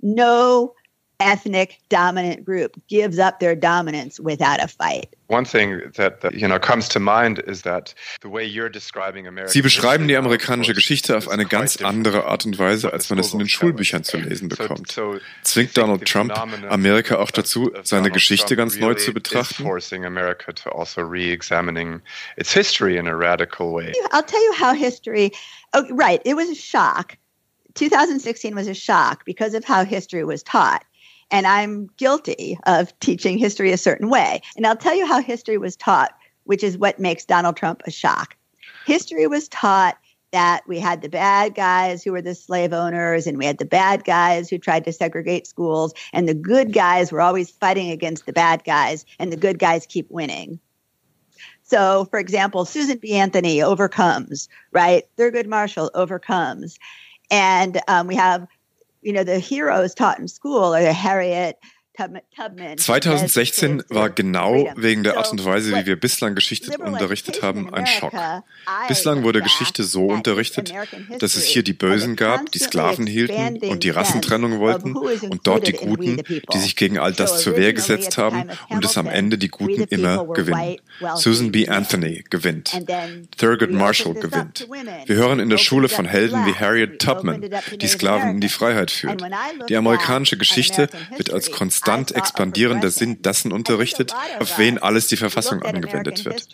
no 0.00 0.74
ethnic 1.20 1.80
dominant 1.88 2.44
group 2.44 2.80
gives 2.88 3.18
up 3.18 3.40
their 3.40 3.56
dominance 3.56 4.20
without 4.20 4.62
a 4.62 4.68
fight. 4.68 5.08
One 5.26 5.44
thing 5.44 5.82
that, 5.96 6.20
that 6.22 6.34
you 6.34 6.48
know 6.48 6.58
comes 6.58 6.88
to 6.90 7.00
mind 7.00 7.42
is 7.46 7.62
that 7.62 7.94
the 8.22 8.28
way 8.28 8.44
you're 8.44 8.70
describing 8.70 9.26
America 9.26 9.52
Sie 9.52 9.62
beschreiben 9.62 10.08
die 10.08 10.16
amerikanische 10.16 10.74
Geschichte 10.74 11.16
auf 11.16 11.28
eine 11.28 11.44
ganz 11.44 11.82
andere 11.82 12.24
Art 12.24 12.46
und 12.46 12.58
Weise, 12.58 12.92
als 12.92 13.10
man 13.10 13.18
es 13.18 13.32
in 13.32 13.40
den 13.40 13.48
Schulbüchern 13.48 14.04
zu 14.04 14.16
lesen 14.16 14.48
bekommt. 14.48 14.94
Zwingt 15.42 15.76
Donald 15.76 16.06
Trump 16.06 16.32
Amerika 16.70 17.16
auch 17.16 17.30
dazu, 17.30 17.72
seine 17.82 18.10
Geschichte 18.10 18.56
ganz 18.56 18.76
neu 18.78 18.94
zu 18.94 19.12
betrachten? 19.12 19.66
Also 19.66 21.02
its 22.36 22.52
history 22.52 22.96
in 22.96 23.06
a 23.06 23.14
radical 23.14 23.72
way. 23.72 23.92
I'll 24.12 24.22
tell 24.22 24.42
you 24.42 24.52
how 24.52 24.72
history. 24.72 25.32
Oh, 25.74 25.84
right, 25.90 26.22
it 26.24 26.34
was 26.34 26.48
a 26.48 26.54
shock. 26.54 27.16
2016 27.74 28.54
was 28.54 28.66
a 28.66 28.74
shock 28.74 29.24
because 29.24 29.54
of 29.54 29.64
how 29.64 29.84
history 29.84 30.24
was 30.24 30.42
taught. 30.42 30.84
And 31.30 31.46
I'm 31.46 31.88
guilty 31.96 32.58
of 32.66 32.98
teaching 33.00 33.38
history 33.38 33.72
a 33.72 33.78
certain 33.78 34.08
way. 34.08 34.42
And 34.56 34.66
I'll 34.66 34.76
tell 34.76 34.94
you 34.94 35.06
how 35.06 35.20
history 35.20 35.58
was 35.58 35.76
taught, 35.76 36.14
which 36.44 36.62
is 36.62 36.78
what 36.78 36.98
makes 36.98 37.24
Donald 37.24 37.56
Trump 37.56 37.82
a 37.86 37.90
shock. 37.90 38.36
History 38.86 39.26
was 39.26 39.48
taught 39.48 39.98
that 40.30 40.62
we 40.66 40.78
had 40.78 41.00
the 41.00 41.08
bad 41.08 41.54
guys 41.54 42.02
who 42.02 42.12
were 42.12 42.22
the 42.22 42.34
slave 42.34 42.72
owners 42.72 43.26
and 43.26 43.38
we 43.38 43.46
had 43.46 43.58
the 43.58 43.64
bad 43.64 44.04
guys 44.04 44.48
who 44.48 44.58
tried 44.58 44.84
to 44.84 44.92
segregate 44.92 45.46
schools 45.46 45.94
and 46.12 46.28
the 46.28 46.34
good 46.34 46.72
guys 46.72 47.10
were 47.10 47.20
always 47.20 47.50
fighting 47.50 47.90
against 47.90 48.26
the 48.26 48.32
bad 48.32 48.62
guys 48.64 49.06
and 49.18 49.32
the 49.32 49.36
good 49.36 49.58
guys 49.58 49.86
keep 49.86 50.10
winning. 50.10 50.60
So, 51.62 52.06
for 52.06 52.18
example, 52.18 52.64
Susan 52.64 52.98
B. 52.98 53.12
Anthony 53.12 53.62
overcomes, 53.62 54.48
right? 54.72 55.04
Thurgood 55.16 55.46
Marshall 55.46 55.90
overcomes. 55.94 56.78
And 57.30 57.80
um, 57.88 58.06
we 58.06 58.16
have 58.16 58.46
you 59.02 59.12
know, 59.12 59.24
the 59.24 59.38
heroes 59.38 59.94
taught 59.94 60.18
in 60.18 60.28
school 60.28 60.74
are 60.74 60.92
Harriet, 60.92 61.58
2016 62.76 63.82
war 63.88 64.10
genau 64.10 64.68
wegen 64.76 65.02
der 65.02 65.18
Art 65.18 65.32
und 65.32 65.44
Weise, 65.44 65.74
wie 65.76 65.86
wir 65.86 65.96
bislang 65.96 66.34
Geschichte 66.34 66.78
unterrichtet 66.78 67.42
haben, 67.42 67.74
ein 67.74 67.86
Schock. 67.86 68.12
Bislang 68.86 69.24
wurde 69.24 69.42
Geschichte 69.42 69.82
so 69.82 70.06
unterrichtet, 70.06 70.72
dass 71.18 71.34
es 71.34 71.44
hier 71.44 71.64
die 71.64 71.72
Bösen 71.72 72.14
gab, 72.14 72.52
die 72.52 72.58
Sklaven 72.58 73.06
hielten 73.06 73.58
und 73.68 73.82
die 73.82 73.90
Rassentrennung 73.90 74.60
wollten 74.60 74.96
und 74.96 75.46
dort 75.46 75.66
die 75.66 75.72
Guten, 75.72 76.22
die 76.52 76.58
sich 76.58 76.76
gegen 76.76 76.98
all 76.98 77.12
das 77.12 77.42
zur 77.42 77.56
Wehr 77.56 77.72
gesetzt 77.72 78.16
haben 78.16 78.44
und 78.68 78.84
es 78.84 78.96
am 78.96 79.08
Ende 79.08 79.36
die 79.38 79.48
Guten 79.48 79.82
immer 79.84 80.24
gewinnen. 80.26 80.76
Susan 81.16 81.50
B. 81.50 81.68
Anthony 81.68 82.24
gewinnt. 82.30 82.80
Thurgood 83.36 83.72
Marshall 83.72 84.14
gewinnt. 84.14 84.68
Wir 85.06 85.16
hören 85.16 85.40
in 85.40 85.50
der 85.50 85.58
Schule 85.58 85.88
von 85.88 86.06
Helden 86.06 86.46
wie 86.46 86.54
Harriet 86.54 87.00
Tubman, 87.00 87.48
die 87.80 87.88
Sklaven 87.88 88.30
in 88.30 88.40
die 88.40 88.48
Freiheit 88.48 88.90
führt. 88.90 89.22
Die 89.68 89.76
amerikanische 89.76 90.36
Geschichte 90.36 90.88
wird 91.16 91.32
als 91.32 91.50
konstant 91.50 91.87
konstant 91.88 92.16
expandierender 92.16 92.90
Sinn 92.90 93.22
dessen 93.22 93.52
unterrichtet, 93.52 94.12
auf 94.40 94.58
wen 94.58 94.78
alles 94.78 95.08
die 95.08 95.16
Verfassung 95.16 95.62
angewendet 95.62 96.24
wird. 96.24 96.48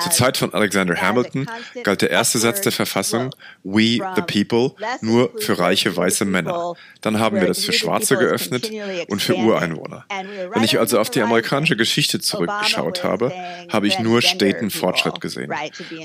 Zur 0.00 0.12
Zeit 0.12 0.36
von 0.36 0.54
Alexander 0.54 1.00
Hamilton 1.00 1.48
galt 1.82 2.02
der 2.02 2.10
erste 2.10 2.38
Satz 2.38 2.60
der 2.62 2.72
Verfassung 2.72 3.34
We 3.64 4.00
the 4.16 4.22
People 4.22 4.74
nur 5.00 5.32
für 5.38 5.58
reiche 5.58 5.94
weiße 5.94 6.24
Männer. 6.24 6.74
Dann 7.00 7.18
haben 7.18 7.40
wir 7.40 7.48
das 7.48 7.64
für 7.64 7.72
Schwarze 7.72 8.16
geöffnet 8.16 8.70
und 9.08 9.20
für 9.22 9.36
Ureinwohner. 9.36 10.04
Wenn 10.52 10.64
ich 10.64 10.78
also 10.78 10.98
auf 10.98 11.10
die 11.10 11.22
amerikanische 11.22 11.76
Geschichte 11.76 12.20
zurückgeschaut 12.20 13.04
habe, 13.04 13.32
habe 13.70 13.86
ich 13.86 13.98
nur 13.98 14.22
steten 14.22 14.70
Fortschritt 14.70 15.20
gesehen. 15.20 15.52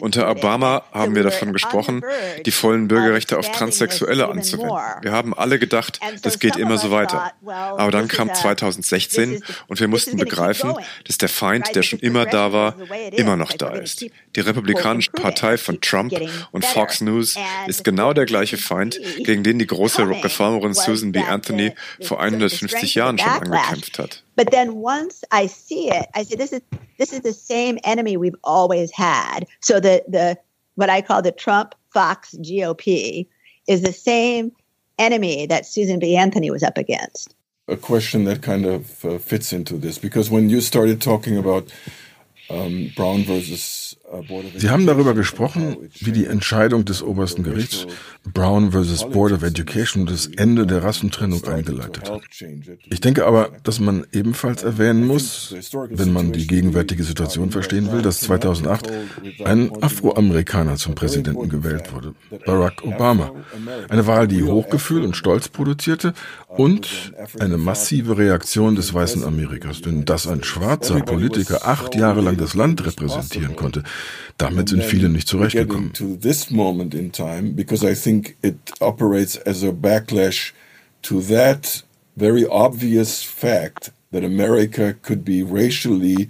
Unter 0.02 0.30
Obama 0.30 0.84
haben 0.92 1.16
wir 1.16 1.24
davon 1.24 1.54
gesprochen, 1.54 2.04
die 2.46 2.52
vollen 2.52 2.88
Bürgerrechte 2.88 3.38
auf 3.38 3.52
Transsexuelle 3.52 4.28
anzuwenden. 4.28 4.78
Wir 5.02 5.12
haben 5.12 5.34
alle 5.34 5.60
gedacht, 5.60 6.00
das 6.22 6.40
geht 6.40 6.58
immer 6.58 6.78
so 6.78 6.92
weiter. 6.92 7.32
Aber 7.46 7.92
dann 7.92 8.08
kam 8.08 8.34
2000 8.34 8.73
2016 8.82 9.44
und 9.68 9.80
wir 9.80 9.88
mussten 9.88 10.18
begreifen, 10.18 10.74
dass 11.06 11.18
der 11.18 11.30
Feind, 11.30 11.76
der 11.76 11.84
schon 11.84 12.00
immer 12.00 12.26
da 12.26 12.52
war, 12.52 12.76
immer 13.12 13.36
noch 13.36 13.54
da 13.54 13.70
ist. 13.70 14.06
Die 14.36 14.40
Republikanische 14.40 15.12
Partei 15.12 15.58
von 15.58 15.80
Trump 15.82 16.14
und 16.52 16.66
Fox 16.66 17.02
News 17.02 17.36
ist 17.68 17.84
genau 17.84 18.14
der 18.14 18.26
gleiche 18.26 18.58
Feind, 18.58 19.00
gegen 19.18 19.44
den 19.44 19.60
die 19.60 19.68
große 19.68 20.08
Reformerin 20.08 20.74
Susan 20.74 21.12
B. 21.12 21.20
Anthony 21.20 21.74
vor 22.02 22.20
150 22.20 22.96
Jahren 22.96 23.18
schon 23.18 23.30
angekämpft 23.30 24.00
hat. 24.00 24.24
But 24.36 24.52
then 24.52 24.72
once 24.72 25.24
I 25.32 25.48
see 25.48 25.90
it, 25.90 26.08
I 26.16 26.24
say 26.24 26.36
this 26.36 26.52
is 26.52 26.62
this 26.98 27.12
is 27.14 27.22
the 27.22 27.34
same 27.34 27.78
enemy 27.84 28.18
we've 28.18 28.38
always 28.44 28.92
had. 28.92 29.46
So 29.62 29.80
the 29.80 30.04
the 30.08 30.38
what 30.76 30.90
I 30.90 31.02
call 31.02 31.22
the 31.22 31.32
Trump 31.32 31.76
Fox 31.94 32.36
GOP 32.42 33.28
is 33.68 33.82
the 33.84 33.94
same 33.94 34.52
enemy 34.98 35.46
that 35.48 35.66
Susan 35.66 36.00
B. 36.00 36.16
Anthony 36.16 36.50
was 36.50 36.64
up 36.64 36.78
against. 36.78 37.36
A 37.68 37.78
question 37.78 38.26
that 38.26 38.42
kind 38.42 38.66
of 38.66 39.06
uh, 39.06 39.18
fits 39.18 39.54
into 39.54 39.78
this. 39.78 39.98
Because 39.98 40.30
when 40.30 40.50
you 40.50 40.62
started 40.62 41.02
talking 41.02 41.38
about 41.38 41.72
um, 42.50 42.92
Brown 42.96 43.24
versus 43.24 43.96
Sie 44.58 44.70
haben 44.70 44.86
darüber 44.86 45.14
gesprochen, 45.14 45.78
wie 46.00 46.12
die 46.12 46.26
Entscheidung 46.26 46.86
des 46.86 47.02
obersten 47.02 47.44
Gerichts 47.44 47.88
Brown 48.32 48.72
vs. 48.72 49.10
Board 49.10 49.34
of 49.34 49.44
Education 49.44 50.06
das 50.06 50.28
Ende 50.28 50.66
der 50.66 50.84
Rassentrennung 50.84 51.44
eingeleitet 51.46 52.10
hat. 52.10 52.22
Ich 52.90 53.02
denke 53.02 53.26
aber, 53.26 53.50
dass 53.64 53.80
man 53.80 54.06
ebenfalls 54.12 54.64
erwähnen 54.64 55.06
muss, 55.06 55.56
wenn 55.90 56.14
man 56.14 56.32
die 56.32 56.48
gegenwärtige 56.48 57.04
Situation 57.04 57.52
verstehen 57.52 57.92
will, 57.92 58.02
dass 58.02 58.22
2008 58.22 58.92
ein 59.44 59.72
Afroamerikaner 59.82 60.78
zum 60.78 60.96
Präsidenten 60.96 61.50
gewählt 61.50 61.94
wurde, 61.94 62.14
Barack 62.46 62.84
Obama. 62.84 63.32
Eine 63.90 64.08
Wahl, 64.08 64.28
die 64.28 64.44
Hochgefühl 64.44 65.04
und 65.04 65.18
Stolz 65.18 65.50
produzierte 65.50 66.14
und 66.48 67.14
eine 67.40 67.58
massive 67.58 68.18
Reaktion 68.18 68.76
des 68.76 68.94
weißen 68.94 69.24
Amerikas, 69.24 69.82
denn 69.82 70.06
dass 70.06 70.28
ein 70.28 70.44
schwarzer 70.44 71.02
Politiker 71.02 71.68
acht 71.68 71.96
Jahre 71.96 72.22
lang 72.22 72.38
das 72.38 72.54
Land 72.54 72.86
repräsentieren 72.86 73.56
konnte, 73.56 73.84
damit 74.38 74.70
sind 74.70 74.84
viele 74.84 75.10
nicht 75.10 75.28
zurechtgekommen. 75.28 75.92
because 77.56 77.84
I 77.84 77.96
think 77.96 78.36
it 78.42 78.56
operates 78.80 79.36
as 79.38 79.64
a 79.64 79.72
backlash 79.72 80.54
to 81.04 81.22
that 81.22 81.84
very 82.16 82.46
obvious 82.46 83.24
fact 83.24 83.92
that 84.12 84.24
America 84.24 84.96
could 85.02 85.26
be 85.26 85.44
racially 85.44 86.30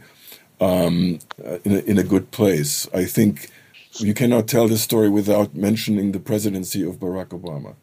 um, 0.61 1.19
in, 1.65 1.75
a, 1.75 1.79
in 1.79 1.97
a 1.97 2.03
good 2.03 2.31
place. 2.31 2.87
I 2.93 3.05
think 3.05 3.49
you 3.99 4.13
cannot 4.13 4.47
tell 4.47 4.67
the 4.67 4.77
story 4.77 5.09
without 5.09 5.53
mentioning 5.55 6.13
the 6.13 6.19
presidency 6.19 6.83
of 6.83 6.99
Barack 6.99 7.29
Obama. 7.29 7.75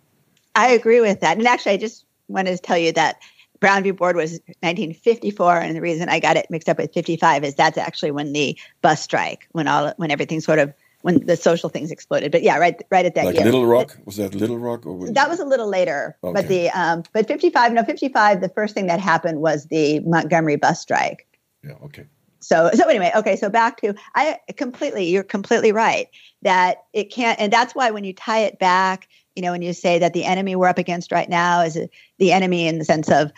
I 0.55 0.71
agree 0.71 1.01
with 1.01 1.21
that. 1.21 1.37
And 1.37 1.47
actually, 1.47 1.73
I 1.73 1.77
just 1.77 2.05
wanted 2.29 2.57
to 2.57 2.63
tell 2.63 2.79
you 2.79 2.93
that 2.93 3.21
Brown 3.61 3.83
v. 3.83 3.91
Board 3.91 4.17
was 4.17 4.33
1954, 4.63 5.59
and 5.59 5.77
the 5.77 5.81
reason 5.81 6.09
I 6.09 6.19
got 6.19 6.37
it 6.37 6.47
mixed 6.51 6.69
up 6.69 6.79
with 6.79 6.93
55 6.93 7.45
is 7.45 7.55
that's 7.55 7.79
actually 7.79 8.11
when 8.11 8.33
the 8.33 8.59
bus 8.83 9.03
strike, 9.03 9.47
when 9.53 9.69
all 9.69 9.93
when 9.97 10.11
everything 10.11 10.41
sort 10.41 10.59
of 10.59 10.73
when 11.03 11.25
the 11.27 11.37
social 11.37 11.69
things 11.69 11.91
exploded. 11.91 12.33
But 12.33 12.43
yeah, 12.43 12.59
right, 12.59 12.81
right 12.91 13.07
at 13.07 13.15
that 13.15 13.25
like 13.27 13.37
year. 13.37 13.45
Little 13.45 13.67
Rock 13.67 13.97
was 14.05 14.17
that 14.17 14.35
Little 14.35 14.59
Rock 14.59 14.87
or 14.87 14.97
was 14.97 15.13
that 15.13 15.29
was 15.29 15.41
a 15.41 15.45
little 15.45 15.69
later. 15.69 16.17
Okay. 16.25 16.33
But 16.33 16.49
the 16.49 16.71
um, 16.71 17.05
but 17.13 17.27
55, 17.27 17.73
no, 17.73 17.85
55. 17.85 18.41
The 18.41 18.49
first 18.49 18.75
thing 18.75 18.87
that 18.87 19.01
happened 19.01 19.41
was 19.41 19.67
the 19.67 20.01
Montgomery 20.01 20.57
bus 20.57 20.81
strike. 20.81 21.27
Yeah. 21.63 21.73
Okay. 21.85 22.07
So 22.41 22.71
so 22.73 22.89
anyway, 22.89 23.13
okay. 23.15 23.37
So 23.37 23.51
back 23.51 23.81
to 23.83 23.95
I 24.15 24.39
completely. 24.57 25.09
You're 25.11 25.23
completely 25.23 25.73
right 25.73 26.09
that 26.43 26.85
it 26.93 27.05
can't, 27.05 27.39
and 27.39 27.53
that's 27.53 27.75
why 27.75 27.91
when 27.91 28.05
you 28.05 28.15
tie 28.15 28.41
it 28.41 28.59
back, 28.59 29.09
you 29.37 29.43
know, 29.43 29.53
when 29.53 29.63
you 29.63 29.73
say 29.73 29.99
that 29.99 30.15
the 30.15 30.25
enemy 30.25 30.57
we're 30.57 30.69
up 30.69 30.79
against 30.79 31.13
right 31.13 31.29
now 31.29 31.61
is 31.61 31.79
the 32.19 32.33
enemy 32.33 32.67
in 32.67 32.79
the 32.79 32.85
sense 32.85 33.11
of 33.11 33.31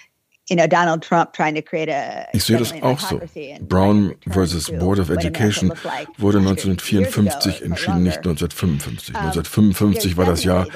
Ich 2.32 2.44
sehe 2.44 2.58
das 2.58 2.72
auch 2.82 3.00
so. 3.00 3.20
Brown 3.60 4.14
versus 4.28 4.70
Board 4.70 4.98
of 4.98 5.10
Education 5.10 5.72
wurde 6.18 6.38
1954 6.38 7.62
entschieden, 7.62 8.02
nicht 8.02 8.18
1955. 8.18 9.14
1955 9.16 10.16
war 10.16 10.26
das 10.26 10.44
Jahr, 10.44 10.66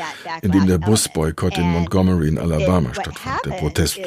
in 0.42 0.52
dem 0.52 0.66
der 0.66 0.78
Busboykott 0.78 1.58
in 1.58 1.70
Montgomery 1.70 2.28
in 2.28 2.38
Alabama 2.38 2.94
stattfand, 2.94 3.44
der 3.44 3.50
Protest 3.52 4.00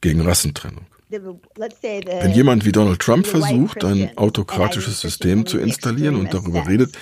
gegen 0.00 0.20
Rassentrennung. 0.22 0.86
Wenn 1.10 2.32
jemand 2.32 2.64
wie 2.64 2.72
Donald 2.72 3.00
Trump 3.00 3.26
versucht, 3.26 3.84
ein 3.84 4.16
autokratisches 4.16 5.00
System 5.00 5.44
zu 5.44 5.58
installieren 5.58 6.14
und 6.14 6.32
darüber 6.32 6.66
redet, 6.68 6.96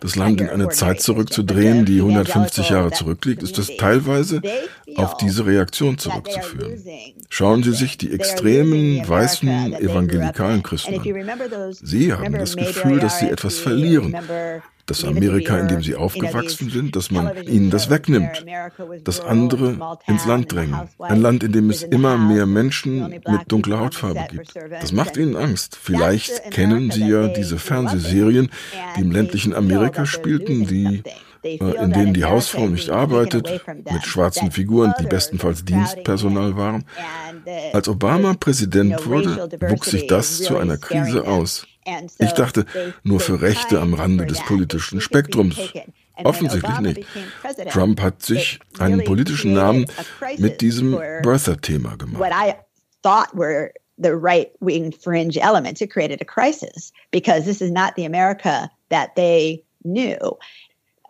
das 0.00 0.16
Land 0.16 0.40
in 0.40 0.48
eine 0.48 0.68
Zeit 0.70 1.00
zurückzudrehen, 1.00 1.84
die 1.84 1.98
150 2.00 2.70
Jahre 2.70 2.90
zurückliegt, 2.90 3.42
ist 3.42 3.58
das 3.58 3.68
teilweise 3.76 4.42
auf 4.96 5.16
diese 5.16 5.46
Reaktion 5.46 5.98
zurückzuführen. 5.98 6.82
Schauen 7.28 7.62
Sie 7.62 7.72
sich 7.72 7.98
die 7.98 8.12
extremen, 8.12 9.06
weißen, 9.08 9.74
evangelikalen 9.74 10.62
Christen 10.62 10.98
an. 10.98 11.72
Sie 11.72 12.12
haben 12.12 12.32
das 12.32 12.56
Gefühl, 12.56 12.98
dass 12.98 13.18
sie 13.20 13.28
etwas 13.28 13.58
verlieren, 13.58 14.14
das 14.86 15.04
Amerika, 15.04 15.58
in 15.58 15.68
dem 15.68 15.82
sie 15.82 15.94
aufgewachsen 15.94 16.70
sind, 16.70 16.96
dass 16.96 17.10
man 17.10 17.30
ihnen 17.44 17.70
das 17.70 17.88
wegnimmt, 17.90 18.44
das 19.04 19.20
andere 19.20 19.98
ins 20.06 20.26
Land 20.26 20.52
drängen. 20.52 20.76
Ein 20.98 21.20
Land, 21.20 21.44
in 21.44 21.52
dem 21.52 21.70
es 21.70 21.82
immer 21.82 22.18
mehr 22.18 22.46
Menschen 22.46 23.08
mit 23.08 23.40
dunkler 23.46 23.80
Hautfarbe 23.80 24.26
gibt. 24.30 24.54
Das 24.80 24.92
macht 24.92 25.16
ihnen 25.16 25.36
Angst. 25.36 25.78
Vielleicht 25.80 26.50
kennen 26.50 26.90
Sie 26.90 27.08
ja 27.08 27.28
diese 27.28 27.58
Fernsehserien, 27.58 28.50
die 28.96 29.00
im 29.02 29.12
ländlichen 29.12 29.54
Amerika 29.54 30.06
spielten, 30.06 30.66
die 30.66 31.02
äh, 31.42 31.56
in 31.56 31.92
denen 31.92 32.14
die 32.14 32.24
Hausfrau 32.24 32.68
nicht 32.68 32.90
arbeitet, 32.90 33.62
mit 33.90 34.04
schwarzen 34.04 34.52
Figuren, 34.52 34.94
die 35.00 35.06
bestenfalls 35.06 35.64
Dienstpersonal 35.64 36.56
waren. 36.56 36.84
Als 37.72 37.88
Obama 37.88 38.34
Präsident 38.34 39.06
wurde, 39.06 39.48
wuchs 39.68 39.90
sich 39.90 40.06
das 40.06 40.38
zu 40.38 40.56
einer 40.56 40.76
Krise 40.76 41.26
aus. 41.26 41.66
Ich 42.18 42.32
dachte, 42.32 42.66
nur 43.02 43.20
für 43.20 43.40
Rechte 43.40 43.80
am 43.80 43.94
Rande 43.94 44.26
des 44.26 44.40
politischen 44.42 45.00
Spektrums. 45.00 45.56
Offensichtlich 46.22 46.80
nicht. 46.80 47.06
Trump 47.70 48.00
hat 48.00 48.22
sich 48.22 48.60
einen 48.78 49.04
politischen 49.04 49.52
Namen 49.54 49.86
mit 50.38 50.60
diesem 50.60 50.92
Birther-Thema 51.22 51.96
gemacht. 51.96 52.22
the 53.98 54.16
right 54.16 54.50
wing 54.60 54.90
fringe 54.90 55.36
elements. 55.36 55.80
It 55.80 55.90
created 55.90 56.20
a 56.20 56.24
crisis 56.24 56.92
because 57.10 57.44
this 57.44 57.62
is 57.62 57.70
not 57.70 57.94
the 57.94 58.04
America 58.04 58.70
that 58.88 59.14
they 59.16 59.62
knew. 59.84 60.18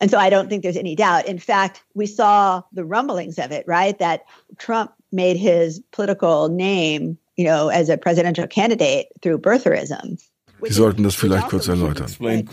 And 0.01 0.11
so 0.11 0.19
I 0.19 0.31
don't 0.31 0.49
think 0.49 0.63
there's 0.63 0.77
any 0.77 0.97
doubt. 0.97 1.27
In 1.27 1.39
fact, 1.39 1.85
we 1.95 2.07
saw 2.07 2.63
the 2.73 2.85
rumblings 2.85 3.39
of 3.39 3.53
it, 3.53 3.65
right? 3.69 3.97
That 3.99 4.25
Trump 4.59 4.93
made 5.13 5.37
his 5.37 5.81
political 5.93 6.49
name, 6.49 7.19
you 7.37 7.45
know, 7.45 7.69
as 7.69 7.89
a 7.89 7.97
presidential 7.97 8.47
candidate 8.47 9.07
through 9.23 9.39
birtherism. 9.39 10.21
Sie 10.63 10.73
sollten 10.73 11.03
das 11.03 11.15
vielleicht 11.15 11.49
kurz 11.49 11.69
erläutern. 11.69 12.07
Explain 12.07 12.49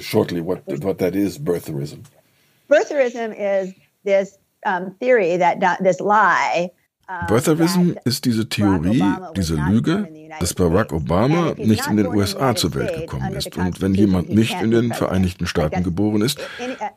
shortly 0.00 0.40
what, 0.40 0.62
what 0.82 0.98
that 0.98 1.14
is, 1.14 1.38
birtherism. 1.38 2.02
Birtherism 2.68 3.32
is 3.32 3.74
this 4.04 4.38
um, 4.66 4.94
theory 5.00 5.36
that 5.36 5.60
this 5.82 6.00
lie 6.00 6.70
Birtherism 7.28 7.92
ist 8.04 8.24
diese 8.24 8.48
Theorie, 8.48 9.04
diese 9.36 9.56
Lüge, 9.56 10.08
dass 10.40 10.54
Barack 10.54 10.92
Obama 10.92 11.54
nicht 11.56 11.86
in 11.86 11.96
den 11.96 12.06
USA 12.06 12.54
zur 12.54 12.74
Welt 12.74 12.94
gekommen 12.94 13.34
ist. 13.34 13.56
Und 13.56 13.80
wenn 13.80 13.94
jemand 13.94 14.30
nicht 14.30 14.60
in 14.60 14.70
den 14.70 14.92
Vereinigten 14.92 15.46
Staaten 15.46 15.82
geboren 15.82 16.22
ist, 16.22 16.38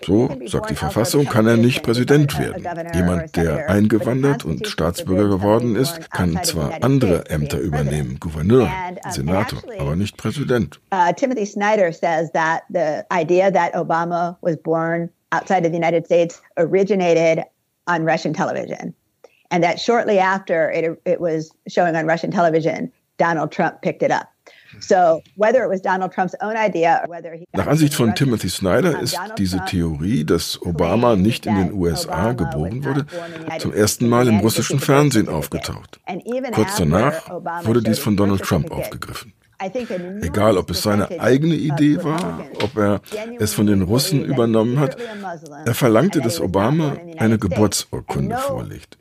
so 0.06 0.30
sagt 0.46 0.70
die 0.70 0.76
Verfassung, 0.76 1.26
kann 1.26 1.48
er 1.48 1.58
nicht 1.58 1.84
Präsident 1.84 2.38
werden. 2.40 2.64
Jemand, 2.94 3.36
der 3.36 3.70
eingewandert 3.70 4.46
und 4.46 4.68
Staatsbürger 4.68 5.30
geworden 5.30 5.76
ist, 5.76 6.10
kann 6.12 6.40
zwar 6.44 6.72
andere 6.82 7.30
Ämter 7.30 7.60
übernehmen, 7.60 8.20
Gouverneur, 8.20 8.70
Senator, 9.10 9.60
aber 9.80 9.96
nicht 9.96 10.18
Präsident. 10.18 10.80
Uh, 10.92 11.12
Timothy 11.14 11.46
Snyder 11.46 11.92
says 11.92 12.32
that 12.32 12.64
the 12.70 13.04
idea 13.12 13.52
that 13.52 13.74
Obama 13.74 14.38
was 14.42 14.58
born 14.58 15.10
outside 15.32 15.66
of 15.66 15.72
the 15.72 15.78
United 15.78 16.06
States 16.06 16.42
originated 16.58 17.44
on 17.88 18.04
Russian 18.06 18.34
television. 18.34 18.94
And 19.52 19.64
that 19.64 19.80
shortly 19.80 20.20
after 20.20 20.70
it, 20.72 21.02
it 21.06 21.20
was 21.20 21.52
showing 21.68 21.96
on 21.96 22.06
Russian 22.06 22.32
television, 22.32 22.92
Donald 23.18 23.52
Trump 23.52 23.82
picked 23.82 24.04
it 24.04 24.12
up. 24.12 24.32
So, 24.80 25.22
whether 25.36 25.64
it 25.64 25.70
was 25.70 25.82
Donald 25.82 26.12
Trump's 26.12 26.36
own 26.42 26.56
idea 26.56 27.02
or 27.04 27.10
whether 27.10 27.34
he 27.34 27.46
Nach 27.54 27.68
Ansicht 27.68 27.94
von 27.94 28.14
Timothy 28.14 28.50
Snyder 28.50 29.00
ist 29.00 29.18
diese 29.38 29.64
Theorie, 29.66 30.24
dass 30.24 30.62
Obama 30.62 31.16
nicht 31.16 31.46
in 31.46 31.56
den 31.56 31.74
USA 31.74 32.34
geboren 32.34 32.84
wurde, 32.84 33.06
zum 33.60 33.74
ersten 33.74 34.08
Mal 34.08 34.28
im 34.28 34.40
russischen 34.40 34.80
Fernsehen 34.80 35.30
aufgetaucht. 35.30 36.00
Kurz 36.54 36.76
danach 36.78 37.30
wurde 37.64 37.82
dies 37.82 38.00
von 38.00 38.18
Donald 38.18 38.42
Trump 38.44 38.72
aufgegriffen. 38.72 39.34
Egal, 40.22 40.58
ob 40.58 40.70
es 40.70 40.84
seine 40.84 41.20
eigene 41.20 41.56
Idee 41.56 42.04
war, 42.04 42.46
ob 42.62 42.78
er 42.78 43.02
es 43.40 43.54
von 43.54 43.66
den 43.66 43.82
Russen 43.82 44.24
übernommen 44.24 44.80
hat, 44.80 44.98
er 45.66 45.74
verlangte, 45.74 46.22
dass 46.22 46.40
Obama 46.40 46.98
eine 47.18 47.40
Geburtsurkunde 47.40 48.38
vorlegt. 48.38 48.98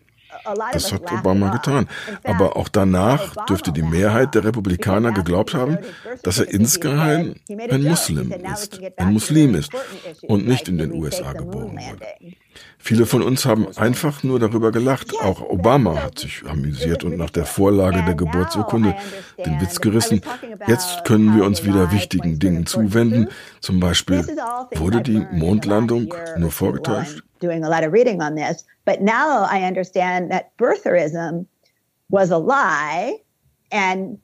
Das 0.72 0.92
hat 0.92 1.11
Obama 1.12 1.51
getan. 1.51 1.88
Aber 2.24 2.57
auch 2.57 2.68
danach 2.68 3.47
dürfte 3.47 3.72
die 3.72 3.82
Mehrheit 3.82 4.34
der 4.34 4.44
Republikaner 4.44 5.12
geglaubt 5.12 5.55
haben, 5.55 5.78
dass 6.22 6.38
er 6.38 6.49
insgeheim 6.49 7.34
ein 7.70 7.82
Muslim 7.82 8.32
ist, 8.53 8.80
ein 8.97 9.12
Muslim 9.12 9.55
ist 9.55 9.72
und 10.22 10.47
nicht 10.47 10.68
in 10.68 10.78
den 10.78 10.92
USA 10.92 11.32
geboren 11.32 11.78
wurde. 11.78 12.07
Viele 12.78 13.07
von 13.07 13.22
uns 13.22 13.44
haben 13.44 13.66
einfach 13.76 14.22
nur 14.22 14.38
darüber 14.38 14.70
gelacht. 14.70 15.12
Auch 15.20 15.40
Obama 15.40 16.03
hat 16.03 16.18
sich 16.20 16.44
amüsiert 16.47 17.05
und 17.05 17.16
nach 17.16 17.30
der 17.30 17.44
Vorlage 17.44 18.03
der 18.05 18.14
Geburtsurkunde 18.14 18.94
den 19.44 19.61
Witz 19.61 19.80
gerissen. 19.80 20.20
Jetzt 20.66 21.05
können 21.05 21.36
wir 21.36 21.44
uns 21.44 21.64
wieder 21.64 21.90
wichtigen 21.90 22.38
Dingen 22.38 22.64
zuwenden. 22.66 23.28
Zum 23.61 23.80
Beispiel, 23.80 24.24
wurde 24.74 25.03
die 25.03 25.26
Mondlandung 25.32 26.14
nur 26.38 26.51
vorgetäuscht? 26.51 27.26
Doing 27.39 27.64
a 27.64 27.68
lot 27.68 27.84
of 27.84 27.93
reading 27.93 28.22
on 28.22 28.34
this. 28.34 28.64
But 28.84 29.03
now 29.03 29.43
I 29.45 29.62
understand 29.62 30.30
that 30.30 30.57
birtherism 30.57 31.47
was 32.11 32.30
a 32.30 32.39
lie, 32.39 33.18
and 33.70 34.18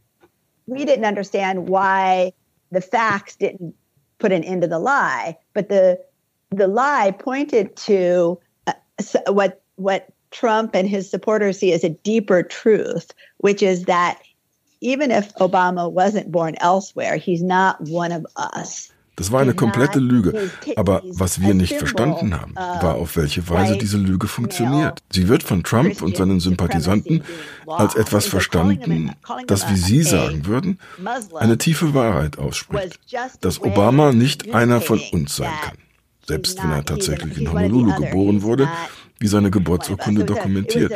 we 0.67 0.85
didn't 0.85 1.05
understand 1.05 1.69
why 1.69 2.33
the 2.71 2.81
facts 2.81 3.37
didn't 3.37 3.75
put 4.19 4.33
an 4.33 4.45
end 4.45 4.63
to 4.63 4.69
the 4.69 4.79
lie. 4.79 5.39
But 5.53 5.69
the 5.69 6.01
the 6.51 6.69
lie 6.69 7.13
pointed 7.19 7.75
to 7.77 8.39
uh, 8.67 8.73
what 9.29 9.63
what 9.77 10.09
Trump 10.31 10.75
and 10.75 10.89
his 10.89 11.11
supporters 11.11 11.59
see 11.59 11.73
as 11.73 11.85
a 11.85 11.91
deeper 11.91 12.43
truth, 12.43 13.13
which 13.39 13.63
is 13.63 13.85
that 13.85 14.23
even 14.81 15.11
if 15.11 15.35
Obama 15.37 15.91
wasn't 15.91 16.33
born 16.33 16.57
elsewhere, 16.59 17.17
he's 17.17 17.43
not 17.43 17.81
one 17.83 18.11
of 18.11 18.27
us. 18.37 18.93
Das 19.17 19.31
war 19.31 19.41
eine 19.41 19.55
komplette 19.55 19.99
Lüge. 19.99 20.51
Aber 20.77 21.03
was 21.05 21.41
wir 21.41 21.55
nicht 21.55 21.75
verstanden 21.75 22.39
haben, 22.41 22.55
war, 22.55 22.95
auf 22.95 23.17
welche 23.17 23.49
Weise 23.49 23.77
diese 23.77 23.99
Lüge 23.99 24.27
funktioniert. 24.27 25.03
Sie 25.13 25.29
wird 25.29 25.43
von 25.43 25.63
Trump 25.63 26.01
und 26.03 26.17
seinen 26.17 26.41
Sympathisanten 26.41 27.23
als 27.67 27.95
etwas 27.95 28.27
verstanden, 28.27 29.13
das, 29.47 29.69
wie 29.71 29.77
Sie 29.77 30.03
sagen 30.03 30.47
würden, 30.47 30.79
eine 31.39 31.59
tiefe 31.59 31.95
Wahrheit 31.95 32.39
ausspricht. 32.39 32.99
Dass 33.41 33.61
Obama 33.61 34.13
nicht 34.13 34.55
einer 34.55 34.81
von 34.81 35.01
uns 35.13 35.37
sein 35.37 35.53
kann. 35.63 35.77
Selbst 36.27 36.63
wenn 36.63 36.71
er 36.71 36.85
tatsächlich 36.85 37.37
in 37.37 37.51
Honolulu 37.51 37.95
geboren 37.97 38.43
wurde, 38.43 38.69
wie 39.23 39.29
seine 39.29 39.51
Geburtsurkunde 39.51 40.25
dokumentiert. 40.25 40.93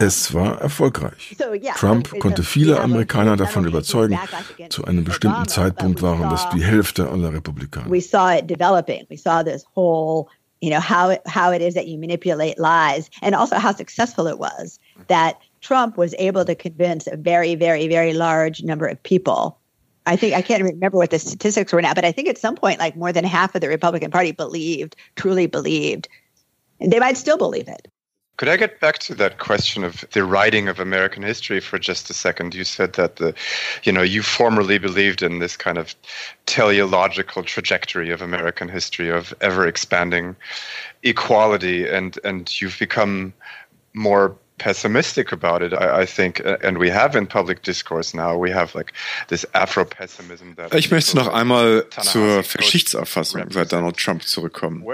Es 0.00 0.34
war 0.34 0.60
erfolgreich. 0.60 1.36
Trump 1.76 2.18
konnte 2.18 2.42
viele 2.42 2.80
Amerikaner 2.80 3.36
davon 3.36 3.66
überzeugen. 3.66 4.18
Zu 4.68 4.84
einem 4.84 5.04
bestimmten 5.04 5.48
Zeitpunkt 5.48 6.02
waren 6.02 6.28
das 6.28 6.48
die 6.50 6.62
Hälfte 6.64 7.08
aller 7.08 7.32
Republikaner. 7.32 7.86
You 10.64 10.70
know, 10.70 10.78
how 10.78 11.16
how 11.26 11.50
it 11.50 11.60
is 11.60 11.74
that 11.74 11.88
you 11.88 11.98
manipulate 11.98 12.56
lies, 12.56 13.10
and 13.20 13.34
also 13.34 13.56
how 13.56 13.72
successful 13.72 14.28
it 14.28 14.38
was 14.38 14.78
that 15.08 15.34
Trump 15.60 15.98
was 15.98 16.14
able 16.20 16.44
to 16.44 16.54
convince 16.54 17.08
a 17.08 17.16
very, 17.16 17.56
very, 17.56 17.88
very 17.88 18.12
large 18.12 18.62
number 18.62 18.86
of 18.86 19.02
people. 19.02 19.58
I 20.06 20.14
think 20.14 20.34
I 20.34 20.40
can't 20.42 20.62
remember 20.62 20.98
what 20.98 21.10
the 21.10 21.18
statistics 21.18 21.72
were 21.72 21.82
now, 21.82 21.94
but 21.94 22.04
I 22.04 22.12
think 22.12 22.28
at 22.28 22.38
some 22.38 22.54
point, 22.54 22.78
like 22.78 22.94
more 22.96 23.12
than 23.12 23.24
half 23.24 23.56
of 23.56 23.60
the 23.60 23.68
Republican 23.68 24.12
Party 24.12 24.30
believed, 24.30 24.94
truly 25.16 25.48
believed, 25.48 26.08
they 26.86 26.98
might 26.98 27.16
still 27.16 27.36
believe 27.36 27.68
it. 27.68 27.88
Could 28.38 28.48
I 28.48 28.56
get 28.56 28.80
back 28.80 28.98
to 29.00 29.14
that 29.16 29.38
question 29.38 29.84
of 29.84 30.04
the 30.12 30.24
writing 30.24 30.66
of 30.66 30.80
American 30.80 31.22
history 31.22 31.60
for 31.60 31.78
just 31.78 32.08
a 32.10 32.14
second? 32.14 32.54
You 32.54 32.64
said 32.64 32.94
that 32.94 33.16
the, 33.16 33.34
you 33.84 33.92
know, 33.92 34.02
you 34.02 34.22
formerly 34.22 34.78
believed 34.78 35.22
in 35.22 35.38
this 35.38 35.56
kind 35.56 35.76
of 35.78 35.94
teleological 36.46 37.42
trajectory 37.42 38.10
of 38.10 38.22
American 38.22 38.68
history 38.68 39.10
of 39.10 39.34
ever 39.42 39.66
expanding 39.66 40.34
equality, 41.02 41.86
and 41.86 42.18
and 42.24 42.60
you've 42.60 42.78
become 42.78 43.34
more 43.94 44.36
pessimistic 44.62 45.32
about 45.32 45.62
it. 45.62 45.72
I, 45.72 46.02
I, 46.02 46.06
think, 46.06 46.40
uh, 46.44 46.56
and 46.62 46.78
we 46.78 46.90
have 46.90 47.16
in 47.16 47.26
public 47.26 47.62
discourse 47.62 48.14
now, 48.16 48.36
we 48.36 48.52
have 48.52 48.74
like 48.74 48.92
this 49.28 49.46
Afro-pessimism. 49.54 50.54
Ich 50.74 50.90
möchte 50.90 51.16
noch 51.16 51.28
einmal 51.28 51.86
zur 51.90 52.42
Geschichtsauffassung 52.42 53.50
seit 53.50 53.72
Donald 53.72 53.96
Trump 53.96 54.22
zurückkommen. 54.22 54.84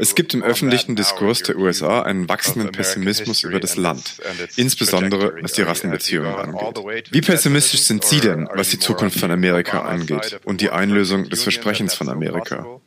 Es 0.00 0.14
gibt 0.14 0.34
im 0.34 0.42
öffentlichen 0.42 0.96
Diskurs 0.96 1.42
der 1.42 1.56
USA 1.56 2.02
einen 2.02 2.28
wachsenden 2.28 2.72
Pessimismus 2.72 3.44
über 3.44 3.60
das 3.60 3.76
Land, 3.76 4.20
insbesondere 4.56 5.42
was 5.42 5.52
die 5.52 5.62
Rassenbeziehungen 5.62 6.34
angeht. 6.34 7.12
Wie 7.12 7.20
pessimistisch 7.20 7.82
sind 7.82 8.04
Sie 8.04 8.20
denn, 8.20 8.48
was 8.52 8.70
die 8.70 8.78
Zukunft 8.78 9.20
von 9.20 9.30
Amerika 9.30 9.82
angeht 9.82 10.40
und 10.44 10.60
die 10.60 10.70
Einlösung 10.70 11.28
des 11.28 11.42
Versprechens 11.42 11.94
von 11.94 12.08
Amerika? 12.08 12.80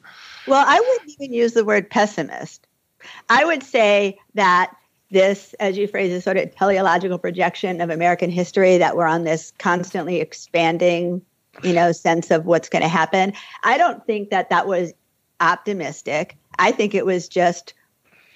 Well, 0.45 0.63
I 0.65 0.79
wouldn't 0.79 1.15
even 1.19 1.33
use 1.33 1.53
the 1.53 1.65
word 1.65 1.89
pessimist. 1.89 2.67
I 3.29 3.43
would 3.43 3.63
say 3.63 4.17
that 4.35 4.71
this, 5.09 5.53
as 5.59 5.77
you 5.77 5.87
phrase 5.87 6.11
it, 6.11 6.21
sort 6.21 6.37
of 6.37 6.53
teleological 6.55 7.17
projection 7.17 7.81
of 7.81 7.89
American 7.89 8.29
history 8.29 8.77
that 8.77 8.97
we're 8.97 9.05
on 9.05 9.23
this 9.23 9.53
constantly 9.57 10.19
expanding, 10.19 11.21
you 11.63 11.73
know, 11.73 11.91
sense 11.91 12.29
of 12.31 12.45
what's 12.45 12.69
going 12.69 12.81
to 12.81 12.89
happen. 12.89 13.33
I 13.63 13.77
don't 13.77 14.05
think 14.05 14.29
that 14.29 14.49
that 14.49 14.67
was 14.67 14.93
optimistic. 15.39 16.37
I 16.59 16.71
think 16.71 16.93
it 16.93 17.05
was 17.05 17.27
just 17.27 17.73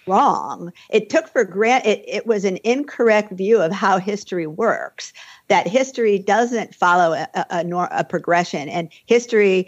wrong. 0.07 0.71
It 0.89 1.09
took 1.09 1.27
for 1.27 1.43
granted, 1.43 1.89
it, 1.89 2.05
it 2.07 2.27
was 2.27 2.45
an 2.45 2.57
incorrect 2.63 3.31
view 3.31 3.61
of 3.61 3.71
how 3.71 3.99
history 3.99 4.47
works, 4.47 5.13
that 5.51 5.67
history 5.67 6.17
doesn't 6.17 6.73
follow 6.73 7.13
a, 7.13 7.27
a, 7.35 7.45
a, 7.61 7.87
a 7.91 8.03
progression. 8.03 8.69
And 8.69 8.89
history 9.05 9.67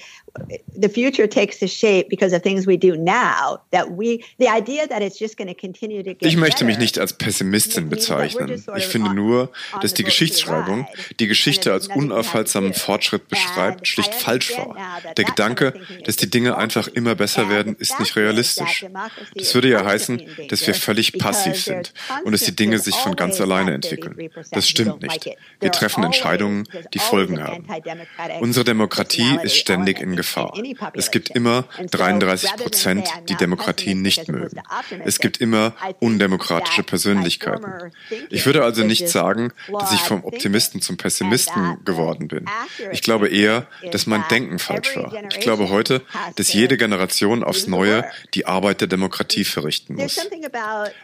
the 0.76 0.90
future 0.90 1.28
takes 1.28 1.60
the 1.60 1.68
shape 1.68 2.10
because 2.10 2.34
of 2.34 2.42
things 2.42 2.66
we 2.66 2.76
do 2.76 2.98
now 2.98 3.62
that 3.72 3.92
we 3.92 4.24
the 4.40 4.48
idea 4.48 4.88
that 4.88 5.02
it's 5.02 5.20
just 5.20 5.38
going 5.38 5.48
to 5.48 5.54
continue 5.54 6.02
to 6.02 6.14
get 6.14 6.28
Ich 6.28 6.38
möchte 6.38 6.66
mich 6.66 6.78
nicht 6.80 6.98
als 6.98 7.14
Pessimistin 7.14 7.90
bezeichnen. 7.90 8.64
Ich 8.76 8.88
finde 8.88 9.14
nur, 9.14 9.52
dass 9.82 9.94
die 9.94 10.04
Geschichtsschreibung 10.04 10.88
die 11.20 11.28
Geschichte 11.28 11.72
als 11.72 11.88
unaufhaltsamen 11.88 12.74
Fortschritt 12.74 13.28
beschreibt, 13.28 13.88
schlicht 13.88 14.16
falsch 14.16 14.58
war. 14.58 14.76
Der 15.16 15.26
Gedanke, 15.26 15.74
dass 16.06 16.16
die 16.16 16.30
Dinge 16.30 16.58
einfach 16.58 16.88
immer 16.88 17.14
besser 17.14 17.50
werden, 17.50 17.76
ist 17.78 18.00
nicht 18.00 18.16
realistisch. 18.16 18.86
Das 19.36 19.54
würde 19.54 19.70
ja 19.70 19.86
heißen, 19.86 20.22
dass 20.50 20.66
wir 20.66 20.74
völlig 20.74 21.20
passiv 21.20 21.64
sind 21.64 21.94
und 22.24 22.32
dass 22.32 22.42
die 22.44 22.56
Dinge 22.56 22.80
sich 22.80 22.96
von 22.96 23.16
ganz 23.16 23.40
alleine 23.40 23.74
entwickeln. 23.74 24.30
Das 24.52 24.68
stimmt 24.68 25.04
nicht. 25.04 25.30
Wir 25.60 25.72
treffen 25.74 26.04
Entscheidungen, 26.04 26.68
die 26.94 27.00
Folgen 27.00 27.42
haben. 27.42 27.66
Unsere 28.40 28.64
Demokratie 28.64 29.38
ist 29.44 29.56
ständig 29.58 30.00
in 30.00 30.16
Gefahr. 30.16 30.54
Es 30.94 31.12
gibt 31.12 31.30
immer 31.30 31.66
33 31.92 32.56
Prozent, 32.56 33.10
die 33.30 33.36
Demokratie 33.36 33.96
nicht 33.96 34.28
mögen. 34.28 34.62
Es 35.04 35.20
gibt 35.20 35.38
immer 35.38 35.74
undemokratische 36.00 36.84
Persönlichkeiten. 36.84 37.92
Ich 38.30 38.46
würde 38.46 38.64
also 38.64 38.84
nicht 38.84 39.10
sagen, 39.10 39.52
dass 39.72 39.94
ich 39.94 40.02
vom 40.02 40.24
Optimisten 40.24 40.82
zum 40.82 40.98
Pessimisten 40.98 41.84
geworden 41.86 42.28
bin. 42.28 42.46
Ich 42.92 43.02
glaube 43.02 43.30
eher, 43.30 43.68
dass 43.92 44.08
mein 44.08 44.24
Denken 44.30 44.60
falsch 44.60 44.96
war. 44.96 45.14
Ich 45.30 45.40
glaube 45.40 45.70
heute, 45.70 46.02
dass 46.36 46.54
jede 46.54 46.78
Generation 46.78 47.44
aufs 47.44 47.68
Neue 47.68 48.06
die 48.34 48.46
Arbeit 48.46 48.82
der 48.82 48.88
Demokratie 48.88 49.44
verrichten 49.44 49.96
muss. 49.96 50.20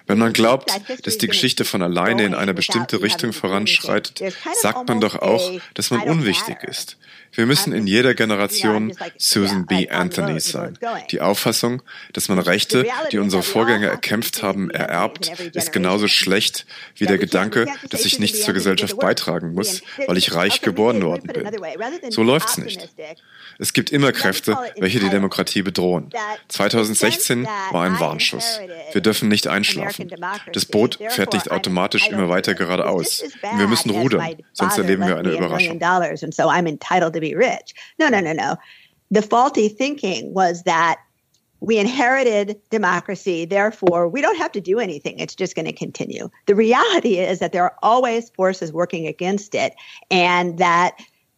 Wenn 0.07 0.17
man 0.17 0.33
glaubt, 0.33 0.71
dass 1.03 1.17
die 1.17 1.27
Geschichte 1.27 1.65
von 1.65 1.81
alleine 1.81 2.23
in 2.23 2.33
eine 2.33 2.53
bestimmte 2.53 3.01
Richtung 3.01 3.33
voranschreitet, 3.33 4.21
sagt 4.61 4.87
man 4.87 4.99
doch 4.99 5.15
auch, 5.21 5.51
dass 5.73 5.91
man 5.91 6.01
unwichtig 6.01 6.63
ist. 6.63 6.97
Wir 7.31 7.45
müssen 7.45 7.73
in 7.73 7.87
jeder 7.87 8.13
Generation 8.13 8.93
Susan 9.17 9.65
B. 9.65 9.89
Anthony 9.89 10.39
sein. 10.39 10.77
Die 11.11 11.21
Auffassung, 11.21 11.81
dass 12.13 12.29
man 12.29 12.39
Rechte, 12.39 12.85
die 13.11 13.19
unsere 13.19 13.43
Vorgänger 13.43 13.87
erkämpft 13.87 14.43
haben, 14.43 14.69
ererbt, 14.71 15.31
ist 15.53 15.71
genauso 15.71 16.07
schlecht 16.07 16.65
wie 16.95 17.05
der 17.05 17.17
Gedanke, 17.17 17.67
dass 17.89 18.05
ich 18.05 18.19
nichts 18.19 18.43
zur 18.43 18.53
Gesellschaft 18.53 18.97
beitragen 18.97 19.53
muss, 19.53 19.81
weil 20.07 20.17
ich 20.17 20.33
reich 20.33 20.61
geboren 20.61 21.01
worden 21.03 21.27
bin. 21.27 21.49
So 22.09 22.23
läuft's 22.23 22.57
nicht. 22.57 22.89
Es 23.59 23.73
gibt 23.73 23.91
immer 23.91 24.11
Kräfte, 24.11 24.57
welche 24.77 24.99
die 24.99 25.09
Demokratie 25.09 25.61
bedrohen. 25.61 26.11
2016 26.47 27.45
war 27.71 27.83
ein 27.83 27.99
Warnschuss. 27.99 28.59
Wir 28.91 29.01
dürfen 29.01 29.27
nicht 29.27 29.47
einschlafen. 29.47 30.09
Das 30.53 30.65
Boot 30.65 30.97
fährt 31.09 31.33
nicht 31.33 31.51
automatisch 31.51 32.07
immer 32.07 32.29
weiter 32.29 32.53
geradeaus. 32.53 33.23
Wir 33.57 33.67
müssen 33.67 33.89
rudern, 33.89 34.35
sonst 34.53 34.77
erleben 34.77 35.05
wir 35.07 35.17
eine 35.17 35.31
Überraschung. 35.31 35.79
No, 37.99 38.09
no, 38.09 38.19
no, 38.19 38.33
no. 38.33 38.57
The 39.11 39.21
faulty 39.21 39.69
thinking 39.69 40.33
was 40.33 40.63
that 40.63 40.99
we 41.61 41.77
inherited 41.77 42.59
democracy, 42.69 43.45
therefore, 43.45 44.07
we 44.07 44.21
don't 44.21 44.37
have 44.37 44.51
to 44.53 44.61
do 44.61 44.79
anything. 44.79 45.19
It's 45.19 45.35
just 45.35 45.55
going 45.55 45.65
to 45.65 45.73
continue. 45.73 46.29
The 46.45 46.55
reality 46.55 47.17
is 47.19 47.39
that 47.39 47.51
there 47.51 47.63
are 47.63 47.75
always 47.83 48.29
forces 48.29 48.71
working 48.71 49.07
against 49.07 49.55
it, 49.55 49.73
and 50.09 50.57
that 50.57 50.97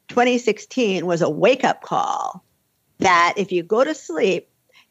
2016 0.09 1.05
was 1.05 1.21
a 1.21 1.29
wake 1.29 1.63
up 1.63 1.81
call 1.81 2.43
that 2.99 3.33
if 3.35 3.51
you 3.51 3.63
go 3.63 3.83
to 3.83 3.95
sleep 3.95 4.47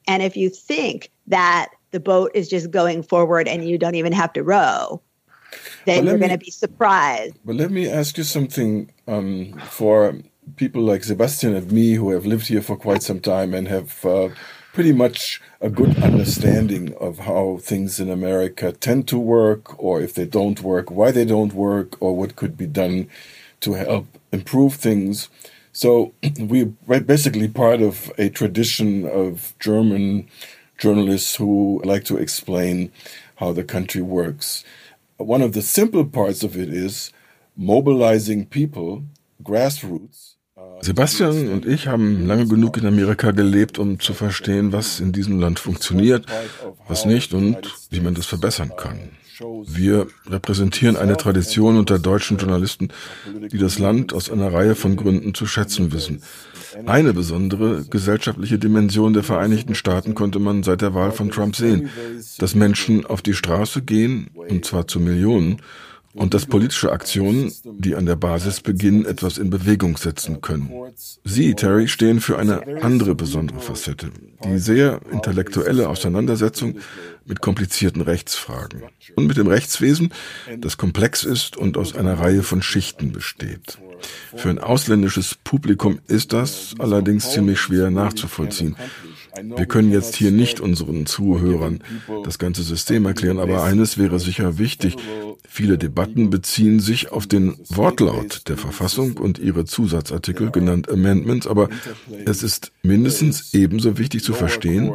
and 0.08 0.22
if 0.22 0.36
you 0.36 0.50
think 0.50 1.10
that 1.28 1.68
the 1.92 2.00
boat 2.00 2.32
is 2.34 2.48
just 2.48 2.70
going 2.70 3.02
forward 3.02 3.46
and 3.46 3.68
you 3.68 3.78
don't 3.78 3.94
even 3.94 4.12
have 4.12 4.32
to 4.32 4.42
row, 4.42 5.00
then 5.84 6.06
you're 6.06 6.18
going 6.18 6.30
to 6.30 6.38
be 6.38 6.50
surprised. 6.50 7.34
But 7.44 7.56
let 7.56 7.70
me 7.70 7.88
ask 7.88 8.18
you 8.18 8.24
something 8.24 8.92
um, 9.06 9.52
for 9.60 10.16
people 10.56 10.82
like 10.82 11.04
Sebastian 11.04 11.54
and 11.54 11.70
me 11.70 11.94
who 11.94 12.10
have 12.10 12.26
lived 12.26 12.48
here 12.48 12.62
for 12.62 12.76
quite 12.76 13.02
some 13.02 13.20
time 13.20 13.54
and 13.54 13.68
have 13.68 14.04
uh, 14.04 14.30
pretty 14.72 14.92
much 14.92 15.40
a 15.60 15.68
good 15.68 15.96
understanding 16.02 16.94
of 17.00 17.20
how 17.20 17.58
things 17.60 18.00
in 18.00 18.08
America 18.10 18.72
tend 18.72 19.08
to 19.08 19.18
work, 19.18 19.82
or 19.82 20.00
if 20.00 20.14
they 20.14 20.24
don't 20.24 20.62
work, 20.62 20.90
why 20.90 21.10
they 21.10 21.24
don't 21.24 21.52
work, 21.52 22.00
or 22.00 22.16
what 22.16 22.36
could 22.36 22.56
be 22.56 22.66
done 22.66 23.08
to 23.60 23.74
help 23.74 24.06
improve 24.32 24.74
things. 24.74 25.28
So 25.72 26.12
we're 26.38 26.72
basically 27.00 27.48
part 27.48 27.82
of 27.82 28.12
a 28.18 28.30
tradition 28.30 29.06
of 29.06 29.54
German 29.58 30.28
journalists 30.78 31.36
who 31.36 31.80
like 31.84 32.04
to 32.04 32.16
explain 32.16 32.90
how 33.36 33.52
the 33.52 33.64
country 33.64 34.02
works. 34.02 34.64
One 35.16 35.42
of 35.42 35.52
the 35.52 35.62
simple 35.62 36.04
parts 36.04 36.42
of 36.42 36.56
it 36.56 36.72
is 36.72 37.12
mobilizing 37.56 38.46
people, 38.46 39.04
grassroots. 39.42 40.29
Sebastian 40.82 41.48
und 41.48 41.66
ich 41.66 41.88
haben 41.88 42.26
lange 42.26 42.46
genug 42.46 42.76
in 42.76 42.86
Amerika 42.86 43.30
gelebt, 43.32 43.78
um 43.78 44.00
zu 44.00 44.14
verstehen, 44.14 44.72
was 44.72 45.00
in 45.00 45.12
diesem 45.12 45.38
Land 45.40 45.58
funktioniert, 45.58 46.26
was 46.88 47.04
nicht 47.04 47.34
und 47.34 47.58
wie 47.90 48.00
man 48.00 48.14
das 48.14 48.26
verbessern 48.26 48.72
kann. 48.76 48.98
Wir 49.66 50.06
repräsentieren 50.28 50.96
eine 50.96 51.16
Tradition 51.16 51.78
unter 51.78 51.98
deutschen 51.98 52.36
Journalisten, 52.36 52.88
die 53.50 53.56
das 53.56 53.78
Land 53.78 54.12
aus 54.12 54.30
einer 54.30 54.52
Reihe 54.52 54.74
von 54.74 54.96
Gründen 54.96 55.34
zu 55.34 55.46
schätzen 55.46 55.92
wissen. 55.92 56.22
Eine 56.86 57.14
besondere 57.14 57.84
gesellschaftliche 57.84 58.58
Dimension 58.58 59.12
der 59.12 59.22
Vereinigten 59.22 59.74
Staaten 59.74 60.14
konnte 60.14 60.38
man 60.38 60.62
seit 60.62 60.82
der 60.82 60.94
Wahl 60.94 61.12
von 61.12 61.30
Trump 61.30 61.56
sehen, 61.56 61.90
dass 62.38 62.54
Menschen 62.54 63.06
auf 63.06 63.22
die 63.22 63.34
Straße 63.34 63.82
gehen, 63.82 64.30
und 64.34 64.64
zwar 64.64 64.86
zu 64.86 65.00
Millionen, 65.00 65.62
und 66.14 66.34
dass 66.34 66.46
politische 66.46 66.90
Aktionen, 66.90 67.52
die 67.64 67.94
an 67.94 68.06
der 68.06 68.16
Basis 68.16 68.60
beginnen, 68.60 69.06
etwas 69.06 69.38
in 69.38 69.50
Bewegung 69.50 69.96
setzen 69.96 70.40
können. 70.40 70.70
Sie, 71.24 71.54
Terry, 71.54 71.86
stehen 71.88 72.20
für 72.20 72.38
eine 72.38 72.82
andere 72.82 73.14
besondere 73.14 73.60
Facette, 73.60 74.10
die 74.44 74.58
sehr 74.58 75.00
intellektuelle 75.12 75.88
Auseinandersetzung 75.88 76.78
mit 77.24 77.40
komplizierten 77.40 78.02
Rechtsfragen 78.02 78.82
und 79.14 79.26
mit 79.26 79.36
dem 79.36 79.46
Rechtswesen, 79.46 80.12
das 80.58 80.76
komplex 80.76 81.22
ist 81.24 81.56
und 81.56 81.76
aus 81.76 81.94
einer 81.94 82.18
Reihe 82.18 82.42
von 82.42 82.62
Schichten 82.62 83.12
besteht. 83.12 83.78
Für 84.34 84.48
ein 84.48 84.58
ausländisches 84.58 85.36
Publikum 85.44 86.00
ist 86.08 86.32
das 86.32 86.74
allerdings 86.78 87.30
ziemlich 87.30 87.60
schwer 87.60 87.90
nachzuvollziehen. 87.90 88.76
Wir 89.42 89.66
können 89.66 89.92
jetzt 89.92 90.16
hier 90.16 90.30
nicht 90.30 90.60
unseren 90.60 91.06
Zuhörern 91.06 91.82
das 92.24 92.38
ganze 92.38 92.62
System 92.62 93.06
erklären, 93.06 93.38
aber 93.38 93.62
eines 93.62 93.98
wäre 93.98 94.18
sicher 94.18 94.58
wichtig. 94.58 94.96
Viele 95.48 95.78
Debatten 95.78 96.30
beziehen 96.30 96.80
sich 96.80 97.12
auf 97.12 97.26
den 97.26 97.56
Wortlaut 97.68 98.48
der 98.48 98.56
Verfassung 98.56 99.16
und 99.16 99.38
ihre 99.38 99.64
Zusatzartikel, 99.64 100.50
genannt 100.50 100.88
Amendments, 100.88 101.46
aber 101.46 101.68
es 102.24 102.42
ist 102.42 102.72
mindestens 102.82 103.54
ebenso 103.54 103.98
wichtig 103.98 104.22
zu 104.22 104.32
verstehen, 104.32 104.92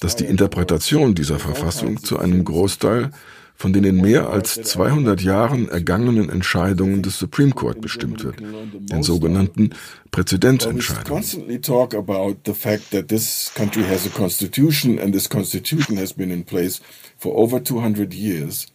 dass 0.00 0.16
die 0.16 0.24
Interpretation 0.24 1.14
dieser 1.14 1.38
Verfassung 1.38 2.02
zu 2.02 2.18
einem 2.18 2.44
Großteil 2.44 3.10
von 3.58 3.72
den 3.72 3.82
in 3.82 4.00
mehr 4.00 4.30
als 4.30 4.54
200 4.54 5.20
Jahren 5.20 5.68
ergangenen 5.68 6.30
Entscheidungen 6.30 7.02
des 7.02 7.18
Supreme 7.18 7.50
Court 7.50 7.80
bestimmt 7.80 8.22
wird, 8.22 8.38
den 8.38 9.02
sogenannten 9.02 9.70
Präzedenzentscheidungen. 10.12 11.60
talk 11.60 11.92
about 11.92 12.36
the 12.46 12.54
fact 12.54 12.92
that 12.92 13.08
this 13.08 13.50
country 13.56 13.82
has 13.82 14.06
a 14.06 14.10
constitution 14.10 15.00
and 15.00 15.12
this 15.12 15.28
constitution 15.28 15.98
has 15.98 16.12
been 16.12 16.30
in 16.30 16.44
place 16.44 16.80
for 17.18 17.36
over 17.36 17.58
200 17.60 18.14
years. 18.14 18.68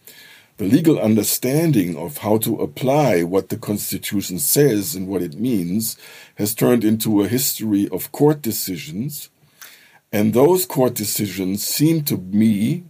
The 0.58 0.66
legal 0.66 0.98
understanding 1.00 1.96
of 1.96 2.18
how 2.18 2.36
to 2.40 2.60
apply 2.60 3.24
what 3.24 3.48
the 3.48 3.56
Constitution 3.56 4.38
says 4.38 4.94
and 4.94 5.08
what 5.08 5.22
it 5.22 5.40
means 5.40 5.96
has 6.36 6.54
turned 6.54 6.84
into 6.84 7.22
a 7.22 7.26
history 7.26 7.88
of 7.88 8.12
court 8.12 8.42
decisions. 8.42 9.30
And 10.12 10.32
those 10.32 10.66
court 10.66 10.94
decisions 10.94 11.66
seem 11.66 12.04
to 12.04 12.18
me, 12.18 12.84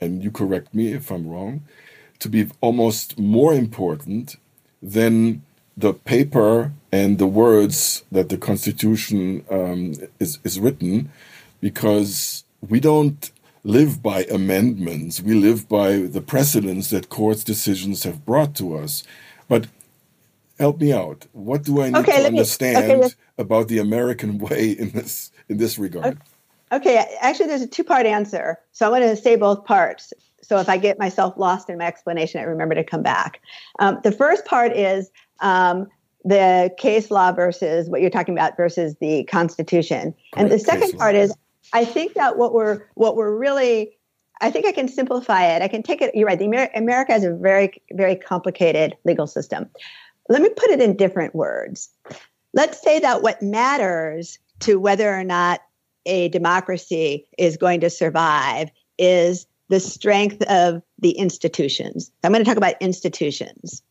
and 0.00 0.22
you 0.22 0.30
correct 0.30 0.74
me 0.74 0.92
if 0.92 1.10
I'm 1.10 1.28
wrong, 1.28 1.62
to 2.18 2.28
be 2.28 2.48
almost 2.60 3.18
more 3.18 3.54
important 3.54 4.36
than 4.82 5.42
the 5.76 5.94
paper 5.94 6.72
and 6.90 7.18
the 7.18 7.26
words 7.26 8.04
that 8.10 8.28
the 8.28 8.38
Constitution 8.38 9.44
um, 9.50 9.94
is, 10.18 10.38
is 10.44 10.58
written, 10.58 11.10
because 11.60 12.44
we 12.60 12.80
don't 12.80 13.30
live 13.64 14.02
by 14.02 14.24
amendments. 14.24 15.20
We 15.20 15.34
live 15.34 15.68
by 15.68 15.98
the 15.98 16.20
precedents 16.20 16.90
that 16.90 17.08
courts' 17.08 17.44
decisions 17.44 18.04
have 18.04 18.24
brought 18.24 18.54
to 18.56 18.76
us. 18.76 19.04
But 19.48 19.66
help 20.58 20.80
me 20.80 20.92
out. 20.92 21.26
What 21.32 21.62
do 21.62 21.82
I 21.82 21.90
need 21.90 21.98
okay, 21.98 22.22
to 22.22 22.26
understand 22.26 22.88
me, 22.88 22.94
okay, 23.06 23.14
about 23.36 23.68
the 23.68 23.78
American 23.78 24.38
way 24.46 24.70
in 24.70 24.90
this 24.90 25.30
in 25.48 25.58
this 25.58 25.78
regard? 25.78 26.06
Okay, 26.06 26.18
actually, 26.70 27.46
there's 27.46 27.62
a 27.62 27.66
two 27.66 27.84
part 27.84 28.06
answer. 28.06 28.58
So 28.72 28.86
I 28.86 28.90
want 28.90 29.04
to 29.04 29.16
say 29.16 29.36
both 29.36 29.64
parts. 29.64 30.12
So 30.42 30.58
if 30.58 30.68
I 30.68 30.78
get 30.78 30.98
myself 30.98 31.34
lost 31.36 31.68
in 31.68 31.78
my 31.78 31.86
explanation, 31.86 32.40
I 32.40 32.44
remember 32.44 32.74
to 32.74 32.84
come 32.84 33.02
back. 33.02 33.40
Um, 33.78 33.98
the 34.02 34.12
first 34.12 34.44
part 34.46 34.74
is 34.74 35.10
um, 35.40 35.88
the 36.24 36.74
case 36.78 37.10
law 37.10 37.32
versus 37.32 37.88
what 37.88 38.00
you're 38.00 38.10
talking 38.10 38.34
about 38.34 38.56
versus 38.56 38.96
the 39.00 39.24
Constitution, 39.24 40.14
and 40.36 40.50
the 40.50 40.58
second 40.58 40.98
part 40.98 41.14
is 41.14 41.34
I 41.72 41.84
think 41.84 42.14
that 42.14 42.38
what 42.38 42.54
we're 42.54 42.86
what 42.94 43.16
we're 43.16 43.36
really 43.36 43.98
I 44.40 44.50
think 44.50 44.66
I 44.66 44.72
can 44.72 44.88
simplify 44.88 45.46
it. 45.54 45.62
I 45.62 45.68
can 45.68 45.82
take 45.82 46.00
it. 46.00 46.14
You're 46.14 46.26
right. 46.26 46.38
The 46.38 46.44
Amer- 46.46 46.70
America 46.74 47.12
has 47.12 47.24
a 47.24 47.34
very 47.34 47.82
very 47.92 48.16
complicated 48.16 48.96
legal 49.04 49.26
system. 49.26 49.68
Let 50.28 50.42
me 50.42 50.50
put 50.50 50.70
it 50.70 50.80
in 50.80 50.96
different 50.96 51.34
words. 51.34 51.90
Let's 52.54 52.82
say 52.82 53.00
that 53.00 53.22
what 53.22 53.42
matters 53.42 54.38
to 54.60 54.78
whether 54.78 55.12
or 55.12 55.24
not 55.24 55.60
a 56.08 56.28
democracy 56.28 57.26
is 57.36 57.56
going 57.56 57.80
to 57.80 57.90
survive 57.90 58.70
is 58.98 59.46
the 59.68 59.78
strength 59.78 60.42
of 60.48 60.82
the 60.98 61.10
institutions. 61.10 62.10
I'm 62.24 62.32
going 62.32 62.44
to 62.44 62.48
talk 62.48 62.56
about 62.56 62.74
institutions. 62.80 63.82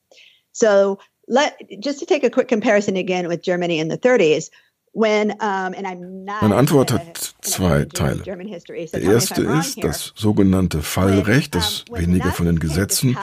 So 0.51 0.99
let 1.27 1.61
just 1.79 1.99
to 1.99 2.05
take 2.05 2.23
a 2.23 2.29
quick 2.29 2.47
comparison 2.47 2.97
again 2.97 3.27
with 3.27 3.43
Germany 3.43 3.79
in 3.79 3.87
the 3.87 3.97
30s. 3.97 4.49
When, 4.93 5.31
um, 5.41 5.75
and 5.75 5.85
I'm 5.85 6.25
not 6.25 6.41
Meine 6.41 6.55
Antwort 6.55 6.91
hat 6.91 7.35
zwei 7.41 7.85
Teile. 7.85 8.23
Der 8.23 9.01
erste 9.01 9.43
ist 9.43 9.83
das 9.83 10.11
sogenannte 10.15 10.81
Fallrecht, 10.81 11.53
das 11.53 11.85
weniger 11.91 12.31
von 12.31 12.47
den 12.47 12.57
Gesetzen 12.57 13.15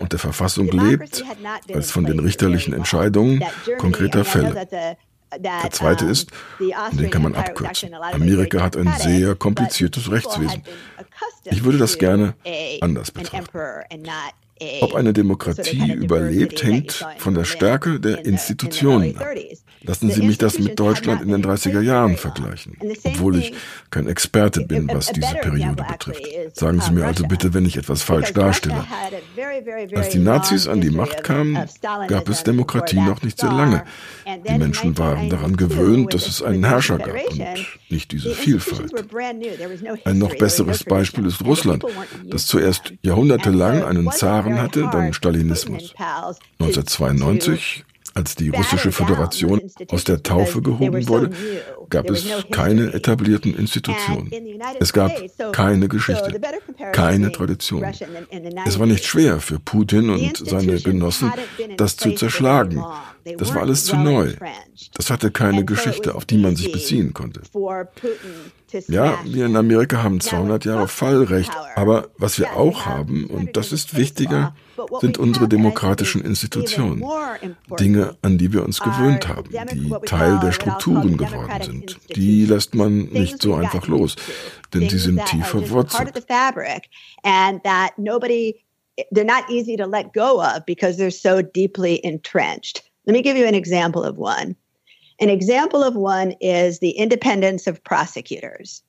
und 0.00 0.10
der 0.10 0.18
Verfassung 0.18 0.66
lebt, 0.72 1.22
als 1.72 1.92
von 1.92 2.04
den 2.04 2.18
richterlichen 2.18 2.74
Entscheidungen 2.74 3.44
konkreter 3.78 4.24
Fälle. 4.24 4.96
Der 5.38 5.70
zweite 5.70 6.06
ist, 6.06 6.30
und 6.58 7.00
den 7.00 7.10
kann 7.10 7.22
man 7.22 7.34
abkürzen, 7.34 7.94
Amerika 7.94 8.62
hat 8.62 8.76
ein 8.76 8.92
sehr 8.98 9.34
kompliziertes 9.34 10.10
Rechtswesen. 10.10 10.62
Ich 11.44 11.64
würde 11.64 11.78
das 11.78 11.98
gerne 11.98 12.34
anders 12.80 13.10
betrachten. 13.10 13.46
Ob 14.80 14.94
eine 14.94 15.12
Demokratie 15.12 15.92
überlebt, 15.92 16.62
hängt 16.62 17.06
von 17.18 17.34
der 17.34 17.44
Stärke 17.44 18.00
der 18.00 18.24
Institutionen 18.24 19.16
ab. 19.16 19.26
Lassen 19.82 20.10
Sie 20.10 20.20
mich 20.22 20.36
das 20.36 20.58
mit 20.58 20.78
Deutschland 20.78 21.22
in 21.22 21.28
den 21.28 21.42
30er 21.42 21.80
Jahren 21.80 22.18
vergleichen, 22.18 22.76
obwohl 23.02 23.38
ich 23.38 23.54
kein 23.90 24.06
Experte 24.08 24.60
bin, 24.60 24.88
was 24.92 25.06
diese 25.06 25.34
Periode 25.36 25.84
betrifft. 25.90 26.22
Sagen 26.52 26.80
Sie 26.80 26.92
mir 26.92 27.06
also 27.06 27.26
bitte, 27.26 27.54
wenn 27.54 27.64
ich 27.64 27.78
etwas 27.78 28.02
falsch 28.02 28.34
darstelle. 28.34 28.84
Als 29.94 30.10
die 30.10 30.18
Nazis 30.18 30.68
an 30.68 30.82
die 30.82 30.90
Macht 30.90 31.24
kamen, 31.24 31.58
gab 32.08 32.28
es 32.28 32.44
Demokratie 32.44 33.00
noch 33.00 33.22
nicht 33.22 33.40
sehr 33.40 33.52
lange. 33.52 33.84
Die 34.46 34.58
Menschen 34.58 34.98
waren 34.98 35.30
daran 35.30 35.56
gewöhnt, 35.56 36.12
dass 36.12 36.26
es 36.26 36.42
einen 36.42 36.64
Herrscher 36.64 36.98
gab 36.98 37.16
und 37.30 37.42
nicht 37.88 38.12
diese 38.12 38.34
Vielfalt. 38.34 38.92
Ein 40.04 40.18
noch 40.18 40.36
besseres 40.36 40.84
Beispiel 40.84 41.24
ist 41.24 41.42
Russland, 41.42 41.84
das 42.26 42.46
zuerst 42.46 42.92
jahrhundertelang 43.00 43.82
einen 43.82 44.10
Zaren 44.10 44.49
hatte, 44.58 44.88
dann 44.92 45.12
Stalinismus. 45.12 45.94
1992 46.58 47.84
als 48.14 48.34
die 48.34 48.48
russische 48.48 48.92
Föderation 48.92 49.60
aus 49.88 50.04
der 50.04 50.22
Taufe 50.22 50.62
gehoben 50.62 51.06
wurde, 51.08 51.30
gab 51.90 52.08
es 52.10 52.26
keine 52.50 52.92
etablierten 52.92 53.54
Institutionen. 53.54 54.30
Es 54.78 54.92
gab 54.92 55.12
keine 55.52 55.88
Geschichte, 55.88 56.40
keine 56.92 57.32
Tradition. 57.32 57.84
Es 58.66 58.78
war 58.78 58.86
nicht 58.86 59.04
schwer 59.04 59.40
für 59.40 59.58
Putin 59.58 60.10
und 60.10 60.36
seine 60.36 60.80
Genossen, 60.80 61.32
das 61.76 61.96
zu 61.96 62.12
zerschlagen. 62.12 62.82
Das 63.38 63.54
war 63.54 63.62
alles 63.62 63.84
zu 63.84 63.96
neu. 63.96 64.34
Das 64.94 65.10
hatte 65.10 65.30
keine 65.30 65.64
Geschichte, 65.64 66.14
auf 66.14 66.24
die 66.24 66.38
man 66.38 66.56
sich 66.56 66.72
beziehen 66.72 67.12
konnte. 67.12 67.42
Ja, 68.88 69.18
wir 69.24 69.46
in 69.46 69.56
Amerika 69.56 70.02
haben 70.02 70.20
200 70.20 70.64
Jahre 70.64 70.88
Fallrecht, 70.88 71.50
aber 71.74 72.08
was 72.16 72.38
wir 72.38 72.56
auch 72.56 72.86
haben, 72.86 73.26
und 73.26 73.56
das 73.56 73.72
ist 73.72 73.96
wichtiger, 73.96 74.54
sind 75.00 75.18
unsere 75.18 75.48
demokratischen 75.48 76.22
Institutionen. 76.22 77.04
Dinge, 77.78 78.16
an 78.22 78.38
die 78.38 78.52
wir 78.52 78.64
uns 78.64 78.80
gewöhnt 78.80 79.28
haben, 79.28 79.50
die 79.72 79.92
Teil 80.06 80.38
der 80.40 80.52
Strukturen 80.52 81.16
geworden 81.16 81.62
sind. 81.62 81.79
Die 82.14 82.46
lässt 82.46 82.74
man 82.74 83.08
nicht 83.10 83.42
so 83.42 83.54
einfach 83.54 83.86
los, 83.86 84.16
denn 84.72 84.88
sie 84.88 84.98
sind 84.98 85.24
tief 85.26 85.46
verwurzelt. 85.46 86.12
They're 89.12 89.24
not 89.24 89.48
easy 89.48 89.76
to 89.76 89.86
let 89.86 90.12
go 90.12 90.42
of 90.42 90.66
because 90.66 90.98
they're 90.98 91.10
so 91.10 91.40
deeply 91.40 92.04
entrenched. 92.04 92.82
Let 93.06 93.14
me 93.14 93.22
give 93.22 93.36
you 93.36 93.46
an 93.46 93.54
example 93.54 94.04
of 94.04 94.18
one. 94.18 94.56
An 95.20 95.30
example 95.30 95.82
of 95.82 95.94
one 95.96 96.32
is 96.40 96.80
the 96.80 96.90
independence 96.90 97.66
of 97.66 97.82
prosecutors. 97.82 98.82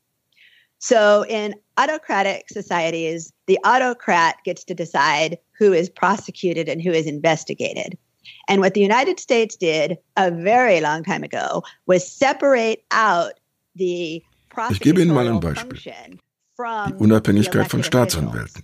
So, 0.79 1.25
in 1.29 1.55
autocratic 1.77 2.49
societies, 2.49 3.31
the 3.45 3.59
autocrat 3.63 4.37
gets 4.43 4.63
to 4.65 4.73
decide 4.73 5.37
who 5.57 5.73
is 5.73 5.89
prosecuted 5.89 6.67
and 6.67 6.81
who 6.81 6.91
is 6.91 7.05
investigated. 7.05 7.97
And 8.47 8.61
what 8.61 8.73
the 8.73 8.81
United 8.81 9.19
States 9.19 9.57
did 9.57 9.97
a 10.15 10.31
very 10.31 10.79
long 10.81 11.03
time 11.03 11.23
ago 11.23 11.63
was 11.87 12.07
separate 12.17 12.79
out 12.91 13.33
the 13.75 14.23
Ich 14.69 14.79
gebe 14.79 15.01
Ihnen 15.01 15.13
mal 15.13 15.27
ein 15.27 15.39
Beispiel. 15.39 15.79
Die 16.87 16.93
Unabhängigkeit 16.93 17.69
von 17.69 17.83
Staatsanwälten. 17.83 18.63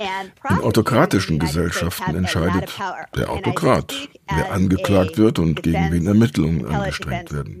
In 0.00 0.58
autokratischen 0.60 1.40
Gesellschaften 1.40 2.14
entscheidet 2.14 2.72
der 3.16 3.30
Autokrat, 3.30 4.08
wer 4.28 4.52
angeklagt 4.52 5.18
wird 5.18 5.40
und 5.40 5.62
gegen 5.64 5.90
wen 5.90 6.06
Ermittlungen 6.06 6.66
angestrengt 6.66 7.32
werden. 7.32 7.60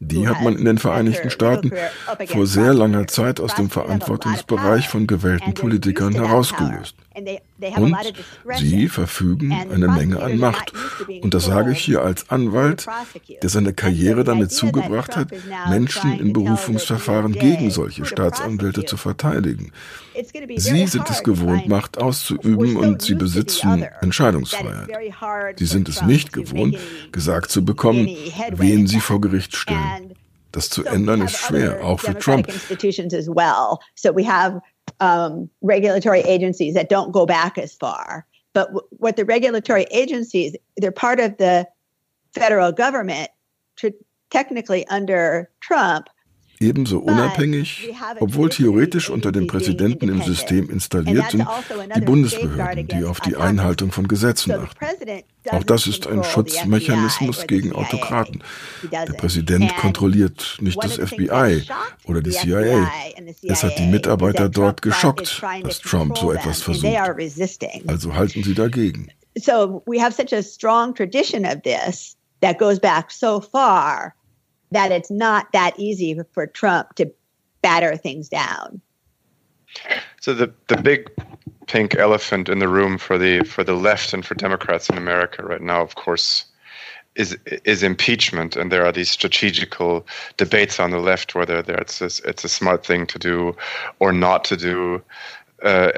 Die 0.00 0.26
hat 0.26 0.42
man 0.42 0.56
in 0.56 0.64
den 0.64 0.78
Vereinigten 0.78 1.30
Staaten 1.30 1.72
vor 2.26 2.46
sehr 2.46 2.74
langer 2.74 3.06
Zeit 3.06 3.38
aus 3.38 3.54
dem 3.54 3.70
Verantwortungsbereich 3.70 4.88
von 4.88 5.06
gewählten 5.06 5.54
Politikern 5.54 6.14
herausgelöst. 6.14 6.96
Und 7.16 7.96
sie 8.58 8.88
verfügen 8.88 9.52
eine 9.52 9.88
Menge 9.88 10.22
an 10.22 10.38
Macht. 10.38 10.72
Und 11.22 11.32
das 11.32 11.46
sage 11.46 11.72
ich 11.72 11.78
hier 11.78 12.02
als 12.02 12.28
Anwalt, 12.28 12.86
der 13.42 13.48
seine 13.48 13.72
Karriere 13.72 14.22
damit 14.22 14.52
zugebracht 14.52 15.16
hat, 15.16 15.28
Menschen 15.70 16.18
in 16.18 16.32
Berufungsverfahren 16.34 17.32
gegen 17.32 17.70
solche 17.70 18.04
Staatsanwälte 18.04 18.84
zu 18.84 18.96
verteidigen. 18.98 19.72
Sie 20.56 20.86
sind 20.86 21.08
es 21.08 21.22
gewohnt, 21.22 21.68
Macht 21.68 21.98
auszuüben 21.98 22.76
und 22.76 23.00
sie 23.02 23.14
besitzen 23.14 23.86
Entscheidungsfreiheit. 24.00 25.58
Sie 25.58 25.66
sind 25.66 25.88
es 25.88 26.02
nicht 26.02 26.32
gewohnt, 26.32 26.76
gesagt 27.12 27.50
zu 27.50 27.64
bekommen, 27.64 28.08
wen 28.52 28.86
sie 28.86 29.00
vor 29.00 29.20
Gericht 29.20 29.56
stellen. 29.56 30.14
Das 30.52 30.70
zu 30.70 30.84
ändern 30.84 31.20
ist 31.22 31.36
schwer, 31.36 31.84
auch 31.84 32.00
für 32.00 32.18
Trump 32.18 32.48
um, 35.00 35.48
regulatory 35.60 36.20
agencies 36.20 36.74
that 36.74 36.88
don't 36.88 37.12
go 37.12 37.26
back 37.26 37.58
as 37.58 37.74
far. 37.74 38.26
But 38.52 38.68
w- 38.68 38.86
what 38.90 39.16
the 39.16 39.24
regulatory 39.24 39.86
agencies, 39.90 40.56
they're 40.76 40.92
part 40.92 41.20
of 41.20 41.36
the 41.36 41.68
federal 42.32 42.72
government, 42.72 43.30
tr- 43.76 43.88
technically 44.30 44.86
under 44.88 45.50
Trump, 45.60 46.08
ebenso 46.60 46.98
unabhängig, 46.98 47.92
obwohl 48.20 48.48
theoretisch 48.48 49.10
unter 49.10 49.32
dem 49.32 49.46
Präsidenten 49.46 50.08
im 50.08 50.22
System 50.22 50.70
installiert 50.70 51.30
sind, 51.30 51.46
also 51.46 51.82
die 51.94 52.00
Bundesbehörden, 52.00 52.88
die 52.88 53.04
auf 53.04 53.20
die 53.20 53.36
Einhaltung 53.36 53.92
von 53.92 54.08
Gesetzen 54.08 54.52
achten. 54.52 54.86
Auch 55.50 55.64
das 55.64 55.86
ist 55.86 56.06
ein 56.06 56.24
Schutzmechanismus 56.24 57.46
gegen 57.46 57.72
Autokraten. 57.72 58.42
Der 58.90 59.12
Präsident 59.12 59.76
kontrolliert 59.76 60.58
nicht 60.60 60.82
das 60.82 60.96
FBI 60.96 61.62
oder 62.04 62.20
die 62.22 62.30
CIA. 62.30 62.90
Es 63.42 63.62
hat 63.62 63.78
die 63.78 63.86
Mitarbeiter 63.86 64.48
dort 64.48 64.82
geschockt, 64.82 65.42
dass 65.62 65.80
Trump 65.80 66.18
so 66.18 66.32
etwas 66.32 66.62
versucht. 66.62 66.96
Also 67.86 68.14
halten 68.14 68.42
sie 68.42 68.54
dagegen. 68.54 69.08
So 69.38 69.82
we 69.86 69.98
have 70.00 70.14
such 70.14 70.32
a 70.32 70.42
strong 70.42 70.94
tradition 70.94 71.44
of 71.44 71.60
this 71.62 72.16
that 72.40 72.58
goes 72.58 72.80
back 72.80 73.10
so 73.10 73.40
far 73.40 74.15
that 74.70 74.92
it's 74.92 75.10
not 75.10 75.52
that 75.52 75.78
easy 75.78 76.18
for 76.32 76.46
Trump 76.46 76.94
to 76.96 77.12
batter 77.62 77.96
things 77.96 78.28
down. 78.28 78.80
So 80.20 80.34
the 80.34 80.52
the 80.68 80.76
big 80.76 81.10
pink 81.66 81.96
elephant 81.96 82.48
in 82.48 82.58
the 82.58 82.68
room 82.68 82.98
for 82.98 83.18
the 83.18 83.42
for 83.44 83.64
the 83.64 83.74
left 83.74 84.12
and 84.12 84.24
for 84.24 84.34
Democrats 84.34 84.88
in 84.88 84.96
America 84.96 85.44
right 85.44 85.60
now, 85.60 85.82
of 85.82 85.94
course, 85.94 86.46
is 87.14 87.36
is 87.64 87.82
impeachment, 87.82 88.56
and 88.56 88.70
there 88.70 88.84
are 88.86 88.92
these 88.92 89.10
strategical 89.10 90.06
debates 90.36 90.78
on 90.80 90.90
the 90.90 90.98
left 90.98 91.34
whether 91.34 91.58
it's 91.66 92.00
a, 92.00 92.10
it's 92.28 92.44
a 92.44 92.48
smart 92.48 92.84
thing 92.86 93.06
to 93.06 93.18
do 93.18 93.56
or 93.98 94.12
not 94.12 94.44
to 94.44 94.56
do. 94.56 95.02
Uh, 95.66 95.90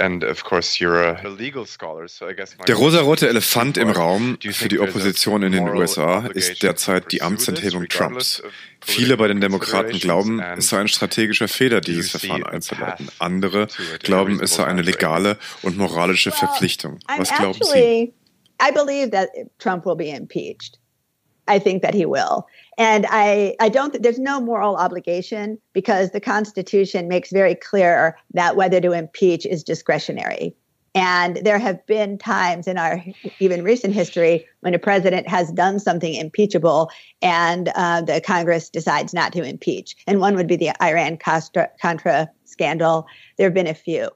Der 2.66 2.75
rosarote 2.75 3.29
Elefant 3.29 3.77
im 3.77 3.91
Raum 3.91 4.39
für 4.41 4.69
die 4.69 4.79
Opposition 4.79 5.43
in 5.43 5.53
den 5.53 5.69
USA 5.69 6.27
ist 6.29 6.62
derzeit 6.62 7.12
die 7.12 7.21
Amtsenthebung 7.21 7.87
Trumps. 7.87 8.43
Viele 8.81 9.19
bei 9.19 9.29
den 9.29 9.43
Demokraten 9.43 9.99
glauben, 9.99 10.41
es 10.41 10.71
sei 10.71 10.79
ein 10.79 10.89
strategischer 10.89 11.49
Fehler, 11.49 11.83
dieses 11.83 12.12
Verfahren 12.12 12.45
einzuleiten. 12.45 13.11
Andere 13.19 13.66
glauben, 14.03 14.41
es 14.43 14.55
sei 14.55 14.64
eine 14.64 14.81
legale 14.81 15.37
und 15.61 15.77
moralische 15.77 16.31
Verpflichtung. 16.31 17.01
Was 17.19 17.31
glauben 17.35 17.61
Sie? 17.62 18.14
I 18.61 18.73
believe 18.73 19.11
that 19.11 19.29
Trump 19.59 19.85
will 19.85 19.97
be 19.97 20.09
impeached. 20.09 20.79
I 21.47 21.61
think 21.61 21.83
that 21.83 21.95
he 21.95 22.07
will. 22.07 22.45
And 22.79 23.07
I, 23.11 23.57
I 23.59 23.68
don't, 23.68 24.01
there's 24.01 24.20
no 24.20 24.41
moral 24.41 24.76
obligation 24.76 25.59
because 25.72 26.12
the 26.12 26.20
Constitution 26.20 27.09
makes 27.09 27.33
very 27.33 27.57
clear 27.57 28.16
that 28.35 28.55
whether 28.55 28.81
to 28.81 28.93
impeach 28.93 29.45
is 29.45 29.64
discretionary. 29.64 30.55
And 30.95 31.37
there 31.39 31.59
have 31.59 31.85
been 31.87 32.18
times 32.18 32.66
in 32.66 32.79
our 32.79 33.05
even 33.41 33.62
recent 33.62 33.95
history 33.95 34.47
when 34.61 34.74
a 34.74 34.79
president 34.79 35.29
has 35.29 35.53
done 35.53 35.79
something 35.81 36.14
impeachable 36.14 36.91
and 37.20 37.70
uh, 37.74 38.01
the 38.01 38.20
Congress 38.20 38.70
decides 38.70 39.12
not 39.12 39.33
to 39.35 39.43
impeach. 39.43 39.97
And 40.07 40.20
one 40.20 40.35
would 40.37 40.47
be 40.47 40.57
the 40.57 40.70
Iran 40.83 41.18
Contra 41.18 42.31
scandal. 42.45 43.07
There 43.37 43.47
have 43.47 43.55
been 43.55 43.66
a 43.66 43.74
few. 43.74 44.09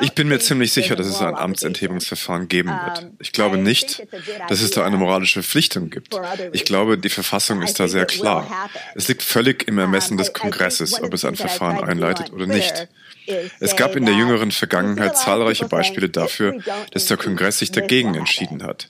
Ich 0.00 0.12
bin 0.14 0.28
mir 0.28 0.38
ziemlich 0.38 0.72
sicher, 0.72 0.96
dass 0.96 1.06
es 1.06 1.20
ein 1.20 1.34
Amtsenthebungsverfahren 1.34 2.48
geben 2.48 2.70
wird. 2.70 3.10
Ich 3.18 3.32
glaube 3.32 3.58
nicht, 3.58 4.06
dass 4.48 4.62
es 4.62 4.70
da 4.70 4.84
eine 4.84 4.96
moralische 4.96 5.42
Verpflichtung 5.42 5.90
gibt. 5.90 6.18
Ich 6.52 6.64
glaube, 6.64 6.96
die 6.96 7.10
Verfassung 7.10 7.60
ist 7.62 7.78
da 7.78 7.86
sehr 7.86 8.06
klar. 8.06 8.70
Es 8.94 9.08
liegt 9.08 9.22
völlig 9.22 9.68
im 9.68 9.78
Ermessen 9.78 10.16
des 10.16 10.32
Kongresses, 10.32 11.02
ob 11.02 11.12
es 11.12 11.24
ein 11.24 11.36
Verfahren 11.36 11.84
einleitet 11.84 12.32
oder 12.32 12.46
nicht. 12.46 12.88
Es 13.60 13.76
gab 13.76 13.96
in 13.96 14.04
der 14.06 14.14
jüngeren 14.14 14.50
Vergangenheit 14.50 15.16
zahlreiche 15.16 15.66
Beispiele 15.66 16.08
dafür, 16.08 16.58
dass 16.92 17.06
der 17.06 17.16
Kongress 17.16 17.58
sich 17.58 17.72
dagegen 17.72 18.14
entschieden 18.14 18.62
hat, 18.62 18.88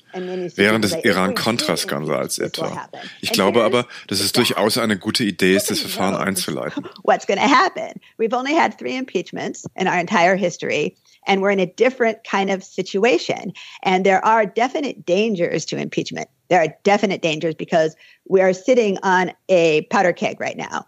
während 0.56 0.84
des 0.84 0.92
Iran-Contra-Skandals 0.92 2.38
etwa. 2.38 2.88
Ich 3.20 3.32
glaube 3.32 3.64
aber, 3.64 3.86
dass 4.08 4.20
es 4.20 4.32
durchaus 4.32 4.78
eine 4.78 4.98
gute 4.98 5.24
Idee 5.24 5.56
ist, 5.56 5.70
das 5.70 5.80
Verfahren 5.80 6.14
einzuleiten. 6.16 6.86
What's 7.02 7.26
going 7.26 7.40
to 7.40 7.48
happen? 7.48 8.00
We've 8.18 8.34
only 8.34 8.54
had 8.54 8.78
three 8.78 8.96
impeachments 8.96 9.64
in 9.74 9.88
our 9.88 9.98
entire 9.98 10.36
history. 10.36 10.96
And 11.28 11.42
we're 11.42 11.50
in 11.50 11.58
a 11.58 11.66
different 11.66 12.22
kind 12.22 12.50
of 12.50 12.62
situation. 12.62 13.52
And 13.82 14.06
there 14.06 14.24
are 14.24 14.46
definite 14.46 15.04
dangers 15.04 15.64
to 15.66 15.76
impeachment. 15.76 16.28
There 16.48 16.60
are 16.60 16.68
definite 16.84 17.20
dangers 17.20 17.56
because 17.56 17.96
we 18.28 18.40
are 18.40 18.52
sitting 18.52 18.98
on 19.02 19.32
a 19.48 19.82
powder 19.90 20.12
keg 20.12 20.40
right 20.40 20.56
now. 20.56 20.86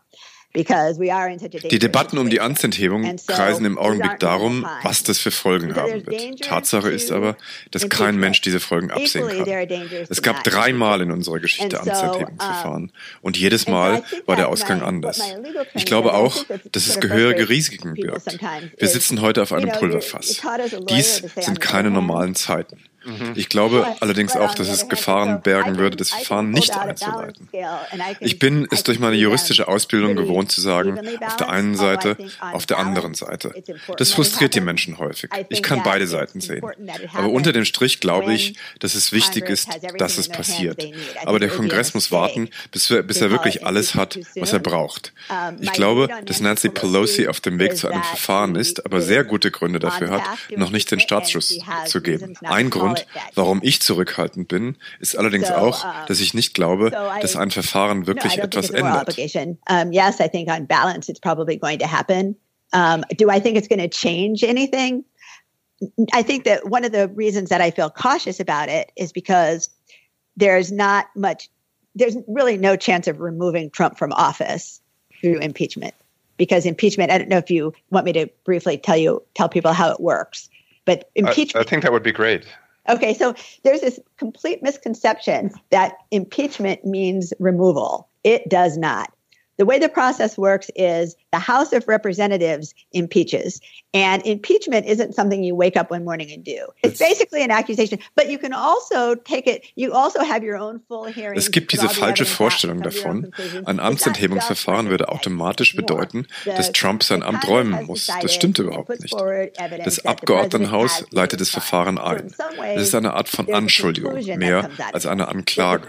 Die 0.56 1.78
Debatten 1.78 2.16
um 2.18 2.30
die 2.30 2.40
Amtsenthebung 2.40 3.16
kreisen 3.26 3.64
im 3.66 3.76
Augenblick 3.78 4.18
darum, 4.18 4.66
was 4.82 5.02
das 5.02 5.18
für 5.18 5.30
Folgen 5.30 5.76
haben 5.76 6.06
wird. 6.06 6.40
Tatsache 6.40 6.90
ist 6.90 7.12
aber, 7.12 7.36
dass 7.70 7.88
kein 7.88 8.16
Mensch 8.16 8.40
diese 8.40 8.58
Folgen 8.58 8.90
absehen 8.90 9.28
kann. 9.28 9.68
Es 10.08 10.22
gab 10.22 10.42
dreimal 10.44 11.02
in 11.02 11.12
unserer 11.12 11.38
Geschichte 11.38 11.78
Amtsenthebungsverfahren 11.80 12.92
und 13.20 13.36
jedes 13.36 13.68
Mal 13.68 14.02
war 14.26 14.36
der 14.36 14.48
Ausgang 14.48 14.82
anders. 14.82 15.20
Ich 15.74 15.84
glaube 15.84 16.14
auch, 16.14 16.44
dass 16.72 16.86
es 16.86 16.98
gehörige 16.98 17.48
Risiken 17.48 17.94
birgt. 17.94 18.38
Wir 18.76 18.88
sitzen 18.88 19.20
heute 19.20 19.42
auf 19.42 19.52
einem 19.52 19.70
Pulverfass. 19.70 20.40
Dies 20.88 21.22
sind 21.38 21.60
keine 21.60 21.90
normalen 21.90 22.34
Zeiten. 22.34 22.78
Mhm. 23.04 23.32
Ich 23.34 23.48
glaube 23.48 23.86
allerdings 24.00 24.36
auch, 24.36 24.54
dass 24.54 24.68
es 24.68 24.88
Gefahren 24.88 25.40
bergen 25.42 25.78
würde, 25.78 25.96
das 25.96 26.10
Verfahren 26.10 26.50
nicht 26.50 26.76
einzuleiten. 26.76 27.48
Ich 28.20 28.38
bin 28.38 28.66
es 28.70 28.82
durch 28.82 28.98
meine 28.98 29.16
juristische 29.16 29.68
Ausbildung 29.68 30.16
gewohnt 30.16 30.50
zu 30.50 30.60
sagen, 30.60 30.98
auf 31.24 31.36
der 31.36 31.48
einen 31.48 31.76
Seite, 31.76 32.16
auf 32.40 32.66
der 32.66 32.78
anderen 32.78 33.14
Seite. 33.14 33.54
Das 33.96 34.12
frustriert 34.12 34.54
die 34.54 34.60
Menschen 34.60 34.98
häufig. 34.98 35.30
Ich 35.48 35.62
kann 35.62 35.82
beide 35.82 36.06
Seiten 36.06 36.40
sehen. 36.40 36.64
Aber 37.14 37.30
unter 37.30 37.52
dem 37.52 37.64
Strich 37.64 38.00
glaube 38.00 38.34
ich, 38.34 38.56
dass 38.80 38.94
es 38.94 39.12
wichtig 39.12 39.48
ist, 39.48 39.68
dass 39.98 40.18
es 40.18 40.28
passiert. 40.28 40.84
Aber 41.24 41.38
der 41.38 41.48
Kongress 41.48 41.94
muss 41.94 42.10
warten, 42.10 42.50
bis, 42.72 42.90
wir, 42.90 43.02
bis 43.02 43.20
er 43.20 43.30
wirklich 43.30 43.64
alles 43.64 43.94
hat, 43.94 44.18
was 44.36 44.52
er 44.52 44.58
braucht. 44.58 45.12
Ich 45.60 45.72
glaube, 45.72 46.08
dass 46.24 46.40
Nancy 46.40 46.68
Pelosi 46.68 47.28
auf 47.28 47.40
dem 47.40 47.58
Weg 47.58 47.76
zu 47.76 47.88
einem 47.88 48.02
Verfahren 48.02 48.56
ist, 48.56 48.84
aber 48.84 49.00
sehr 49.00 49.24
gute 49.24 49.50
Gründe 49.50 49.78
dafür 49.78 50.10
hat, 50.10 50.22
noch 50.56 50.70
nicht 50.70 50.90
den 50.90 51.00
Startschuss 51.00 51.58
zu 51.86 52.02
geben. 52.02 52.34
Ein 52.42 52.70
Grund 52.70 52.87
Grund, 52.94 53.06
warum 53.34 53.60
ich 53.62 53.80
zurückhaltend 53.80 54.48
bin, 54.48 54.76
ist 55.00 55.16
allerdings 55.16 55.50
auch, 55.50 55.84
dass 56.06 56.20
ich 56.20 56.34
nicht 56.34 56.54
glaube, 56.54 56.90
dass 56.90 57.36
ein 57.36 57.50
Verfahren 57.50 58.06
wirklich 58.06 58.38
etwas 58.38 58.70
ändert. 58.70 59.16
Um, 59.68 59.92
yes, 59.92 60.20
I 60.20 60.28
think 60.28 60.48
on 60.50 60.66
balance 60.66 61.08
it's 61.10 61.20
probably 61.20 61.56
going 61.56 61.78
to 61.78 61.86
happen. 61.86 62.36
Um, 62.72 63.04
do 63.16 63.30
I 63.30 63.40
think 63.40 63.56
it's 63.56 63.68
going 63.68 63.80
to 63.80 63.88
change 63.88 64.42
anything? 64.42 65.04
I 66.12 66.22
think 66.22 66.44
that 66.44 66.68
one 66.68 66.84
of 66.84 66.92
the 66.92 67.08
reasons 67.08 67.50
that 67.50 67.60
I 67.60 67.70
feel 67.70 67.88
cautious 67.88 68.40
about 68.40 68.68
it 68.68 68.90
is 68.96 69.12
because 69.12 69.70
there's 70.36 70.72
not 70.72 71.06
much, 71.14 71.48
there's 71.94 72.16
really 72.26 72.56
no 72.56 72.76
chance 72.76 73.06
of 73.06 73.20
removing 73.20 73.70
Trump 73.70 73.96
from 73.96 74.12
office 74.12 74.80
through 75.20 75.38
impeachment. 75.38 75.94
Because 76.36 76.66
impeachment, 76.66 77.10
I 77.10 77.18
don't 77.18 77.28
know 77.28 77.38
if 77.38 77.50
you 77.50 77.72
want 77.90 78.06
me 78.06 78.12
to 78.12 78.28
briefly 78.44 78.78
tell 78.78 78.96
you, 78.96 79.22
tell 79.34 79.48
people 79.48 79.72
how 79.72 79.90
it 79.90 80.00
works, 80.00 80.48
but 80.84 81.10
impeachment. 81.14 81.56
I, 81.56 81.66
I 81.66 81.70
think 81.70 81.82
that 81.82 81.92
would 81.92 82.02
be 82.02 82.12
great. 82.12 82.44
Okay, 82.88 83.12
so 83.14 83.34
there's 83.64 83.82
this 83.82 84.00
complete 84.16 84.62
misconception 84.62 85.50
that 85.70 85.98
impeachment 86.10 86.84
means 86.84 87.34
removal. 87.38 88.08
It 88.24 88.48
does 88.48 88.78
not. 88.78 89.12
The 89.58 89.66
way 89.66 89.78
the 89.80 89.88
process 89.88 90.38
works 90.38 90.70
is 90.76 91.16
the 91.32 91.38
House 91.38 91.72
of 91.72 91.86
Representatives 91.88 92.74
impeaches. 92.92 93.60
And 93.92 94.24
impeachment 94.24 94.86
isn't 94.86 95.14
something 95.14 95.42
you 95.42 95.56
wake 95.56 95.76
up 95.76 95.90
one 95.90 96.04
morning 96.04 96.30
and 96.30 96.44
do. 96.44 96.68
It's 96.82 96.98
basically 96.98 97.42
an 97.42 97.50
accusation, 97.50 97.98
but 98.14 98.30
you 98.30 98.38
can 98.38 98.52
also 98.52 99.16
take 99.16 99.46
it, 99.46 99.64
you 99.74 99.92
also 99.92 100.22
have 100.22 100.44
your 100.44 100.56
own 100.56 100.80
full 100.86 101.06
hearing. 101.06 101.36
Es 101.36 101.50
gibt 101.50 101.72
diese 101.72 101.88
falsche 101.88 102.24
Vorstellung 102.24 102.82
davon, 102.82 103.32
ein 103.64 103.80
Amtsenthebungsverfahren 103.80 104.90
würde 104.90 105.08
automatisch 105.08 105.74
bedeuten, 105.74 106.26
dass 106.44 106.72
Trump 106.72 107.02
sein 107.02 107.22
Amt 107.22 107.48
räumen 107.48 107.86
muss. 107.86 108.08
Das 108.22 108.34
stimmt 108.34 108.58
überhaupt 108.58 109.00
nicht. 109.00 109.16
Das 109.84 110.04
Abgeordnetenhaus 110.04 111.04
leitet 111.10 111.40
das 111.40 111.50
Verfahren 111.50 111.98
ein. 111.98 112.32
Es 112.76 112.82
ist 112.82 112.94
eine 112.94 113.14
Art 113.14 113.28
von 113.28 113.52
Anschuldigung, 113.52 114.22
mehr 114.36 114.70
als 114.92 115.06
eine 115.06 115.28
Anklage. 115.28 115.88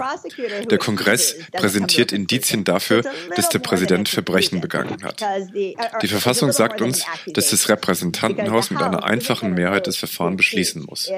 Der 0.69 0.77
Kongress 0.77 1.35
präsentiert 1.51 2.11
Indizien 2.11 2.63
dafür, 2.63 3.03
dass 3.35 3.49
der 3.49 3.58
Präsident 3.59 4.09
Verbrechen 4.09 4.61
begangen 4.61 5.03
hat. 5.03 5.23
Die 5.53 6.07
Verfassung 6.07 6.51
sagt 6.51 6.81
uns, 6.81 7.05
dass 7.27 7.49
das 7.51 7.69
Repräsentantenhaus 7.69 8.71
mit 8.71 8.81
einer 8.81 9.03
einfachen 9.03 9.53
Mehrheit 9.53 9.87
das 9.87 9.97
Verfahren 9.97 10.37
beschließen 10.37 10.83
muss. 10.83 11.11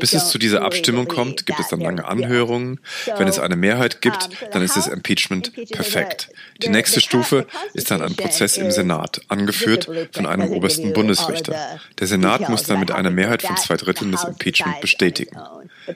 Bis 0.00 0.12
es 0.14 0.28
zu 0.28 0.38
dieser 0.38 0.62
Abstimmung 0.62 1.08
kommt, 1.08 1.46
gibt 1.46 1.60
es 1.60 1.68
dann 1.68 1.80
lange 1.80 2.04
Anhörungen. 2.04 2.80
Wenn 3.16 3.28
es 3.28 3.38
eine 3.38 3.56
Mehrheit 3.56 4.00
gibt, 4.00 4.28
dann 4.52 4.62
ist 4.62 4.76
das 4.76 4.86
Impeachment 4.86 5.52
perfekt. 5.70 6.30
Die 6.62 6.68
nächste 6.68 7.00
Stufe 7.00 7.46
ist 7.74 7.90
dann 7.90 8.02
ein 8.02 8.16
Prozess 8.16 8.56
im 8.56 8.70
Senat, 8.70 9.20
angeführt 9.28 9.88
von 10.12 10.26
einem 10.26 10.50
obersten 10.50 10.92
Bundesrichter. 10.92 11.80
Der 11.98 12.06
Senat 12.06 12.48
muss 12.48 12.64
dann 12.64 12.80
mit 12.80 12.90
einer 12.90 13.10
Mehrheit 13.10 13.42
von 13.42 13.56
zwei 13.56 13.76
Dritteln 13.76 14.12
das 14.12 14.24
Impeachment 14.24 14.80
bestätigen. 14.80 15.36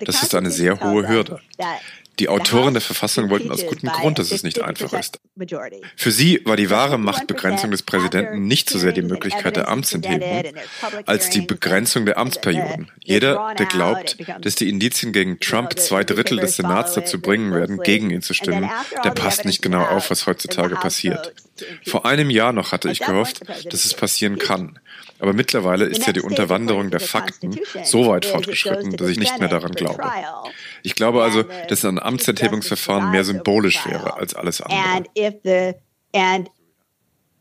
Das 0.00 0.22
ist 0.22 0.34
eine 0.34 0.50
sehr 0.50 0.80
hohe 0.80 1.08
Hürde. 1.08 1.40
Die 2.18 2.28
Autoren 2.28 2.74
der 2.74 2.82
Verfassung 2.82 3.30
wollten 3.30 3.50
aus 3.50 3.66
gutem 3.66 3.88
Grund, 3.88 4.18
dass 4.18 4.32
es 4.32 4.42
nicht 4.42 4.60
einfach 4.60 4.92
ist. 4.92 5.18
Für 5.96 6.10
sie 6.10 6.40
war 6.44 6.56
die 6.56 6.70
wahre 6.70 6.98
Machtbegrenzung 6.98 7.70
des 7.70 7.82
Präsidenten 7.82 8.46
nicht 8.46 8.68
so 8.68 8.78
sehr 8.78 8.92
die 8.92 9.02
Möglichkeit 9.02 9.56
der 9.56 9.68
Amtsenthebung, 9.68 10.52
als 11.06 11.30
die 11.30 11.40
Begrenzung 11.40 12.04
der 12.04 12.18
Amtsperioden. 12.18 12.90
Jeder, 13.02 13.54
der 13.58 13.66
glaubt, 13.66 14.16
dass 14.40 14.54
die 14.54 14.68
Indizien 14.68 15.12
gegen 15.12 15.40
Trump 15.40 15.78
zwei 15.78 16.04
Drittel 16.04 16.38
des 16.38 16.56
Senats 16.56 16.94
dazu 16.94 17.20
bringen 17.20 17.52
werden, 17.54 17.78
gegen 17.78 18.10
ihn 18.10 18.22
zu 18.22 18.34
stimmen, 18.34 18.70
der 19.04 19.10
passt 19.10 19.44
nicht 19.44 19.62
genau 19.62 19.82
auf, 19.82 20.10
was 20.10 20.26
heutzutage 20.26 20.76
passiert. 20.76 21.32
Vor 21.86 22.06
einem 22.06 22.30
Jahr 22.30 22.52
noch 22.52 22.72
hatte 22.72 22.90
ich 22.90 23.00
gehofft, 23.00 23.42
dass 23.48 23.84
es 23.84 23.94
passieren 23.94 24.38
kann. 24.38 24.78
Aber 25.18 25.32
mittlerweile 25.32 25.84
ist 25.84 26.06
ja 26.06 26.12
die 26.12 26.20
Unterwanderung 26.20 26.90
der 26.90 27.00
Fakten 27.00 27.58
so 27.84 28.08
weit 28.08 28.26
fortgeschritten, 28.26 28.96
dass 28.96 29.08
ich 29.08 29.18
nicht 29.18 29.38
mehr 29.38 29.48
daran 29.48 29.72
glaube. 29.72 30.02
Ich 30.82 30.94
glaube 30.94 31.22
also, 31.22 31.44
dass 31.68 31.84
ein 31.84 31.98
Amtsenthebungsverfahren 31.98 33.10
mehr 33.10 33.24
symbolisch 33.24 33.86
wäre 33.86 34.16
als 34.16 34.34
alles 34.34 34.60
andere. 34.60 35.74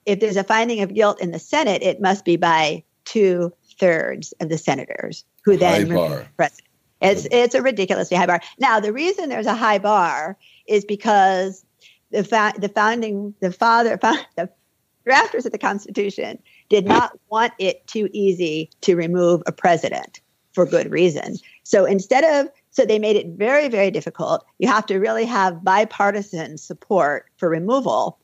if 0.05 0.19
there's 0.19 0.37
a 0.37 0.43
finding 0.43 0.81
of 0.81 0.93
guilt 0.93 1.19
in 1.21 1.31
the 1.31 1.39
Senate, 1.39 1.83
it 1.83 2.01
must 2.01 2.25
be 2.25 2.35
by 2.35 2.83
two 3.05 3.53
thirds 3.79 4.33
of 4.39 4.49
the 4.49 4.57
senators 4.57 5.25
who 5.43 5.57
then 5.57 5.89
remove 5.89 6.09
the 6.11 6.25
president. 6.35 6.67
It's 7.01 7.27
it's 7.31 7.55
a 7.55 7.61
ridiculously 7.61 8.17
high 8.17 8.27
bar. 8.27 8.41
Now 8.59 8.79
the 8.79 8.93
reason 8.93 9.29
there's 9.29 9.47
a 9.47 9.55
high 9.55 9.79
bar 9.79 10.37
is 10.67 10.85
because 10.85 11.65
the 12.11 12.23
fa- 12.23 12.53
the 12.57 12.69
founding 12.69 13.33
the 13.39 13.51
father 13.51 13.97
the 14.35 14.49
drafters 15.07 15.45
of 15.45 15.51
the 15.51 15.57
Constitution 15.57 16.39
did 16.69 16.85
not 16.85 17.17
want 17.29 17.53
it 17.59 17.85
too 17.87 18.09
easy 18.13 18.69
to 18.81 18.95
remove 18.95 19.41
a 19.45 19.51
president 19.51 20.21
for 20.53 20.65
good 20.65 20.91
reason. 20.91 21.37
So 21.63 21.85
instead 21.85 22.23
of, 22.23 22.51
so 22.71 22.85
they 22.85 22.99
made 22.99 23.15
it 23.15 23.27
very, 23.37 23.67
very 23.69 23.91
difficult. 23.91 24.45
You 24.59 24.67
have 24.67 24.85
to 24.87 24.99
really 24.99 25.25
have 25.25 25.63
bipartisan 25.63 26.57
support 26.57 27.25
for 27.37 27.49
removal. 27.49 28.19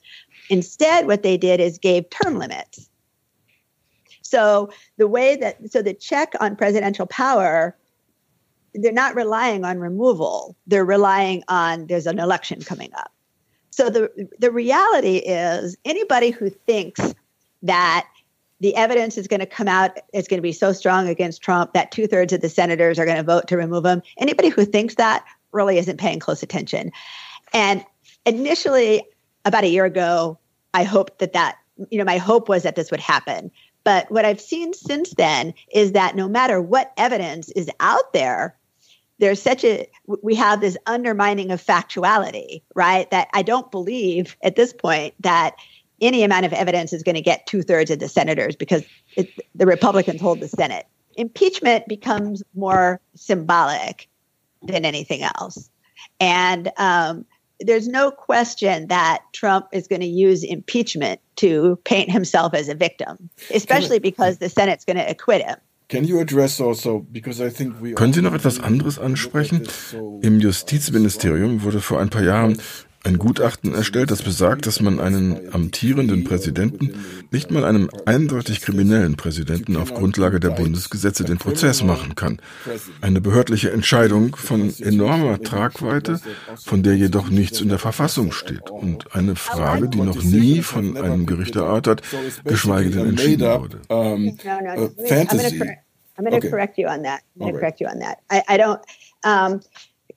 Instead, 0.50 1.08
what 1.08 1.24
they 1.24 1.38
did 1.38 1.60
is 1.60 1.78
gave 1.78 2.10
term 2.10 2.38
limits. 2.38 2.90
So 4.22 4.70
the 4.98 5.08
way 5.08 5.38
that, 5.38 5.72
so 5.72 5.82
the 5.82 5.94
check 5.94 6.34
on 6.40 6.58
presidential 6.58 7.06
power, 7.06 7.78
they're 8.74 8.92
not 8.92 9.16
relying 9.16 9.64
on 9.64 9.80
removal. 9.80 10.56
They're 10.68 10.86
relying 10.86 11.44
on 11.48 11.88
there's 11.88 12.08
an 12.08 12.20
election 12.20 12.62
coming 12.62 12.92
up. 12.94 13.12
So 13.78 13.92
the 13.92 14.28
the 14.40 14.50
reality 14.50 15.18
is 15.18 15.78
anybody 15.86 16.32
who 16.32 16.50
thinks 16.50 17.14
that 17.62 18.08
the 18.60 18.76
evidence 18.76 19.20
is 19.20 19.28
going 19.28 19.40
to 19.40 19.46
come 19.46 19.68
out. 19.68 20.00
It's 20.14 20.28
going 20.28 20.40
to 20.40 20.42
be 20.42 20.52
so 20.52 20.74
strong 20.74 21.08
against 21.08 21.44
Trump 21.44 21.74
that 21.74 21.92
two 21.92 22.08
thirds 22.08 22.34
of 22.34 22.42
the 22.42 22.50
senators 22.50 22.98
are 22.98 23.06
going 23.06 23.18
to 23.18 23.24
vote 23.24 23.48
to 23.50 23.56
remove 23.56 23.86
him. 23.86 24.02
Anybody 24.18 24.50
who 24.50 24.66
thinks 24.66 24.96
that 24.96 25.24
really 25.52 25.78
isn't 25.78 26.00
paying 26.00 26.18
close 26.18 26.42
attention. 26.42 26.92
And 27.54 27.86
initially, 28.26 29.04
about 29.46 29.64
a 29.64 29.70
year 29.70 29.86
ago, 29.86 30.40
I 30.74 30.84
hoped 30.84 31.20
that 31.20 31.34
that, 31.34 31.58
you 31.92 32.00
know, 32.00 32.04
my 32.04 32.18
hope 32.18 32.50
was 32.50 32.64
that 32.64 32.76
this 32.76 32.90
would 32.90 33.00
happen. 33.00 33.52
But 33.84 34.10
what 34.12 34.26
I've 34.26 34.42
seen 34.42 34.74
since 34.74 35.12
then 35.12 35.54
is 35.72 35.92
that 35.92 36.16
no 36.16 36.28
matter 36.28 36.60
what 36.60 36.94
evidence 36.98 37.52
is 37.52 37.70
out 37.80 38.12
there, 38.12 38.57
there's 39.20 39.42
such 39.42 39.64
a 39.64 39.88
we 40.22 40.36
have 40.36 40.62
this 40.62 40.78
undermining 40.86 41.52
of 41.52 41.64
factuality, 41.64 42.62
right? 42.76 43.10
That 43.12 43.30
I 43.34 43.42
don't 43.42 43.72
believe 43.72 44.38
at 44.44 44.56
this 44.56 44.74
point 44.74 45.14
that 45.22 45.56
any 46.02 46.24
amount 46.24 46.46
of 46.46 46.54
evidence 46.54 46.94
is 46.94 47.04
going 47.04 47.16
to 47.16 47.22
get 47.22 47.48
two 47.48 47.64
thirds 47.64 47.90
of 47.90 48.00
the 48.00 48.08
senators 48.08 48.56
because 48.56 48.84
it, 49.16 49.30
the 49.56 49.66
Republicans 49.66 50.22
hold 50.22 50.40
the 50.40 50.48
Senate. 50.48 50.86
Impeachment 51.16 51.88
becomes 51.88 52.44
more 52.54 53.02
symbolic 53.16 54.08
than 54.62 54.86
anything 54.86 55.24
else. 55.24 55.70
And 56.20 56.72
um, 56.78 57.26
there's 57.60 57.88
no 57.88 58.12
question 58.12 58.88
that 58.88 59.24
Trump 59.34 59.68
is 59.72 59.88
going 59.88 60.02
to 60.02 60.08
use 60.08 60.44
impeachment 60.44 61.20
to 61.38 61.80
paint 61.86 62.12
himself 62.12 62.54
as 62.54 62.70
a 62.70 62.76
victim, 62.76 63.30
especially 63.52 64.00
because 64.00 64.38
the 64.38 64.50
Senate's 64.50 64.86
going 64.86 64.98
to 64.98 65.10
acquit 65.10 65.44
him. 65.44 65.58
Also, 65.90 67.06
Können 67.96 68.14
Sie 68.14 68.22
noch 68.22 68.34
etwas 68.34 68.60
anderes 68.60 69.00
ansprechen? 69.00 69.68
Im 70.22 70.40
Justizministerium 70.42 71.64
wurde 71.64 71.80
vor 71.80 72.02
ein 72.02 72.10
paar 72.10 72.24
Jahren 72.24 72.62
ein 73.08 73.18
Gutachten 73.18 73.74
erstellt, 73.74 74.12
das 74.12 74.22
besagt, 74.22 74.68
dass 74.68 74.82
man 74.82 75.00
einen 75.00 75.54
amtierenden 75.54 76.26
Präsidenten, 76.26 76.94
nicht 77.32 77.52
mal 77.52 77.64
einem 77.64 77.90
eindeutig 78.06 78.62
kriminellen 78.62 79.16
Präsidenten 79.16 79.78
auf 79.78 79.94
Grundlage 79.94 80.40
der 80.40 80.50
Bundesgesetze 80.50 81.24
den 81.24 81.38
Prozess 81.38 81.84
machen 81.84 82.16
kann. 82.16 82.40
Eine 83.02 83.22
behördliche 83.22 83.72
Entscheidung 83.72 84.36
von 84.36 84.74
enormer 84.80 85.42
Tragweite, 85.42 86.20
von 86.66 86.84
der 86.84 86.96
jedoch 86.96 87.30
nichts 87.30 87.62
in 87.62 87.70
der 87.70 87.80
Verfassung 87.80 88.34
steht 88.34 88.70
und 88.70 89.16
eine 89.16 89.36
Frage, 89.36 89.88
die 89.88 90.02
noch 90.02 90.22
nie 90.22 90.62
von 90.62 90.98
einem 90.98 91.26
Gericht 91.26 91.56
erörtert, 91.56 92.02
geschweige 92.44 92.90
denn 92.92 93.10
entschieden 93.10 93.48
wurde. 93.48 93.80
Um, 93.88 94.38
uh, 94.78 94.90
fantasy. 95.08 95.62
I'm 96.18 96.26
going 96.26 96.42
to 96.42 96.50
correct 96.50 96.78
you 96.78 96.88
on 96.88 97.04
that. 97.04 97.22
I'm 97.36 97.42
going 97.42 97.54
to 97.54 97.60
correct 97.60 97.80
you 97.80 97.88
on 97.88 98.00
that. 98.00 98.18
I, 98.30 98.42
I 98.50 98.58
don't. 98.58 98.80
Um, 99.24 99.62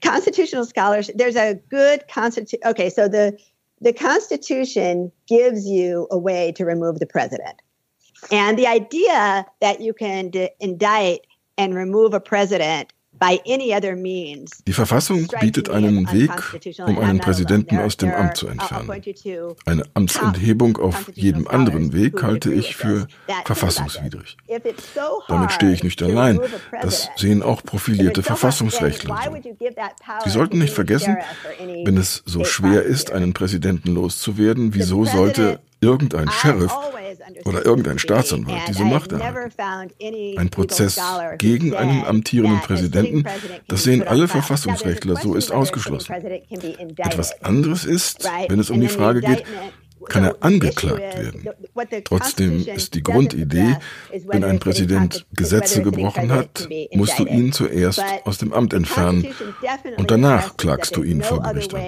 constitutional 0.03 0.65
scholarship 0.65 1.15
there's 1.17 1.37
a 1.37 1.55
good 1.69 2.07
constitution 2.09 2.61
okay 2.67 2.89
so 2.89 3.09
the 3.09 3.37
the 3.81 3.93
constitution 3.93 5.11
gives 5.27 5.67
you 5.67 6.07
a 6.11 6.19
way 6.19 6.53
to 6.53 6.65
remove 6.65 6.99
the 6.99 7.07
president. 7.07 7.61
And 8.31 8.59
the 8.59 8.67
idea 8.67 9.47
that 9.61 9.81
you 9.81 9.95
can 9.95 10.29
d- 10.29 10.51
indict 10.61 11.27
and 11.57 11.75
remove 11.75 12.13
a 12.13 12.21
president 12.21 12.93
Die 13.23 14.73
Verfassung 14.73 15.29
bietet 15.41 15.69
einen 15.69 16.11
Weg, 16.13 16.31
um 16.87 16.99
einen 16.99 17.19
Präsidenten 17.19 17.79
aus 17.79 17.97
dem 17.97 18.11
Amt 18.13 18.37
zu 18.37 18.49
entfernen. 18.49 18.91
Eine 19.67 19.85
Amtsenthebung 19.95 20.79
auf 20.79 21.11
jedem 21.15 21.47
anderen 21.47 21.93
Weg 21.93 22.23
halte 22.23 22.53
ich 22.53 22.77
für 22.77 23.07
verfassungswidrig. 23.45 24.37
Damit 25.29 25.53
stehe 25.53 25.73
ich 25.73 25.85
nicht 25.85 26.03
allein. 26.03 26.41
Das 26.81 27.09
sehen 27.17 27.43
auch 27.43 27.63
profilierte 27.63 28.23
Verfassungsrechtler. 28.23 29.19
Sie 30.25 30.31
sollten 30.31 30.59
nicht 30.59 30.73
vergessen, 30.73 31.17
wenn 31.85 31.97
es 31.97 32.23
so 32.25 32.45
schwer 32.45 32.83
ist, 32.83 33.11
einen 33.11 33.35
Präsidenten 33.35 33.95
loszuwerden, 33.95 34.75
wieso 34.75 35.05
sollte 35.05 35.61
irgendein 35.81 36.31
Sheriff 36.31 36.73
oder 37.45 37.65
irgendein 37.65 37.99
Staatsanwalt 37.99 38.63
diese 38.69 38.85
Macht 38.85 39.13
erhalten. 39.13 39.91
Ein 40.39 40.51
Prozess 40.51 41.01
gegen 41.39 41.75
einen 41.75 42.05
amtierenden 42.05 42.61
Präsidenten, 42.61 43.25
das 43.69 43.85
sehen 43.85 44.07
alle 44.07 44.29
Verfassungsrechtler, 44.29 45.17
so 45.17 45.35
ist 45.35 45.51
ausgeschlossen. 45.51 46.13
Etwas 46.97 47.43
anderes 47.43 47.85
ist, 47.85 48.29
wenn 48.49 48.59
es 48.59 48.71
um 48.71 48.81
die 48.81 48.89
Frage 48.89 49.21
geht, 49.21 49.45
kann 50.09 50.25
er 50.25 50.37
angeklagt 50.41 50.99
werden. 50.99 51.49
Trotzdem 52.05 52.67
ist 52.67 52.95
die 52.95 53.03
Grundidee, 53.03 53.77
wenn 54.27 54.45
ein 54.45 54.59
Präsident 54.59 55.27
Gesetze 55.33 55.83
gebrochen 55.83 56.33
hat, 56.33 56.69
musst 56.95 57.19
du 57.19 57.25
ihn 57.27 57.53
zuerst 57.53 58.03
aus 58.25 58.39
dem 58.39 58.53
Amt 58.53 58.73
entfernen 58.73 59.27
und 59.97 60.11
danach 60.11 60.57
klagst 60.57 60.97
du 60.97 61.03
ihn 61.03 61.23
vor 61.23 61.43
Gericht 61.43 61.75
an. 61.75 61.83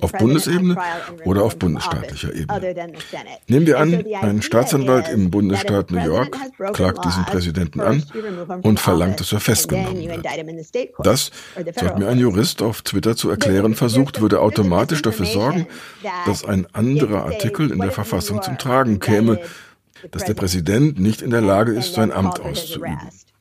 Auf 0.00 0.12
Bundesebene 0.12 0.76
oder 1.24 1.42
auf 1.42 1.58
bundesstaatlicher 1.58 2.32
Ebene. 2.32 2.92
Nehmen 3.48 3.66
wir 3.66 3.78
an, 3.78 4.04
ein 4.20 4.42
Staatsanwalt 4.42 5.08
im 5.08 5.30
Bundesstaat 5.30 5.90
New 5.90 6.04
York 6.04 6.36
klagt 6.72 7.04
diesen 7.04 7.24
Präsidenten 7.24 7.80
an 7.80 8.04
und 8.62 8.80
verlangt, 8.80 9.20
dass 9.20 9.32
er 9.32 9.40
festgenommen 9.40 10.08
wird. 10.08 10.26
Das, 11.02 11.30
so 11.56 11.86
hat 11.86 11.98
mir 11.98 12.08
ein 12.08 12.18
Jurist 12.18 12.62
auf 12.62 12.82
Twitter 12.82 13.16
zu 13.16 13.30
erklären 13.30 13.74
versucht, 13.74 14.20
würde 14.20 14.40
automatisch 14.40 15.02
dafür 15.02 15.26
sorgen, 15.26 15.66
dass 16.26 16.44
ein 16.44 16.66
anderer 16.72 17.24
Artikel 17.24 17.47
Artikel 17.48 17.72
in 17.72 17.78
der 17.78 17.92
Verfassung 17.92 18.42
zum 18.42 18.58
Tragen 18.58 19.00
käme, 19.00 19.40
dass 20.10 20.24
der 20.24 20.34
Präsident 20.34 20.98
nicht 20.98 21.22
in 21.22 21.30
der 21.30 21.40
Lage 21.40 21.72
ist, 21.72 21.94
sein 21.94 22.12
Amt 22.12 22.40
auszuüben. 22.40 22.98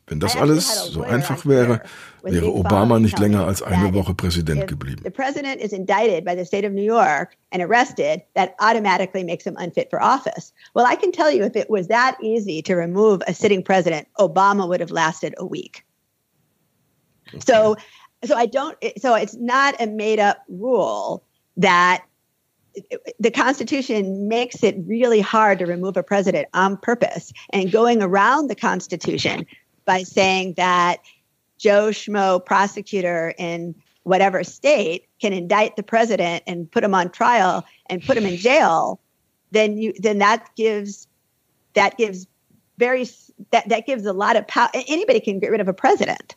Wenn 0.10 0.22
das 0.22 0.38
alles 0.38 0.86
so 0.86 1.01
einfach 1.01 1.45
wäre, 1.45 1.82
wäre 2.24 2.53
Obama 2.53 2.97
nicht 2.97 3.20
länger 3.20 3.45
als 3.45 3.62
eine 3.62 3.93
Woche 3.93 4.14
Präsident 4.14 4.66
geblieben. 4.66 5.01
The 5.03 5.10
president 5.10 5.62
is 5.62 5.74
indicted 5.74 6.24
by 6.24 6.34
the 6.34 6.45
state 6.45 6.66
of 6.66 6.72
New 6.72 6.82
York 6.82 7.36
and 7.51 7.62
arrested, 7.62 8.22
that 8.34 8.53
automatically 8.60 9.26
makes 9.26 9.45
him 9.45 9.58
unfit 9.58 9.89
for 9.89 10.01
office. 10.01 10.53
Well, 10.74 10.86
I 10.88 10.95
can 10.95 11.12
tell 11.12 11.30
you 11.30 11.43
if 11.43 11.58
it 11.58 11.70
was 11.70 11.89
that 11.89 12.16
easy 12.22 12.62
to 12.62 12.76
remove 12.76 13.22
a 13.28 13.34
sitting 13.34 13.62
president, 13.62 14.08
Obama 14.18 14.66
would 14.66 14.80
have 14.80 14.91
lasted 14.91 15.36
a 15.38 15.45
week. 15.45 15.84
So, 17.39 17.76
so 18.24 18.38
I 18.38 18.45
don't. 18.45 18.78
So 18.99 19.14
it's 19.16 19.36
not 19.36 19.76
a 19.82 19.88
made 19.88 20.20
up 20.20 20.38
rule 20.47 21.26
that 21.58 22.05
the 23.20 23.32
Constitution 23.32 24.28
makes 24.28 24.64
it 24.64 24.76
really 24.86 25.22
hard 25.22 25.60
to 25.60 25.66
remove 25.66 25.98
a 25.98 26.04
president 26.04 26.48
on 26.54 26.78
purpose. 26.78 27.34
And 27.52 27.72
going 27.72 28.02
around 28.02 28.48
the 28.48 28.56
Constitution 28.56 29.46
by 29.86 30.04
saying 30.04 30.54
that 30.58 31.00
Joe 31.58 31.90
Schmo, 31.90 32.44
prosecutor 32.44 33.34
in 33.38 33.76
whatever 34.04 34.44
state, 34.44 35.08
can 35.20 35.34
indict 35.34 35.76
the 35.76 35.84
president 35.84 36.44
and 36.48 36.72
put 36.72 36.84
him 36.84 36.94
on 36.94 37.10
trial 37.10 37.66
and 37.88 38.04
put 38.04 38.18
him 38.18 38.26
in 38.26 38.38
jail, 38.38 39.00
then 39.52 39.78
you 39.78 39.94
then 40.00 40.20
that 40.20 40.50
gives 40.56 41.08
that 41.74 41.98
gives 41.98 42.28
very 42.78 43.08
that 43.52 43.68
that 43.70 43.86
gives 43.86 44.06
a 44.06 44.14
lot 44.14 44.36
of 44.36 44.48
power. 44.48 44.70
Anybody 44.74 45.20
can 45.20 45.40
get 45.40 45.52
rid 45.52 45.62
of 45.62 45.68
a 45.68 45.74
president. 45.74 46.36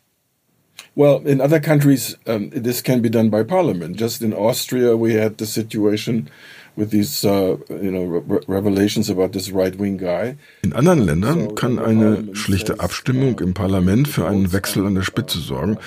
Well, 0.95 1.21
in 1.25 1.39
other 1.39 1.61
countries, 1.61 2.17
um, 2.27 2.49
this 2.49 2.81
can 2.81 3.01
be 3.01 3.09
done 3.09 3.29
by 3.29 3.43
parliament. 3.43 3.95
Just 3.95 4.21
in 4.21 4.33
Austria, 4.33 4.97
we 4.97 5.13
had 5.13 5.37
the 5.37 5.45
situation 5.45 6.29
with 6.75 6.91
these, 6.91 7.25
uh, 7.25 7.57
you 7.69 7.91
know, 7.91 8.03
re 8.03 8.39
revelations 8.47 9.09
about 9.09 9.33
this 9.33 9.51
right-wing 9.51 9.97
guy. 9.97 10.37
In 10.63 10.73
anderen 10.73 10.99
Ländern 10.99 11.55
kann 11.55 11.79
eine 11.79 12.33
schlichte 12.33 12.79
Abstimmung 12.79 13.39
im 13.39 13.53
Parlament 13.53 14.07
für 14.07 14.27
einen 14.27 14.53
Wechsel 14.53 14.85
an 14.85 14.95
der 14.95 15.03
Spitze 15.03 15.39
sorgen, 15.39 15.77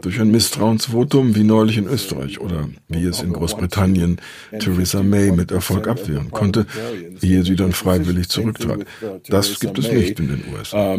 durch 0.00 0.20
ein 0.20 0.30
Misstrauensvotum 0.30 1.34
wie 1.34 1.44
neulich 1.44 1.78
in 1.78 1.86
Österreich 1.86 2.40
oder 2.40 2.68
wie 2.88 3.04
es 3.04 3.22
in 3.22 3.32
Großbritannien 3.32 4.20
Theresa 4.58 5.02
May 5.02 5.32
mit 5.32 5.50
Erfolg 5.50 5.86
abwehren 5.88 6.30
konnte, 6.30 6.66
ehe 7.20 7.42
sie 7.44 7.56
dann 7.56 7.72
freiwillig 7.72 8.28
zurücktrat. 8.28 8.86
Das 9.28 9.60
gibt 9.60 9.78
es 9.78 9.90
nicht 9.92 10.18
in 10.18 10.28
den 10.28 10.44
USA. 10.54 10.96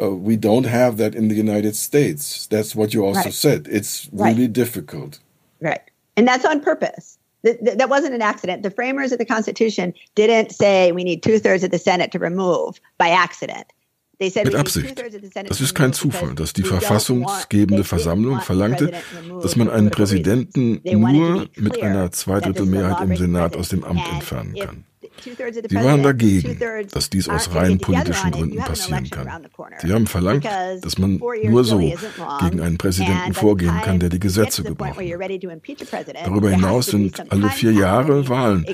Who 0.00 0.24
faced 0.24 0.42
something 0.42 0.62
like 0.62 0.62
this 0.62 0.62
in 0.62 0.64
Great 0.64 0.64
Britain. 0.64 0.64
We 0.64 0.64
uh, 0.64 0.64
we 0.64 0.64
don't 0.64 0.66
have 0.66 0.96
that 0.96 1.14
in 1.14 1.28
the 1.28 1.34
United 1.34 1.76
States. 1.76 2.46
That's 2.46 2.74
what 2.74 2.92
you 2.92 3.04
also 3.04 3.20
right. 3.20 3.34
said. 3.34 3.68
It's 3.70 4.08
really 4.12 4.42
right. 4.42 4.52
difficult. 4.52 5.20
Right. 5.60 5.80
And 6.16 6.26
that's 6.26 6.44
on 6.44 6.60
purpose. 6.60 7.18
That, 7.42 7.78
that 7.78 7.88
wasn't 7.88 8.14
an 8.14 8.22
accident. 8.22 8.62
The 8.62 8.70
framers 8.70 9.12
of 9.12 9.18
the 9.18 9.24
Constitution 9.24 9.94
didn't 10.14 10.52
say 10.52 10.92
we 10.92 11.04
need 11.04 11.22
two 11.22 11.38
thirds 11.38 11.64
of 11.64 11.70
the 11.70 11.78
Senate 11.78 12.12
to 12.12 12.18
remove 12.18 12.80
by 12.98 13.08
accident. 13.08 13.72
Mit 14.20 14.54
Absicht. 14.54 15.02
Das 15.48 15.60
ist 15.62 15.74
kein 15.74 15.94
Zufall, 15.94 16.34
dass 16.34 16.52
die 16.52 16.62
verfassungsgebende 16.62 17.84
Versammlung 17.84 18.42
verlangte, 18.42 18.92
dass 19.42 19.56
man 19.56 19.70
einen 19.70 19.90
Präsidenten 19.90 20.82
nur 20.84 21.48
mit 21.56 21.82
einer 21.82 22.12
Zweidrittelmehrheit 22.12 23.00
im 23.00 23.16
Senat 23.16 23.56
aus 23.56 23.70
dem 23.70 23.82
Amt 23.82 24.06
entfernen 24.12 24.54
kann. 24.56 24.84
Sie 25.22 25.76
waren 25.76 26.02
dagegen, 26.02 26.58
dass 26.92 27.10
dies 27.10 27.28
aus 27.28 27.54
rein 27.54 27.78
politischen 27.78 28.30
Gründen 28.30 28.58
passieren 28.58 29.08
kann. 29.10 29.46
Sie 29.80 29.92
haben 29.92 30.06
verlangt, 30.06 30.44
dass 30.44 30.98
man 30.98 31.20
nur 31.44 31.64
so 31.64 31.78
gegen 31.78 32.60
einen 32.60 32.78
Präsidenten 32.78 33.34
vorgehen 33.34 33.80
kann, 33.82 34.00
der 34.00 34.08
die 34.08 34.20
Gesetze 34.20 34.62
gebrochen 34.62 34.96
hat. 34.96 36.24
Darüber 36.24 36.50
hinaus 36.50 36.86
sind 36.86 37.32
alle 37.32 37.50
vier 37.50 37.72
Jahre 37.72 38.28
Wahlen. 38.28 38.66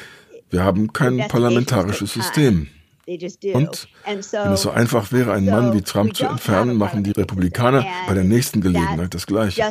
Wir 0.51 0.63
haben 0.63 0.93
kein 0.93 1.19
parlamentarisches 1.29 2.13
System. 2.13 2.69
Und 3.09 3.89
wenn 4.05 4.19
es 4.19 4.63
so 4.63 4.71
einfach 4.71 5.13
wäre, 5.13 5.33
einen 5.33 5.47
Mann 5.47 5.73
wie 5.75 5.83
Trump 5.83 6.17
zu 6.17 6.27
entfernen, 6.27 6.77
machen 6.77 7.05
die 7.05 7.13
Republikaner 7.13 7.85
bei 8.09 8.15
der 8.15 8.25
nächsten 8.25 8.61
Gelegenheit 8.61 9.15
das 9.15 9.27
Gleiche. 9.27 9.63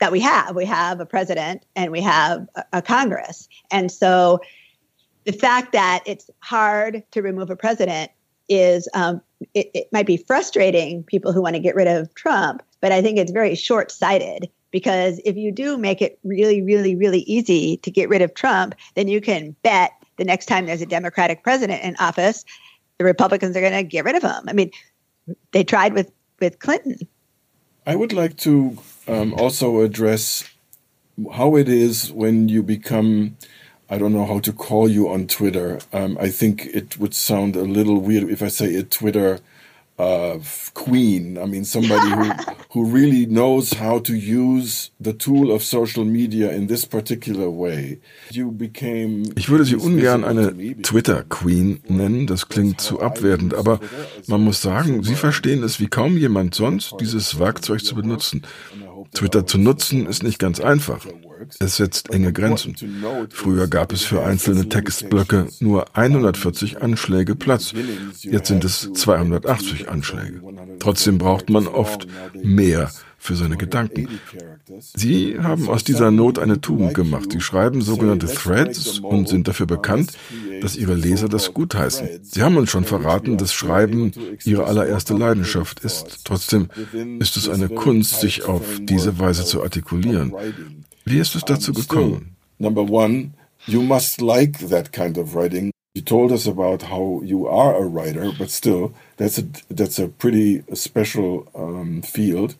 that 0.00 0.12
we 0.12 0.20
have. 0.20 0.54
We 0.54 0.64
have 0.64 1.00
a 1.00 1.06
president 1.06 1.64
and 1.76 1.92
we 1.92 2.00
have 2.00 2.48
a, 2.72 2.82
Congress. 2.82 3.48
And 3.70 3.90
so 3.90 4.40
the 5.24 5.32
fact 5.32 5.72
that 5.72 6.02
it's 6.06 6.30
hard 6.40 7.02
to 7.12 7.22
remove 7.22 7.50
a 7.50 7.56
president 7.56 8.10
is 8.48 8.88
um, 8.94 9.20
it, 9.54 9.70
it 9.74 9.88
might 9.92 10.06
be 10.06 10.16
frustrating 10.16 11.02
people 11.02 11.32
who 11.32 11.42
want 11.42 11.54
to 11.54 11.60
get 11.60 11.74
rid 11.74 11.88
of 11.88 12.14
Trump, 12.14 12.62
but 12.80 12.92
I 12.92 13.02
think 13.02 13.18
it's 13.18 13.32
very 13.32 13.54
short 13.54 13.90
sighted 13.90 14.50
because 14.70 15.20
if 15.24 15.36
you 15.36 15.52
do 15.52 15.78
make 15.78 16.02
it 16.02 16.18
really, 16.24 16.60
really, 16.60 16.96
really 16.96 17.20
easy 17.20 17.78
to 17.78 17.90
get 17.90 18.08
rid 18.08 18.22
of 18.22 18.34
Trump, 18.34 18.74
then 18.94 19.08
you 19.08 19.20
can 19.20 19.54
bet 19.62 19.92
the 20.16 20.24
next 20.24 20.46
time 20.46 20.66
there's 20.66 20.82
a 20.82 20.86
Democratic 20.86 21.42
president 21.42 21.82
in 21.82 21.96
office, 21.98 22.44
the 22.98 23.04
Republicans 23.04 23.56
are 23.56 23.60
going 23.60 23.72
to 23.72 23.82
get 23.82 24.04
rid 24.04 24.16
of 24.16 24.22
him. 24.22 24.44
I 24.48 24.52
mean, 24.52 24.70
they 25.52 25.64
tried 25.64 25.94
with 25.94 26.10
with 26.40 26.58
Clinton. 26.58 26.98
I 27.86 27.96
would 27.96 28.12
like 28.12 28.36
to 28.38 28.78
um, 29.06 29.34
also 29.34 29.80
address 29.80 30.48
how 31.34 31.56
it 31.56 31.68
is 31.68 32.12
when 32.12 32.48
you 32.48 32.62
become. 32.62 33.36
I 33.90 33.98
don't 33.98 34.12
know 34.12 34.26
how 34.26 34.40
to 34.40 34.52
call 34.52 34.88
you 34.88 35.08
on 35.08 35.26
Twitter. 35.26 35.78
Um, 35.92 36.16
I 36.20 36.30
think 36.30 36.66
it 36.66 36.98
would 36.98 37.14
sound 37.14 37.54
a 37.56 37.62
little 37.62 38.00
weird 38.00 38.30
if 38.30 38.42
I 38.42 38.48
say 38.48 38.74
a 38.76 38.82
Twitter 38.82 39.40
uh, 39.98 40.38
queen. 40.74 41.38
I 41.38 41.46
mean, 41.46 41.64
somebody 41.64 42.10
who, 42.10 42.32
who 42.70 42.84
really 42.86 43.26
knows 43.26 43.74
how 43.74 44.00
to 44.00 44.14
use 44.14 44.90
the 45.00 45.12
tool 45.12 45.52
of 45.52 45.62
social 45.62 46.04
media 46.04 46.50
in 46.50 46.66
this 46.66 46.84
particular 46.84 47.48
way. 47.48 48.00
You 48.30 48.50
became 48.50 49.24
ich 49.36 49.48
würde 49.48 49.64
sie 49.64 49.76
ungern 49.76 50.24
eine 50.24 50.52
Twitter-Queen 50.82 51.80
nennen, 51.88 52.26
das 52.26 52.48
klingt 52.48 52.80
zu 52.80 53.00
abwertend, 53.00 53.54
aber 53.54 53.80
man 54.26 54.42
muss 54.42 54.62
sagen, 54.62 55.02
sie 55.02 55.14
verstehen 55.14 55.62
es 55.62 55.78
wie 55.78 55.86
kaum 55.86 56.16
jemand 56.18 56.54
sonst, 56.54 56.94
dieses 57.00 57.38
Werkzeug 57.38 57.84
zu 57.84 57.94
benutzen. 57.94 58.42
Twitter 59.12 59.46
zu 59.46 59.58
nutzen 59.58 60.06
ist 60.06 60.22
nicht 60.22 60.38
ganz 60.38 60.58
einfach. 60.58 61.06
Es 61.58 61.76
setzt 61.76 62.10
enge 62.10 62.32
Grenzen. 62.32 62.76
Früher 63.30 63.68
gab 63.68 63.92
es 63.92 64.02
für 64.02 64.22
einzelne 64.22 64.68
Textblöcke 64.68 65.48
nur 65.60 65.96
140 65.96 66.82
Anschläge 66.82 67.34
Platz. 67.34 67.72
Jetzt 68.20 68.48
sind 68.48 68.64
es 68.64 68.92
280 68.92 69.88
Anschläge. 69.88 70.40
Trotzdem 70.78 71.18
braucht 71.18 71.50
man 71.50 71.66
oft 71.66 72.06
mehr 72.42 72.90
für 73.24 73.36
seine 73.36 73.56
Gedanken. 73.56 74.20
Sie 74.94 75.38
haben 75.40 75.70
aus 75.70 75.82
dieser 75.82 76.10
Not 76.10 76.38
eine 76.38 76.60
Tugend 76.60 76.92
gemacht. 76.92 77.32
Sie 77.32 77.40
schreiben 77.40 77.80
sogenannte 77.80 78.26
Threads 78.26 78.98
und 78.98 79.28
sind 79.28 79.48
dafür 79.48 79.64
bekannt, 79.64 80.12
dass 80.60 80.76
ihre 80.76 80.94
Leser 80.94 81.30
das 81.30 81.54
gutheißen. 81.54 82.06
Sie 82.22 82.42
haben 82.42 82.58
uns 82.58 82.70
schon 82.70 82.84
verraten, 82.84 83.38
dass 83.38 83.54
Schreiben 83.54 84.12
ihre 84.44 84.64
allererste 84.64 85.14
Leidenschaft 85.14 85.80
ist. 85.80 86.20
Trotzdem 86.24 86.68
ist 87.18 87.38
es 87.38 87.48
eine 87.48 87.70
Kunst, 87.70 88.20
sich 88.20 88.44
auf 88.44 88.78
diese 88.80 89.18
Weise 89.18 89.46
zu 89.46 89.62
artikulieren. 89.62 90.34
Wie 91.04 91.18
ist 91.18 91.34
es 91.34 91.44
dazu 91.44 91.72
gekommen? 91.72 92.36
Number 92.58 92.82
one, 92.82 93.34
you 93.66 93.82
must 93.82 94.20
like 94.20 94.68
that 94.68 94.92
kind 94.92 95.18
of 95.18 95.34
writing. 95.34 95.70
You 95.94 96.02
told 96.02 96.32
us 96.32 96.46
about 96.46 96.82
how 96.82 97.20
you 97.22 97.46
are 97.46 97.76
a 97.76 97.84
writer, 97.86 98.32
but 98.38 98.50
still, 98.50 98.94
that's 99.16 99.38
a 99.38 99.44
that's 99.68 99.98
a 99.98 100.08
pretty 100.08 100.64
special 100.74 101.46
um, 101.54 102.02
field. 102.02 102.56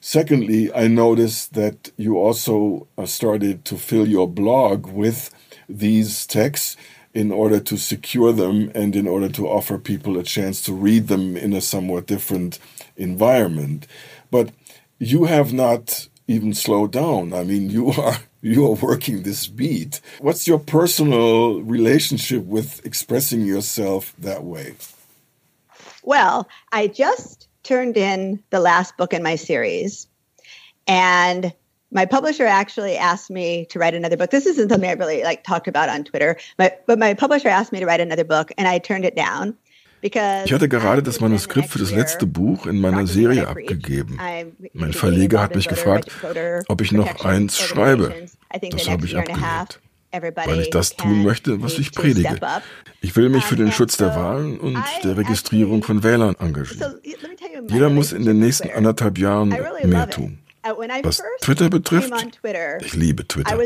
Secondly, 0.00 0.72
I 0.72 0.86
noticed 0.86 1.54
that 1.54 1.90
you 1.96 2.18
also 2.18 2.86
uh, 2.96 3.06
started 3.06 3.64
to 3.64 3.76
fill 3.76 4.06
your 4.06 4.28
blog 4.28 4.86
with 4.86 5.30
these 5.68 6.24
texts 6.26 6.76
in 7.14 7.32
order 7.32 7.58
to 7.58 7.76
secure 7.76 8.32
them 8.32 8.70
and 8.74 8.94
in 8.94 9.08
order 9.08 9.28
to 9.30 9.48
offer 9.48 9.76
people 9.78 10.16
a 10.18 10.22
chance 10.22 10.62
to 10.62 10.72
read 10.72 11.08
them 11.08 11.36
in 11.36 11.52
a 11.52 11.60
somewhat 11.60 12.06
different 12.06 12.60
environment. 12.96 13.86
But 14.30 14.50
you 15.00 15.24
have 15.24 15.52
not 15.52 16.08
even 16.28 16.54
slow 16.54 16.86
down. 16.86 17.32
I 17.32 17.42
mean, 17.42 17.70
you 17.70 17.90
are 17.98 18.18
you 18.40 18.66
are 18.66 18.74
working 18.74 19.22
this 19.22 19.48
beat. 19.48 20.00
What's 20.20 20.46
your 20.46 20.60
personal 20.60 21.60
relationship 21.62 22.44
with 22.44 22.84
expressing 22.86 23.40
yourself 23.44 24.14
that 24.18 24.44
way? 24.44 24.76
Well, 26.04 26.48
I 26.70 26.86
just 26.86 27.48
turned 27.64 27.96
in 27.96 28.42
the 28.50 28.60
last 28.60 28.96
book 28.96 29.12
in 29.12 29.22
my 29.22 29.34
series. 29.34 30.06
And 30.86 31.52
my 31.90 32.06
publisher 32.06 32.46
actually 32.46 32.96
asked 32.96 33.30
me 33.30 33.66
to 33.66 33.78
write 33.78 33.94
another 33.94 34.16
book. 34.16 34.30
This 34.30 34.46
isn't 34.46 34.68
something 34.70 34.88
I 34.88 34.94
really 34.94 35.22
like 35.22 35.42
talked 35.42 35.68
about 35.68 35.88
on 35.88 36.04
Twitter, 36.04 36.38
but, 36.56 36.84
but 36.86 36.98
my 36.98 37.14
publisher 37.14 37.48
asked 37.48 37.72
me 37.72 37.80
to 37.80 37.86
write 37.86 38.00
another 38.00 38.24
book 38.24 38.52
and 38.56 38.68
I 38.68 38.78
turned 38.78 39.04
it 39.04 39.16
down. 39.16 39.56
Ich 40.00 40.52
hatte 40.52 40.68
gerade 40.68 41.02
das 41.02 41.20
Manuskript 41.20 41.68
für 41.68 41.78
das 41.78 41.90
letzte 41.90 42.26
Buch 42.26 42.66
in 42.66 42.80
meiner 42.80 43.06
Serie 43.06 43.48
abgegeben. 43.48 44.18
Mein 44.72 44.92
Verleger 44.92 45.40
hat 45.40 45.54
mich 45.54 45.68
gefragt, 45.68 46.10
ob 46.68 46.80
ich 46.80 46.92
noch 46.92 47.24
eins 47.24 47.58
schreibe. 47.58 48.14
Das 48.70 48.88
habe 48.88 49.06
ich 49.06 49.16
abgelehnt 49.16 49.80
weil 50.10 50.60
ich 50.60 50.70
das 50.70 50.96
tun 50.96 51.22
möchte, 51.22 51.62
was 51.62 51.78
ich 51.78 51.92
predige. 51.92 52.38
Ich 53.00 53.14
will 53.16 53.28
mich 53.28 53.44
für 53.44 53.56
den 53.56 53.72
Schutz 53.72 53.96
der 53.96 54.14
Wahlen 54.14 54.58
und 54.58 54.78
der 55.04 55.16
Registrierung 55.16 55.82
von 55.82 56.02
Wählern 56.02 56.34
engagieren. 56.38 56.94
Jeder 57.68 57.90
muss 57.90 58.12
in 58.12 58.24
den 58.24 58.38
nächsten 58.38 58.70
anderthalb 58.70 59.18
Jahren 59.18 59.54
mehr 59.84 60.08
tun. 60.08 60.38
Uh, 60.70 60.82
Was 61.02 61.22
Twitter 61.40 61.68
betrifft, 61.70 62.12
ich 62.80 62.94
liebe 62.94 63.26
Twitter. 63.26 63.58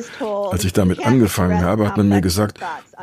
Als 0.50 0.64
ich 0.64 0.72
damit 0.72 1.04
angefangen 1.04 1.60
habe, 1.60 1.86
hat 1.86 1.96
man 1.96 2.08
mir 2.08 2.20
gesagt, 2.20 2.58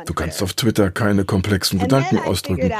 du 0.06 0.14
kannst 0.14 0.42
auf 0.42 0.54
Twitter 0.54 0.90
keine 0.90 1.24
komplexen 1.24 1.78
Gedanken 1.78 2.18
ausdrücken. 2.18 2.72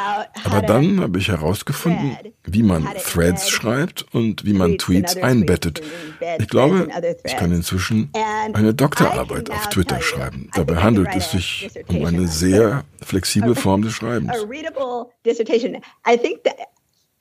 Aber 0.45 0.63
dann 0.63 1.01
habe 1.01 1.19
ich 1.19 1.29
herausgefunden, 1.29 2.17
wie 2.45 2.63
man 2.63 2.87
Threads 2.97 3.51
schreibt 3.51 4.07
und 4.15 4.45
wie 4.45 4.53
man 4.53 4.79
Tweets 4.79 5.17
einbettet. 5.17 5.83
Ich 6.39 6.49
glaube, 6.49 6.89
ich 7.25 7.37
kann 7.37 7.53
inzwischen 7.53 8.11
eine 8.53 8.75
Doktorarbeit 8.75 9.51
auf 9.51 9.69
Twitter 9.69 10.01
schreiben. 10.01 10.51
Dabei 10.55 10.77
handelt 10.77 11.09
es 11.15 11.33
sich 11.33 11.71
um 11.89 12.05
eine 12.05 12.27
sehr 12.29 12.85
flexible 13.03 13.55
Form 13.55 13.83
des 13.83 13.93
Schreibens. 13.93 14.33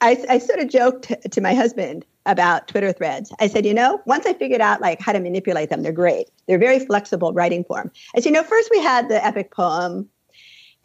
I, 0.02 0.18
I 0.30 0.40
sort 0.40 0.60
of 0.60 0.70
joked 0.70 1.14
to 1.30 1.42
my 1.42 1.54
husband 1.54 2.06
about 2.32 2.68
Twitter 2.68 2.94
threads. 2.94 3.34
I 3.40 3.48
said, 3.48 3.66
you 3.66 3.74
know, 3.74 4.02
once 4.06 4.26
I 4.26 4.34
figured 4.34 4.62
out 4.62 4.82
like 4.82 5.02
how 5.02 5.12
to 5.12 5.20
manipulate 5.20 5.70
them, 5.70 5.82
they're 5.82 5.92
great. 5.92 6.30
They're 6.48 6.60
very 6.60 6.80
flexible 6.80 7.34
writing 7.34 7.64
form. 7.64 7.92
I 8.16 8.20
said, 8.20 8.26
you 8.30 8.32
know, 8.34 8.44
first 8.44 8.70
we 8.72 8.82
had 8.82 9.10
the 9.10 9.26
epic 9.26 9.52
poem, 9.52 10.08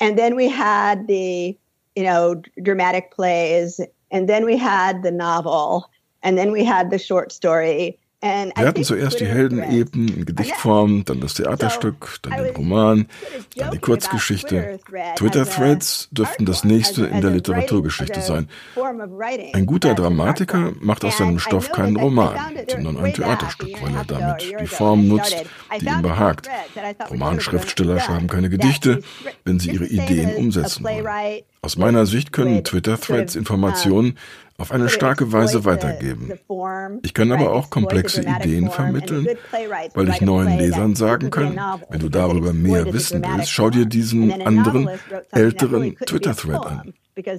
and 0.00 0.18
then 0.18 0.36
we 0.36 0.48
had 0.48 1.06
the, 1.06 1.56
you 1.94 2.02
know, 2.02 2.42
dramatic 2.62 3.12
plays, 3.12 3.80
and 4.10 4.28
then 4.28 4.44
we 4.44 4.56
had 4.56 5.02
the 5.02 5.10
novel, 5.10 5.90
and 6.22 6.38
then 6.38 6.50
we 6.50 6.64
had 6.64 6.90
the 6.90 6.98
short 6.98 7.30
story, 7.30 7.98
Wir 8.24 8.66
hatten 8.66 8.84
zuerst 8.84 9.20
die 9.20 9.26
Heldenepen 9.26 10.09
in 10.09 10.24
Gedichtform, 10.24 11.05
dann 11.05 11.20
das 11.20 11.34
Theaterstück, 11.34 12.20
dann 12.22 12.42
den 12.42 12.56
Roman, 12.56 13.06
dann 13.55 13.70
die 13.70 13.78
Kurzgeschichte. 13.78 14.80
Twitter-Threads 15.16 16.09
dürften 16.10 16.46
das 16.46 16.64
nächste 16.64 17.05
in 17.05 17.20
der 17.20 17.32
Literaturgeschichte 17.32 18.22
sein. 18.22 18.48
Ein 19.52 19.66
guter 19.66 19.94
Dramatiker 19.94 20.72
macht 20.80 21.05
aus 21.05 21.18
seinem 21.18 21.38
Stoff 21.38 21.70
keinen 21.70 21.96
Roman, 21.96 22.38
sondern 22.66 22.96
ein 22.96 23.12
Theaterstück, 23.12 23.82
weil 23.82 23.94
er 23.94 24.05
damit 24.05 24.55
die 24.59 24.66
Form 24.66 25.06
nutzt, 25.06 25.44
die 25.78 25.86
ihm 25.86 26.01
behagt. 26.01 26.48
Romanschriftsteller 27.10 28.01
schreiben 28.01 28.28
keine 28.28 28.48
Gedichte, 28.48 29.01
wenn 29.44 29.59
sie 29.59 29.70
ihre 29.70 29.86
Ideen 29.86 30.34
umsetzen 30.36 30.82
wollen. 30.84 31.42
Aus 31.60 31.76
meiner 31.76 32.05
Sicht 32.05 32.32
können 32.32 32.62
Twitter-Threads 32.62 33.36
Informationen 33.36 34.18
auf 34.59 34.72
eine 34.72 34.89
starke 34.89 35.32
Weise 35.32 35.64
weitergeben. 35.64 36.32
Ich 37.02 37.14
kann 37.14 37.32
aber 37.32 37.52
auch 37.52 37.70
komplexe 37.70 38.22
Ideen 38.22 38.70
vermitteln, 38.70 39.26
weil 39.94 40.09
ich 40.09 40.20
neuen 40.20 40.59
Lesern 40.59 40.94
sagen 40.94 41.31
kann, 41.31 41.59
wenn 41.89 42.01
du 42.01 42.09
darüber 42.09 42.52
mehr 42.52 42.93
wissen 42.93 43.22
willst, 43.22 43.51
schau 43.51 43.70
dir 43.70 43.86
diesen 43.86 44.43
anderen, 44.43 44.89
älteren 45.32 45.97
Twitter-Thread 45.97 46.66
an. 46.66 46.94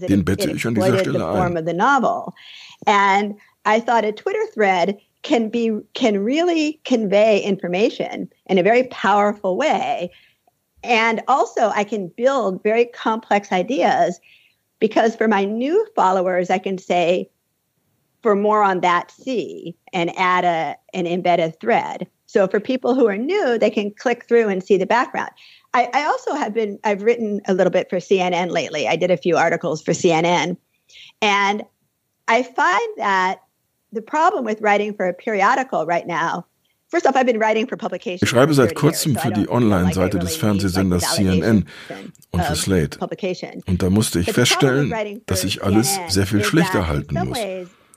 Den 0.08 0.26
bette 0.26 0.52
ich 0.52 0.66
an 0.66 0.76
dieser 0.76 1.00
Stelle 1.00 1.28
ein. 1.28 3.36
I 3.66 3.80
thought 3.80 4.06
a 4.06 4.12
Twitter 4.12 4.46
thread 4.54 5.00
can 5.24 5.50
be 5.50 5.82
can 5.96 6.24
really 6.24 6.80
convey 6.86 7.40
information 7.40 8.30
in 8.46 8.60
a 8.60 8.64
very 8.64 8.84
powerful 8.84 9.58
way. 9.58 10.12
And 10.84 11.24
also 11.28 11.72
I 11.76 11.84
can 11.84 12.12
build 12.16 12.62
very 12.62 12.86
complex 12.86 13.52
ideas 13.52 14.20
because 14.80 15.16
for 15.16 15.28
my 15.28 15.46
new 15.46 15.86
followers, 15.96 16.50
I 16.50 16.58
can 16.58 16.78
say, 16.78 17.30
for 18.22 18.36
more 18.36 18.64
on 18.64 18.82
that, 18.82 19.12
see, 19.12 19.76
and 19.94 20.12
add 20.18 20.46
a, 20.46 20.76
an 20.94 21.06
embedded 21.06 21.60
thread. 21.60 22.08
So 22.26 22.48
for 22.48 22.60
people 22.60 22.96
who 22.96 23.08
are 23.08 23.18
new, 23.18 23.58
they 23.58 23.70
can 23.70 23.92
click 23.92 24.28
through 24.28 24.50
and 24.50 24.64
see 24.64 24.78
the 24.78 24.86
background. 24.86 25.30
I, 25.74 25.90
I 25.94 26.06
also 26.06 26.34
have 26.34 26.54
been, 26.54 26.80
I've 26.84 27.04
written 27.04 27.42
a 27.48 27.54
little 27.54 27.72
bit 27.72 27.90
for 27.90 27.98
CNN 27.98 28.50
lately. 28.50 28.88
I 28.88 28.96
did 28.96 29.12
a 29.12 29.18
few 29.18 29.38
articles 29.38 29.82
for 29.82 29.92
CNN. 29.92 30.58
And 31.22 31.64
I 32.28 32.44
find 32.44 32.98
that 32.98 33.42
the 33.92 34.02
problem 34.02 34.44
with 34.44 34.62
writing 34.62 34.94
for 34.94 35.08
a 35.08 35.14
periodical 35.14 35.86
right 35.86 36.08
now 36.08 36.46
Ich 38.06 38.30
schreibe 38.30 38.54
seit 38.54 38.76
kurzem 38.76 39.16
für 39.16 39.32
die 39.32 39.50
Online-Seite 39.50 40.20
des 40.20 40.36
Fernsehsenders 40.36 41.16
CNN 41.16 41.66
und 42.32 42.44
für 42.44 42.56
Slate. 42.56 43.00
Und 43.68 43.82
da 43.82 43.90
musste 43.90 44.20
ich 44.20 44.32
feststellen, 44.32 45.22
dass 45.26 45.44
ich 45.44 45.64
alles 45.64 46.00
sehr 46.08 46.26
viel 46.26 46.44
schlechter 46.44 46.88
halten 46.88 47.16
muss. 47.28 47.40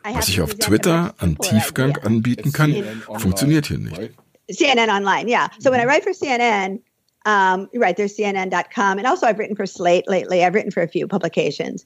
Was 0.03 0.29
ich 0.29 0.41
auf 0.41 0.55
Twitter 0.55 1.15
an 1.19 1.37
Tiefgang 1.39 1.97
anbieten 1.99 2.53
kann, 2.53 2.75
funktioniert 3.19 3.67
hier 3.67 3.79
nicht. 3.79 4.13
CNN 4.51 4.89
online, 4.89 5.29
yeah. 5.29 5.51
So 5.59 5.71
when 5.71 5.81
I 5.81 5.85
write 5.85 6.03
for 6.03 6.15
CNN, 6.15 6.81
um, 7.27 7.69
right, 7.75 7.97
there's 7.97 8.17
CNN.com. 8.17 8.99
And 8.99 9.07
also, 9.07 9.27
I've 9.27 9.39
written 9.39 9.57
for 9.57 9.67
Slate 9.67 10.09
lately. 10.09 10.43
I've 10.43 10.55
written 10.55 10.71
for 10.71 10.83
a 10.83 10.89
few 10.89 11.07
publications. 11.07 11.85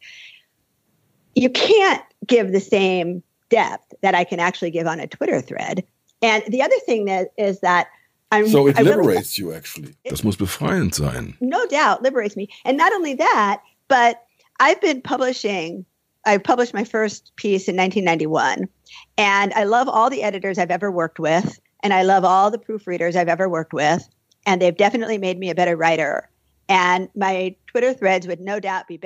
You 1.34 1.50
can't 1.50 2.02
give 2.26 2.52
the 2.52 2.60
same 2.60 3.22
depth 3.48 3.92
that 4.02 4.14
I 4.14 4.24
can 4.24 4.38
actually 4.38 4.70
give 4.70 4.86
on 4.86 5.00
a 5.00 5.08
Twitter 5.08 5.40
thread. 5.40 5.84
And 6.22 6.44
the 6.48 6.62
other 6.62 6.78
thing 6.86 7.04
that 7.06 7.32
is 7.36 7.60
that 7.60 7.88
I'm, 8.30 8.48
so 8.48 8.66
it 8.66 8.76
liberates 8.76 9.38
really, 9.38 9.50
you 9.50 9.56
actually. 9.56 9.94
Das 10.08 10.24
muss 10.24 10.36
befreiend 10.36 10.94
sein. 10.94 11.36
No 11.40 11.66
doubt, 11.66 12.02
liberates 12.02 12.36
me. 12.36 12.48
And 12.64 12.78
not 12.78 12.92
only 12.92 13.14
that, 13.14 13.60
but 13.88 14.22
I've 14.60 14.80
been 14.80 15.02
publishing. 15.02 15.84
I 16.24 16.38
published 16.38 16.72
my 16.72 16.84
first 16.84 17.34
piece 17.36 17.68
in 17.68 17.76
1991, 17.76 18.68
and 19.18 19.52
I 19.54 19.64
love 19.64 19.88
all 19.88 20.08
the 20.08 20.22
editors 20.22 20.56
I've 20.56 20.70
ever 20.70 20.90
worked 20.90 21.18
with, 21.18 21.58
and 21.82 21.92
I 21.92 22.02
love 22.02 22.24
all 22.24 22.50
the 22.50 22.58
proofreaders 22.58 23.16
I've 23.16 23.28
ever 23.28 23.48
worked 23.48 23.72
with, 23.72 24.08
and 24.46 24.62
they've 24.62 24.76
definitely 24.76 25.18
made 25.18 25.38
me 25.38 25.50
a 25.50 25.54
better 25.54 25.76
writer. 25.76 26.30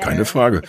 Keine 0.00 0.24
Frage. 0.24 0.62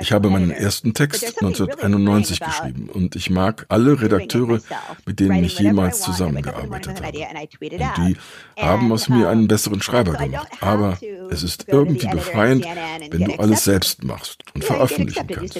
Ich 0.00 0.12
habe 0.12 0.30
meinen 0.30 0.50
ersten 0.50 0.94
Text 0.94 1.24
1991 1.42 2.40
geschrieben 2.40 2.88
und 2.92 3.16
ich 3.16 3.30
mag 3.30 3.66
alle 3.68 4.00
Redakteure, 4.00 4.60
mit 5.06 5.20
denen 5.20 5.42
ich 5.44 5.58
jemals 5.58 6.00
zusammengearbeitet 6.02 7.02
habe. 7.02 7.16
Und 7.16 7.96
die 7.98 8.16
haben 8.58 8.92
aus 8.92 9.08
mir 9.08 9.28
einen 9.28 9.48
besseren 9.48 9.80
Schreiber 9.82 10.12
gemacht. 10.12 10.48
Aber 10.60 10.98
es 11.30 11.42
ist 11.42 11.64
irgendwie 11.68 12.06
befreiend, 12.08 12.66
wenn 13.10 13.24
du 13.24 13.32
alles 13.34 13.64
selbst 13.64 14.04
machst 14.04 14.44
und 14.54 14.64
veröffentlichen 14.64 15.26
kannst. 15.26 15.56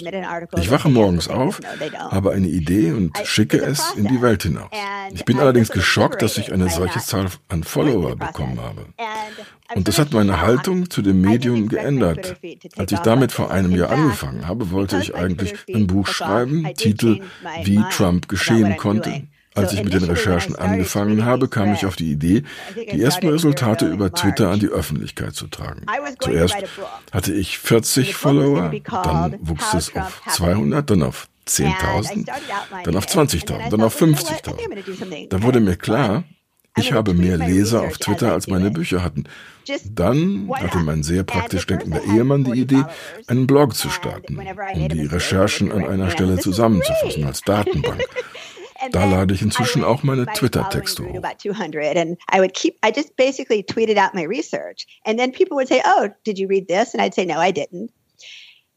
Ich 0.59 0.71
wache 0.71 0.89
morgens 0.89 1.29
auf, 1.29 1.61
habe 2.11 2.33
eine 2.33 2.49
Idee 2.49 2.93
und 2.93 3.17
schicke 3.25 3.59
es 3.59 3.93
in 3.97 4.07
die 4.09 4.21
Welt 4.21 4.43
hinaus. 4.43 4.69
Ich 5.13 5.25
bin 5.25 5.39
allerdings 5.39 5.71
geschockt, 5.71 6.23
dass 6.23 6.37
ich 6.39 6.53
eine 6.53 6.69
solche 6.69 7.01
Zahl 7.01 7.29
an 7.49 7.65
Follower 7.65 8.17
bekommen 8.17 8.61
habe. 8.61 8.87
Und 9.75 9.87
das 9.89 9.99
hat 9.99 10.13
meine 10.13 10.41
Haltung 10.41 10.89
zu 10.91 11.03
dem 11.03 11.21
Medium 11.21 11.69
geändert. 11.69 11.78
Als 12.77 12.93
ich 12.93 12.99
damit 13.01 13.33
vor 13.33 13.51
einem 13.51 13.73
Jahr 13.73 13.91
angefangen 13.91 14.47
habe, 14.47 14.71
wollte 14.71 14.99
ich 14.99 15.15
eigentlich 15.15 15.55
ein 15.73 15.87
Buch 15.87 16.07
schreiben, 16.07 16.67
Titel 16.77 17.21
Wie 17.63 17.83
Trump 17.91 18.29
geschehen 18.29 18.77
konnte. 18.77 19.23
Als 19.55 19.73
ich 19.73 19.83
mit 19.83 19.93
den 19.93 20.05
Recherchen 20.05 20.55
angefangen 20.57 21.25
habe, 21.25 21.49
kam 21.49 21.73
ich 21.73 21.85
auf 21.85 21.97
die 21.97 22.13
Idee, 22.13 22.45
die 22.77 23.03
ersten 23.03 23.29
Resultate 23.29 23.87
über 23.87 24.13
Twitter 24.13 24.51
an 24.51 24.61
die 24.61 24.69
Öffentlichkeit 24.69 25.35
zu 25.35 25.49
tragen. 25.49 25.85
Zuerst 26.21 26.57
hatte 27.13 27.33
ich 27.33 27.59
40 27.59 28.15
Follower, 28.15 28.71
dann 29.03 29.37
wuchs 29.41 29.75
es 29.75 29.97
auf 29.97 30.23
200, 30.29 30.89
dann 30.89 31.03
auf 31.03 31.29
10.000, 31.49 32.29
dann 32.85 32.97
auf 32.97 33.07
20.000, 33.07 33.71
dann 33.71 33.83
auf 33.83 34.01
50.000. 34.01 35.29
Da 35.29 35.43
wurde 35.43 35.61
mir 35.61 35.77
klar, 35.77 36.25
ich 36.77 36.93
habe 36.93 37.15
mehr 37.15 37.39
Leser 37.39 37.83
auf 37.83 37.99
Twitter, 37.99 38.33
als 38.33 38.47
meine 38.47 38.71
Bücher 38.71 39.03
hatten. 39.03 39.25
Dann 39.91 40.49
hatte 40.53 40.79
mein 40.79 41.03
sehr 41.03 41.23
praktisch 41.25 41.67
denkender 41.67 42.03
Ehemann 42.05 42.45
die 42.45 42.61
Idee, 42.61 42.85
einen 43.27 43.47
Blog 43.47 43.75
zu 43.75 43.91
starten, 43.91 44.39
um 44.39 44.89
die 44.89 45.07
Recherchen 45.07 45.73
an 45.73 45.85
einer 45.85 46.11
Stelle 46.11 46.39
zusammenzufassen 46.39 47.25
als 47.25 47.43
Datenbank. 47.43 48.05
Da 48.93 49.05
lade 49.07 49.35
ich 49.35 49.43
inzwischen 49.43 49.83
auch 49.83 50.05
meine 50.05 50.25
Twitter-Texte 50.27 51.05
hoch. 51.05 51.09
And 51.09 51.25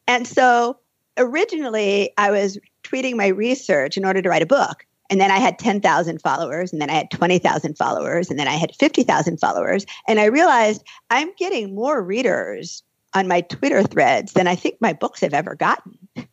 Oh. 0.07 0.11
And 0.11 0.27
so 0.27 0.77
originally 1.17 2.11
I 2.17 2.31
was 2.31 2.57
tweeting 2.83 3.15
my 3.15 3.27
research 3.27 3.95
in 3.95 4.05
order 4.05 4.21
to 4.21 4.29
write 4.29 4.41
a 4.41 4.47
book. 4.47 4.85
And 5.11 5.19
then 5.19 5.29
I 5.29 5.39
had 5.39 5.59
10,000 5.59 6.21
followers, 6.21 6.71
and 6.71 6.81
then 6.81 6.89
I 6.89 6.93
had 6.93 7.11
20,000 7.11 7.77
followers, 7.77 8.29
and 8.29 8.39
then 8.39 8.47
I 8.47 8.55
had 8.55 8.73
50,000 8.73 9.37
followers. 9.39 9.85
And 10.07 10.21
I 10.21 10.25
realized 10.25 10.83
I'm 11.09 11.31
getting 11.37 11.75
more 11.75 12.01
readers 12.01 12.81
on 13.13 13.27
my 13.27 13.41
Twitter 13.41 13.83
threads 13.83 14.31
than 14.31 14.47
I 14.47 14.55
think 14.55 14.77
my 14.79 14.93
books 14.93 15.19
have 15.19 15.33
ever 15.33 15.53
gotten. 15.53 15.97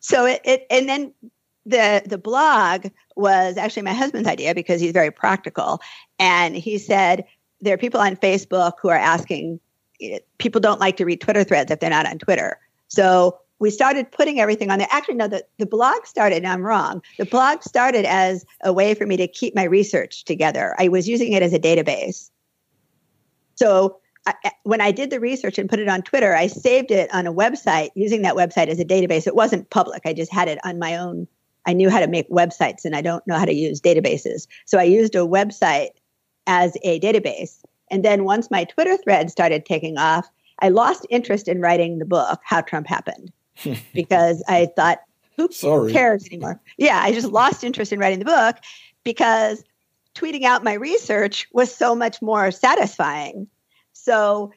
so 0.00 0.24
it, 0.26 0.40
it, 0.44 0.66
and 0.70 0.88
then 0.88 1.12
the 1.66 2.02
the 2.06 2.18
blog 2.18 2.86
was 3.16 3.56
actually 3.56 3.82
my 3.82 3.94
husband's 3.94 4.28
idea 4.28 4.54
because 4.54 4.80
he's 4.80 4.92
very 4.92 5.10
practical, 5.10 5.80
and 6.20 6.56
he 6.56 6.78
said 6.78 7.24
there 7.60 7.74
are 7.74 7.78
people 7.78 8.00
on 8.00 8.16
Facebook 8.16 8.74
who 8.80 8.90
are 8.90 8.96
asking 8.96 9.58
eh, 10.00 10.20
people 10.38 10.60
don't 10.60 10.78
like 10.78 10.96
to 10.98 11.04
read 11.04 11.20
Twitter 11.20 11.42
threads 11.42 11.70
if 11.72 11.80
they're 11.80 11.90
not 11.90 12.06
on 12.06 12.18
Twitter. 12.18 12.58
So 12.88 13.40
we 13.60 13.70
started 13.70 14.10
putting 14.10 14.40
everything 14.40 14.70
on 14.70 14.78
there. 14.78 14.88
Actually, 14.90 15.14
no, 15.14 15.28
the, 15.28 15.44
the 15.58 15.66
blog 15.66 16.06
started, 16.06 16.38
and 16.38 16.46
I'm 16.46 16.62
wrong. 16.62 17.02
The 17.18 17.24
blog 17.24 17.62
started 17.62 18.04
as 18.04 18.44
a 18.62 18.72
way 18.72 18.94
for 18.94 19.06
me 19.06 19.16
to 19.16 19.28
keep 19.28 19.54
my 19.54 19.64
research 19.64 20.24
together. 20.24 20.74
I 20.78 20.88
was 20.88 21.08
using 21.08 21.32
it 21.32 21.42
as 21.42 21.52
a 21.52 21.58
database. 21.58 22.30
So 23.54 23.98
I, 24.26 24.34
when 24.64 24.80
I 24.80 24.90
did 24.90 25.10
the 25.10 25.20
research 25.20 25.58
and 25.58 25.68
put 25.68 25.78
it 25.78 25.88
on 25.88 26.02
Twitter, 26.02 26.34
I 26.34 26.46
saved 26.46 26.90
it 26.90 27.12
on 27.14 27.26
a 27.26 27.32
website 27.32 27.90
using 27.94 28.22
that 28.22 28.34
website 28.34 28.68
as 28.68 28.80
a 28.80 28.84
database. 28.84 29.26
It 29.26 29.36
wasn't 29.36 29.70
public. 29.70 30.02
I 30.04 30.12
just 30.12 30.32
had 30.32 30.48
it 30.48 30.58
on 30.64 30.78
my 30.78 30.96
own. 30.96 31.28
I 31.66 31.72
knew 31.72 31.90
how 31.90 32.00
to 32.00 32.06
make 32.06 32.28
websites 32.30 32.84
and 32.84 32.94
I 32.94 33.00
don't 33.00 33.26
know 33.26 33.38
how 33.38 33.44
to 33.44 33.54
use 33.54 33.80
databases. 33.80 34.46
So 34.66 34.78
I 34.78 34.84
used 34.84 35.14
a 35.14 35.18
website 35.18 35.90
as 36.46 36.76
a 36.82 37.00
database. 37.00 37.62
And 37.90 38.04
then 38.04 38.24
once 38.24 38.50
my 38.50 38.64
Twitter 38.64 38.96
thread 38.98 39.30
started 39.30 39.64
taking 39.64 39.96
off, 39.98 40.28
I 40.60 40.68
lost 40.68 41.06
interest 41.10 41.48
in 41.48 41.60
writing 41.60 41.98
the 41.98 42.04
book, 42.04 42.40
How 42.44 42.60
Trump 42.60 42.86
Happened. 42.86 43.32
because 43.94 44.42
I 44.48 44.66
thought, 44.76 44.98
who 45.36 45.50
Sorry. 45.50 45.92
cares 45.92 46.26
anymore? 46.26 46.60
Yeah, 46.78 47.00
I 47.02 47.12
just 47.12 47.28
lost 47.28 47.64
interest 47.64 47.92
in 47.92 47.98
writing 47.98 48.20
the 48.20 48.24
book 48.24 48.56
because 49.02 49.64
tweeting 50.14 50.44
out 50.44 50.64
my 50.64 50.74
research 50.74 51.48
was 51.52 51.74
so 51.74 51.94
much 51.94 52.22
more 52.22 52.50
satisfying. 52.50 53.48
So, 53.92 54.52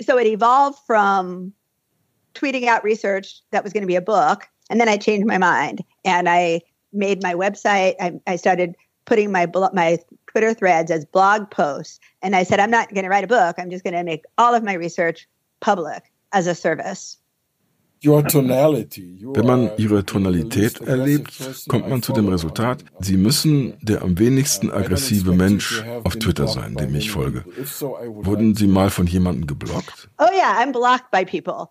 so 0.00 0.18
it 0.18 0.26
evolved 0.26 0.78
from 0.86 1.52
tweeting 2.34 2.66
out 2.66 2.84
research 2.84 3.40
that 3.50 3.64
was 3.64 3.72
going 3.72 3.82
to 3.82 3.88
be 3.88 3.96
a 3.96 4.02
book, 4.02 4.48
and 4.68 4.80
then 4.80 4.88
I 4.88 4.96
changed 4.96 5.26
my 5.26 5.38
mind 5.38 5.82
and 6.04 6.28
I 6.28 6.60
made 6.92 7.22
my 7.22 7.34
website. 7.34 7.94
I, 8.00 8.20
I 8.26 8.36
started 8.36 8.74
putting 9.04 9.30
my 9.30 9.46
my 9.72 9.98
Twitter 10.26 10.52
threads 10.52 10.90
as 10.90 11.04
blog 11.04 11.50
posts, 11.50 12.00
and 12.20 12.34
I 12.36 12.42
said 12.42 12.60
I'm 12.60 12.70
not 12.70 12.92
going 12.92 13.04
to 13.04 13.10
write 13.10 13.24
a 13.24 13.28
book. 13.28 13.56
I'm 13.58 13.70
just 13.70 13.84
going 13.84 13.94
to 13.94 14.04
make 14.04 14.24
all 14.38 14.54
of 14.54 14.64
my 14.64 14.74
research 14.74 15.28
public 15.60 16.12
as 16.32 16.46
a 16.46 16.54
service. 16.54 17.16
Wenn 18.06 19.46
man 19.46 19.70
ihre 19.76 20.04
Tonalität 20.04 20.80
erlebt, 20.80 21.32
kommt 21.68 21.88
man 21.88 22.02
zu 22.02 22.12
dem 22.12 22.28
Resultat, 22.28 22.84
sie 23.00 23.16
müssen 23.16 23.76
der 23.80 24.02
am 24.02 24.18
wenigsten 24.18 24.70
aggressive 24.70 25.32
Mensch 25.32 25.82
auf 26.04 26.16
Twitter 26.16 26.46
sein, 26.46 26.74
dem 26.76 26.94
ich 26.94 27.10
folge. 27.10 27.44
Wurden 27.44 28.54
Sie 28.54 28.66
mal 28.66 28.90
von 28.90 29.06
jemandem 29.06 29.46
geblockt? 29.46 30.08
Oh 30.18 30.28
yeah, 30.32 30.60
I'm 30.60 30.72
blocked 30.72 31.10
by 31.10 31.24
people. 31.24 31.70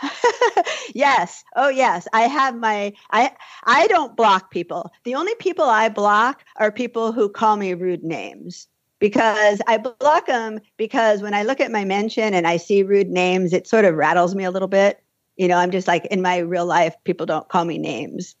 yes. 0.94 1.44
Oh 1.56 1.68
yes. 1.68 2.06
I 2.12 2.22
have 2.22 2.56
my 2.56 2.92
I 3.10 3.30
I 3.64 3.86
don't 3.88 4.16
block 4.16 4.50
people. 4.50 4.90
The 5.04 5.14
only 5.14 5.34
people 5.38 5.64
I 5.64 5.88
block 5.88 6.42
are 6.56 6.70
people 6.72 7.12
who 7.12 7.28
call 7.28 7.56
me 7.56 7.74
rude 7.74 8.02
names. 8.02 8.68
Because 8.98 9.60
I 9.66 9.78
block 9.78 10.26
them 10.26 10.60
because 10.76 11.22
when 11.22 11.34
I 11.34 11.42
look 11.42 11.60
at 11.60 11.72
my 11.72 11.84
mention 11.84 12.34
and 12.34 12.46
I 12.46 12.56
see 12.56 12.84
rude 12.84 13.08
names, 13.08 13.52
it 13.52 13.66
sort 13.66 13.84
of 13.84 13.96
rattles 13.96 14.34
me 14.34 14.44
a 14.44 14.50
little 14.50 14.68
bit. 14.68 15.02
You 15.42 15.48
know, 15.48 15.56
I'm 15.56 15.72
just 15.72 15.88
like 15.88 16.06
in 16.06 16.22
my 16.22 16.38
real 16.38 16.66
life, 16.66 16.94
people 17.02 17.26
don't 17.26 17.48
call 17.48 17.64
me 17.64 17.76
names. 17.76 18.36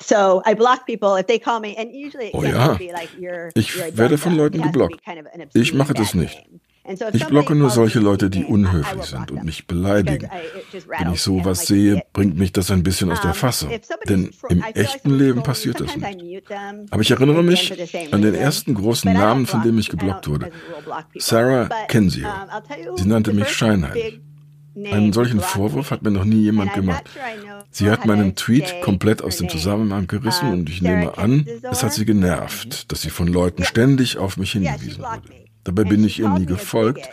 So 0.00 0.42
I 0.44 0.54
block 0.54 0.84
people 0.84 1.14
if 1.14 1.28
they 1.28 1.38
call 1.38 1.60
me, 1.60 1.76
and 1.76 1.94
usually 1.94 2.32
oh 2.34 2.42
ja, 2.42 2.76
like 2.92 3.10
you're, 3.16 3.50
ich 3.54 3.76
you're 3.76 3.96
werde 3.96 4.18
von 4.18 4.34
Leuten 4.36 4.60
geblockt. 4.60 5.00
Kind 5.04 5.20
of 5.20 5.54
ich 5.54 5.72
mache 5.74 5.94
das 5.94 6.14
nicht. 6.14 6.36
Ich 7.12 7.24
blocke 7.26 7.54
nur 7.54 7.70
solche 7.70 8.00
Leute, 8.00 8.30
die 8.30 8.44
unhöflich 8.44 9.04
sind 9.04 9.30
und 9.30 9.44
mich 9.44 9.68
beleidigen. 9.68 10.28
Wenn 10.88 11.12
ich 11.12 11.22
sowas 11.22 11.66
sehe, 11.66 12.02
bringt 12.12 12.36
mich 12.36 12.50
das 12.50 12.72
ein 12.72 12.82
bisschen 12.82 13.12
aus 13.12 13.20
der 13.20 13.34
Fassung. 13.34 13.70
Denn 14.08 14.30
im 14.48 14.62
echten 14.74 15.16
Leben 15.16 15.44
passiert 15.44 15.80
das 15.80 15.94
nicht. 15.96 16.50
Aber 16.90 17.02
ich 17.02 17.10
erinnere 17.12 17.44
mich 17.44 17.72
an 18.12 18.22
den 18.22 18.34
ersten 18.34 18.74
großen 18.74 19.12
Namen, 19.12 19.46
von 19.46 19.62
dem 19.62 19.78
ich 19.78 19.88
geblockt 19.88 20.26
wurde. 20.26 20.50
Sarah 21.18 21.68
Kensio. 21.86 22.26
Sie 22.96 23.06
nannte 23.06 23.32
mich 23.32 23.50
Scheinheim. 23.50 24.27
Einen 24.86 25.12
solchen 25.12 25.40
Vorwurf 25.40 25.90
hat 25.90 26.02
mir 26.02 26.10
noch 26.10 26.24
nie 26.24 26.42
jemand 26.42 26.74
gemacht. 26.74 27.04
Sie 27.70 27.90
hat 27.90 28.06
meinen 28.06 28.34
Tweet 28.34 28.80
komplett 28.82 29.22
aus 29.22 29.36
dem 29.36 29.48
Zusammenhang 29.48 30.06
gerissen 30.06 30.52
und 30.52 30.68
ich 30.68 30.82
nehme 30.82 31.18
an, 31.18 31.46
es 31.70 31.82
hat 31.82 31.92
sie 31.92 32.04
genervt, 32.04 32.90
dass 32.90 33.02
sie 33.02 33.10
von 33.10 33.28
Leuten 33.28 33.64
ständig 33.64 34.18
auf 34.18 34.36
mich 34.36 34.52
hingewiesen 34.52 35.02
wurde. 35.02 35.22
Dabei 35.64 35.84
bin 35.84 36.02
ich 36.04 36.18
ihr 36.18 36.30
nie 36.30 36.46
gefolgt 36.46 37.10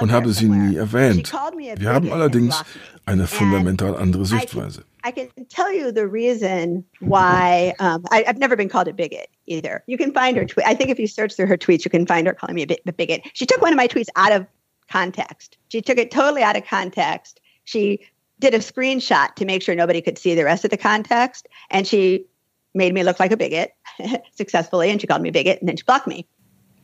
und 0.00 0.12
habe 0.12 0.30
sie 0.32 0.48
nie 0.48 0.76
erwähnt. 0.76 1.32
Wir 1.76 1.90
haben 1.90 2.12
allerdings 2.12 2.62
eine 3.06 3.26
fundamental 3.26 3.96
andere 3.96 4.26
Sichtweise. 4.26 4.84
I 5.06 5.10
can 5.10 5.28
tell 5.50 5.70
you 5.70 5.92
the 5.92 6.06
reason 6.06 6.84
why 7.00 7.74
um, 7.78 8.04
I, 8.10 8.24
have 8.26 8.38
never 8.38 8.56
been 8.56 8.70
called 8.70 8.88
a 8.88 8.92
bigot 8.92 9.28
either. 9.46 9.82
You 9.86 9.98
can 9.98 10.14
find 10.14 10.34
her 10.36 10.46
tweet. 10.46 10.66
I 10.66 10.74
think 10.74 10.88
if 10.88 10.98
you 10.98 11.06
search 11.06 11.34
through 11.36 11.48
her 11.48 11.58
tweets, 11.58 11.84
you 11.84 11.90
can 11.90 12.06
find 12.06 12.26
her 12.26 12.32
calling 12.32 12.54
me 12.54 12.62
a, 12.62 12.76
a 12.88 12.92
bigot. 12.92 13.20
She 13.34 13.44
took 13.44 13.60
one 13.60 13.70
of 13.70 13.76
my 13.76 13.86
tweets 13.86 14.08
out 14.16 14.32
of 14.32 14.46
context. 14.90 15.56
She 15.68 15.80
took 15.80 15.98
it 15.98 16.10
totally 16.10 16.42
out 16.42 16.56
of 16.56 16.64
context. 16.64 17.40
She 17.64 18.00
did 18.40 18.54
a 18.54 18.58
screenshot 18.58 19.34
to 19.36 19.44
make 19.44 19.62
sure 19.62 19.74
nobody 19.74 20.00
could 20.00 20.18
see 20.18 20.34
the 20.34 20.44
rest 20.44 20.64
of 20.64 20.70
the 20.70 20.76
context. 20.76 21.48
And 21.70 21.86
she 21.86 22.26
made 22.74 22.92
me 22.92 23.02
look 23.02 23.20
like 23.20 23.32
a 23.32 23.36
bigot 23.36 23.72
successfully. 24.32 24.90
And 24.90 25.00
she 25.00 25.06
called 25.06 25.22
me 25.22 25.30
bigot 25.30 25.60
and 25.60 25.68
then 25.68 25.76
she 25.76 25.84
blocked 25.84 26.06
me. 26.06 26.26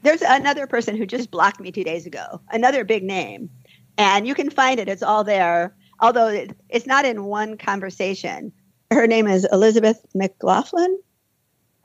There's 0.02 0.22
another 0.22 0.66
person 0.66 0.96
who 0.96 1.04
just 1.04 1.30
blocked 1.30 1.60
me 1.60 1.70
two 1.70 1.84
days 1.84 2.06
ago, 2.06 2.40
another 2.50 2.84
big 2.84 3.02
name. 3.02 3.50
And 3.98 4.26
you 4.26 4.34
can 4.34 4.48
find 4.48 4.80
it, 4.80 4.88
it's 4.88 5.02
all 5.02 5.24
there, 5.24 5.76
although 6.00 6.46
it's 6.70 6.86
not 6.86 7.04
in 7.04 7.24
one 7.24 7.58
conversation. 7.58 8.52
Her 8.90 9.06
name 9.06 9.26
is 9.26 9.46
Elizabeth 9.52 10.04
McLaughlin. 10.14 10.98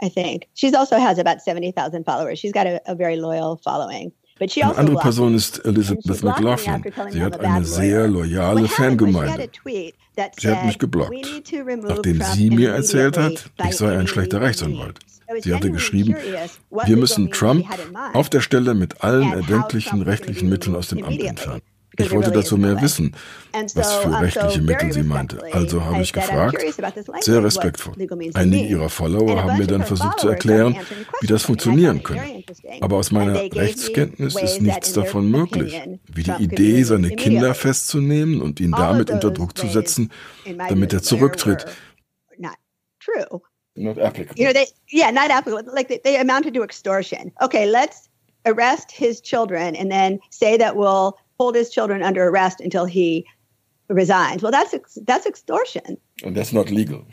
I 0.01 0.09
think. 0.09 0.49
She 0.53 0.73
also 0.73 0.97
has 0.97 1.17
about 1.17 1.41
70,000 1.41 2.03
followers. 2.03 2.37
She's 2.37 2.51
got 2.51 2.67
a, 2.67 2.81
a 2.85 2.95
very 2.95 3.15
loyal 3.15 3.57
following. 3.63 4.11
Eine 4.37 4.49
also 4.65 4.79
andere 4.79 4.97
Person 4.97 5.33
ist 5.33 5.63
Elizabeth 5.63 6.21
McLaughlin. 6.21 6.83
Sie 7.09 7.23
hat 7.23 7.39
eine 7.39 7.63
sehr 7.63 8.07
loyale 8.09 8.67
Fangemeinde. 8.67 9.49
Sie 10.37 10.47
hat 10.49 10.65
mich 10.65 10.77
geblockt, 10.77 11.43
nachdem 11.83 12.21
sie 12.21 12.49
mir 12.49 12.73
erzählt 12.73 13.17
hat, 13.17 13.49
ich 13.65 13.77
sei 13.77 13.97
ein 13.97 14.07
schlechter 14.07 14.41
Rechtsanwalt. 14.41 14.99
Sie 15.39 15.53
hatte 15.53 15.71
geschrieben, 15.71 16.15
wir 16.69 16.97
müssen 16.97 17.31
Trump 17.31 17.65
auf 18.13 18.29
der 18.29 18.41
Stelle 18.41 18.73
mit 18.73 19.01
allen 19.01 19.31
erdenklichen 19.31 20.01
rechtlichen 20.01 20.49
Mitteln 20.49 20.75
aus 20.75 20.89
dem 20.89 21.03
Amt 21.03 21.21
entfernen. 21.21 21.61
Ich 21.97 22.11
wollte 22.11 22.31
dazu 22.31 22.57
mehr 22.57 22.81
wissen, 22.81 23.15
was 23.73 23.95
für 23.95 24.19
rechtliche 24.19 24.61
Mittel 24.61 24.91
sie 24.91 25.03
meinte. 25.03 25.41
Also 25.51 25.83
habe 25.83 26.01
ich 26.01 26.13
gefragt, 26.13 26.57
sehr 27.21 27.43
respektvoll. 27.43 27.93
Einige 28.33 28.65
ihrer 28.65 28.89
Follower 28.89 29.43
haben 29.43 29.57
mir 29.57 29.67
dann 29.67 29.83
versucht 29.83 30.19
zu 30.19 30.29
erklären, 30.29 30.75
wie 31.21 31.27
das 31.27 31.43
funktionieren 31.43 32.03
könne. 32.03 32.43
Aber 32.81 32.97
aus 32.97 33.11
meiner 33.11 33.35
Rechtskenntnis 33.35 34.35
ist 34.35 34.61
nichts 34.61 34.93
davon 34.93 35.29
möglich. 35.29 35.81
Wie 36.11 36.23
die 36.23 36.43
Idee, 36.43 36.83
seine 36.83 37.09
Kinder 37.11 37.53
festzunehmen 37.53 38.41
und 38.41 38.59
ihn 38.59 38.71
damit 38.71 39.09
unter 39.09 39.31
Druck 39.31 39.57
zu 39.57 39.67
setzen, 39.67 40.11
damit 40.69 40.93
er 40.93 41.01
zurücktritt. 41.01 41.65
Not 43.77 43.99
applicable. 43.99 44.41
You 44.41 44.45
know, 44.45 44.53
they, 44.53 44.67
yeah, 44.89 45.11
not 45.11 45.29
applicable. 45.29 45.73
Like 45.73 45.89
they, 45.89 45.99
they 45.99 46.17
amounted 46.17 46.53
to 46.53 46.63
extortion. 46.63 47.31
Okay, 47.41 47.65
let's 47.65 48.09
arrest 48.45 48.91
his 48.91 49.21
children 49.21 49.75
and 49.75 49.91
then 49.91 50.19
say 50.29 50.57
that 50.57 50.75
we'll 50.75 51.17
hold 51.39 51.55
his 51.55 51.69
children 51.69 52.03
under 52.03 52.27
arrest 52.27 52.61
until 52.61 52.85
he 52.85 53.25
resigns. 53.89 54.41
Well, 54.41 54.51
that's 54.51 54.75
that's 55.05 55.25
extortion. 55.25 55.97
And 56.23 56.35
that's 56.35 56.53
not 56.53 56.71
legal. 56.71 57.05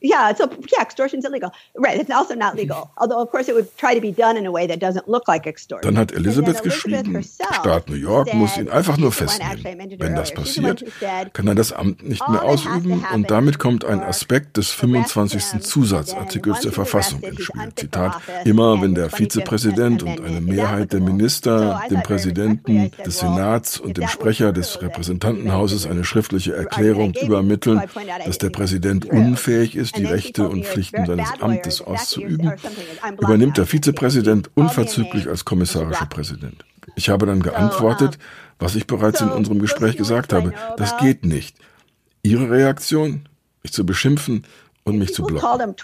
Yeah, 0.00 0.34
so 0.34 0.48
yeah, 0.72 0.82
extortion's 0.82 1.24
illegal. 1.24 1.50
Right, 1.74 2.00
it's 2.00 2.10
also 2.10 2.34
not 2.34 2.54
legal. 2.54 2.90
Although 2.96 3.20
of 3.20 3.30
course 3.30 3.48
it 3.48 3.54
would 3.54 3.76
try 3.76 3.94
to 3.94 4.00
be 4.00 4.12
done 4.12 4.36
in 4.36 4.46
a 4.46 4.52
way 4.52 4.66
that 4.68 4.78
doesn't 4.78 5.08
look 5.08 5.26
like 5.26 5.46
extortion. 5.46 5.82
Dann 5.82 5.98
hat 5.98 6.12
Elizabeth 6.12 6.62
geschrieben, 6.62 7.22
Staat 7.22 7.88
New 7.88 7.96
York 7.96 8.32
muss 8.34 8.56
ihn 8.56 8.68
einfach 8.68 8.96
nur 8.96 9.12
festnehmen. 9.12 9.96
Wenn 9.98 10.14
das 10.14 10.32
passiert, 10.32 10.84
kann 11.32 11.48
er 11.48 11.54
das 11.54 11.72
Amt 11.72 12.06
nicht 12.06 12.26
mehr 12.28 12.42
ausüben 12.44 13.04
und 13.12 13.30
damit 13.30 13.58
kommt 13.58 13.84
ein 13.84 14.00
Aspekt 14.00 14.56
des 14.56 14.70
25. 14.70 15.60
Zusatzartikels 15.60 16.60
der 16.60 16.72
Verfassung 16.72 17.20
ins 17.20 17.42
Spiel. 17.42 17.72
Zitat, 17.74 18.20
immer 18.44 18.80
wenn 18.80 18.94
der 18.94 19.10
Vizepräsident 19.10 20.02
und 20.02 20.20
eine 20.20 20.40
Mehrheit 20.40 20.92
der 20.92 21.00
Minister 21.00 21.82
dem 21.90 22.02
Präsidenten 22.02 22.90
des 23.04 23.18
Senats 23.18 23.78
und 23.80 23.96
dem 23.96 24.06
Sprecher 24.08 24.52
des 24.52 24.80
Repräsentantenhauses 24.80 25.86
eine 25.86 26.04
schriftliche 26.04 26.54
Erklärung 26.54 27.14
übermitteln, 27.14 27.82
dass 28.24 28.38
der 28.38 28.50
Präsident 28.50 29.06
unfähig 29.06 29.74
ist, 29.74 29.87
ist, 29.92 29.98
die 29.98 30.04
Rechte 30.04 30.48
und 30.48 30.64
Pflichten 30.64 31.06
seines 31.06 31.28
Amtes 31.40 31.80
auszuüben, 31.80 32.52
übernimmt 33.20 33.56
der 33.56 33.66
Vizepräsident 33.66 34.50
unverzüglich 34.54 35.28
als 35.28 35.44
kommissarischer 35.44 36.06
Präsident. 36.06 36.64
Ich 36.96 37.08
habe 37.08 37.26
dann 37.26 37.42
geantwortet, 37.42 38.18
was 38.58 38.74
ich 38.74 38.86
bereits 38.86 39.20
in 39.20 39.30
unserem 39.30 39.60
Gespräch 39.60 39.96
gesagt 39.96 40.32
habe. 40.32 40.52
Das 40.76 40.96
geht 40.98 41.24
nicht. 41.24 41.56
Ihre 42.22 42.50
Reaktion? 42.50 43.28
Mich 43.62 43.72
zu 43.72 43.84
beschimpfen 43.84 44.44
und 44.84 44.98
mich 44.98 45.12
zu 45.14 45.22
blocken. 45.22 45.74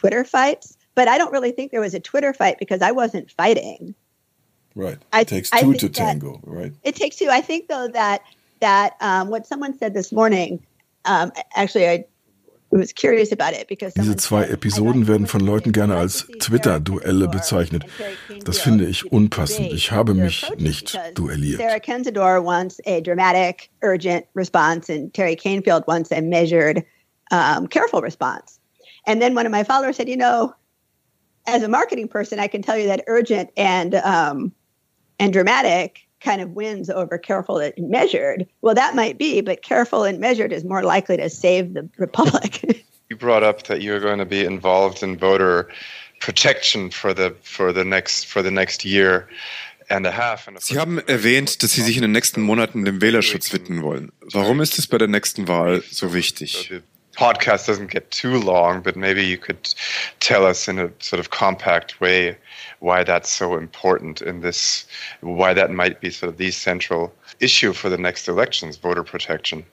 But 0.96 1.08
I 1.08 1.18
don't 1.18 1.32
really 1.32 1.50
think 1.50 1.72
there 1.72 1.82
was 1.82 1.94
a 1.94 2.00
Twitter 2.00 2.32
fight 2.32 2.58
because 2.60 2.80
I 2.80 2.92
wasn't 2.92 3.28
fighting. 3.32 3.96
Right. 4.76 4.98
It 5.12 5.26
takes 5.26 5.50
two 5.50 5.74
to 5.74 5.88
tango, 5.88 6.40
right? 6.44 6.72
It 6.84 6.94
takes 6.94 7.16
two. 7.16 7.28
I 7.30 7.40
think 7.40 7.68
though 7.68 7.88
that 7.88 8.22
that 8.60 8.94
um, 9.00 9.28
what 9.28 9.46
someone 9.46 9.76
said 9.78 9.94
this 9.94 10.12
morning. 10.12 10.64
Um, 11.04 11.32
actually, 11.54 11.86
I 11.88 12.04
diese 12.74 14.16
zwei 14.16 14.44
Episoden 14.44 15.06
werden 15.06 15.26
von 15.26 15.40
Leuten 15.40 15.70
gerne 15.72 15.96
als 15.96 16.26
Twitter-Duelle 16.40 17.28
bezeichnet. 17.28 17.84
Das 18.44 18.60
finde 18.60 18.86
ich 18.86 19.10
unpassend. 19.12 19.72
Ich 19.72 19.92
habe 19.92 20.14
mich 20.14 20.50
nicht 20.58 20.98
duelliert. 21.14 21.60
Sarah 21.60 21.78
Kensador 21.78 22.44
wants 22.44 22.80
a 22.86 23.00
dramatic, 23.00 23.70
urgent 23.82 24.26
response, 24.34 24.92
and 24.92 25.14
Terry 25.14 25.36
Canfield 25.36 25.86
wants 25.86 26.10
a 26.10 26.20
measured, 26.20 26.84
um, 27.30 27.68
careful 27.68 28.00
response. 28.00 28.58
And 29.06 29.20
then 29.20 29.36
one 29.36 29.46
of 29.46 29.52
my 29.52 29.62
followers 29.64 29.96
said, 29.96 30.08
you 30.08 30.16
know, 30.16 30.52
as 31.46 31.62
a 31.62 31.68
marketing 31.68 32.08
person, 32.08 32.40
I 32.40 32.48
can 32.48 32.62
tell 32.62 32.78
you 32.78 32.88
that 32.88 33.04
urgent 33.06 33.50
and 33.56 33.94
um, 33.96 34.52
and 35.20 35.32
dramatic 35.32 36.08
kind 36.24 36.40
of 36.40 36.50
wins 36.50 36.90
over 36.90 37.18
careful 37.18 37.58
and 37.58 37.74
measured. 37.78 38.46
Well, 38.62 38.74
that 38.74 38.94
might 38.94 39.18
be, 39.18 39.40
but 39.42 39.62
careful 39.62 40.04
and 40.04 40.18
measured 40.18 40.52
is 40.52 40.64
more 40.64 40.82
likely 40.82 41.16
to 41.18 41.28
save 41.28 41.74
the 41.74 41.88
republic. 41.98 42.84
you 43.10 43.16
brought 43.16 43.42
up 43.42 43.64
that 43.64 43.82
you're 43.82 44.00
going 44.00 44.18
to 44.18 44.24
be 44.24 44.44
involved 44.44 45.02
in 45.02 45.18
voter 45.18 45.68
protection 46.20 46.90
for 46.90 47.12
the 47.12 47.34
for 47.42 47.72
the 47.72 47.84
next 47.84 48.26
for 48.26 48.42
the 48.42 48.50
next 48.50 48.84
year. 48.84 49.28
And 49.90 50.06
a 50.06 50.12
half. 50.12 50.48
Sie 50.60 50.78
haben 50.78 50.98
erwähnt, 51.06 51.62
dass 51.62 51.72
Sie 51.72 51.82
sich 51.82 51.96
in 51.96 52.02
den 52.02 52.12
nächsten 52.12 52.40
Monaten 52.40 52.86
dem 52.86 53.02
Wählerschutz 53.02 53.52
widmen 53.52 53.82
wollen. 53.82 54.12
Warum 54.32 54.62
ist 54.62 54.78
es 54.78 54.86
bei 54.86 54.96
der 54.96 55.08
nächsten 55.08 55.46
Wahl 55.46 55.82
so 55.90 56.14
wichtig? 56.14 56.72
podcast 57.14 57.68
doesn't 57.68 57.88
get 57.88 58.10
too 58.10 58.38
long, 58.38 58.82
but 58.82 58.96
maybe 58.96 59.22
you 59.22 59.38
could 59.38 59.74
tell 60.20 60.46
us 60.46 60.68
in 60.68 60.78
a 60.78 60.90
sort 61.00 61.20
of 61.20 61.30
compact 61.30 62.00
way 62.00 62.36
why 62.80 63.04
that's 63.04 63.30
so 63.30 63.56
important 63.56 64.22
in 64.22 64.40
this, 64.40 64.86
why 65.20 65.54
that 65.54 65.70
might 65.70 66.00
be 66.00 66.10
sort 66.10 66.30
of 66.30 66.38
the 66.38 66.50
central 66.50 67.14
issue 67.40 67.72
for 67.72 67.88
the 67.88 67.98
next 67.98 68.28
elections, 68.28 68.76
voter 68.76 69.02
protection. 69.02 69.64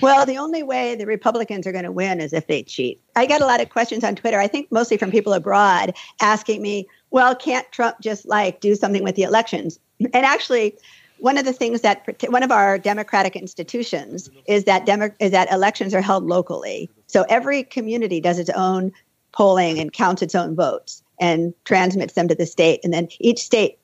Well, 0.00 0.26
the 0.26 0.36
only 0.36 0.62
way 0.62 0.94
the 0.94 1.06
Republicans 1.06 1.66
are 1.66 1.72
going 1.72 1.84
to 1.84 1.92
win 1.92 2.20
is 2.20 2.32
if 2.32 2.46
they 2.46 2.62
cheat. 2.62 3.00
I 3.14 3.24
get 3.24 3.40
a 3.40 3.46
lot 3.46 3.62
of 3.62 3.70
questions 3.70 4.04
on 4.04 4.14
Twitter, 4.14 4.38
I 4.38 4.46
think 4.46 4.70
mostly 4.70 4.98
from 4.98 5.10
people 5.10 5.32
abroad, 5.32 5.94
asking 6.20 6.60
me, 6.60 6.86
well, 7.10 7.34
can't 7.34 7.70
Trump 7.72 7.96
just 8.00 8.26
like 8.26 8.60
do 8.60 8.74
something 8.74 9.02
with 9.02 9.16
the 9.16 9.22
elections? 9.22 9.78
And 10.00 10.26
actually, 10.26 10.76
one 11.18 11.38
of 11.38 11.46
the 11.46 11.52
things 11.52 11.80
that 11.80 12.04
one 12.28 12.42
of 12.42 12.52
our 12.52 12.78
democratic 12.78 13.36
institutions 13.36 14.28
is 14.46 14.64
that 14.64 14.84
demo, 14.84 15.10
is 15.18 15.30
that 15.30 15.50
elections 15.50 15.94
are 15.94 16.02
held 16.02 16.24
locally. 16.24 16.90
So 17.06 17.24
every 17.30 17.62
community 17.62 18.20
does 18.20 18.38
its 18.38 18.50
own 18.50 18.92
polling 19.32 19.78
and 19.78 19.92
counts 19.92 20.20
its 20.20 20.34
own 20.34 20.54
votes 20.54 21.02
and 21.20 21.54
transmits 21.64 22.14
them 22.14 22.28
to 22.28 22.34
the 22.34 22.46
state, 22.46 22.80
and 22.84 22.92
then 22.92 23.08
each 23.20 23.40
state 23.40 23.78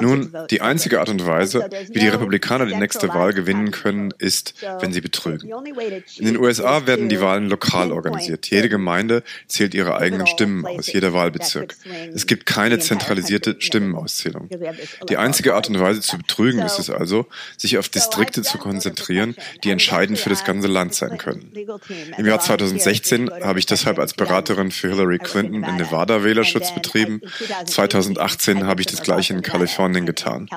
Nun, 0.00 0.34
die 0.50 0.60
einzige 0.60 1.00
Art 1.00 1.08
und 1.08 1.26
Weise, 1.26 1.68
wie 1.90 2.00
die 2.00 2.08
Republikaner 2.08 2.66
die 2.66 2.74
nächste 2.74 3.08
Wahl 3.08 3.32
gewinnen 3.32 3.70
können, 3.70 4.12
ist, 4.18 4.54
wenn 4.80 4.92
sie 4.92 5.00
betrügen. 5.00 5.50
In 6.18 6.26
den 6.26 6.38
USA 6.38 6.86
werden 6.86 7.08
die 7.08 7.20
Wahlen 7.20 7.48
lokal 7.48 7.92
organisiert. 7.92 8.50
Jede 8.50 8.68
Gemeinde 8.68 9.22
zählt 9.46 9.74
ihre 9.74 9.96
eigenen 9.96 10.26
Stimmen 10.26 10.66
aus, 10.66 10.92
jeder 10.92 11.12
Wahlbezirk. 11.12 11.74
Es 12.14 12.26
gibt 12.26 12.46
keine 12.46 12.78
zentralisierte 12.78 13.56
Stimmenauszählung. 13.58 14.48
Die 15.08 15.16
einzige 15.16 15.54
Art 15.54 15.68
und 15.68 15.80
Weise 15.80 16.00
zu 16.00 16.18
betrügen 16.18 16.60
ist 16.60 16.78
es 16.78 16.90
also, 16.90 17.26
sich 17.56 17.78
auf 17.78 17.88
Distrikte 17.88 18.42
zu 18.42 18.58
konzentrieren, 18.58 19.34
die 19.64 19.70
entscheidend 19.70 20.18
für 20.18 20.30
das 20.30 20.44
ganze 20.44 20.68
Land 20.68 20.94
sein 20.94 21.18
können. 21.18 21.52
Im 22.16 22.26
Jahr 22.26 22.40
2016 22.40 23.30
habe 23.42 23.58
ich 23.58 23.66
deshalb 23.66 23.98
als 23.98 24.14
Beraterin 24.14 24.70
für 24.70 24.88
Hillary 24.88 25.18
Clinton 25.18 25.64
in 25.64 25.76
Nevada 25.76 26.24
Wählerschutz 26.24 26.74
betrieben. 26.74 27.20
2018 27.66 28.66
habe 28.66 28.80
ich 28.80 28.81
ich 28.82 28.86
das 28.86 29.02
gleiche 29.02 29.32
in 29.32 29.42
Kalifornien 29.42 30.06
getan. 30.06 30.48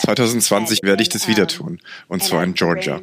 2020 0.00 0.82
werde 0.82 1.02
ich 1.02 1.08
das 1.08 1.28
wieder 1.28 1.46
tun, 1.46 1.80
und 2.08 2.22
zwar 2.22 2.42
in 2.42 2.54
Georgia. 2.54 3.00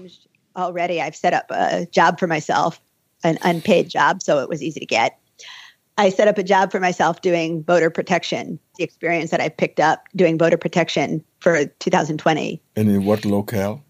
Already 0.55 0.99
I've 0.99 1.15
set 1.15 1.33
up 1.33 1.51
a 1.51 1.85
job 1.91 2.19
for 2.19 2.27
myself, 2.27 2.81
an 3.23 3.37
unpaid 3.43 3.89
job, 3.89 4.23
so 4.23 4.39
it 4.39 4.49
was 4.49 4.61
easy 4.61 4.79
to 4.79 4.85
get. 4.85 5.13
I 5.99 6.11
set 6.11 6.27
up 6.27 6.37
a 6.37 6.43
job 6.43 6.71
for 6.71 6.79
myself 6.79 7.21
doing 7.21 7.63
voter 7.63 7.89
protection, 7.89 8.59
the 8.77 8.83
experience 8.83 9.31
that 9.31 9.41
I 9.41 9.49
picked 9.49 9.79
up 9.79 10.03
doing 10.15 10.37
voter 10.37 10.57
protection 10.57 11.23
for 11.39 11.65
2020. 11.79 12.61
And 12.75 12.89
in 12.89 13.05
what 13.05 13.25
locale? 13.25 13.83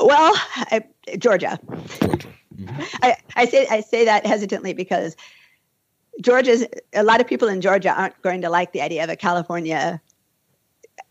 Well, 0.00 0.32
I, 0.56 0.82
Georgia. 1.18 1.58
Georgia. 2.00 2.28
Mm-hmm. 2.56 2.82
I, 3.02 3.16
I 3.36 3.46
say 3.46 3.66
I 3.70 3.80
say 3.80 4.04
that 4.04 4.26
hesitantly 4.26 4.72
because 4.72 5.16
Georgia's 6.20 6.64
a 6.92 7.02
lot 7.02 7.20
of 7.20 7.26
people 7.26 7.48
in 7.48 7.60
Georgia 7.60 7.92
aren't 7.92 8.20
going 8.22 8.40
to 8.42 8.50
like 8.50 8.72
the 8.72 8.80
idea 8.80 9.04
of 9.04 9.10
a 9.10 9.16
California. 9.16 10.00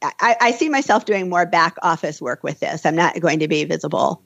I, 0.02 0.36
I, 0.40 0.52
see 0.52 0.70
myself 0.70 1.06
doing 1.06 1.30
more 1.30 1.46
back 1.46 1.76
office 1.82 2.22
work 2.22 2.44
with 2.44 2.60
this. 2.60 2.86
I'm 2.86 2.96
not 2.96 3.20
going 3.20 3.40
to 3.40 3.48
be 3.48 3.64
visible. 3.64 4.22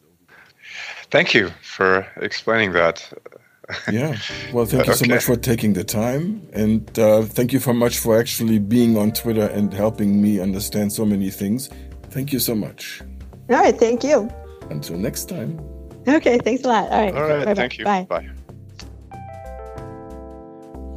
Thank 1.12 1.34
you 1.34 1.50
for 1.62 2.08
explaining 2.18 2.74
that. 2.74 3.08
yeah. 3.92 4.18
Well, 4.52 4.66
thank 4.66 4.86
you 4.88 4.94
okay. 4.94 5.06
so 5.06 5.14
much 5.14 5.24
for 5.24 5.36
taking 5.36 5.74
the 5.74 5.84
time. 5.84 6.48
And 6.54 6.98
uh, 7.00 7.24
thank 7.24 7.54
you 7.54 7.60
so 7.60 7.74
much 7.74 8.00
for 8.00 8.20
actually 8.20 8.60
being 8.60 8.98
on 8.98 9.12
Twitter 9.12 9.46
and 9.46 9.74
helping 9.74 10.22
me 10.22 10.40
understand 10.40 10.92
so 10.92 11.06
many 11.06 11.30
things. 11.30 11.70
Thank 12.10 12.34
you 12.34 12.40
so 12.40 12.56
much. 12.56 13.02
All 13.50 13.58
right. 13.58 13.78
Thank 13.78 14.04
you. 14.04 14.30
Until 14.70 14.98
next 14.98 15.30
time. 15.30 15.60
Okay. 16.08 16.38
Thanks 16.40 16.64
a 16.64 16.68
lot. 16.68 16.90
All 16.90 17.02
right. 17.02 17.16
All 17.16 17.22
right. 17.22 17.40
Bye-bye. 17.40 17.54
Thank 17.56 17.78
you. 17.78 17.86
Bye. 17.86 18.08
Bye. 18.10 18.30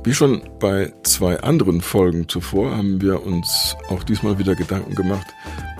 Wie 0.05 0.13
schon 0.13 0.43
bei 0.61 0.93
zwei 1.03 1.41
anderen 1.41 1.81
Folgen 1.81 2.29
zuvor 2.29 2.77
haben 2.77 3.01
wir 3.01 3.25
uns 3.25 3.75
auch 3.89 4.05
diesmal 4.05 4.39
wieder 4.39 4.55
Gedanken 4.55 4.95
gemacht, 4.95 5.27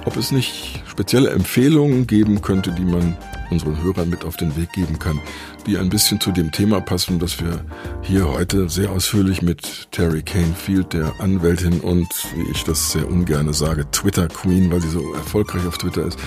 ob 0.07 0.17
es 0.17 0.33
nicht 0.33 0.83
spezielle 0.87 1.29
Empfehlungen 1.29 2.07
geben 2.07 2.41
könnte, 2.41 2.73
die 2.73 2.87
man 2.87 3.19
unseren 3.51 3.83
Hörern 3.83 4.09
mit 4.09 4.25
auf 4.25 4.39
den 4.39 4.57
Weg 4.57 4.73
geben 4.73 4.99
kann, 4.99 5.21
die 5.67 5.77
ein 5.77 5.91
bisschen 5.91 6.23
zu 6.23 6.33
dem 6.33 6.53
Thema 6.53 6.81
passen, 6.81 7.19
das 7.19 7.39
wir 7.39 7.67
hier 8.01 8.27
heute 8.27 8.71
sehr 8.71 8.91
ausführlich 8.91 9.43
mit 9.43 9.89
Terry 9.91 10.23
Canefield, 10.23 10.95
der 10.95 11.13
Anwältin 11.21 11.81
und, 11.81 12.09
wie 12.35 12.51
ich 12.51 12.65
das 12.65 12.93
sehr 12.93 13.07
ungern 13.07 13.53
sage, 13.53 13.85
Twitter 13.91 14.29
Queen, 14.29 14.73
weil 14.73 14.81
sie 14.81 14.89
so 14.89 15.13
erfolgreich 15.13 15.67
auf 15.67 15.77
Twitter 15.77 16.07
ist, 16.07 16.19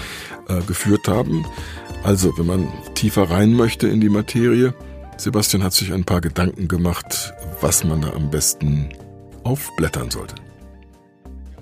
äh, 0.49 0.61
geführt 0.67 1.07
haben. 1.07 1.47
Also, 2.03 2.37
wenn 2.37 2.45
man 2.45 2.67
tiefer 2.93 3.23
rein 3.23 3.53
möchte 3.53 3.87
in 3.87 4.01
die 4.01 4.09
Materie, 4.09 4.75
Sebastian 5.17 5.63
hat 5.63 5.73
sich 5.73 5.91
ein 5.93 6.03
paar 6.03 6.21
Gedanken 6.21 6.67
gemacht, 6.67 7.33
was 7.61 7.83
man 7.83 8.01
da 8.01 8.11
am 8.11 8.29
besten 8.29 8.89
aufblättern 9.43 10.11
sollte. 10.11 10.35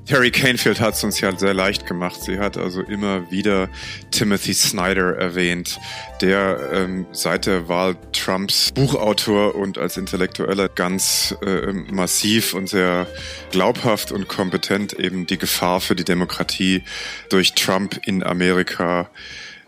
Terry 0.05 0.29
Canfield 0.29 0.79
hat 0.79 0.93
es 0.93 1.03
uns 1.03 1.19
ja 1.19 1.35
sehr 1.35 1.55
leicht 1.55 1.87
gemacht. 1.87 2.21
Sie 2.21 2.37
hat 2.37 2.57
also 2.57 2.81
immer 2.81 3.31
wieder 3.31 3.69
Timothy 4.11 4.53
Snyder 4.53 5.17
erwähnt, 5.17 5.79
der 6.21 6.59
ähm, 6.71 7.07
seit 7.11 7.47
der 7.47 7.67
Wahl 7.67 7.95
Trumps 8.11 8.71
Buchautor 8.71 9.55
und 9.55 9.79
als 9.79 9.97
Intellektueller 9.97 10.69
ganz 10.69 11.35
äh, 11.43 11.73
massiv 11.73 12.53
und 12.53 12.69
sehr 12.69 13.07
glaubhaft 13.49 14.11
und 14.11 14.27
kompetent 14.27 14.93
eben 14.93 15.25
die 15.25 15.39
Gefahr 15.39 15.81
für 15.81 15.95
die 15.95 16.03
Demokratie 16.03 16.83
durch 17.29 17.55
Trump 17.55 17.99
in 18.05 18.21
Amerika 18.21 19.09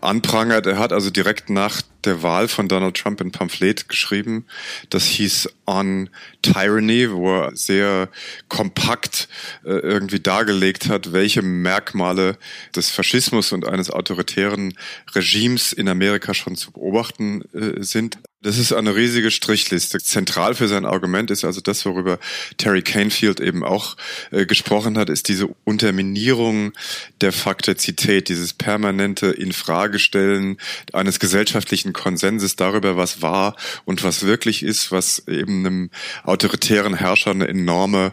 anprangert. 0.00 0.66
Er 0.66 0.78
hat 0.78 0.92
also 0.92 1.10
direkt 1.10 1.50
nach 1.50 1.82
der 2.04 2.22
Wahl 2.22 2.48
von 2.48 2.68
Donald 2.68 2.96
Trump 2.96 3.20
ein 3.20 3.32
Pamphlet 3.32 3.88
geschrieben. 3.88 4.46
Das 4.90 5.04
hieß 5.04 5.48
On 5.66 6.10
Tyranny, 6.42 7.10
wo 7.10 7.40
er 7.40 7.56
sehr 7.56 8.08
kompakt 8.48 9.28
äh, 9.64 9.70
irgendwie 9.70 10.20
dargelegt 10.20 10.88
hat, 10.88 11.12
welche 11.12 11.42
Merkmale 11.42 12.38
des 12.74 12.90
Faschismus 12.90 13.52
und 13.52 13.66
eines 13.66 13.90
autoritären 13.90 14.74
Regimes 15.14 15.72
in 15.72 15.88
Amerika 15.88 16.34
schon 16.34 16.56
zu 16.56 16.72
beobachten 16.72 17.42
äh, 17.52 17.82
sind. 17.82 18.18
Das 18.40 18.56
ist 18.56 18.72
eine 18.72 18.94
riesige 18.94 19.32
Strichliste. 19.32 19.98
Zentral 19.98 20.54
für 20.54 20.68
sein 20.68 20.84
Argument 20.84 21.32
ist 21.32 21.44
also 21.44 21.60
das, 21.60 21.84
worüber 21.84 22.20
Terry 22.56 22.82
Canfield 22.82 23.40
eben 23.40 23.64
auch 23.64 23.96
äh, 24.30 24.46
gesprochen 24.46 24.96
hat, 24.96 25.10
ist 25.10 25.26
diese 25.26 25.48
Unterminierung 25.64 26.72
der 27.20 27.32
Faktizität, 27.32 28.28
dieses 28.28 28.52
permanente 28.52 29.26
Infragestellen 29.26 30.58
eines 30.92 31.18
gesellschaftlichen 31.18 31.87
Konsenses 31.92 32.56
darüber, 32.56 32.96
was 32.96 33.22
war 33.22 33.56
und 33.84 34.04
was 34.04 34.24
wirklich 34.24 34.62
ist, 34.62 34.92
was 34.92 35.26
eben 35.28 35.66
einem 35.66 35.90
autoritären 36.24 36.94
Herrscher 36.94 37.30
eine 37.30 37.48
enorme 37.48 38.12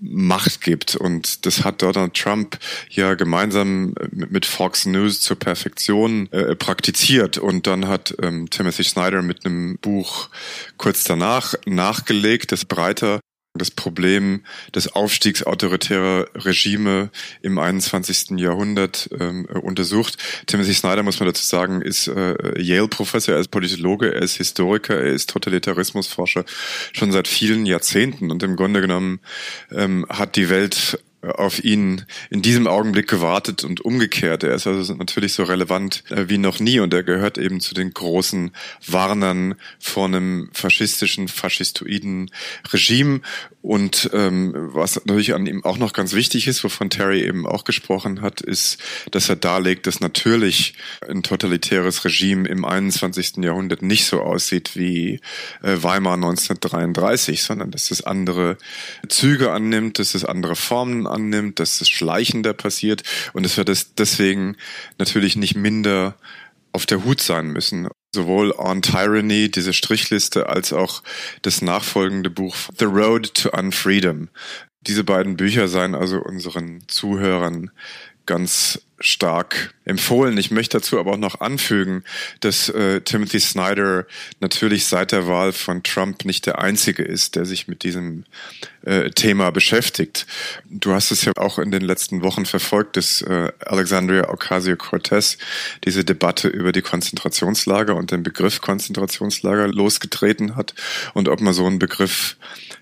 Macht 0.00 0.60
gibt. 0.60 0.96
Und 0.96 1.46
das 1.46 1.64
hat 1.64 1.82
Donald 1.82 2.14
Trump 2.14 2.58
ja 2.90 3.14
gemeinsam 3.14 3.94
mit 4.10 4.46
Fox 4.46 4.86
News 4.86 5.20
zur 5.20 5.38
Perfektion 5.38 6.30
äh, 6.32 6.56
praktiziert. 6.56 7.38
Und 7.38 7.66
dann 7.66 7.88
hat 7.88 8.14
ähm, 8.22 8.50
Timothy 8.50 8.84
Snyder 8.84 9.22
mit 9.22 9.44
einem 9.44 9.78
Buch 9.78 10.28
kurz 10.76 11.04
danach 11.04 11.54
nachgelegt, 11.66 12.52
das 12.52 12.64
breiter 12.64 13.20
das 13.54 13.70
Problem 13.70 14.44
des 14.74 14.94
Aufstiegs 14.94 15.42
autoritärer 15.42 16.26
Regime 16.34 17.10
im 17.42 17.58
21. 17.58 18.38
Jahrhundert 18.38 19.10
ähm, 19.18 19.44
untersucht. 19.44 20.16
Timothy 20.46 20.72
Snyder, 20.72 21.02
muss 21.02 21.20
man 21.20 21.28
dazu 21.28 21.44
sagen, 21.44 21.82
ist 21.82 22.08
äh, 22.08 22.60
Yale-Professor, 22.60 23.34
er 23.34 23.40
ist 23.40 23.50
Politologe, 23.50 24.14
er 24.14 24.22
ist 24.22 24.36
Historiker, 24.36 24.96
er 24.96 25.12
ist 25.12 25.28
Totalitarismusforscher 25.30 26.44
schon 26.92 27.12
seit 27.12 27.28
vielen 27.28 27.66
Jahrzehnten 27.66 28.30
und 28.30 28.42
im 28.42 28.56
Grunde 28.56 28.80
genommen 28.80 29.20
ähm, 29.70 30.06
hat 30.08 30.36
die 30.36 30.48
Welt 30.48 30.98
auf 31.22 31.62
ihn 31.62 32.04
in 32.30 32.42
diesem 32.42 32.66
Augenblick 32.66 33.08
gewartet 33.08 33.62
und 33.62 33.80
umgekehrt. 33.80 34.42
Er 34.42 34.54
ist 34.54 34.66
also 34.66 34.94
natürlich 34.94 35.32
so 35.34 35.44
relevant 35.44 36.02
äh, 36.10 36.28
wie 36.28 36.38
noch 36.38 36.58
nie 36.58 36.80
und 36.80 36.92
er 36.92 37.04
gehört 37.04 37.38
eben 37.38 37.60
zu 37.60 37.74
den 37.74 37.92
großen 37.92 38.50
Warnern 38.86 39.54
vor 39.78 40.06
einem 40.06 40.50
faschistischen, 40.52 41.28
faschistoiden 41.28 42.30
Regime. 42.72 43.20
Und 43.62 44.10
ähm, 44.12 44.52
was 44.54 44.96
natürlich 44.96 45.34
an 45.34 45.46
ihm 45.46 45.64
auch 45.64 45.78
noch 45.78 45.92
ganz 45.92 46.14
wichtig 46.14 46.48
ist, 46.48 46.64
wovon 46.64 46.90
Terry 46.90 47.22
eben 47.22 47.46
auch 47.46 47.62
gesprochen 47.62 48.20
hat, 48.20 48.40
ist, 48.40 48.78
dass 49.12 49.28
er 49.28 49.36
darlegt, 49.36 49.86
dass 49.86 50.00
natürlich 50.00 50.74
ein 51.08 51.22
totalitäres 51.22 52.04
Regime 52.04 52.48
im 52.48 52.64
21. 52.64 53.36
Jahrhundert 53.36 53.82
nicht 53.82 54.06
so 54.06 54.20
aussieht 54.20 54.72
wie 54.74 55.20
äh, 55.62 55.76
Weimar 55.80 56.14
1933, 56.14 57.40
sondern 57.40 57.70
dass 57.70 57.92
es 57.92 58.02
andere 58.02 58.58
Züge 59.08 59.52
annimmt, 59.52 60.00
dass 60.00 60.16
es 60.16 60.24
andere 60.24 60.56
Formen 60.56 61.06
annimmt, 61.12 61.58
dass 61.60 61.80
es 61.80 61.88
schleichender 61.88 62.52
passiert 62.54 63.02
und 63.32 63.44
dass 63.44 63.56
wir 63.56 63.64
das 63.64 63.94
deswegen 63.94 64.56
natürlich 64.98 65.36
nicht 65.36 65.56
minder 65.56 66.16
auf 66.72 66.86
der 66.86 67.04
Hut 67.04 67.20
sein 67.20 67.48
müssen. 67.48 67.88
Sowohl 68.14 68.52
On 68.52 68.82
Tyranny, 68.82 69.50
diese 69.50 69.72
Strichliste, 69.72 70.48
als 70.48 70.72
auch 70.72 71.02
das 71.42 71.62
nachfolgende 71.62 72.30
Buch 72.30 72.56
The 72.78 72.86
Road 72.86 73.34
to 73.34 73.50
Unfreedom. 73.50 74.28
Diese 74.80 75.04
beiden 75.04 75.36
Bücher 75.36 75.68
seien 75.68 75.94
also 75.94 76.18
unseren 76.18 76.82
Zuhörern 76.88 77.70
ganz 78.26 78.80
stark 79.02 79.74
empfohlen. 79.84 80.38
Ich 80.38 80.50
möchte 80.50 80.78
dazu 80.78 80.98
aber 80.98 81.12
auch 81.12 81.18
noch 81.18 81.40
anfügen, 81.40 82.04
dass 82.40 82.68
äh, 82.68 83.00
Timothy 83.00 83.40
Snyder 83.40 84.06
natürlich 84.40 84.86
seit 84.86 85.12
der 85.12 85.26
Wahl 85.26 85.52
von 85.52 85.82
Trump 85.82 86.24
nicht 86.24 86.46
der 86.46 86.60
einzige 86.60 87.02
ist, 87.02 87.34
der 87.34 87.44
sich 87.44 87.66
mit 87.66 87.82
diesem 87.82 88.24
äh, 88.84 89.10
Thema 89.10 89.50
beschäftigt. 89.50 90.26
Du 90.70 90.92
hast 90.92 91.10
es 91.10 91.24
ja 91.24 91.32
auch 91.36 91.58
in 91.58 91.70
den 91.70 91.82
letzten 91.82 92.22
Wochen 92.22 92.46
verfolgt, 92.46 92.96
dass 92.96 93.22
äh, 93.22 93.50
Alexandria 93.60 94.28
Ocasio-Cortez 94.28 95.38
diese 95.84 96.04
Debatte 96.04 96.48
über 96.48 96.72
die 96.72 96.82
Konzentrationslager 96.82 97.96
und 97.96 98.12
den 98.12 98.22
Begriff 98.22 98.60
Konzentrationslager 98.60 99.68
losgetreten 99.68 100.54
hat 100.56 100.74
und 101.14 101.28
ob 101.28 101.40
man 101.40 101.54
so 101.54 101.66
einen 101.66 101.78
Begriff 101.78 102.36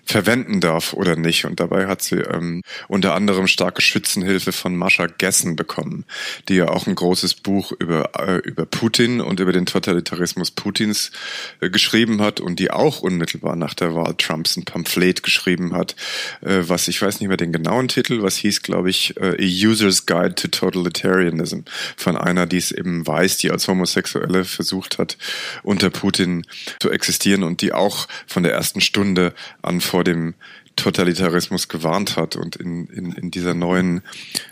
verwenden 0.05 0.59
darf 0.59 0.93
oder 0.93 1.15
nicht. 1.15 1.45
Und 1.45 1.59
dabei 1.59 1.87
hat 1.87 2.01
sie 2.01 2.17
ähm, 2.17 2.61
unter 2.87 3.15
anderem 3.15 3.47
starke 3.47 3.81
Schützenhilfe 3.81 4.51
von 4.51 4.75
Mascha 4.75 5.07
Gessen 5.07 5.55
bekommen, 5.55 6.05
die 6.49 6.55
ja 6.55 6.69
auch 6.69 6.87
ein 6.87 6.95
großes 6.95 7.35
Buch 7.35 7.71
über, 7.79 8.11
äh, 8.17 8.37
über 8.37 8.65
Putin 8.65 9.21
und 9.21 9.39
über 9.39 9.51
den 9.51 9.65
Totalitarismus 9.65 10.51
Putins 10.51 11.11
äh, 11.59 11.69
geschrieben 11.69 12.21
hat 12.21 12.39
und 12.39 12.59
die 12.59 12.71
auch 12.71 13.01
unmittelbar 13.01 13.55
nach 13.55 13.73
der 13.73 13.95
Wahl 13.95 14.15
Trumps 14.17 14.57
ein 14.57 14.65
Pamphlet 14.65 15.23
geschrieben 15.23 15.73
hat, 15.73 15.95
äh, 16.41 16.61
was 16.61 16.87
ich 16.87 17.01
weiß 17.01 17.19
nicht 17.19 17.27
mehr 17.27 17.37
den 17.37 17.51
genauen 17.51 17.87
Titel, 17.87 18.21
was 18.21 18.37
hieß, 18.37 18.61
glaube 18.61 18.89
ich, 18.89 19.17
äh, 19.17 19.35
A 19.39 19.69
User's 19.69 20.05
Guide 20.05 20.35
to 20.35 20.47
Totalitarianism 20.47 21.61
von 21.97 22.17
einer, 22.17 22.45
die 22.45 22.57
es 22.57 22.71
eben 22.71 23.05
weiß, 23.05 23.37
die 23.37 23.51
als 23.51 23.67
Homosexuelle 23.67 24.45
versucht 24.45 24.97
hat, 24.97 25.17
unter 25.63 25.89
Putin 25.89 26.45
zu 26.79 26.91
existieren 26.91 27.43
und 27.43 27.61
die 27.61 27.73
auch 27.73 28.07
von 28.27 28.43
der 28.43 28.53
ersten 28.53 28.81
Stunde 28.81 29.33
an 29.61 29.81
vor 29.81 30.03
dem 30.03 30.33
Totalitarismus 30.75 31.67
gewarnt 31.67 32.17
hat 32.17 32.35
und 32.35 32.55
in, 32.55 32.87
in, 32.87 33.11
in 33.13 33.31
dieser 33.31 33.53
neuen 33.53 34.01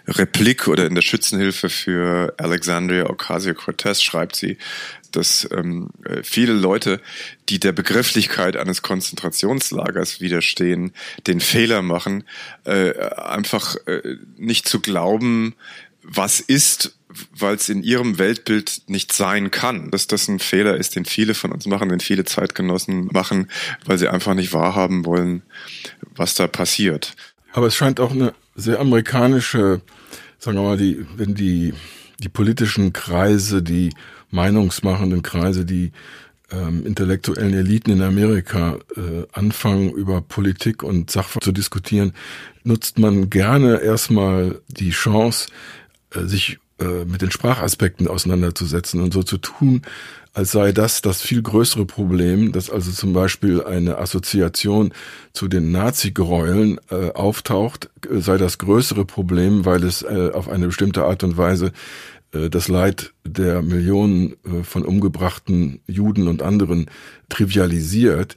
Replik 0.08 0.68
oder 0.68 0.86
in 0.86 0.96
der 0.96 1.02
Schützenhilfe 1.02 1.70
für 1.70 2.34
Alexandria 2.38 3.10
Ocasio-Cortez 3.10 4.02
schreibt 4.02 4.36
sie, 4.36 4.58
dass 5.12 5.48
ähm, 5.52 5.90
viele 6.24 6.54
Leute, 6.54 7.02
die 7.50 7.60
der 7.60 7.72
Begrifflichkeit 7.72 8.58
eines 8.58 8.82
Konzentrationslagers 8.82 10.22
widerstehen, 10.22 10.94
den 11.26 11.40
Fehler 11.40 11.82
machen, 11.82 12.24
äh, 12.66 12.94
einfach 13.16 13.76
äh, 13.88 14.18
nicht 14.38 14.68
zu 14.68 14.82
glauben, 14.82 15.56
was 16.04 16.40
ist 16.40 16.99
weil 17.38 17.56
es 17.56 17.70
in 17.70 17.84
ihrem 17.84 18.20
Weltbild 18.20 18.84
nicht 18.88 19.12
sein 19.12 19.52
kann. 19.52 19.92
Dass 19.92 20.08
das 20.08 20.28
ein 20.28 20.40
Fehler 20.40 20.78
ist, 20.78 20.96
den 20.96 21.06
viele 21.06 21.34
von 21.34 21.52
uns 21.52 21.66
machen, 21.66 21.90
den 21.90 22.00
viele 22.00 22.26
Zeitgenossen 22.26 23.10
machen, 23.12 23.50
weil 23.86 23.98
sie 23.98 24.08
einfach 24.08 24.36
nicht 24.36 24.54
wahrhaben 24.54 25.06
wollen, 25.06 25.42
was 26.16 26.36
da 26.36 26.48
passiert. 26.48 27.16
Aber 27.52 27.68
es 27.68 27.76
scheint 27.76 28.00
auch 28.00 28.12
eine 28.12 28.34
sehr 28.56 28.80
amerikanische, 28.80 29.82
sagen 30.38 30.58
wir 30.58 30.64
mal, 30.64 30.78
die, 30.78 31.06
wenn 31.16 31.34
die, 31.34 31.74
die 32.20 32.30
politischen 32.30 32.94
Kreise, 32.94 33.64
die 33.64 33.90
meinungsmachenden 34.30 35.24
Kreise, 35.24 35.66
die 35.66 35.92
ähm, 36.52 36.86
intellektuellen 36.86 37.54
Eliten 37.54 37.92
in 37.92 38.02
Amerika 38.02 38.78
äh, 38.96 39.26
anfangen, 39.32 39.92
über 39.92 40.22
Politik 40.22 40.84
und 40.84 41.10
Sachverhalt 41.10 41.44
zu 41.44 41.52
diskutieren, 41.52 42.14
nutzt 42.64 43.00
man 43.00 43.30
gerne 43.30 43.82
erstmal 43.82 44.62
die 44.68 44.92
Chance, 44.92 45.48
äh, 46.14 46.26
sich 46.26 46.60
äh, 46.80 47.06
mit 47.06 47.22
den 47.22 47.32
Sprachaspekten 47.32 48.08
auseinanderzusetzen 48.08 49.02
und 49.02 49.14
so 49.14 49.24
zu 49.24 49.38
tun, 49.38 49.82
als 50.34 50.52
sei 50.52 50.72
das 50.72 51.02
das 51.02 51.22
viel 51.22 51.42
größere 51.42 51.86
Problem, 51.86 52.52
dass 52.52 52.70
also 52.70 52.92
zum 52.92 53.14
Beispiel 53.14 53.64
eine 53.64 53.98
Assoziation 53.98 54.94
zu 55.34 55.48
den 55.48 55.72
Nazi-Gräueln 55.72 56.80
äh, 56.90 57.12
auftaucht, 57.12 57.90
äh, 58.10 58.20
sei 58.20 58.38
das 58.38 58.58
größere 58.58 59.06
Problem, 59.06 59.66
weil 59.66 59.84
es 59.84 60.04
äh, 60.04 60.32
auf 60.34 60.48
eine 60.48 60.68
bestimmte 60.68 61.04
Art 61.04 61.24
und 61.24 61.38
Weise 61.38 61.72
äh, 62.34 62.50
das 62.50 62.68
Leid 62.68 63.14
der 63.26 63.62
Millionen 63.62 64.34
äh, 64.46 64.64
von 64.64 64.84
umgebrachten 64.84 65.82
Juden 65.88 66.28
und 66.28 66.42
anderen 66.42 66.90
trivialisiert 67.30 68.36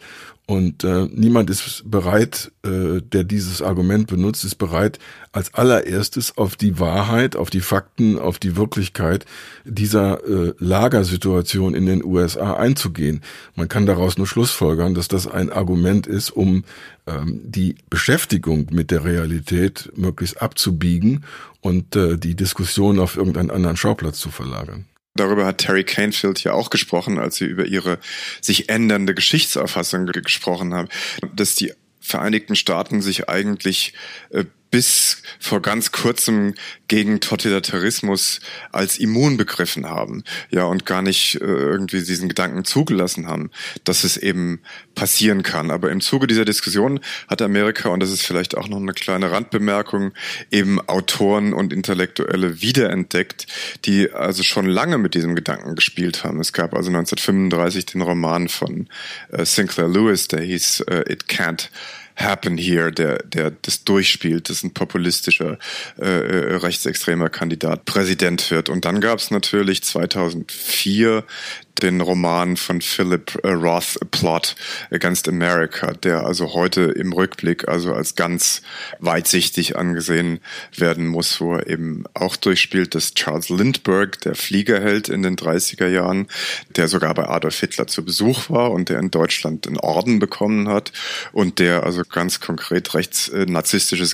Und 0.53 0.85
äh, 0.85 1.09
niemand 1.11 1.49
ist 1.49 1.83
bereit, 1.91 2.53
äh, 2.63 3.01
der 3.01 3.25
dieses 3.25 3.63
Argument 3.63 4.07
benutzt, 4.07 4.45
ist 4.45 4.57
bereit, 4.57 4.99
als 5.33 5.55
allererstes 5.55 6.37
auf 6.37 6.57
die 6.57 6.79
Wahrheit, 6.79 7.37
auf 7.37 7.49
die 7.49 7.63
Fakten, 7.63 8.19
auf 8.19 8.39
die 8.39 8.55
Wirklichkeit 8.55 9.25
dieser 9.65 10.23
äh, 10.29 10.53
Lagersituation 10.59 11.73
in 11.73 11.87
den 11.87 12.05
USA 12.05 12.53
einzugehen. 12.53 13.23
Man 13.55 13.69
kann 13.69 13.87
daraus 13.87 14.19
nur 14.19 14.27
Schlussfolgern, 14.27 14.93
dass 14.93 15.09
das 15.09 15.27
ein 15.27 15.51
Argument 15.51 16.07
ist, 16.07 16.29
um 16.29 16.65
ähm, 17.07 17.41
die 17.45 17.77
Beschäftigung 17.89 18.67
mit 18.73 18.91
der 18.91 19.05
Realität 19.07 19.91
möglichst 19.97 20.43
abzubiegen 20.43 21.25
und 21.63 21.97
äh, 21.97 22.19
die 22.19 22.35
Diskussion 22.35 22.99
auf 22.99 23.17
irgendeinen 23.17 23.51
anderen 23.51 23.79
Schauplatz 23.79 24.21
zu 24.21 24.29
verlagern. 24.29 24.85
Darüber 25.15 25.45
hat 25.45 25.59
Terry 25.59 25.85
Canfield 25.85 26.43
ja 26.43 26.53
auch 26.53 26.71
gesprochen, 26.71 27.19
als 27.19 27.37
sie 27.37 27.45
über 27.45 27.67
ihre 27.67 27.99
sich 28.41 28.69
ändernde 28.71 29.15
Geschichtsauffassung 29.15 30.07
gesprochen 30.07 30.75
haben, 30.75 30.89
dass 31.35 31.55
die 31.55 31.73
Vereinigten 32.01 32.57
Staaten 32.57 33.01
sich 33.01 33.29
eigentlich 33.29 33.95
äh, 34.31 34.45
bis 34.73 35.23
vor 35.39 35.61
ganz 35.61 35.93
kurzem 35.93 36.55
gegen 36.89 37.21
Totalitarismus 37.21 38.41
als 38.73 38.99
immun 38.99 39.37
begriffen 39.37 39.87
haben, 39.87 40.25
ja, 40.51 40.65
und 40.65 40.87
gar 40.87 41.03
nicht 41.03 41.37
äh, 41.37 41.45
irgendwie 41.45 42.03
diesen 42.03 42.29
Gedanken 42.29 42.65
zugelassen 42.65 43.29
haben, 43.29 43.51
dass 43.85 44.03
es 44.03 44.17
eben 44.17 44.61
passieren 44.95 45.43
kann. 45.43 45.71
Aber 45.71 45.91
im 45.91 46.01
Zuge 46.01 46.27
dieser 46.27 46.47
Diskussion 46.47 47.01
hat 47.29 47.43
Amerika, 47.43 47.91
und 47.91 48.01
das 48.01 48.11
ist 48.11 48.23
vielleicht 48.23 48.57
auch 48.57 48.67
noch 48.67 48.79
eine 48.79 48.95
kleine 48.95 49.31
Randbemerkung, 49.31 50.13
eben 50.51 50.81
Autoren 50.89 51.53
und 51.53 51.73
Intellektuelle 51.73 52.63
wiederentdeckt, 52.63 53.47
die 53.85 54.11
also 54.11 54.43
schon 54.43 54.67
lange 54.67 54.97
mit 54.97 55.15
diesem 55.15 55.35
Gedanken 55.35 55.75
gespielt 55.75 56.25
haben. 56.25 56.41
Es 56.41 56.55
gab 56.55 56.73
also 56.73 56.89
1935 56.89 57.87
den 57.87 58.01
Roman 58.01 58.49
von 58.49 58.89
äh, 59.33 59.45
Sinclair 59.45 59.89
Lewis, 59.89 60.29
der 60.29 60.41
hieß 60.41 60.81
äh, 60.89 61.13
It 61.13 61.25
Can't 61.25 61.69
Happen 62.17 62.57
Here, 62.59 62.93
der, 62.93 63.23
der 63.23 63.51
das 63.51 63.85
durchspielt, 63.85 64.49
dass 64.49 64.63
ein 64.63 64.73
populistischer 64.73 65.59
äh, 65.99 66.05
äh 66.05 66.57
rechtsextremer 66.57 67.29
Kandidat 67.29 67.85
Präsident 67.85 68.51
wird. 68.51 68.69
Und 68.69 68.85
dann 68.85 69.01
gab 69.01 69.19
es 69.19 69.31
natürlich 69.31 69.83
2004 69.83 71.25
den 71.81 72.01
Roman 72.01 72.57
von 72.57 72.81
Philip 72.81 73.39
äh, 73.43 73.51
Roth, 73.51 73.99
A 74.01 74.05
Plot 74.11 74.55
Against 74.91 75.29
America, 75.29 75.93
der 75.93 76.25
also 76.25 76.55
heute 76.55 76.83
im 76.83 77.13
Rückblick 77.13 77.69
also 77.69 77.95
als 77.95 78.15
ganz 78.15 78.63
weitsichtig 78.99 79.77
angesehen 79.77 80.41
werden 80.77 81.07
muss, 81.07 81.41
wo 81.41 81.55
er 81.55 81.67
eben 81.69 82.05
auch 82.15 82.37
durchspielt, 82.37 82.95
dass 82.95 83.15
Charles 83.15 83.49
Lindbergh, 83.49 84.19
der 84.25 84.35
Fliegerheld 84.35 85.09
in 85.09 85.23
den 85.23 85.37
30er 85.37 85.89
Jahren, 85.89 86.29
der 86.77 86.89
sogar 86.89 87.15
bei 87.15 87.29
Adolf 87.29 87.59
Hitler 87.61 87.87
zu 87.87 88.05
Besuch 88.05 88.51
war 88.51 88.71
und 88.71 88.89
der 88.89 88.99
in 88.99 89.11
Deutschland 89.11 89.67
einen 89.67 89.79
Orden 89.79 90.19
bekommen 90.19 90.69
hat 90.69 90.93
und 91.33 91.59
der 91.59 91.83
also 91.85 92.03
ganz 92.09 92.41
konkret 92.41 92.95
rechts 92.95 93.29
äh, 93.29 93.47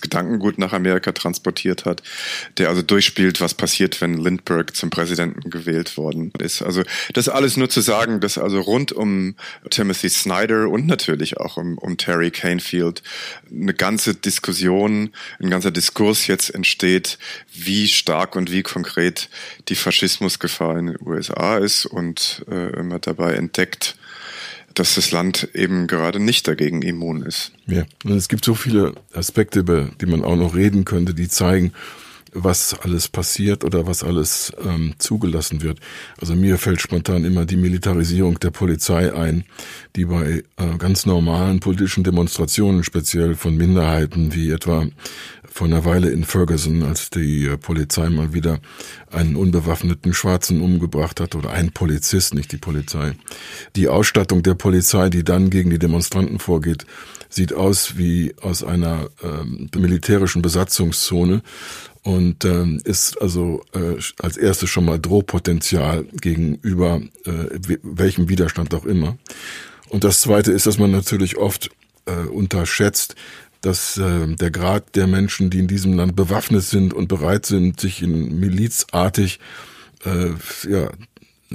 Gedankengut 0.01 0.59
nach 0.59 0.73
Amerika 0.73 1.13
transportiert 1.13 1.85
hat, 1.85 2.03
der 2.57 2.69
also 2.69 2.83
durchspielt, 2.83 3.41
was 3.41 3.55
passiert, 3.55 4.01
wenn 4.01 4.15
Lindbergh 4.15 4.73
zum 4.73 4.91
Präsidenten 4.91 5.51
gewählt 5.51 5.97
worden 5.97 6.33
ist. 6.39 6.63
Also 6.63 6.83
das 7.13 7.29
alles 7.29 7.48
nur 7.57 7.69
zu 7.69 7.81
sagen, 7.81 8.21
dass 8.21 8.39
also 8.39 8.61
rund 8.61 8.93
um 8.93 9.35
Timothy 9.71 10.09
Snyder 10.09 10.69
und 10.69 10.87
natürlich 10.87 11.39
auch 11.39 11.57
um, 11.57 11.79
um 11.79 11.97
Terry 11.97 12.31
Canfield 12.31 13.03
eine 13.51 13.75
ganze 13.75 14.15
Diskussion, 14.15 15.11
ein 15.41 15.51
ganzer 15.51 15.71
Diskurs 15.71 16.27
jetzt 16.27 16.51
entsteht, 16.55 17.19
wie 17.53 17.89
stark 17.89 18.37
und 18.37 18.53
wie 18.53 18.63
konkret 18.63 19.29
die 19.69 19.75
Faschismusgefahr 19.75 20.79
in 20.79 20.87
den 20.87 20.99
USA 21.01 21.59
ist 21.59 21.87
und 21.87 22.45
äh, 22.51 22.83
man 22.83 23.01
dabei 23.01 23.35
entdeckt, 23.35 23.97
dass 24.75 24.95
das 24.95 25.11
Land 25.11 25.49
eben 25.55 25.87
gerade 25.87 26.21
nicht 26.21 26.47
dagegen 26.47 26.83
immun 26.83 27.23
ist. 27.23 27.53
Ja, 27.67 27.85
und 28.05 28.13
es 28.13 28.29
gibt 28.29 28.45
so 28.45 28.55
viele 28.55 28.95
Aspekte, 29.13 29.61
über 29.61 29.89
die 30.01 30.07
man 30.07 30.23
auch 30.23 30.37
noch 30.37 30.55
reden 30.55 30.85
könnte, 30.85 31.15
die 31.15 31.29
zeigen, 31.29 31.73
was 32.33 32.79
alles 32.81 33.09
passiert 33.09 33.65
oder 33.65 33.87
was 33.87 34.03
alles 34.03 34.53
ähm, 34.65 34.95
zugelassen 34.99 35.63
wird. 35.63 35.81
Also 36.21 36.35
mir 36.35 36.59
fällt 36.59 36.81
spontan 36.81 37.25
immer 37.25 37.45
die 37.45 37.57
Militarisierung 37.57 38.39
der 38.41 38.51
Polizei 38.51 39.15
ein, 39.15 39.45
die 39.97 40.05
bei 40.05 40.45
äh, 40.57 40.77
ganz 40.79 41.07
normalen 41.07 41.61
politischen 41.61 42.05
Demonstrationen, 42.05 42.85
speziell 42.85 43.35
von 43.35 43.57
Minderheiten, 43.57 44.35
wie 44.35 44.51
etwa 44.51 44.87
vor 45.51 45.67
einer 45.67 45.85
Weile 45.85 46.11
in 46.11 46.25
Ferguson, 46.25 46.83
als 46.83 47.11
die 47.11 47.47
äh, 47.47 47.57
Polizei 47.57 48.09
mal 48.11 48.33
wieder 48.33 48.61
einen 49.11 49.37
unbewaffneten 49.37 50.15
Schwarzen 50.15 50.61
umgebracht 50.61 51.21
hat, 51.21 51.35
oder 51.35 51.51
einen 51.51 51.73
Polizist, 51.73 52.35
nicht 52.35 52.53
die 52.53 52.59
Polizei. 52.59 53.13
Die 53.75 53.89
Ausstattung 53.89 54.43
der 54.43 54.55
Polizei, 54.55 55.09
die 55.09 55.25
dann 55.25 55.51
gegen 55.51 55.71
die 55.71 55.79
Demonstranten 55.79 56.39
vorgeht, 56.39 56.87
sieht 57.29 57.53
aus 57.53 57.99
wie 57.99 58.35
aus 58.41 58.63
einer 58.63 59.11
ähm, 59.23 59.69
militärischen 59.77 60.43
Besatzungszone 60.43 61.43
und 62.09 62.47
ähm, 62.47 62.81
ist 62.85 63.21
also 63.21 63.63
äh, 63.75 64.01
als 64.23 64.39
erstes 64.39 64.71
schon 64.71 64.87
mal 64.87 64.99
Drohpotenzial 64.99 66.07
gegenüber 66.23 67.03
äh, 67.27 67.77
welchem 67.83 68.31
Widerstand 68.31 68.73
auch 68.73 68.87
immer. 68.87 69.19
Und 69.91 70.05
das 70.05 70.23
Zweite 70.23 70.51
ist, 70.53 70.67
dass 70.67 70.79
man 70.79 70.91
natürlich 70.91 71.37
oft 71.37 71.69
äh, 72.07 72.27
unterschätzt, 72.27 73.15
dass 73.61 73.99
äh, 73.99 74.27
der 74.27 74.51
Grad 74.51 74.97
der 74.97 75.07
Menschen, 75.07 75.51
die 75.51 75.59
in 75.59 75.69
diesem 75.69 75.93
Land 75.93 76.17
bewaffnet 76.17 76.63
sind 76.63 76.95
und 76.95 77.09
bereit 77.09 77.45
sind, 77.45 77.79
sich 77.79 78.01
in 78.01 78.41
milizartig 78.41 79.39
äh, 80.07 80.31
ja, 80.67 80.89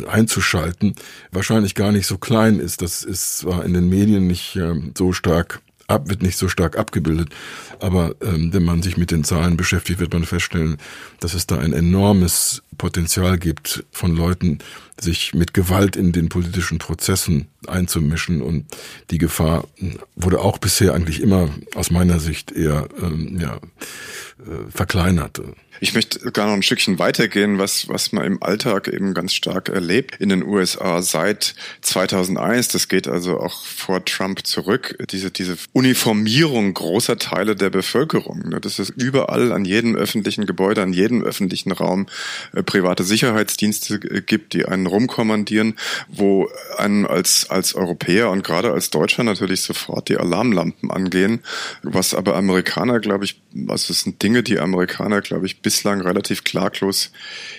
einzuschalten, 0.06 0.94
wahrscheinlich 1.32 1.74
gar 1.74 1.92
nicht 1.92 2.06
so 2.06 2.20
klein 2.20 2.60
ist. 2.60 2.84
Das 2.84 3.04
ist 3.04 3.40
zwar 3.40 3.66
in 3.66 3.74
den 3.74 3.90
Medien 3.90 4.28
nicht 4.28 4.56
äh, 4.56 4.76
so 4.96 5.14
stark 5.14 5.63
ab, 5.88 6.10
wird 6.10 6.22
nicht 6.22 6.38
so 6.38 6.48
stark 6.48 6.78
abgebildet. 6.78 7.30
Aber 7.80 8.16
ähm, 8.22 8.54
wenn 8.54 8.64
man 8.64 8.82
sich 8.82 8.98
mit 8.98 9.12
den 9.12 9.24
Zahlen 9.24 9.58
beschäftigt, 9.58 10.00
wird 10.00 10.14
man 10.14 10.26
feststellen, 10.26 10.78
dass 11.20 11.34
es 11.34 11.48
da 11.48 11.58
ein 11.58 11.74
enormes 11.74 12.64
Potenzial 12.78 13.38
gibt 13.38 13.84
von 13.92 14.16
Leuten, 14.16 14.60
sich 15.00 15.34
mit 15.34 15.54
Gewalt 15.54 15.96
in 15.96 16.12
den 16.12 16.30
politischen 16.30 16.78
Prozessen 16.78 17.48
einzumischen. 17.68 18.42
Und 18.42 18.66
die 19.12 19.18
Gefahr 19.18 19.68
wurde 20.16 20.40
auch 20.40 20.58
bisher 20.58 20.94
eigentlich 20.94 21.22
immer 21.22 21.50
aus 21.76 21.92
meiner 21.92 22.20
Sicht 22.20 22.52
eher 22.52 22.88
ähm, 23.02 23.38
ja, 23.40 23.56
äh, 23.56 24.70
verkleinert. 24.70 25.42
Ich 25.80 25.94
möchte 25.94 26.32
gar 26.32 26.48
noch 26.48 26.54
ein 26.54 26.64
Stückchen 26.64 27.00
weitergehen, 27.00 27.58
was, 27.58 27.90
was 27.90 28.12
man 28.12 28.26
im 28.26 28.44
Alltag 28.44 28.88
eben 28.88 29.14
ganz 29.14 29.34
stark 29.34 29.70
erlebt 29.70 30.16
in 30.20 30.30
den 30.30 30.44
USA 30.44 31.02
seit 31.02 31.56
2001. 31.82 32.70
Das 32.70 32.88
geht 32.88 33.08
also 33.08 33.40
auch 33.40 33.66
vor 33.66 34.06
Trump 34.06 34.46
zurück. 34.46 34.96
Diese, 35.12 35.32
diese 35.32 35.58
Uniformierung 35.74 36.74
großer 36.74 37.18
Teile 37.18 37.56
der 37.56 37.70
Bevölkerung. 37.70 38.50
Ne? 38.50 38.62
Dass 38.62 38.80
es 38.80 38.90
überall 38.90 39.52
an 39.52 39.66
jedem 39.66 39.96
öffentlichen 39.96 40.46
Gebäude, 40.46 40.82
an 40.82 40.94
jedem 40.94 41.24
öffentlichen 41.24 41.72
Raum 41.72 42.08
äh, 42.54 42.64
private 42.64 43.04
Sicherheitsdienste 43.04 43.96
äh, 43.96 44.22
gibt, 44.22 44.54
die 44.54 44.66
einen 44.66 44.86
rumkommandieren, 44.86 45.76
wo 46.08 46.50
einen 46.78 47.06
als, 47.06 47.50
als 47.50 47.76
Europäer 47.76 48.30
und 48.30 48.44
gerade 48.44 48.72
als 48.72 48.90
Deutscher 48.90 49.24
natürlich 49.24 49.62
sofort 49.62 50.10
die 50.10 50.18
Alarmlampen 50.18 50.92
angehen. 50.92 51.42
Was 51.82 52.14
aber 52.14 52.36
Amerikaner, 52.36 53.00
glaube 53.00 53.26
ich, 53.26 53.42
was 53.54 53.84
also 53.84 53.94
sind 53.94 54.22
Dinge, 54.22 54.44
die 54.44 54.60
Amerikaner, 54.60 55.22
glaube 55.22 55.46
ich, 55.46 55.62
bislang 55.64 56.02
relativ 56.02 56.44
klaglos 56.44 57.12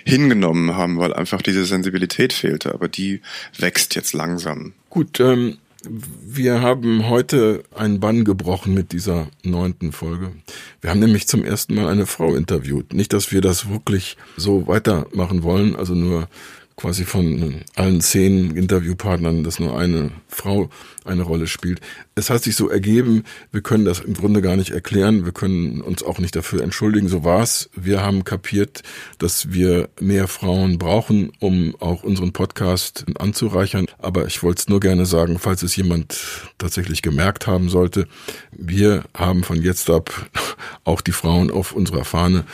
hingenommen 0.04 0.76
haben, 0.76 0.98
weil 0.98 1.12
einfach 1.12 1.42
diese 1.42 1.64
Sensibilität 1.64 2.32
fehlte. 2.32 2.72
Aber 2.72 2.88
die 2.88 3.20
wächst 3.58 3.96
jetzt 3.96 4.12
langsam. 4.12 4.74
Gut, 4.90 5.18
ähm, 5.18 5.58
wir 5.86 6.62
haben 6.62 7.08
heute 7.08 7.64
einen 7.74 8.00
Bann 8.00 8.24
gebrochen 8.24 8.74
mit 8.74 8.92
dieser 8.92 9.28
neunten 9.42 9.92
Folge. 9.92 10.32
Wir 10.80 10.90
haben 10.90 11.00
nämlich 11.00 11.26
zum 11.26 11.44
ersten 11.44 11.74
Mal 11.74 11.88
eine 11.88 12.06
Frau 12.06 12.34
interviewt. 12.34 12.94
Nicht, 12.94 13.12
dass 13.12 13.32
wir 13.32 13.40
das 13.40 13.68
wirklich 13.68 14.16
so 14.36 14.66
weitermachen 14.66 15.42
wollen, 15.42 15.76
also 15.76 15.94
nur 15.94 16.28
quasi 16.76 17.04
von 17.04 17.62
allen 17.76 18.00
zehn 18.00 18.56
Interviewpartnern, 18.56 19.44
dass 19.44 19.60
nur 19.60 19.78
eine 19.78 20.10
Frau 20.28 20.70
eine 21.04 21.22
Rolle 21.22 21.46
spielt. 21.46 21.80
Es 22.14 22.30
hat 22.30 22.42
sich 22.42 22.56
so 22.56 22.68
ergeben, 22.68 23.24
wir 23.52 23.60
können 23.60 23.84
das 23.84 24.00
im 24.00 24.14
Grunde 24.14 24.42
gar 24.42 24.56
nicht 24.56 24.70
erklären, 24.70 25.24
wir 25.24 25.32
können 25.32 25.80
uns 25.80 26.02
auch 26.02 26.18
nicht 26.18 26.36
dafür 26.36 26.62
entschuldigen, 26.62 27.08
so 27.08 27.24
war's. 27.24 27.70
Wir 27.74 28.02
haben 28.02 28.24
kapiert, 28.24 28.82
dass 29.18 29.52
wir 29.52 29.88
mehr 30.00 30.28
Frauen 30.28 30.78
brauchen, 30.78 31.32
um 31.40 31.74
auch 31.80 32.02
unseren 32.02 32.32
Podcast 32.32 33.04
anzureichern. 33.18 33.86
Aber 33.98 34.26
ich 34.26 34.42
wollte 34.42 34.60
es 34.60 34.68
nur 34.68 34.80
gerne 34.80 35.06
sagen, 35.06 35.38
falls 35.38 35.62
es 35.62 35.76
jemand 35.76 36.18
tatsächlich 36.58 37.02
gemerkt 37.02 37.46
haben 37.46 37.68
sollte, 37.68 38.06
wir 38.52 39.04
haben 39.14 39.44
von 39.44 39.62
jetzt 39.62 39.90
ab 39.90 40.30
auch 40.84 41.00
die 41.00 41.12
Frauen 41.12 41.50
auf 41.50 41.72
unserer 41.72 42.04
Fahne 42.04 42.44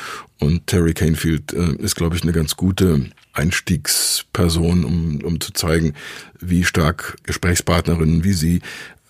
und 0.41 0.67
Terry 0.67 0.95
Canfield 0.95 1.53
äh, 1.53 1.75
ist, 1.77 1.97
glaube 1.97 2.17
ich, 2.17 2.23
eine 2.23 2.33
ganz 2.33 2.57
gute 2.57 3.11
Einstiegsperson, 3.35 4.85
um, 4.85 5.21
um 5.23 5.41
zu 5.41 5.53
zeigen, 5.53 5.95
wie 6.41 6.65
stark 6.65 7.19
Gesprächspartnerinnen 7.25 8.25
wie 8.25 8.33
Sie 8.41 8.61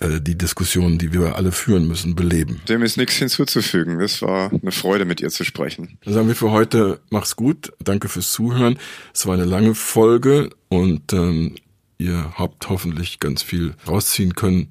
äh, 0.00 0.20
die 0.20 0.36
Diskussionen, 0.36 0.98
die 0.98 1.12
wir 1.12 1.36
alle 1.36 1.52
führen 1.52 1.86
müssen, 1.86 2.14
beleben. 2.16 2.60
Dem 2.68 2.82
ist 2.82 2.96
nichts 2.96 3.16
hinzuzufügen. 3.16 4.00
Es 4.00 4.22
war 4.22 4.50
eine 4.50 4.72
Freude, 4.72 5.04
mit 5.04 5.20
ihr 5.20 5.28
zu 5.28 5.44
sprechen. 5.44 5.98
Dann 6.04 6.14
sagen 6.14 6.28
wir 6.28 6.34
für 6.34 6.50
heute, 6.50 7.00
mach's 7.10 7.36
gut. 7.36 7.72
Danke 7.84 8.08
fürs 8.08 8.32
Zuhören. 8.32 8.78
Es 9.12 9.26
war 9.26 9.34
eine 9.34 9.44
lange 9.44 9.74
Folge 9.74 10.50
und 10.68 11.12
ähm, 11.12 11.54
ihr 11.98 12.32
habt 12.38 12.70
hoffentlich 12.70 13.20
ganz 13.20 13.42
viel 13.42 13.74
rausziehen 13.86 14.34
können. 14.34 14.70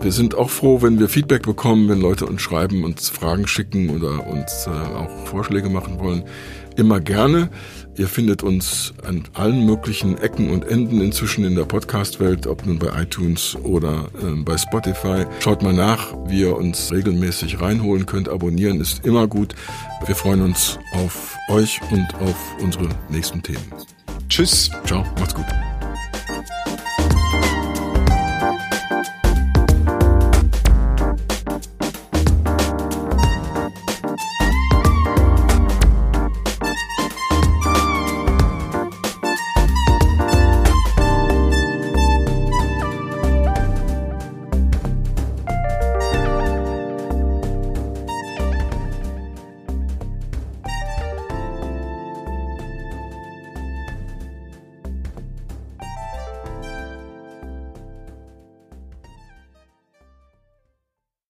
Wir 0.00 0.12
sind 0.12 0.34
auch 0.34 0.48
froh, 0.48 0.80
wenn 0.80 0.98
wir 0.98 1.10
Feedback 1.10 1.42
bekommen, 1.42 1.90
wenn 1.90 2.00
Leute 2.00 2.24
uns 2.24 2.40
schreiben, 2.40 2.84
uns 2.84 3.10
Fragen 3.10 3.46
schicken 3.46 3.90
oder 3.90 4.26
uns 4.26 4.66
äh, 4.66 4.70
auch 4.70 5.26
Vorschläge 5.26 5.68
machen 5.68 5.98
wollen. 5.98 6.24
Immer 6.76 7.00
gerne. 7.00 7.50
Ihr 8.00 8.08
findet 8.08 8.42
uns 8.42 8.94
an 9.06 9.24
allen 9.34 9.66
möglichen 9.66 10.16
Ecken 10.16 10.48
und 10.48 10.66
Enden 10.66 11.02
inzwischen 11.02 11.44
in 11.44 11.54
der 11.54 11.66
Podcast-Welt, 11.66 12.46
ob 12.46 12.64
nun 12.64 12.78
bei 12.78 13.02
iTunes 13.02 13.54
oder 13.56 14.08
äh, 14.22 14.42
bei 14.42 14.56
Spotify. 14.56 15.26
Schaut 15.40 15.62
mal 15.62 15.74
nach, 15.74 16.14
wie 16.24 16.40
ihr 16.40 16.56
uns 16.56 16.90
regelmäßig 16.92 17.60
reinholen 17.60 18.06
könnt. 18.06 18.30
Abonnieren 18.30 18.80
ist 18.80 19.04
immer 19.04 19.26
gut. 19.26 19.54
Wir 20.06 20.14
freuen 20.14 20.40
uns 20.40 20.78
auf 20.94 21.36
euch 21.50 21.78
und 21.90 22.08
auf 22.22 22.36
unsere 22.62 22.88
nächsten 23.10 23.42
Themen. 23.42 23.70
Tschüss. 24.30 24.70
Ciao, 24.86 25.04
macht's 25.18 25.34
gut. 25.34 25.69